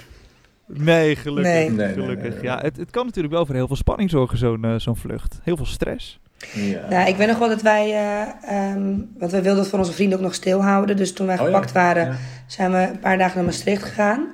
gelukkig. 0.74 1.52
Nee. 1.52 1.70
Nee, 1.70 1.70
nee, 1.70 1.92
gelukkig. 1.92 2.22
nee, 2.22 2.32
nee. 2.32 2.42
Ja, 2.42 2.58
het, 2.62 2.76
het 2.76 2.90
kan 2.90 3.04
natuurlijk 3.06 3.34
wel 3.34 3.46
voor 3.46 3.54
heel 3.54 3.66
veel 3.66 3.76
spanning 3.76 4.10
zorgen, 4.10 4.38
zo'n 4.38 4.64
eh, 4.64 4.74
zo'n 4.76 4.96
vlucht. 4.96 5.38
Heel 5.42 5.56
veel 5.56 5.66
stress. 5.66 6.20
Ja. 6.54 6.88
Nou, 6.90 7.08
ik 7.08 7.16
weet 7.16 7.28
nog 7.28 7.38
wel 7.38 7.48
dat 7.48 7.62
wij, 7.62 7.90
eh, 7.90 8.22
ehm, 8.58 8.94
want 9.18 9.30
wij 9.32 9.42
wilden 9.42 9.60
het 9.60 9.68
voor 9.70 9.78
onze 9.78 9.92
vrienden 9.92 10.18
ook 10.18 10.24
nog 10.24 10.34
stilhouden. 10.34 10.96
Dus 10.96 11.12
toen 11.12 11.26
wij 11.26 11.34
Oh 11.38 11.40
ja, 11.40 11.46
gepakt 11.46 11.72
waren, 11.72 12.06
ja. 12.06 12.16
zijn 12.46 12.70
we 12.72 12.78
een 12.78 12.98
paar 12.98 13.18
dagen 13.18 13.36
naar 13.36 13.44
Maastricht 13.44 13.82
gegaan. 13.82 14.26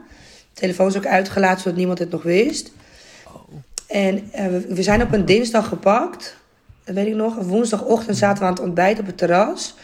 Telefoon 0.53 0.87
is 0.87 0.97
ook 0.97 1.07
uitgelaten, 1.07 1.61
zodat 1.61 1.77
niemand 1.77 1.99
het 1.99 2.11
nog 2.11 2.23
wist. 2.23 2.73
En 3.87 4.33
eh, 4.33 4.47
we, 4.47 4.67
we 4.75 4.83
zijn 4.83 5.03
op 5.03 5.13
een 5.13 5.25
dinsdag 5.25 5.69
gepakt. 5.69 6.37
Dat 6.85 6.95
weet 6.95 7.07
ik 7.07 7.15
nog. 7.15 7.37
Op 7.37 7.45
woensdagochtend 7.45 8.17
zaten 8.17 8.39
we 8.39 8.45
aan 8.49 8.55
het 8.55 8.63
ontbijt 8.63 8.99
op 8.99 9.07
het 9.07 9.19
terras. 9.19 9.75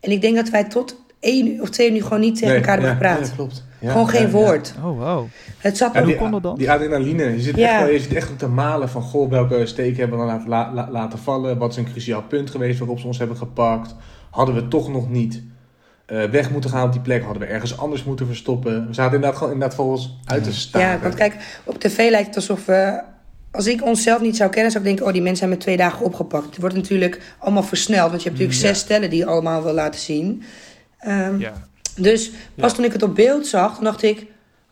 En 0.00 0.10
ik 0.10 0.20
denk 0.20 0.36
dat 0.36 0.48
wij 0.48 0.64
tot 0.64 1.00
één 1.20 1.48
uur 1.48 1.62
of 1.62 1.70
twee 1.70 1.92
uur 1.94 2.02
gewoon 2.02 2.20
niet 2.20 2.34
tegen 2.34 2.48
Nee, 2.48 2.56
elkaar 2.56 2.72
hebben 2.80 2.90
ja, 2.90 2.96
gepraat. 2.96 3.28
ja, 3.28 3.34
klopt. 3.34 3.64
Ja, 3.82 3.90
gewoon 3.90 4.08
geen 4.08 4.30
woord. 4.30 4.74
Oh, 4.84 4.98
wow. 4.98 5.24
Het 5.58 5.76
zat 5.76 5.92
Ja, 5.92 5.98
er 5.98 6.02
hoe 6.04 6.12
die, 6.12 6.20
kon 6.20 6.30
dat 6.30 6.42
dan? 6.42 6.56
die 6.56 6.70
adrenaline. 6.70 7.24
Je 7.24 7.40
zit, 7.40 7.56
Ja. 7.56 7.68
echt, 7.74 7.80
wel- 7.84 7.92
je 7.92 8.00
zit 8.00 8.12
echt 8.14 8.30
op 8.30 8.38
te 8.38 8.48
malen 8.48 8.88
van... 8.88 9.02
Goh, 9.02 9.30
welke 9.30 9.66
steek 9.66 9.96
hebben 9.96 10.18
we 10.18 10.24
dan 10.26 10.34
laten, 10.34 10.48
la- 10.48 10.70
la- 10.74 10.88
laten 10.90 11.18
vallen? 11.18 11.58
Wat 11.58 11.70
is 11.70 11.76
een 11.76 11.90
cruciaal 11.90 12.22
punt 12.22 12.50
geweest 12.50 12.78
waarop 12.78 12.98
ze 12.98 13.06
ons 13.06 13.18
hebben 13.18 13.36
gepakt? 13.36 13.94
Hadden 14.30 14.54
we 14.54 14.68
toch 14.68 14.88
nog 14.88 15.08
niet 15.10 15.42
eh, 16.06 16.24
weg 16.24 16.50
moeten 16.50 16.70
gaan 16.70 16.86
op 16.86 16.92
die 16.92 17.00
plek? 17.00 17.22
Hadden 17.24 17.42
we 17.42 17.48
ergens 17.48 17.78
anders 17.78 18.04
moeten 18.04 18.26
verstoppen? 18.26 18.86
We 18.86 18.94
zaten 18.94 19.14
inderdaad 19.14 19.38
gewoon 19.38 19.52
inderdaad 19.52 19.76
voor 19.76 19.86
ons 19.86 20.18
uit 20.24 20.44
te 20.44 20.52
staan. 20.52 20.80
Ja, 20.80 20.98
want 21.02 21.14
kijk, 21.14 21.36
op 21.64 21.78
tv 21.78 22.10
lijkt 22.10 22.26
het 22.26 22.36
alsof 22.36 22.66
we... 22.66 23.02
Als 23.50 23.66
ik 23.66 23.84
onszelf 23.84 24.20
niet 24.20 24.36
zou 24.36 24.50
kennen, 24.50 24.70
zou 24.72 24.82
ik 24.84 24.88
denken... 24.90 25.06
oh, 25.06 25.12
die 25.12 25.22
mensen 25.22 25.38
zijn 25.38 25.50
met 25.50 25.60
twee 25.60 25.76
dagen 25.76 26.04
opgepakt. 26.04 26.44
Het 26.44 26.58
wordt 26.58 26.74
natuurlijk 26.74 27.20
allemaal 27.38 27.62
versneld. 27.62 28.10
Want 28.10 28.22
je 28.22 28.28
hebt 28.28 28.40
natuurlijk 28.40 28.66
Ja. 28.66 28.72
zes 28.74 28.78
stellen 28.84 29.10
die 29.10 29.18
je 29.18 29.26
allemaal 29.26 29.62
wil 29.62 29.72
laten 29.72 30.00
zien. 30.00 30.42
Ehm, 30.98 31.38
Ja. 31.38 31.52
Dus 31.96 32.30
pas 32.54 32.70
Ja. 32.70 32.76
toen 32.76 32.84
ik 32.84 32.92
het 32.92 33.02
op 33.02 33.14
beeld 33.14 33.46
zag, 33.46 33.74
toen 33.74 33.84
dacht 33.84 34.02
ik... 34.02 34.26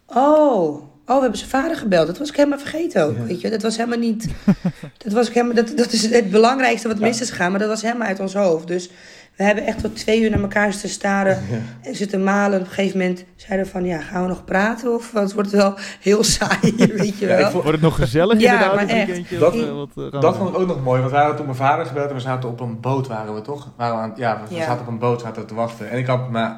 Oh, 0.06 0.82
oh, 1.06 1.16
we 1.16 1.20
hebben 1.20 1.38
zijn 1.38 1.50
vader 1.50 1.76
gebeld. 1.76 2.06
Dat 2.06 2.18
was 2.18 2.28
ik 2.28 2.36
helemaal 2.36 2.58
vergeten 2.58 3.04
ook, 3.04 3.16
Ja. 3.16 3.22
weet 3.24 3.40
je. 3.40 3.50
Dat 3.50 3.62
was 3.62 3.76
helemaal 3.76 3.98
niet... 3.98 4.28
dat, 5.04 5.12
was 5.12 5.28
ik 5.28 5.34
helemaal, 5.34 5.54
dat, 5.56 5.76
dat 5.76 5.92
is 5.92 6.10
het 6.10 6.30
belangrijkste 6.30 6.88
wat 6.88 6.98
mis 6.98 7.20
is 7.20 7.30
gegaan. 7.30 7.50
Maar 7.50 7.60
dat 7.60 7.68
was 7.68 7.82
helemaal 7.82 8.08
uit 8.08 8.20
ons 8.20 8.34
hoofd. 8.34 8.66
Dus 8.66 8.90
we 9.36 9.42
hebben 9.46 9.66
echt 9.66 9.80
tot 9.82 9.96
twee 9.96 10.22
uur 10.22 10.30
naar 10.30 10.40
elkaar 10.40 10.72
zitten 10.72 10.88
staren... 10.90 11.42
Ja. 11.50 11.88
en 11.88 11.94
zitten 11.96 12.24
malen. 12.24 12.60
Op 12.60 12.66
een 12.66 12.72
gegeven 12.72 12.98
moment 12.98 13.24
zeiden 13.36 13.66
we 13.66 13.72
van... 13.72 13.84
Ja, 13.84 14.00
gaan 14.00 14.22
we 14.22 14.28
nog 14.28 14.44
praten? 14.44 14.94
Of 14.94 15.10
want 15.12 15.24
het 15.24 15.34
wordt 15.34 15.50
wel 15.50 15.74
heel 16.00 16.24
saai, 16.24 16.74
weet 16.76 17.18
je 17.18 17.26
Ja, 17.26 17.36
wel. 17.36 17.50
Wordt 17.52 17.68
het 17.70 17.80
nog 17.80 17.94
gezellig 17.96 18.40
Ja, 18.40 18.52
inderdaad? 18.52 18.74
maar 18.74 18.88
echt. 18.96 19.30
Dat- 19.30 19.38
Wat, 19.40 19.54
eh, 19.54 19.72
wat, 19.72 20.12
eh, 20.12 20.20
Dat 20.20 20.36
vond 20.36 20.48
ik 20.48 20.58
ook 20.60 20.66
nog 20.66 20.82
mooi, 20.82 21.00
want 21.00 21.12
we 21.12 21.18
hadden 21.18 21.36
toen 21.36 21.44
mijn 21.44 21.56
vader 21.56 21.86
gebeld 21.86 22.08
en 22.08 22.14
we 22.14 22.20
zaten 22.20 22.48
op 22.48 22.60
een 22.60 22.80
boot, 22.80 23.06
waren 23.06 23.34
we 23.34 23.40
toch? 23.40 23.68
Waren 23.76 23.96
we 23.96 24.02
aan, 24.02 24.12
ja, 24.16 24.42
we 24.48 24.54
Ja. 24.54 24.64
zaten 24.64 24.80
op 24.80 24.86
een 24.88 24.98
boot, 24.98 25.20
zaten 25.20 25.46
te 25.46 25.54
wachten. 25.54 25.90
En 25.90 25.98
ik 25.98 26.06
had 26.06 26.30
mijn 26.30 26.56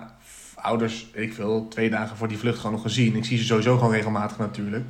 ouders, 0.63 1.07
ik 1.13 1.35
veel, 1.35 1.67
twee 1.69 1.91
dagen 1.91 2.17
voor 2.17 2.29
die 2.29 2.39
vlucht 2.39 2.57
gewoon 2.57 2.73
nog 2.73 2.83
gezien. 2.83 3.17
Ik 3.17 3.25
zie 3.25 3.39
ze 3.39 3.45
sowieso 3.45 3.77
gewoon 3.77 3.93
regelmatig 3.93 4.39
natuurlijk. 4.39 4.85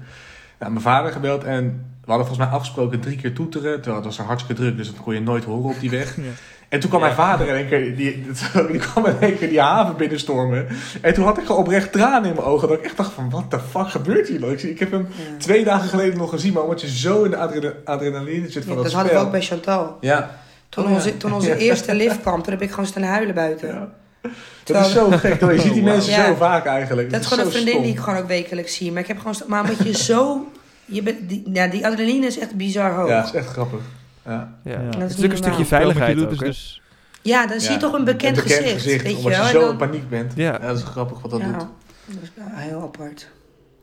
Nou, 0.58 0.72
mijn 0.72 0.84
vader 0.84 1.12
gebeld 1.12 1.44
en 1.44 1.64
we 2.04 2.08
hadden 2.10 2.26
volgens 2.26 2.46
mij 2.46 2.56
afgesproken 2.56 3.00
drie 3.00 3.16
keer 3.16 3.34
toeteren. 3.34 3.74
Terwijl 3.74 3.94
het 3.96 4.04
was 4.04 4.18
er 4.18 4.24
hartstikke 4.24 4.62
druk, 4.62 4.76
dus 4.76 4.86
dat 4.86 5.02
kon 5.02 5.14
je 5.14 5.20
nooit 5.20 5.44
horen 5.44 5.70
op 5.74 5.80
die 5.80 5.90
weg. 5.90 6.16
Ja. 6.22 6.22
En 6.68 6.80
toen 6.80 6.88
kwam 6.90 7.02
mijn 7.02 7.14
vader 7.14 7.48
in 7.48 7.54
één 7.54 7.68
keer, 7.68 7.96
die, 7.96 8.26
die 8.70 8.78
kwam 8.80 9.06
in 9.06 9.16
één 9.20 9.38
keer 9.38 9.48
die 9.48 9.60
haven 9.60 9.96
binnenstormen. 9.96 10.66
En 11.00 11.14
toen 11.14 11.24
had 11.24 11.38
ik 11.38 11.44
gewoon 11.46 11.60
oprecht 11.60 11.92
tranen 11.92 12.28
in 12.30 12.34
mijn 12.36 12.46
ogen. 12.46 12.68
Dat 12.68 12.78
ik 12.78 12.84
echt 12.84 12.96
dacht 12.96 13.12
van, 13.12 13.30
wat 13.30 13.50
de 13.50 13.58
fuck 13.58 13.88
gebeurt 13.88 14.28
hier? 14.28 14.50
Ik, 14.52 14.62
ik 14.62 14.78
heb 14.78 14.90
hem 14.90 15.06
Ja. 15.10 15.36
twee 15.38 15.64
dagen 15.64 15.88
geleden 15.88 16.18
nog 16.18 16.30
gezien, 16.30 16.52
maar 16.52 16.62
omdat 16.62 16.80
je 16.80 16.88
zo 16.90 17.22
in 17.22 17.30
de 17.30 17.36
adrena- 17.36 17.72
adrenaline 17.84 18.50
zit 18.50 18.64
van 18.64 18.70
Ja, 18.70 18.74
dat, 18.74 18.84
dat 18.84 18.92
hadden 18.92 19.12
we 19.12 19.18
ook 19.18 19.30
bij 19.30 19.42
Chantal. 19.42 19.96
Ja, 20.00 20.30
Toen, 20.68 20.84
Oh, 20.84 20.90
ja. 20.90 20.96
onze, 20.96 21.16
toen 21.16 21.32
onze 21.32 21.48
Ja. 21.54 21.54
eerste 21.56 21.94
lift 21.94 22.20
kwam, 22.20 22.42
toen 22.42 22.52
heb 22.52 22.62
ik 22.62 22.70
gewoon 22.70 22.86
staan 22.86 23.02
huilen 23.02 23.34
buiten. 23.34 23.92
Ja. 24.22 24.30
Dat 24.64 24.86
is 24.86 24.92
zo 24.92 25.10
gek. 25.10 25.40
hoor. 25.40 25.52
Je 25.52 25.60
ziet 25.60 25.72
die 25.72 25.82
Oh, 25.82 25.86
wow. 25.88 25.94
mensen 25.96 26.12
Ja. 26.12 26.26
zo 26.26 26.34
vaak 26.34 26.64
eigenlijk. 26.66 27.10
Dat 27.10 27.20
is 27.20 27.26
gewoon 27.26 27.44
een 27.44 27.50
vriendin 27.50 27.72
stom. 27.72 27.84
die 27.84 27.92
ik 27.92 27.98
gewoon 27.98 28.18
ook 28.18 28.26
wekelijks 28.26 28.74
zie. 28.76 28.92
Maar 28.92 29.02
ik 29.02 29.08
heb 29.08 29.18
gewoon... 29.18 29.34
Maar 29.46 29.60
omdat 29.60 29.78
je 29.86 29.96
zo... 29.98 30.46
Je 30.84 31.02
bent, 31.02 31.28
die, 31.28 31.42
ja, 31.52 31.66
die 31.66 31.86
adrenaline 31.86 32.26
is 32.26 32.38
echt 32.38 32.54
bizar 32.54 32.94
hoog. 32.94 33.08
Ja, 33.08 33.14
Ja, 33.14 33.20
dat 33.22 33.34
is 33.34 33.38
echt 33.40 33.48
grappig. 33.48 33.80
Ja. 34.24 34.54
Ja. 34.64 34.70
Ja. 34.72 34.78
Het 34.78 34.92
Dat 34.92 34.94
is 34.94 34.98
is 35.02 35.08
natuurlijk 35.08 35.32
een 35.32 35.42
stukje 35.44 35.64
veiligheid 35.64 36.18
ook, 36.20 36.28
dus, 36.28 36.38
dus 36.38 36.80
dan 37.22 37.48
zie 37.60 37.68
je 37.68 37.74
Ja. 37.74 37.78
toch 37.78 37.92
een 37.92 38.04
bekend, 38.04 38.38
gezicht, 38.38 38.84
weet 38.84 39.02
je 39.10 39.16
Omdat 39.16 39.32
wel. 39.36 39.44
je 39.46 39.50
zo 39.52 39.60
dan- 39.60 39.70
in 39.70 39.76
paniek 39.76 40.08
bent. 40.08 40.32
Ja. 40.36 40.52
Ja. 40.52 40.58
dat 40.58 40.76
is 40.78 40.82
grappig 40.84 41.20
wat 41.20 41.30
dat 41.30 41.40
ja, 41.40 41.46
doet. 41.46 41.58
dat 42.06 42.22
is 42.22 42.30
heel 42.54 42.82
apart. 42.82 43.28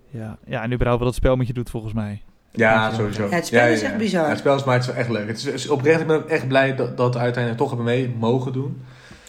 ja. 0.10 0.38
ja, 0.46 0.62
en 0.64 0.72
überhaupt 0.74 1.00
wat 1.00 1.08
dat 1.10 1.18
spel 1.18 1.36
met 1.36 1.48
je 1.48 1.54
doet 1.54 1.70
volgens 1.70 1.94
mij. 1.94 2.22
Ja, 2.52 2.94
sowieso. 2.94 3.24
Ja, 3.24 3.30
het 3.36 3.46
spel 3.46 3.68
is 3.68 3.82
echt 3.82 3.98
bizar. 3.98 4.24
Ja, 4.24 4.30
het 4.30 4.38
spel 4.40 4.56
is 4.56 4.64
maar 4.64 4.74
het 4.76 4.84
is 4.84 4.90
wel 4.90 5.00
echt 5.00 5.10
leuk. 5.10 5.28
Het 5.28 5.38
is, 5.38 5.44
het 5.44 5.54
is 5.54 5.68
oprecht, 5.70 6.00
ik 6.02 6.08
ben 6.08 6.30
echt 6.30 6.48
blij 6.48 6.76
dat, 6.76 6.98
dat 6.98 7.14
we 7.14 7.20
uiteindelijk 7.20 7.62
toch 7.64 7.68
hebben 7.76 7.86
mee 7.88 8.16
mogen 8.20 8.54
doen. 8.54 8.82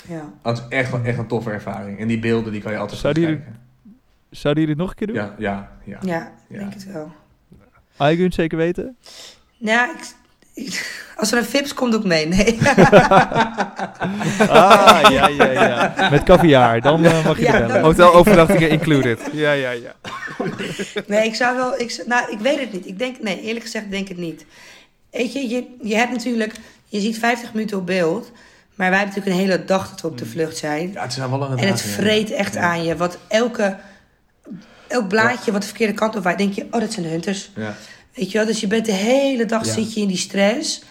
Ja. 0.09 0.33
Het 0.43 0.59
is 0.59 0.65
echt, 0.69 0.91
wel- 0.91 1.03
echt 1.05 1.19
een 1.19 1.27
toffe 1.27 1.51
ervaring. 1.51 1.99
En 1.99 2.09
die 2.09 2.19
beelden 2.19 2.53
die 2.53 2.63
kan 2.63 2.73
je 2.73 2.79
altijd 2.79 3.01
jullie- 3.01 3.25
kijken. 3.25 3.57
Zouden 4.31 4.63
jullie 4.63 4.77
dit 4.79 4.85
nog 4.87 4.91
een 4.95 4.97
keer 4.97 5.07
doen? 5.07 5.17
Ja, 5.17 5.35
ja, 5.39 5.71
ja. 5.85 5.99
Ja, 6.03 6.33
denk 6.49 6.73
het 6.75 6.93
wel. 6.93 7.13
Aigün, 7.97 8.33
zeker 8.33 8.59
weten? 8.59 8.97
Ja, 9.57 9.91
ik, 9.91 10.15
ik- 10.55 11.09
als 11.17 11.33
er 11.33 11.39
een 11.39 11.45
Vips 11.45 11.75
komt, 11.75 11.93
doe 11.93 12.01
ik 12.01 12.07
mee. 12.07 12.27
Nee. 12.27 12.59
Ah, 14.49 15.01
ja, 15.11 15.29
ja, 15.29 15.45
ja. 15.51 16.09
Met 16.11 16.23
caviar, 16.23 16.81
dan 16.81 17.05
eh, 17.05 17.25
mag 17.25 17.39
je 17.39 17.45
Ja, 17.45 17.55
er 17.55 17.67
bellen. 17.67 17.83
Hotelovernachtingen 17.83 18.71
included. 18.71 19.21
Ja, 19.33 19.53
ja, 19.53 19.71
ja. 19.71 19.95
Nee, 21.07 21.25
ik 21.27 21.35
zou 21.35 21.57
wel. 21.57 21.79
Ik, 21.81 22.03
nou, 22.07 22.33
ik 22.33 22.39
weet 22.39 22.61
het 22.61 22.73
niet. 22.73 22.87
Ik 22.87 22.99
denk, 22.99 23.23
nee, 23.23 23.41
eerlijk 23.41 23.65
gezegd 23.65 23.91
denk 23.91 24.03
ik 24.03 24.09
het 24.09 24.19
niet. 24.19 24.45
Weet 25.11 25.33
je, 25.33 25.49
je, 25.49 25.65
je 25.83 25.95
hebt 25.97 26.11
natuurlijk. 26.13 26.55
Je 26.85 27.01
ziet 27.01 27.19
50 27.19 27.53
minuten 27.55 27.79
op 27.79 27.87
beeld. 27.87 28.33
Maar 28.81 28.91
wij 28.91 28.99
hebben 28.99 29.17
natuurlijk 29.17 29.43
een 29.45 29.51
hele 29.51 29.65
dag 29.65 29.91
dat 29.91 30.01
we 30.01 30.09
op 30.09 30.19
de 30.19 30.27
vlucht 30.27 30.57
zijn. 30.57 30.93
Ja, 30.93 31.03
het 31.03 31.13
zijn 31.13 31.31
wel 31.31 31.39
lange 31.39 31.57
En 31.57 31.69
het 31.69 31.83
vreet 31.83 32.31
echt 32.31 32.55
Ja. 32.55 32.61
aan 32.61 32.85
je. 32.85 32.97
Wat 32.97 33.19
elke. 33.29 33.77
Elk 34.87 35.09
blaadje 35.09 35.53
wat 35.53 35.61
de 35.61 35.67
verkeerde 35.67 35.93
kant 35.93 36.17
op 36.17 36.23
waait, 36.23 36.39
denk 36.39 36.53
je, 36.53 36.67
oh, 36.71 36.81
dat 36.81 36.93
zijn 36.93 37.07
de 37.07 37.13
hunters. 37.13 37.51
Ja. 37.57 37.75
Weet 38.15 38.31
je 38.31 38.39
wel? 38.39 38.47
Dus 38.47 38.61
je 38.61 38.67
bent 38.67 38.85
de 38.87 38.93
hele 38.93 39.47
dag 39.47 39.67
zit 39.67 39.95
je 39.95 40.01
in 40.01 40.09
die 40.09 40.17
stress. 40.17 40.83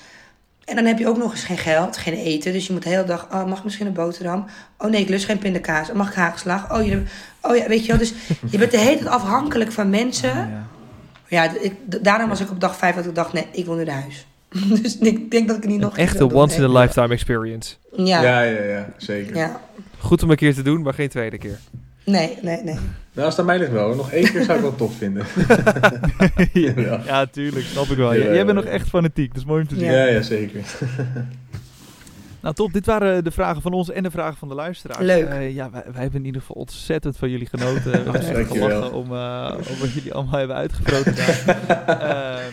En 0.65 0.75
dan 0.75 0.85
heb 0.85 0.99
je 0.99 1.07
ook 1.07 1.17
nog 1.17 1.31
eens 1.31 1.43
geen 1.43 1.57
geld, 1.57 1.97
geen 1.97 2.13
eten. 2.13 2.53
Dus 2.53 2.67
je 2.67 2.73
moet 2.73 2.83
de 2.83 2.89
hele 2.89 3.03
dag, 3.03 3.27
oh, 3.33 3.45
mag 3.45 3.57
ik 3.57 3.63
misschien 3.63 3.87
een 3.87 3.93
boterham? 3.93 4.45
Oh 4.77 4.89
nee, 4.89 5.01
ik 5.01 5.09
lust 5.09 5.25
geen 5.25 5.37
pindakaas. 5.39 5.89
Oh, 5.89 5.95
mag 5.95 6.09
ik 6.09 6.15
hagelslag? 6.15 6.73
Oh, 6.73 6.85
je, 6.85 7.03
oh 7.41 7.55
ja, 7.55 7.67
weet 7.67 7.81
je 7.81 7.87
wel. 7.87 7.97
Dus 7.97 8.13
je 8.49 8.57
bent 8.57 8.71
de 8.71 8.77
hele 8.77 8.97
tijd 8.97 9.09
afhankelijk 9.09 9.71
van 9.71 9.89
mensen. 9.89 10.49
Ja. 11.27 11.51
Ik, 11.59 11.73
daarom 12.03 12.29
was 12.29 12.39
ik 12.39 12.49
op 12.49 12.59
dag 12.59 12.77
5 12.77 12.95
dat 12.95 13.05
ik 13.05 13.15
dacht, 13.15 13.33
nee, 13.33 13.47
ik 13.51 13.65
wil 13.65 13.75
nu 13.75 13.83
naar 13.83 14.01
huis. 14.01 14.25
dus 14.81 14.97
ik 14.97 15.31
denk 15.31 15.47
dat 15.47 15.57
ik 15.57 15.63
het 15.63 15.71
niet 15.71 15.81
nog 15.81 15.97
Een 15.97 16.03
echte 16.03 16.33
once 16.33 16.57
in 16.57 16.63
a 16.63 16.79
lifetime 16.79 17.13
experience. 17.13 17.75
Ja, 17.95 18.21
Ja, 18.21 18.41
ja, 18.41 18.63
ja, 18.63 18.89
zeker. 18.97 19.35
ja. 19.35 19.61
Goed 19.99 20.23
om 20.23 20.29
een 20.29 20.35
keer 20.35 20.53
te 20.53 20.61
doen, 20.61 20.81
maar 20.81 20.93
geen 20.93 21.09
tweede 21.09 21.37
keer. 21.37 21.59
Nee, 22.05 22.37
nee, 22.41 22.63
nee. 22.63 22.77
Nou, 23.13 23.25
als 23.25 23.37
het 23.37 23.39
aan 23.39 23.45
mij 23.45 23.59
ligt 23.59 23.71
wel. 23.71 23.95
Nog 23.95 24.11
één 24.11 24.31
keer 24.31 24.43
zou 24.43 24.57
ik 24.57 24.63
wel 24.63 24.75
tof 24.75 24.95
vinden. 24.95 25.25
ja. 26.75 27.01
ja, 27.05 27.25
tuurlijk, 27.25 27.65
snap 27.65 27.85
ik 27.85 27.97
wel. 27.97 28.15
Jij 28.15 28.23
ja, 28.23 28.45
bent 28.45 28.47
ja. 28.47 28.53
nog 28.53 28.63
echt 28.63 28.87
fanatiek, 28.87 29.27
dat 29.27 29.37
is 29.37 29.45
mooi 29.45 29.61
om 29.61 29.67
te 29.67 29.75
zien. 29.75 29.91
Ja. 29.91 30.05
ja, 30.05 30.21
zeker. 30.21 30.61
Nou 32.41 32.55
top, 32.55 32.73
dit 32.73 32.85
waren 32.85 33.23
de 33.23 33.31
vragen 33.31 33.61
van 33.61 33.73
ons 33.73 33.89
en 33.89 34.03
de 34.03 34.11
vragen 34.11 34.37
van 34.37 34.47
de 34.47 34.53
luisteraars. 34.53 35.05
Leuk. 35.05 35.27
Eh, 35.27 35.53
ja, 35.55 35.69
wij, 35.71 35.83
wij 35.91 36.01
hebben 36.01 36.19
in 36.19 36.25
ieder 36.25 36.41
geval 36.41 36.55
ontzettend 36.55 37.17
van 37.17 37.29
jullie 37.29 37.47
genoten. 37.47 37.91
We 37.91 37.97
hebben 37.97 38.35
echt 38.35 38.51
gelachen 38.51 38.93
om, 38.93 39.13
eh, 39.13 39.53
om 39.57 39.79
wat 39.79 39.91
jullie 39.93 40.13
allemaal 40.13 40.37
hebben 40.37 40.55
uitgevroten 40.55 41.15
daar. 41.15 42.43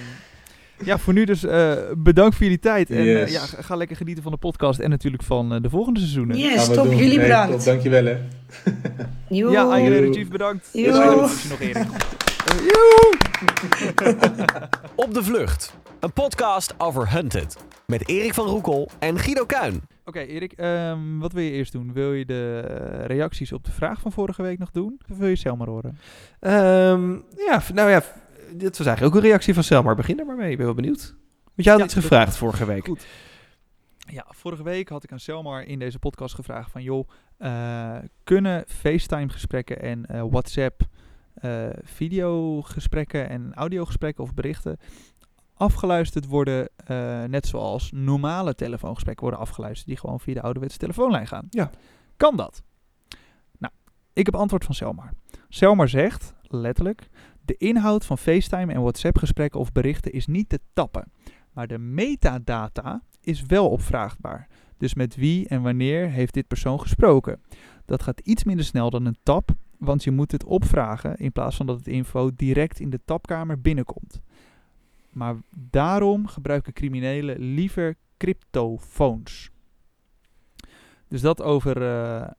Ja, 0.84 0.98
voor 0.98 1.12
nu 1.12 1.24
dus 1.24 1.44
eh, 1.44 1.72
bedankt 1.96 2.34
voor 2.34 2.44
jullie 2.44 2.58
tijd. 2.58 2.90
En 2.90 2.96
eh, 2.96 3.26
ja, 3.26 3.40
ga, 3.40 3.76
lekker 3.76 3.96
genieten 3.96 4.22
van 4.22 4.32
de 4.32 4.38
podcast 4.38 4.78
en 4.78 4.90
natuurlijk 4.90 5.22
van 5.22 5.54
eh, 5.54 5.62
de 5.62 5.70
volgende 5.70 6.00
seizoenen. 6.00 6.36
Yes, 6.36 6.64
top. 6.66 6.74
doen. 6.74 6.96
Jullie 6.96 7.18
Hey, 7.18 7.28
bedankt. 7.28 7.52
top, 7.52 7.64
dankjewel 7.64 8.04
hè. 8.04 8.16
Joe. 9.28 9.50
Ja, 9.50 9.70
Eigen 9.70 9.92
Joe. 9.92 10.02
Energy, 10.02 10.28
bedankt. 10.28 10.70
Nog 10.74 11.60
Erik. 11.60 11.86
Op 15.04 15.14
de 15.14 15.22
Vlucht. 15.22 15.76
Een 16.00 16.12
podcast 16.12 16.74
over 16.78 17.12
Hunted. 17.12 17.56
Met 17.86 18.08
Erik 18.08 18.34
van 18.34 18.46
Roekel 18.46 18.90
en 18.98 19.18
Guido 19.18 19.44
Kuin. 19.44 19.82
Oké, 20.04 20.18
Erik, 20.18 20.52
ehm, 20.52 21.18
wat 21.18 21.32
wil 21.32 21.42
je 21.42 21.50
eerst 21.50 21.72
doen? 21.72 21.92
Wil 21.92 22.12
je 22.12 22.24
de 22.24 22.60
reacties 23.06 23.52
op 23.52 23.64
de 23.64 23.72
vraag 23.72 24.00
van 24.00 24.12
vorige 24.12 24.42
week 24.42 24.58
nog 24.58 24.70
doen? 24.70 25.00
Of 25.10 25.18
wil 25.18 25.28
je 25.28 25.36
Selma 25.36 25.64
horen? 25.64 25.98
Ehm, 26.40 27.12
ja, 27.46 27.62
nou 27.74 27.90
ja, 27.90 28.02
dit 28.52 28.78
was 28.78 28.86
eigenlijk 28.86 29.16
ook 29.16 29.22
een 29.22 29.28
reactie 29.28 29.54
van 29.54 29.62
Selma. 29.62 29.94
Begin 29.94 30.18
er 30.18 30.26
maar 30.26 30.36
mee, 30.36 30.50
ik 30.50 30.56
ben 30.56 30.66
wel 30.66 30.74
benieuwd. 30.74 31.14
Want 31.44 31.54
jij 31.54 31.72
had 31.72 31.78
Ja, 31.78 31.84
iets 31.84 31.94
dat- 31.94 32.02
gevraagd 32.02 32.36
vorige 32.36 32.66
week. 32.66 32.84
Goed. 32.84 33.06
Ja, 34.10 34.26
vorige 34.28 34.62
week 34.62 34.88
had 34.88 35.04
ik 35.04 35.12
aan 35.12 35.18
Selmar 35.20 35.62
in 35.62 35.78
deze 35.78 35.98
podcast 35.98 36.34
gevraagd 36.34 36.70
van... 36.70 36.82
joh, 36.82 37.08
eh, 37.36 37.96
kunnen 38.24 38.64
FaceTime-gesprekken 38.68 39.80
en 39.80 40.06
eh, 40.06 40.24
WhatsApp 40.30 40.82
eh, 41.34 41.68
videogesprekken 41.82 43.28
en 43.28 43.54
audiogesprekken 43.54 44.24
of 44.24 44.34
berichten 44.34 44.78
afgeluisterd 45.54 46.26
worden... 46.26 46.68
net 47.30 47.46
zoals 47.46 47.90
normale 47.92 48.54
telefoongesprekken 48.54 49.22
worden 49.22 49.40
afgeluisterd... 49.40 49.86
die 49.88 49.96
gewoon 49.96 50.20
via 50.20 50.34
de 50.34 50.42
ouderwetse 50.42 50.78
telefoonlijn 50.78 51.26
gaan? 51.26 51.46
Ja. 51.50 51.70
Kan 52.16 52.36
dat? 52.36 52.62
Nou, 53.58 53.72
ik 54.12 54.26
heb 54.26 54.34
antwoord 54.34 54.64
van 54.64 54.74
Selmar. 54.74 55.10
Selmar 55.48 55.88
zegt, 55.88 56.34
letterlijk... 56.42 57.08
De 57.46 57.56
inhoud 57.56 58.04
van 58.04 58.18
FaceTime 58.18 58.72
en 58.72 58.80
WhatsApp-gesprekken 58.80 59.60
of 59.60 59.72
berichten 59.72 60.12
is 60.12 60.26
niet 60.26 60.48
te 60.48 60.60
tappen. 60.72 61.12
Maar 61.52 61.66
de 61.66 61.78
metadata 61.78 63.02
is 63.20 63.42
wel 63.42 63.70
opvraagbaar. 63.70 64.48
Dus 64.76 64.94
met 64.94 65.16
wie 65.16 65.48
en 65.48 65.62
wanneer 65.62 66.08
heeft 66.08 66.34
dit 66.34 66.46
persoon 66.46 66.80
gesproken? 66.80 67.40
Dat 67.84 68.02
gaat 68.02 68.20
iets 68.20 68.44
minder 68.44 68.64
snel 68.64 68.90
dan 68.90 69.06
een 69.06 69.18
tap 69.22 69.50
Want 69.78 70.04
je 70.04 70.10
moet 70.10 70.32
het 70.32 70.44
opvragen 70.44 71.16
in 71.16 71.32
plaats 71.32 71.56
van 71.56 71.66
dat 71.66 71.78
het 71.78 71.88
info 71.88 72.30
direct 72.34 72.80
in 72.80 72.90
de 72.90 73.00
tapkamer 73.04 73.60
binnenkomt. 73.60 74.20
Maar 75.10 75.36
daarom 75.70 76.26
gebruiken 76.26 76.72
criminelen 76.72 77.38
liever 77.38 77.96
cryptofoons. 78.16 79.50
Dus 81.08 81.20
dat 81.20 81.42
over, 81.42 81.82
eh, 81.82 82.30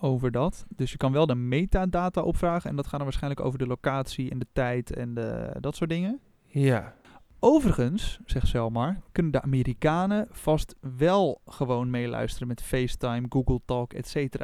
over 0.00 0.30
dat. 0.30 0.66
Dus 0.68 0.90
je 0.90 0.96
kan 0.96 1.12
wel 1.12 1.26
de 1.26 1.34
metadata 1.34 2.22
opvragen. 2.22 2.70
En 2.70 2.76
dat 2.76 2.84
gaat 2.84 2.94
dan 2.94 3.02
waarschijnlijk 3.02 3.40
over 3.40 3.58
de 3.58 3.66
locatie 3.66 4.30
en 4.30 4.38
de 4.38 4.46
tijd 4.52 4.92
en 4.92 5.14
de, 5.14 5.56
dat 5.60 5.76
soort 5.76 5.90
dingen. 5.90 6.20
Ja. 6.46 6.94
Overigens, 7.38 8.20
zegt 8.24 8.46
Selmar, 8.46 9.00
kunnen 9.12 9.32
de 9.32 9.42
Amerikanen 9.42 10.26
vast 10.30 10.74
wel 10.96 11.40
gewoon 11.46 11.90
meeluisteren 11.90 12.48
met 12.48 12.62
FaceTime, 12.62 13.26
Google 13.28 13.60
Talk, 13.64 13.92
etc. 13.92 14.36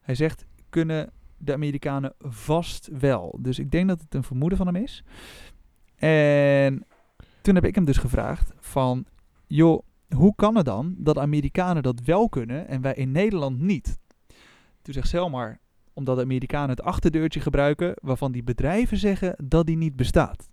Hij 0.00 0.14
zegt, 0.14 0.46
kunnen 0.68 1.10
de 1.38 1.52
Amerikanen 1.52 2.14
vast 2.18 2.88
wel. 2.98 3.38
Dus 3.40 3.58
ik 3.58 3.70
denk 3.70 3.88
dat 3.88 4.00
het 4.00 4.14
een 4.14 4.22
vermoeden 4.22 4.58
van 4.58 4.66
hem 4.66 4.76
is. 4.76 5.04
En 5.96 6.86
toen 7.42 7.54
heb 7.54 7.64
ik 7.64 7.74
hem 7.74 7.84
dus 7.84 7.96
gevraagd 7.96 8.52
van, 8.58 9.06
joh, 9.46 9.82
hoe 10.14 10.34
kan 10.34 10.56
het 10.56 10.64
dan 10.64 10.94
dat 10.98 11.18
Amerikanen 11.18 11.82
dat 11.82 12.00
wel 12.00 12.28
kunnen 12.28 12.68
en 12.68 12.80
wij 12.80 12.94
in 12.94 13.12
Nederland 13.12 13.60
niet? 13.60 13.98
Toen 14.86 14.94
zegt 14.94 15.08
Selmar, 15.08 15.58
omdat 15.92 16.16
de 16.16 16.22
Amerikanen 16.22 16.70
het 16.70 16.82
achterdeurtje 16.82 17.40
gebruiken 17.40 17.94
waarvan 18.02 18.32
die 18.32 18.42
bedrijven 18.42 18.96
zeggen 18.96 19.34
dat 19.44 19.66
die 19.66 19.76
niet 19.76 19.96
bestaat. 19.96 20.48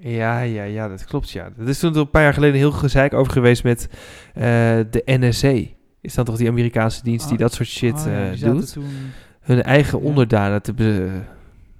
Ja, 0.00 0.40
ja, 0.40 0.62
ja, 0.62 0.88
dat 0.88 1.04
klopt, 1.04 1.30
ja. 1.30 1.50
Dat 1.56 1.68
is 1.68 1.78
toen 1.78 1.96
een 1.96 2.10
paar 2.10 2.22
jaar 2.22 2.34
geleden 2.34 2.56
heel 2.56 2.72
gezeik 2.72 3.14
over 3.14 3.32
geweest 3.32 3.64
met 3.64 3.88
eh, 4.34 4.42
de 4.90 5.02
NSA. 5.04 5.54
Is 6.00 6.14
dan 6.14 6.24
toch 6.24 6.36
die 6.36 6.48
Amerikaanse 6.48 7.02
dienst 7.02 7.24
die 7.28 7.34
Ah, 7.36 7.42
dat 7.42 7.52
soort 7.52 7.68
shit 7.68 7.94
Oh 7.94 8.04
ja, 8.06 8.30
eh, 8.30 8.40
doet? 8.40 8.72
toen- 8.72 9.12
Hun 9.40 9.62
eigen 9.62 9.98
Ja. 9.98 10.04
onderdanen 10.04 10.62
te 10.62 10.72
be- 10.74 11.20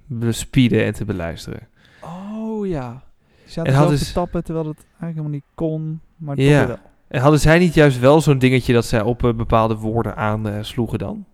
bespieden 0.05 0.85
en 0.85 0.93
te 0.93 1.05
beluisteren. 1.05 1.67
Oh 2.01 2.67
ja. 2.67 3.03
Ze 3.45 3.51
zaten 3.51 3.71
En 3.73 3.77
hadden 3.79 3.97
te 3.97 4.05
ze- 4.05 4.13
tappen 4.13 4.43
terwijl 4.43 4.67
het 4.67 4.77
eigenlijk 4.77 5.09
helemaal 5.11 5.31
niet 5.31 5.45
kon, 5.55 5.99
maar 6.15 6.39
Ja. 6.39 6.67
wel. 6.67 6.77
En 7.07 7.21
hadden 7.21 7.39
zij 7.39 7.59
niet 7.59 7.73
juist 7.73 7.99
wel 7.99 8.21
zo'n 8.21 8.37
dingetje 8.39 8.73
dat 8.73 8.85
zij 8.85 9.01
op 9.01 9.23
eh, 9.23 9.33
bepaalde 9.33 9.75
woorden 9.75 10.15
aansloegen 10.15 10.99
dan? 10.99 11.25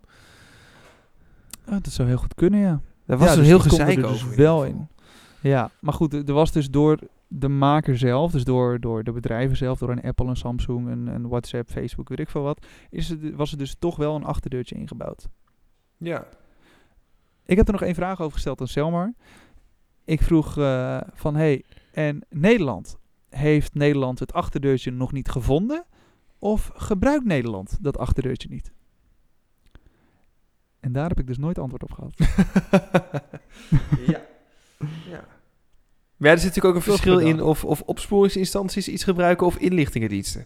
Oh, 1.68 1.74
dat 1.82 1.94
zou 1.94 2.08
heel 2.08 2.18
goed 2.18 2.34
kunnen, 2.34 2.60
ja. 2.60 2.82
Daar 3.06 3.18
was 3.18 3.28
ja, 3.28 3.34
een 3.34 3.40
dus 3.40 3.48
heel 3.48 3.60
gezeik 3.60 3.98
er 3.98 4.02
dus 4.02 4.24
over. 4.24 4.36
wel 4.36 4.66
in. 4.66 4.88
Ja, 5.42 5.70
maar 5.80 5.94
goed, 5.94 6.14
er 6.14 6.34
was 6.34 6.52
dus 6.52 6.70
door 6.70 7.00
de 7.28 7.48
maker 7.48 7.98
zelf, 7.98 8.32
dus 8.32 8.44
door, 8.44 8.80
door 8.80 9.04
de 9.04 9.12
bedrijven 9.12 9.58
zelf, 9.58 9.80
door 9.80 9.90
een 9.90 10.02
Apple, 10.02 10.26
een 10.26 10.36
Samsung, 10.36 10.88
een, 10.88 11.08
een 11.08 11.28
WhatsApp, 11.28 11.70
Facebook, 11.70 12.10
weet 12.10 12.20
ik 12.20 12.30
veel 12.30 12.42
wat, 12.42 12.66
is 12.90 13.10
het, 13.10 13.36
was 13.36 13.52
er 13.52 13.58
dus 13.58 13.76
toch 13.80 13.96
wel 13.96 14.16
een 14.16 14.24
achterdeurtje 14.24 14.76
ingebouwd. 14.76 15.28
Ja. 15.98 16.28
Ik 17.46 17.58
heb 17.58 17.68
er 17.68 17.74
nog 17.74 17.82
één 17.82 17.96
vraag 17.96 18.22
over 18.22 18.34
gesteld 18.34 18.62
aan 18.62 18.68
Selmar. 18.68 19.14
Ik 20.04 20.22
vroeg 20.22 20.58
eh, 20.58 21.02
van, 21.14 21.36
hey, 21.36 21.64
en 21.92 22.26
Nederland, 22.30 22.98
heeft 23.30 23.74
Nederland 23.74 24.20
het 24.20 24.34
achterdeurtje 24.34 24.92
nog 24.92 25.12
niet 25.12 25.30
gevonden? 25.30 25.86
Of 26.40 26.72
gebruikt 26.76 27.26
Nederland 27.26 27.78
dat 27.82 27.98
achterdeurtje 27.98 28.50
niet? 28.50 28.72
En 30.84 30.92
daar 30.92 31.08
heb 31.10 31.20
ik 31.20 31.28
dus 31.28 31.38
nooit 31.38 31.60
antwoord 31.60 31.84
op 31.84 31.92
gehad. 31.92 32.14
ja. 34.12 34.22
ja. 35.10 35.26
Maar 36.18 36.30
ja, 36.30 36.32
er 36.32 36.38
zit 36.40 36.48
natuurlijk 36.48 36.66
ook 36.66 36.76
een 36.76 36.82
verschil 36.92 37.20
in 37.20 37.42
of, 37.42 37.66
of 37.66 37.82
opsporingsinstanties 37.82 38.88
iets 38.88 39.04
gebruiken 39.04 39.46
of 39.48 39.58
inlichtingendiensten. 39.58 40.46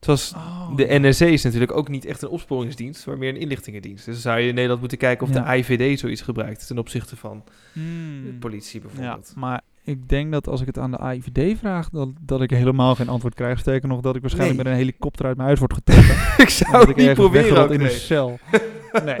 Zoals 0.00 0.32
Oh, 0.34 0.76
de 0.76 0.86
NSC 0.88 1.20
is 1.20 1.42
natuurlijk 1.42 1.72
ook 1.72 1.88
niet 1.88 2.04
echt 2.04 2.22
een 2.22 2.28
opsporingsdienst, 2.28 3.06
maar 3.06 3.18
meer 3.18 3.28
een 3.28 3.40
inlichtingendienst. 3.40 4.04
Dus 4.04 4.14
dan 4.14 4.22
zou 4.22 4.40
je 4.40 4.48
in 4.48 4.54
Nederland 4.54 4.80
moeten 4.80 4.98
kijken 4.98 5.26
of 5.26 5.34
Ja. 5.34 5.42
de 5.52 5.56
IVD 5.58 5.98
zoiets 5.98 6.20
gebruikt 6.20 6.66
ten 6.66 6.78
opzichte 6.78 7.16
van 7.16 7.44
Hmm. 7.72 8.24
de 8.24 8.32
politie 8.32 8.80
Ja, 8.82 8.86
bijvoorbeeld. 8.86 9.32
maar 9.36 9.60
ik 9.84 10.08
denk 10.08 10.32
dat 10.32 10.48
als 10.48 10.60
ik 10.60 10.66
het 10.66 10.78
aan 10.78 10.90
de 10.90 10.98
AIVD 10.98 11.58
vraag, 11.58 11.90
dat, 11.90 12.08
dat 12.20 12.40
ik 12.42 12.50
helemaal 12.50 12.94
geen 12.94 13.08
antwoord 13.08 13.34
krijg. 13.34 13.58
Sterker 13.58 13.88
nog, 13.88 14.00
dat 14.00 14.14
ik 14.16 14.20
waarschijnlijk 14.20 14.56
Nee. 14.56 14.64
met 14.66 14.74
een 14.74 14.86
helikopter 14.86 15.26
uit 15.26 15.36
mijn 15.36 15.48
huis 15.48 15.60
word 15.60 15.72
getrokken. 15.72 16.14
ik 16.44 16.48
zou 16.48 16.76
het 16.78 16.88
ik 16.88 16.96
niet 16.96 17.14
proberen 17.14 17.62
ook, 17.62 17.68
in 17.70 17.80
een 17.80 17.86
nee. 17.86 17.90
cel. 17.90 18.38
Nee, 19.04 19.18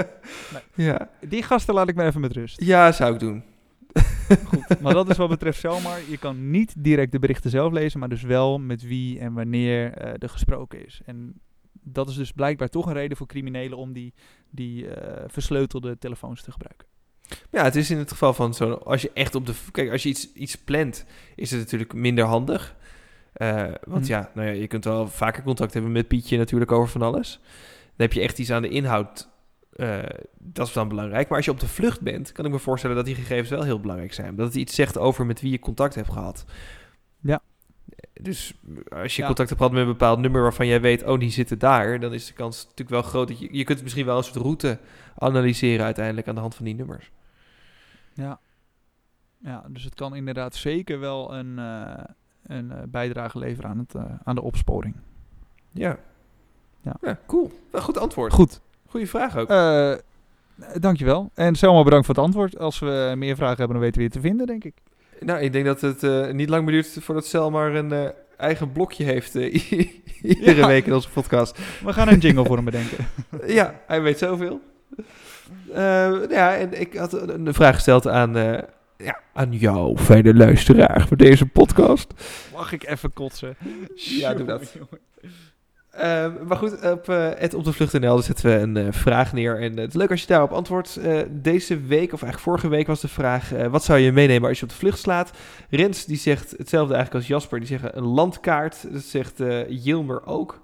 Ja. 0.74 1.08
die 1.28 1.42
gasten 1.42 1.74
laat 1.74 1.88
ik 1.88 1.94
maar 1.94 2.06
even 2.06 2.20
met 2.20 2.32
rust. 2.32 2.60
ja, 2.62 2.92
zou 2.92 3.14
ik 3.14 3.20
doen. 3.20 3.42
Goed, 4.44 4.80
maar 4.80 4.94
dat 4.94 5.08
is 5.08 5.16
wat 5.16 5.28
betreft 5.28 5.58
Selmar. 5.58 5.98
Je 6.08 6.18
kan 6.18 6.50
niet 6.50 6.74
direct 6.78 7.12
de 7.12 7.18
berichten 7.18 7.50
zelf 7.50 7.72
lezen, 7.72 8.00
maar 8.00 8.08
dus 8.08 8.22
wel 8.22 8.58
met 8.58 8.82
wie 8.82 9.18
en 9.18 9.32
wanneer 9.32 9.92
eh, 9.92 10.12
er 10.18 10.28
gesproken 10.28 10.86
is. 10.86 11.00
En 11.04 11.40
dat 11.72 12.08
is 12.08 12.14
dus 12.16 12.32
blijkbaar 12.32 12.68
toch 12.68 12.86
een 12.86 12.92
reden 12.92 13.16
voor 13.16 13.26
criminelen 13.26 13.78
om 13.78 13.92
die, 13.92 14.14
die 14.50 14.88
eh, 14.88 15.24
versleutelde 15.26 15.98
telefoons 15.98 16.42
te 16.42 16.52
gebruiken. 16.52 16.86
Ja, 17.50 17.64
het 17.64 17.76
is 17.76 17.90
in 17.90 17.98
het 17.98 18.10
geval 18.10 18.34
van 18.34 18.54
zo, 18.54 18.72
als 18.72 19.02
je 19.02 19.10
echt 19.14 19.34
op 19.34 19.46
de. 19.46 19.52
Kijk, 19.72 19.90
als 19.90 20.02
je 20.02 20.08
iets, 20.08 20.32
iets 20.32 20.56
plant, 20.56 21.04
is 21.36 21.50
het 21.50 21.60
natuurlijk 21.60 21.92
minder 21.92 22.24
handig. 22.24 22.74
Eh, 23.32 23.64
want 23.86 24.06
Hm. 24.06 24.12
ja, 24.12 24.30
nou 24.34 24.46
ja, 24.48 24.52
je 24.54 24.66
kunt 24.66 24.84
wel 24.84 25.08
vaker 25.08 25.42
contact 25.42 25.74
hebben 25.74 25.92
met 25.92 26.08
Pietje 26.08 26.36
natuurlijk 26.38 26.72
over 26.72 26.88
van 26.88 27.02
alles. 27.02 27.40
Dan 27.96 28.06
heb 28.06 28.12
je 28.12 28.20
echt 28.20 28.38
iets 28.38 28.50
aan 28.50 28.62
de 28.62 28.68
inhoud. 28.68 29.28
eh, 29.74 29.98
dat 30.38 30.66
is 30.66 30.72
dan 30.72 30.88
belangrijk. 30.88 31.28
Maar 31.28 31.36
als 31.36 31.46
je 31.46 31.52
op 31.52 31.60
de 31.60 31.68
vlucht 31.68 32.00
bent, 32.00 32.32
kan 32.32 32.44
ik 32.44 32.50
me 32.50 32.58
voorstellen 32.58 32.96
dat 32.96 33.04
die 33.04 33.14
gegevens 33.14 33.48
wel 33.50 33.62
heel 33.62 33.80
belangrijk 33.80 34.12
zijn. 34.12 34.36
Dat 34.36 34.46
het 34.46 34.54
iets 34.56 34.74
zegt 34.74 34.98
over 34.98 35.26
met 35.26 35.40
wie 35.40 35.50
je 35.50 35.58
contact 35.58 35.94
hebt 35.94 36.12
gehad. 36.12 36.44
Dus 38.24 38.54
als 38.88 39.16
je 39.16 39.20
Ja. 39.20 39.26
contact 39.26 39.48
hebt 39.48 39.60
gehad 39.60 39.72
met 39.76 39.82
een 39.82 39.92
bepaald 39.92 40.18
nummer 40.18 40.42
waarvan 40.42 40.66
jij 40.66 40.80
weet, 40.80 41.04
oh, 41.04 41.18
die 41.18 41.30
zitten 41.30 41.58
daar, 41.58 42.00
dan 42.00 42.12
is 42.12 42.26
de 42.26 42.32
kans 42.32 42.62
natuurlijk 42.62 42.90
wel 42.90 43.02
groot 43.02 43.28
dat 43.28 43.38
je. 43.38 43.48
Je 43.50 43.64
kunt 43.64 43.82
misschien 43.82 44.06
wel 44.06 44.16
een 44.16 44.24
soort 44.24 44.36
route 44.36 44.78
analyseren 45.18 45.84
uiteindelijk 45.84 46.28
aan 46.28 46.34
de 46.34 46.40
hand 46.40 46.54
van 46.54 46.64
die 46.64 46.74
nummers. 46.74 47.10
Ja. 48.14 48.38
ja, 49.38 49.64
dus 49.68 49.84
het 49.84 49.94
kan 49.94 50.14
inderdaad 50.16 50.54
zeker 50.54 51.00
wel 51.00 51.34
een, 51.34 51.58
eh, 51.58 52.04
een 52.46 52.70
eh, 52.72 52.82
bijdrage 52.88 53.38
leveren 53.38 53.70
aan, 53.70 53.78
het, 53.78 53.94
eh, 53.94 54.02
aan 54.24 54.34
de 54.34 54.42
opsporing. 54.42 54.94
Ja. 55.70 55.98
Ja. 56.82 56.96
ja, 57.00 57.18
cool. 57.26 57.50
Wel 57.70 57.82
goed 57.82 57.98
antwoord. 57.98 58.32
Goed, 58.32 58.60
Goeie 58.86 59.08
vraag 59.08 59.36
ook. 59.36 59.48
eh, 59.48 59.92
dankjewel. 60.80 61.30
En 61.34 61.54
Selma, 61.54 61.82
bedankt 61.82 62.06
voor 62.06 62.14
het 62.14 62.24
antwoord. 62.24 62.58
Als 62.58 62.78
we 62.78 63.12
meer 63.16 63.36
vragen 63.36 63.56
hebben, 63.56 63.76
dan 63.76 63.84
weten 63.84 63.96
we 63.98 64.02
je 64.06 64.12
te 64.12 64.20
vinden, 64.20 64.46
denk 64.46 64.64
ik. 64.64 64.74
Nou, 65.20 65.40
ik 65.40 65.52
denk 65.52 65.64
dat 65.64 65.80
het 65.80 66.02
eh, 66.02 66.30
niet 66.30 66.48
lang 66.48 66.64
meer 66.64 66.72
duurt 66.72 66.96
voordat 67.00 67.26
Sel 67.26 67.50
maar 67.50 67.74
een 67.74 67.92
eh, 67.92 68.08
eigen 68.36 68.72
blokje 68.72 69.04
heeft 69.04 69.36
eh, 69.36 69.54
iedere 70.22 70.56
Ja. 70.60 70.66
week 70.66 70.86
in 70.86 70.94
onze 70.94 71.10
podcast. 71.10 71.58
We 71.84 71.92
gaan 71.92 72.08
een 72.08 72.18
jingle 72.18 72.44
voor 72.44 72.56
hem 72.56 72.64
bedenken. 72.64 73.06
ja, 73.46 73.80
hij 73.86 74.02
weet 74.02 74.18
zoveel. 74.18 74.60
Ja, 76.30 76.56
en 76.56 76.80
ik 76.80 76.94
had 76.94 77.12
een, 77.12 77.54
vraag 77.54 77.74
gesteld 77.74 78.08
aan, 78.08 78.32
ja, 78.96 79.20
aan 79.32 79.52
jou, 79.52 79.98
fijne 79.98 80.34
luisteraar, 80.34 81.06
voor 81.08 81.16
deze 81.16 81.46
podcast. 81.46 82.12
Mag 82.52 82.72
ik 82.72 82.86
even 82.86 83.12
kotsen? 83.12 83.56
Ja, 83.94 84.34
doe 84.34 84.46
dat. 84.46 84.76
Eh, 85.96 86.26
maar 86.46 86.56
goed, 86.56 86.90
op, 86.90 87.08
eh 87.08 87.28
het 87.36 87.54
op 87.54 87.64
de 87.64 87.72
vlucht.nl 87.72 88.22
zetten 88.22 88.46
we 88.46 88.56
een 88.56 88.76
eh, 88.76 88.86
vraag 88.90 89.32
neer. 89.32 89.60
En 89.60 89.72
eh, 89.72 89.76
het 89.80 89.88
is 89.88 89.94
leuk 89.94 90.10
als 90.10 90.20
je 90.20 90.26
daarop 90.26 90.50
antwoordt. 90.50 90.98
Deze 91.30 91.80
week, 91.80 92.12
of 92.12 92.22
eigenlijk 92.22 92.38
vorige 92.38 92.68
week, 92.68 92.86
was 92.86 93.00
de 93.00 93.08
vraag: 93.08 93.50
wat 93.70 93.84
zou 93.84 93.98
je 93.98 94.12
meenemen 94.12 94.48
als 94.48 94.58
je 94.58 94.64
op 94.64 94.70
de 94.70 94.76
vlucht 94.76 94.98
slaat? 94.98 95.30
Rens 95.70 96.04
die 96.04 96.16
zegt 96.16 96.50
hetzelfde 96.50 96.94
eigenlijk 96.94 97.14
als 97.14 97.26
Jasper. 97.26 97.58
Die 97.58 97.68
zeggen 97.68 97.96
een 97.96 98.04
landkaart. 98.04 98.92
Dat 98.92 99.02
zegt 99.02 99.42
Jilmer 99.68 100.26
ook. 100.26 100.62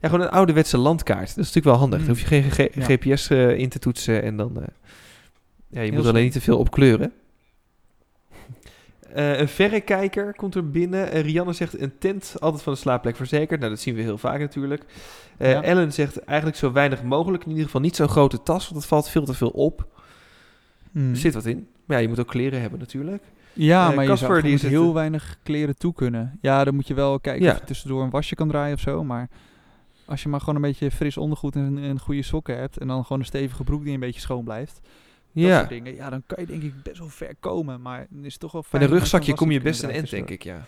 Ja, 0.00 0.08
gewoon 0.08 0.24
een 0.24 0.32
ouderwetse 0.32 0.78
landkaart. 0.78 1.20
Dat 1.20 1.28
is 1.28 1.36
natuurlijk 1.36 1.64
wel 1.64 1.76
handig. 1.76 1.98
Mm. 1.98 2.06
Dan 2.06 2.14
hoef 2.14 2.28
je 2.28 2.42
geen 2.42 2.70
Ja. 2.74 2.84
GPS 2.84 3.28
in 3.30 3.68
te 3.68 3.78
toetsen. 3.78 4.22
En 4.22 4.36
dan. 4.36 4.52
ja, 5.68 5.80
je 5.80 5.92
moet 5.92 6.00
slim. 6.00 6.10
alleen 6.10 6.24
niet 6.24 6.32
te 6.32 6.40
veel 6.40 6.58
opkleuren. 6.58 7.12
Eh, 9.14 9.38
een 9.38 9.48
verrekijker 9.48 10.34
komt 10.34 10.54
er 10.54 10.70
binnen. 10.70 11.10
Eh, 11.12 11.20
Rianne 11.22 11.52
zegt 11.52 11.80
een 11.80 11.98
tent, 11.98 12.36
altijd 12.40 12.62
van 12.62 12.72
de 12.72 12.78
slaapplek 12.78 13.16
verzekerd. 13.16 13.60
Nou, 13.60 13.72
dat 13.72 13.80
zien 13.80 13.94
we 13.94 14.02
heel 14.02 14.18
vaak 14.18 14.40
natuurlijk. 14.40 14.84
Eh, 15.38 15.50
Ja. 15.50 15.62
Ellen 15.62 15.92
zegt 15.92 16.18
eigenlijk 16.24 16.58
zo 16.58 16.72
weinig 16.72 17.02
mogelijk. 17.02 17.42
In 17.42 17.48
ieder 17.50 17.64
geval 17.64 17.80
niet 17.80 17.96
zo'n 17.96 18.08
grote 18.08 18.42
tas, 18.42 18.64
want 18.68 18.80
het 18.80 18.86
valt 18.90 19.08
veel 19.08 19.24
te 19.24 19.34
veel 19.34 19.48
op. 19.50 19.86
Hmm. 20.92 21.10
Er 21.10 21.16
zit 21.16 21.34
wat 21.34 21.46
in. 21.46 21.66
Maar 21.84 21.96
ja, 21.96 22.02
je 22.02 22.08
moet 22.08 22.20
ook 22.20 22.26
kleren 22.28 22.60
hebben 22.60 22.78
natuurlijk. 22.78 23.22
Ja, 23.52 23.90
maar 23.90 24.04
je 24.04 24.16
zou 24.16 24.42
die 24.42 24.58
heel 24.58 24.94
weinig 24.94 25.36
kleren 25.42 25.76
toe 25.78 25.94
kunnen. 25.94 26.38
Ja, 26.40 26.64
dan 26.64 26.74
moet 26.74 26.86
je 26.86 26.94
wel 26.94 27.20
kijken 27.20 27.44
Ja. 27.44 27.52
of 27.52 27.58
je 27.58 27.64
tussendoor 27.64 28.02
een 28.02 28.10
wasje 28.10 28.34
kan 28.34 28.48
draaien 28.48 28.74
of 28.74 28.80
zo. 28.80 29.04
Maar 29.04 29.28
als 30.04 30.22
je 30.22 30.28
maar 30.28 30.40
gewoon 30.40 30.54
een 30.54 30.60
beetje 30.60 30.90
fris 30.90 31.16
ondergoed 31.16 31.54
en, 31.56 31.78
en 31.78 31.98
goede 32.00 32.22
sokken 32.22 32.58
hebt... 32.58 32.78
en 32.78 32.86
dan 32.88 33.02
gewoon 33.02 33.18
een 33.18 33.26
stevige 33.26 33.64
broek 33.64 33.84
die 33.84 33.94
een 33.94 34.00
beetje 34.00 34.20
schoon 34.20 34.44
blijft... 34.44 34.80
dat 35.32 35.44
Ja, 35.44 35.58
soort 35.58 35.68
dingen. 35.68 35.94
Ja, 35.94 36.10
dan 36.10 36.22
kan 36.26 36.40
je 36.40 36.46
denk 36.46 36.62
ik 36.62 36.82
best 36.82 36.98
wel 36.98 37.08
ver 37.08 37.34
komen. 37.40 37.80
Maar 37.82 38.06
dan 38.10 38.24
is 38.24 38.32
het 38.32 38.40
toch 38.40 38.52
wel 38.52 38.60
met 38.60 38.70
fijn 38.70 38.82
een 38.82 38.88
om 38.88 38.94
rugzakje 38.94 39.34
kom 39.34 39.50
je 39.50 39.60
best 39.60 39.82
een 39.82 39.88
draaien 39.88 40.10
denk 40.10 40.30
ik, 40.30 40.42
ja. 40.42 40.64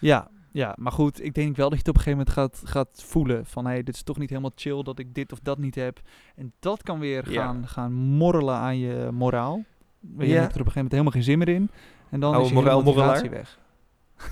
Ja, 0.00 0.28
ja, 0.52 0.74
maar 0.78 0.92
goed, 0.92 1.24
ik 1.24 1.34
denk 1.34 1.56
wel 1.56 1.68
dat 1.70 1.78
je 1.78 1.84
het 1.84 1.88
op 1.88 1.94
een 1.96 2.02
gegeven 2.02 2.24
moment 2.36 2.54
gaat, 2.54 2.70
gaat 2.70 3.02
voelen. 3.06 3.46
Van, 3.46 3.64
hé, 3.64 3.70
hey, 3.70 3.82
dit 3.82 3.94
is 3.94 4.02
toch 4.02 4.18
niet 4.18 4.28
helemaal 4.30 4.52
chill 4.54 4.82
dat 4.82 4.98
ik 4.98 5.14
dit 5.14 5.32
of 5.32 5.38
dat 5.42 5.58
niet 5.58 5.74
heb. 5.74 6.00
En 6.36 6.52
dat 6.58 6.82
kan 6.82 6.98
weer 6.98 7.30
Ja. 7.30 7.42
gaan, 7.42 7.68
gaan 7.68 7.92
morrelen 7.92 8.54
aan 8.54 8.78
je 8.78 9.08
moraal. 9.12 9.64
Je 10.18 10.26
Ja. 10.26 10.40
hebt 10.40 10.54
er 10.54 10.60
op 10.60 10.66
een 10.66 10.72
gegeven 10.72 10.74
moment 10.74 10.90
helemaal 10.92 11.12
geen 11.12 11.22
zin 11.22 11.38
meer 11.38 11.48
in. 11.48 11.70
En 12.10 12.20
dan 12.20 12.30
Oude 12.32 12.44
is 12.44 12.48
je 12.48 12.54
moraal- 12.54 12.82
motivatie 12.82 13.30
weg. 13.30 13.58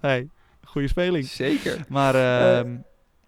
hey, 0.00 0.28
goede 0.64 0.88
speling. 0.88 1.24
Zeker. 1.24 1.84
Maar 1.88 2.14
Eh, 2.14 2.58
ehm, 2.58 2.76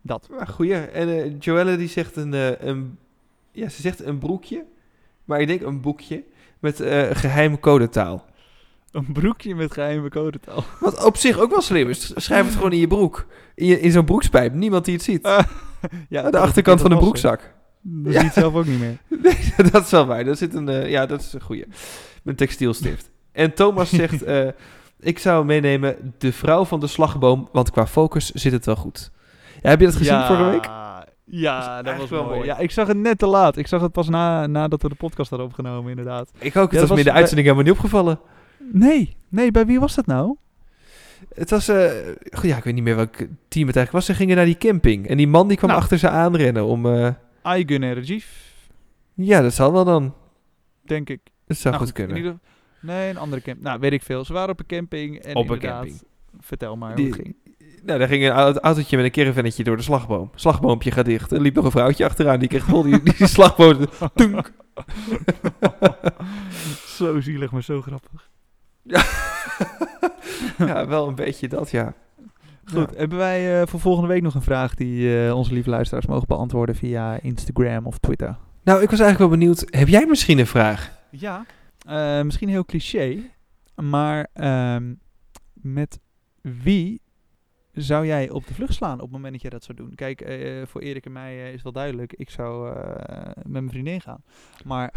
dat. 0.02 0.28
Maar 0.30 0.46
goeie. 0.46 0.74
En 0.74 1.08
eh 1.08 1.34
Joelle 1.38 1.76
die 1.76 1.88
zegt 1.88 2.16
een, 2.16 2.34
eh, 2.34 2.60
een... 2.60 2.98
Ja, 3.52 3.68
ze 3.68 3.80
zegt 3.80 4.04
een 4.04 4.18
broekje. 4.18 4.64
Maar 5.26 5.40
ik 5.40 5.46
denk 5.46 5.62
een 5.62 5.80
boekje 5.80 6.24
met 6.58 6.80
eh, 6.80 7.02
geheime 7.12 7.60
codetaal. 7.60 8.24
Een 8.90 9.12
broekje 9.12 9.54
met 9.54 9.72
geheime 9.72 10.08
codetaal. 10.08 10.64
Wat 10.80 11.04
op 11.04 11.16
zich 11.16 11.38
ook 11.38 11.50
wel 11.50 11.60
slim 11.60 11.88
is. 11.88 12.12
Schrijf 12.14 12.44
het 12.44 12.54
gewoon 12.54 12.72
in 12.72 12.78
je 12.78 12.86
broek. 12.86 13.26
In, 13.54 13.66
je, 13.66 13.80
in 13.80 13.90
zo'n 13.90 14.04
broekspijp. 14.04 14.54
Niemand 14.54 14.84
die 14.84 14.94
het 14.94 15.02
ziet. 15.02 15.22
Ah, 15.22 15.44
ja, 16.08 16.22
Aan 16.22 16.30
de 16.30 16.38
achterkant 16.38 16.80
van 16.80 16.90
de 16.90 16.96
broekzak. 16.96 17.54
Dat 17.82 18.12
zie 18.12 18.20
je 18.20 18.26
het 18.26 18.34
zelf 18.34 18.54
ook 18.54 18.66
niet 18.66 18.78
meer. 18.78 18.96
Nee, 19.22 19.70
dat 19.70 19.84
is 19.84 19.90
wel 19.90 20.06
waar. 20.06 20.24
Daar 20.24 20.36
zit 20.36 20.54
een, 20.54 20.68
eh, 20.68 20.90
ja, 20.90 21.06
dat 21.06 21.20
is 21.20 21.32
een 21.32 21.40
goeie. 21.40 21.64
Een 22.24 22.36
textielstift. 22.36 23.10
En 23.32 23.54
Thomas 23.54 23.90
zegt, 23.90 24.22
eh, 24.22 24.48
ik 25.00 25.18
zou 25.18 25.44
meenemen 25.44 26.14
de 26.18 26.32
vrouw 26.32 26.64
van 26.64 26.80
de 26.80 26.86
slagboom, 26.86 27.48
want 27.52 27.70
qua 27.70 27.86
focus 27.86 28.30
zit 28.30 28.52
het 28.52 28.66
wel 28.66 28.76
goed. 28.76 29.10
Ja, 29.62 29.68
heb 29.68 29.80
je 29.80 29.86
dat 29.86 29.96
gezien 29.96 30.14
Ja, 30.14 30.26
vorige 30.26 30.50
week? 30.50 30.85
Ja, 31.28 31.82
Dat 31.82 31.96
was 31.96 32.10
wel 32.10 32.22
mooi. 32.24 32.34
mooi. 32.36 32.48
Ja, 32.48 32.58
ik 32.58 32.70
zag 32.70 32.86
het 32.86 32.96
net 32.96 33.18
te 33.18 33.26
laat. 33.26 33.56
Ik 33.56 33.66
zag 33.66 33.80
het 33.80 33.92
pas 33.92 34.08
na, 34.08 34.46
nadat 34.46 34.82
we 34.82 34.88
de 34.88 34.94
podcast 34.94 35.30
hadden 35.30 35.48
opgenomen, 35.48 35.90
inderdaad. 35.90 36.30
Ik 36.38 36.56
ook. 36.56 36.70
Ja, 36.72 36.78
Het 36.78 36.88
was 36.88 36.98
me 36.98 37.04
in 37.04 37.10
de 37.10 37.12
uitzending 37.18 37.46
helemaal 37.48 37.66
niet 37.70 37.76
opgevallen. 37.82 38.20
Nee, 38.72 39.16
nee, 39.28 39.50
bij 39.50 39.66
wie 39.66 39.80
was 39.80 39.94
dat 39.94 40.06
nou? 40.06 40.36
Het 41.34 41.50
was, 41.50 41.64
goed, 42.32 42.48
ja, 42.50 42.56
ik 42.56 42.64
weet 42.64 42.74
niet 42.74 42.82
meer 42.82 42.96
welk 42.96 43.14
team 43.48 43.66
het 43.66 43.76
eigenlijk 43.76 43.92
was. 43.92 44.04
Ze 44.06 44.14
gingen 44.14 44.36
naar 44.36 44.44
die 44.44 44.58
camping. 44.58 45.08
En 45.08 45.16
die 45.16 45.28
man 45.28 45.48
die 45.48 45.56
kwam 45.56 45.70
Nou. 45.70 45.82
achter 45.82 45.98
ze 45.98 46.08
aanrennen 46.08 46.64
om... 46.64 46.86
eh, 46.86 47.08
Igun 47.58 47.82
Energy, 47.82 48.22
ja, 49.14 49.40
dat 49.40 49.52
zal 49.54 49.72
wel 49.72 49.84
dan. 49.84 50.14
denk 50.82 51.08
ik. 51.08 51.20
Dat 51.46 51.56
zou 51.56 51.74
Nou, 51.74 51.86
goed 51.86 51.94
kunnen. 51.94 52.16
ieder- 52.16 52.38
Nee, 52.80 53.10
een 53.10 53.16
andere 53.16 53.42
camp. 53.42 53.60
Nou, 53.62 53.80
weet 53.80 53.92
ik 53.92 54.02
veel. 54.02 54.24
Ze 54.24 54.32
waren 54.32 54.50
op 54.50 54.58
een 54.60 54.66
camping 54.66 55.18
en 55.18 55.36
Op 55.36 55.50
een 55.50 55.58
camping. 55.58 56.02
Vertel 56.40 56.76
maar 56.76 56.94
Die- 56.96 57.04
hoe 57.06 57.14
het 57.14 57.22
ging. 57.22 57.36
Nou, 57.86 57.98
daar 57.98 58.08
ging 58.08 58.24
een 58.24 58.30
au- 58.30 58.58
autootje 58.58 58.96
met 58.96 59.04
een 59.04 59.10
caravannetje 59.10 59.64
door 59.64 59.76
de 59.76 59.82
slagboom. 59.82 60.30
Slagboompje 60.34 60.90
gaat 60.90 61.04
dicht. 61.04 61.32
Er 61.32 61.40
liep 61.40 61.54
nog 61.54 61.64
een 61.64 61.70
vrouwtje 61.70 62.04
achteraan. 62.04 62.38
Die 62.38 62.48
kreeg 62.48 62.64
vol 62.64 62.82
die, 62.82 63.02
die 63.02 63.26
slagboom. 63.36 63.86
Toenk. 64.14 64.52
zo 66.96 67.20
zielig, 67.20 67.50
maar 67.50 67.62
zo 67.62 67.82
grappig. 67.82 68.30
ja, 70.58 70.86
wel 70.86 71.08
een 71.08 71.14
beetje 71.14 71.48
dat, 71.48 71.70
ja. 71.70 71.94
Goed, 72.64 72.96
hebben 72.96 73.18
wij 73.18 73.60
eh, 73.60 73.66
voor 73.66 73.80
volgende 73.80 74.08
week 74.08 74.22
nog 74.22 74.34
een 74.34 74.42
vraag 74.42 74.74
die 74.74 75.24
eh, 75.26 75.36
onze 75.36 75.52
lieve 75.52 75.70
luisteraars 75.70 76.06
mogen 76.06 76.26
beantwoorden 76.26 76.74
via 76.74 77.18
Instagram 77.22 77.86
of 77.86 77.98
Twitter? 77.98 78.36
Nou, 78.64 78.82
ik 78.82 78.90
was 78.90 79.00
eigenlijk 79.00 79.18
wel 79.30 79.38
benieuwd. 79.38 79.64
Heb 79.70 79.88
jij 79.88 80.06
misschien 80.06 80.38
een 80.38 80.46
vraag? 80.46 80.92
Ja. 81.10 81.44
Eh, 81.86 82.22
misschien 82.22 82.48
heel 82.48 82.64
cliché, 82.64 83.18
maar 83.74 84.28
ehm, 84.32 84.94
met 85.52 85.98
wie 86.40 87.00
zou 87.76 88.06
jij 88.06 88.30
op 88.30 88.46
de 88.46 88.54
vlucht 88.54 88.74
slaan 88.74 88.94
op 88.94 89.00
het 89.00 89.10
moment 89.10 89.32
dat 89.32 89.42
jij 89.42 89.50
dat 89.50 89.64
zou 89.64 89.78
doen? 89.78 89.94
Kijk, 89.94 90.20
eh, 90.20 90.66
voor 90.66 90.80
Erik 90.80 91.06
en 91.06 91.12
mij 91.12 91.44
eh, 91.44 91.52
is 91.52 91.62
wel 91.62 91.72
duidelijk, 91.72 92.12
ik 92.12 92.30
zou 92.30 92.74
eh, 92.74 93.26
met 93.34 93.48
mijn 93.48 93.68
vriendin 93.68 94.00
gaan. 94.00 94.22
Maar 94.64 94.94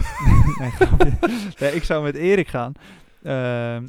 nee, 1.59 1.71
ik 1.71 1.83
zou 1.83 2.03
met 2.03 2.15
Erik 2.15 2.47
gaan. 2.47 2.73
Ehm, 3.23 3.87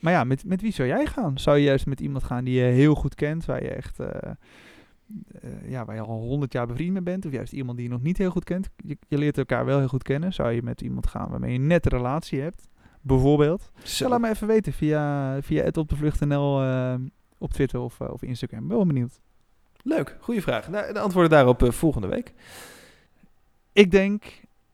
maar 0.00 0.12
ja, 0.12 0.24
met, 0.24 0.44
met 0.44 0.60
wie 0.60 0.72
zou 0.72 0.88
jij 0.88 1.06
gaan? 1.06 1.38
Zou 1.38 1.56
je 1.56 1.64
juist 1.64 1.86
met 1.86 2.00
iemand 2.00 2.24
gaan 2.24 2.44
die 2.44 2.54
je 2.54 2.64
heel 2.64 2.94
goed 2.94 3.14
kent, 3.14 3.44
waar 3.44 3.62
je 3.62 3.70
echt, 3.70 3.98
ja, 5.66 5.84
waar 5.84 5.94
je 5.94 6.00
al 6.00 6.20
honderd 6.20 6.52
jaar 6.52 6.66
bevriend 6.66 6.92
mee 6.92 7.02
bent, 7.02 7.26
of 7.26 7.32
juist 7.32 7.52
iemand 7.52 7.76
die 7.76 7.86
je 7.86 7.92
nog 7.92 8.02
niet 8.02 8.18
heel 8.18 8.30
goed 8.30 8.44
kent? 8.44 8.70
Je, 8.76 8.98
je 9.08 9.18
leert 9.18 9.38
elkaar 9.38 9.64
wel 9.64 9.78
heel 9.78 9.88
goed 9.88 10.02
kennen. 10.02 10.32
Zou 10.32 10.50
je 10.50 10.62
met 10.62 10.80
iemand 10.80 11.06
gaan 11.06 11.30
waarmee 11.30 11.52
je 11.52 11.58
net 11.58 11.84
een 11.84 11.98
relatie 11.98 12.40
hebt, 12.40 12.68
bijvoorbeeld? 13.00 13.70
Zo. 13.82 14.08
Laat 14.08 14.20
me 14.20 14.28
even 14.28 14.46
weten 14.46 14.72
via, 14.72 15.36
via 15.42 15.62
het 15.62 15.76
op 15.76 15.88
de 15.88 15.96
vlucht.nl 15.96 16.62
eh, 16.62 16.94
op 17.44 17.52
Twitter 17.52 17.80
of, 17.80 18.00
eh, 18.00 18.10
of 18.10 18.22
Instagram. 18.22 18.68
Ben 18.68 18.76
wel 18.76 18.86
benieuwd. 18.86 19.20
Leuk, 19.82 20.16
goede 20.20 20.40
vraag. 20.42 20.68
Nou, 20.68 20.92
de 20.92 20.98
antwoorden 20.98 21.30
daarop 21.30 21.62
eh, 21.62 21.70
volgende 21.70 22.06
week. 22.08 22.32
Ik 23.72 23.90
denk 23.90 24.24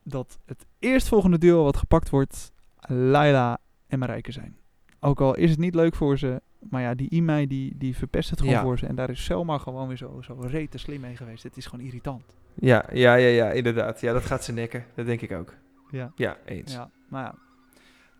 dat 0.02 0.38
het 0.46 0.66
eerstvolgende 0.78 1.38
duo 1.38 1.62
wat 1.64 1.76
gepakt 1.76 2.10
wordt, 2.10 2.52
Laila 2.86 3.58
en 3.86 3.98
Marijke 3.98 4.32
zijn. 4.32 4.56
Ook 5.00 5.20
al 5.20 5.34
is 5.36 5.50
het 5.50 5.58
niet 5.58 5.74
leuk 5.74 5.94
voor 5.94 6.18
ze, 6.18 6.42
maar 6.58 6.82
ja, 6.82 6.94
die 6.94 7.10
Imai 7.10 7.46
die, 7.46 7.74
die 7.76 7.96
verpest 7.96 8.30
het 8.30 8.38
gewoon 8.38 8.54
Ja. 8.54 8.62
voor 8.62 8.78
ze. 8.78 8.86
En 8.86 8.94
daar 8.94 9.10
is 9.10 9.24
Selma 9.24 9.58
gewoon 9.58 9.88
weer 9.88 9.96
zo, 9.96 10.18
zo 10.22 10.34
rete 10.40 10.78
slim 10.78 11.00
mee 11.00 11.16
geweest. 11.16 11.42
Het 11.42 11.56
is 11.56 11.66
gewoon 11.66 11.84
irritant. 11.84 12.22
Ja, 12.54 12.84
ja, 12.92 13.14
ja, 13.14 13.28
ja, 13.28 13.50
inderdaad. 13.50 14.00
Ja, 14.00 14.12
dat 14.12 14.22
gaat 14.24 14.44
ze 14.44 14.52
nekken. 14.52 14.84
Dat 14.94 15.06
denk 15.06 15.20
ik 15.20 15.32
ook. 15.32 15.54
Ja, 15.90 16.12
Ja, 16.14 16.36
eens. 16.44 16.72
ja 16.72 16.90
maar 17.08 17.24
ja. 17.24 17.34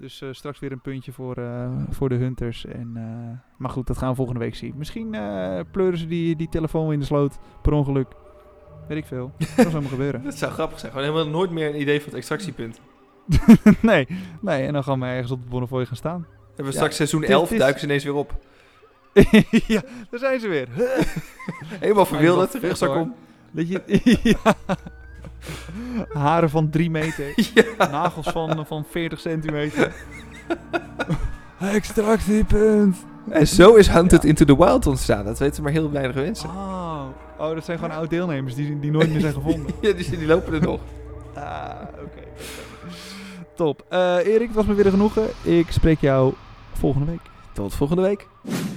Dus 0.01 0.21
eh, 0.23 0.29
straks 0.33 0.59
weer 0.59 0.73
een 0.73 0.81
puntje 0.81 1.13
voor, 1.13 1.37
eh, 1.37 1.71
voor 1.91 2.09
de 2.09 2.15
Hunters. 2.15 2.67
En, 2.67 2.91
eh, 2.95 3.39
maar 3.59 3.71
goed, 3.71 3.87
dat 3.87 3.99
gaan 3.99 4.09
we 4.11 4.15
volgende 4.15 4.41
week 4.41 4.55
zien. 4.55 4.75
Misschien 4.77 5.15
eh, 5.15 5.61
pleuren 5.71 5.99
ze 5.99 6.07
die, 6.07 6.37
die 6.37 6.49
telefoon 6.49 6.85
weer 6.85 6.93
in 6.93 6.99
de 6.99 7.05
sloot 7.05 7.39
per 7.63 7.73
ongeluk. 7.73 8.07
Weet 8.89 8.99
ik 8.99 9.05
veel. 9.05 9.33
Dat 9.39 9.55
kan 9.55 9.71
zomaar 9.71 9.89
gebeuren. 9.91 10.23
Dat 10.31 10.35
zou 10.39 10.53
grappig 10.53 10.79
zijn. 10.79 10.93
Gewoon 10.93 11.07
helemaal 11.07 11.29
nooit 11.33 11.51
meer 11.51 11.69
een 11.69 11.81
idee 11.81 11.97
van 11.99 12.07
het 12.09 12.15
extractiepunt. 12.15 12.81
nee, 13.83 14.07
nee, 14.41 14.67
en 14.67 14.73
dan 14.73 14.85
gaan 14.85 15.01
we 15.01 15.07
ergens 15.07 15.31
op 15.31 15.43
de 15.43 15.49
Bonnefoy 15.49 15.87
gaan 15.87 15.97
staan. 15.97 16.27
Hebben 16.47 16.57
we 16.57 16.65
Ja, 16.65 16.71
straks 16.71 16.97
seizoen 16.97 17.21
dit 17.21 17.31
11, 17.31 17.51
is- 17.53 17.59
duiken 17.59 17.81
ze 17.81 17.87
ineens 17.87 18.05
weer 18.05 18.15
op. 18.15 18.35
ja, 19.67 19.83
daar 20.11 20.21
zijn 20.21 20.41
ze 20.41 20.49
weer. 20.49 20.69
Helemaal 21.65 22.07
verwilderd, 22.07 22.55
rugzak 22.55 22.93
wel 22.93 23.03
om. 23.03 23.15
Dat 23.51 23.69
je, 23.69 23.83
ja. 24.23 24.55
Haren 26.13 26.51
van 26.51 26.71
3 26.71 26.91
meter. 26.91 27.35
Nagels 27.79 28.29
van, 28.29 28.67
van 28.67 28.85
40 28.91 29.21
centimeter. 29.21 29.93
Extractiepunt. 31.59 32.97
En 33.31 33.47
zo 33.47 33.75
is 33.75 33.89
Hunted 33.89 34.25
Into 34.25 34.45
the 34.45 34.57
Wild 34.57 34.87
ontstaan. 34.87 35.25
Dat 35.25 35.39
weten 35.39 35.63
maar 35.63 35.73
heel 35.73 35.91
weinig 35.91 36.15
mensen. 36.15 36.49
Oh. 36.49 37.05
oh, 37.39 37.55
dat 37.55 37.65
zijn 37.65 37.79
gewoon 37.79 37.97
oud 37.97 38.11
deelnemers 38.11 38.55
die, 38.55 38.79
die 38.79 38.91
nooit 38.91 39.11
meer 39.11 39.21
zijn 39.21 39.33
gevonden. 39.33 39.75
Ja, 39.81 39.93
die, 39.93 40.11
die 40.11 40.27
lopen 40.27 40.53
er 40.53 40.61
nog. 40.61 40.81
Ah, 41.35 41.71
oké. 41.93 42.23
Top. 43.55 43.85
Eh, 43.89 44.17
Erik, 44.17 44.47
het 44.47 44.57
was 44.57 44.67
me 44.67 44.75
weer 44.75 44.85
een 44.85 44.91
genoegen. 44.91 45.27
Ik 45.43 45.71
spreek 45.71 46.01
jou 46.01 46.35
volgende 46.73 47.11
week. 47.11 47.21
Tot 47.53 47.75
volgende 47.75 48.03
week. 48.03 48.27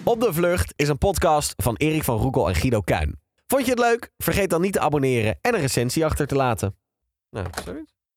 Op 0.03 0.19
de 0.19 0.33
Vlucht 0.33 0.73
is 0.75 0.89
een 0.89 0.97
podcast 0.97 1.53
van 1.57 1.75
Erik 1.75 2.03
van 2.03 2.17
Roekel 2.17 2.47
en 2.47 2.55
Guido 2.55 2.81
Kuin. 2.81 3.22
Vond 3.53 3.65
je 3.65 3.71
het 3.71 3.79
leuk? 3.79 4.11
Vergeet 4.17 4.49
dan 4.49 4.61
niet 4.61 4.73
te 4.73 4.79
abonneren 4.79 5.37
en 5.41 5.53
een 5.53 5.59
recensie 5.59 6.05
achter 6.05 6.27
te 6.27 6.35
laten. 6.35 6.77
Nou, 7.29 7.47
zoiets. 7.65 7.92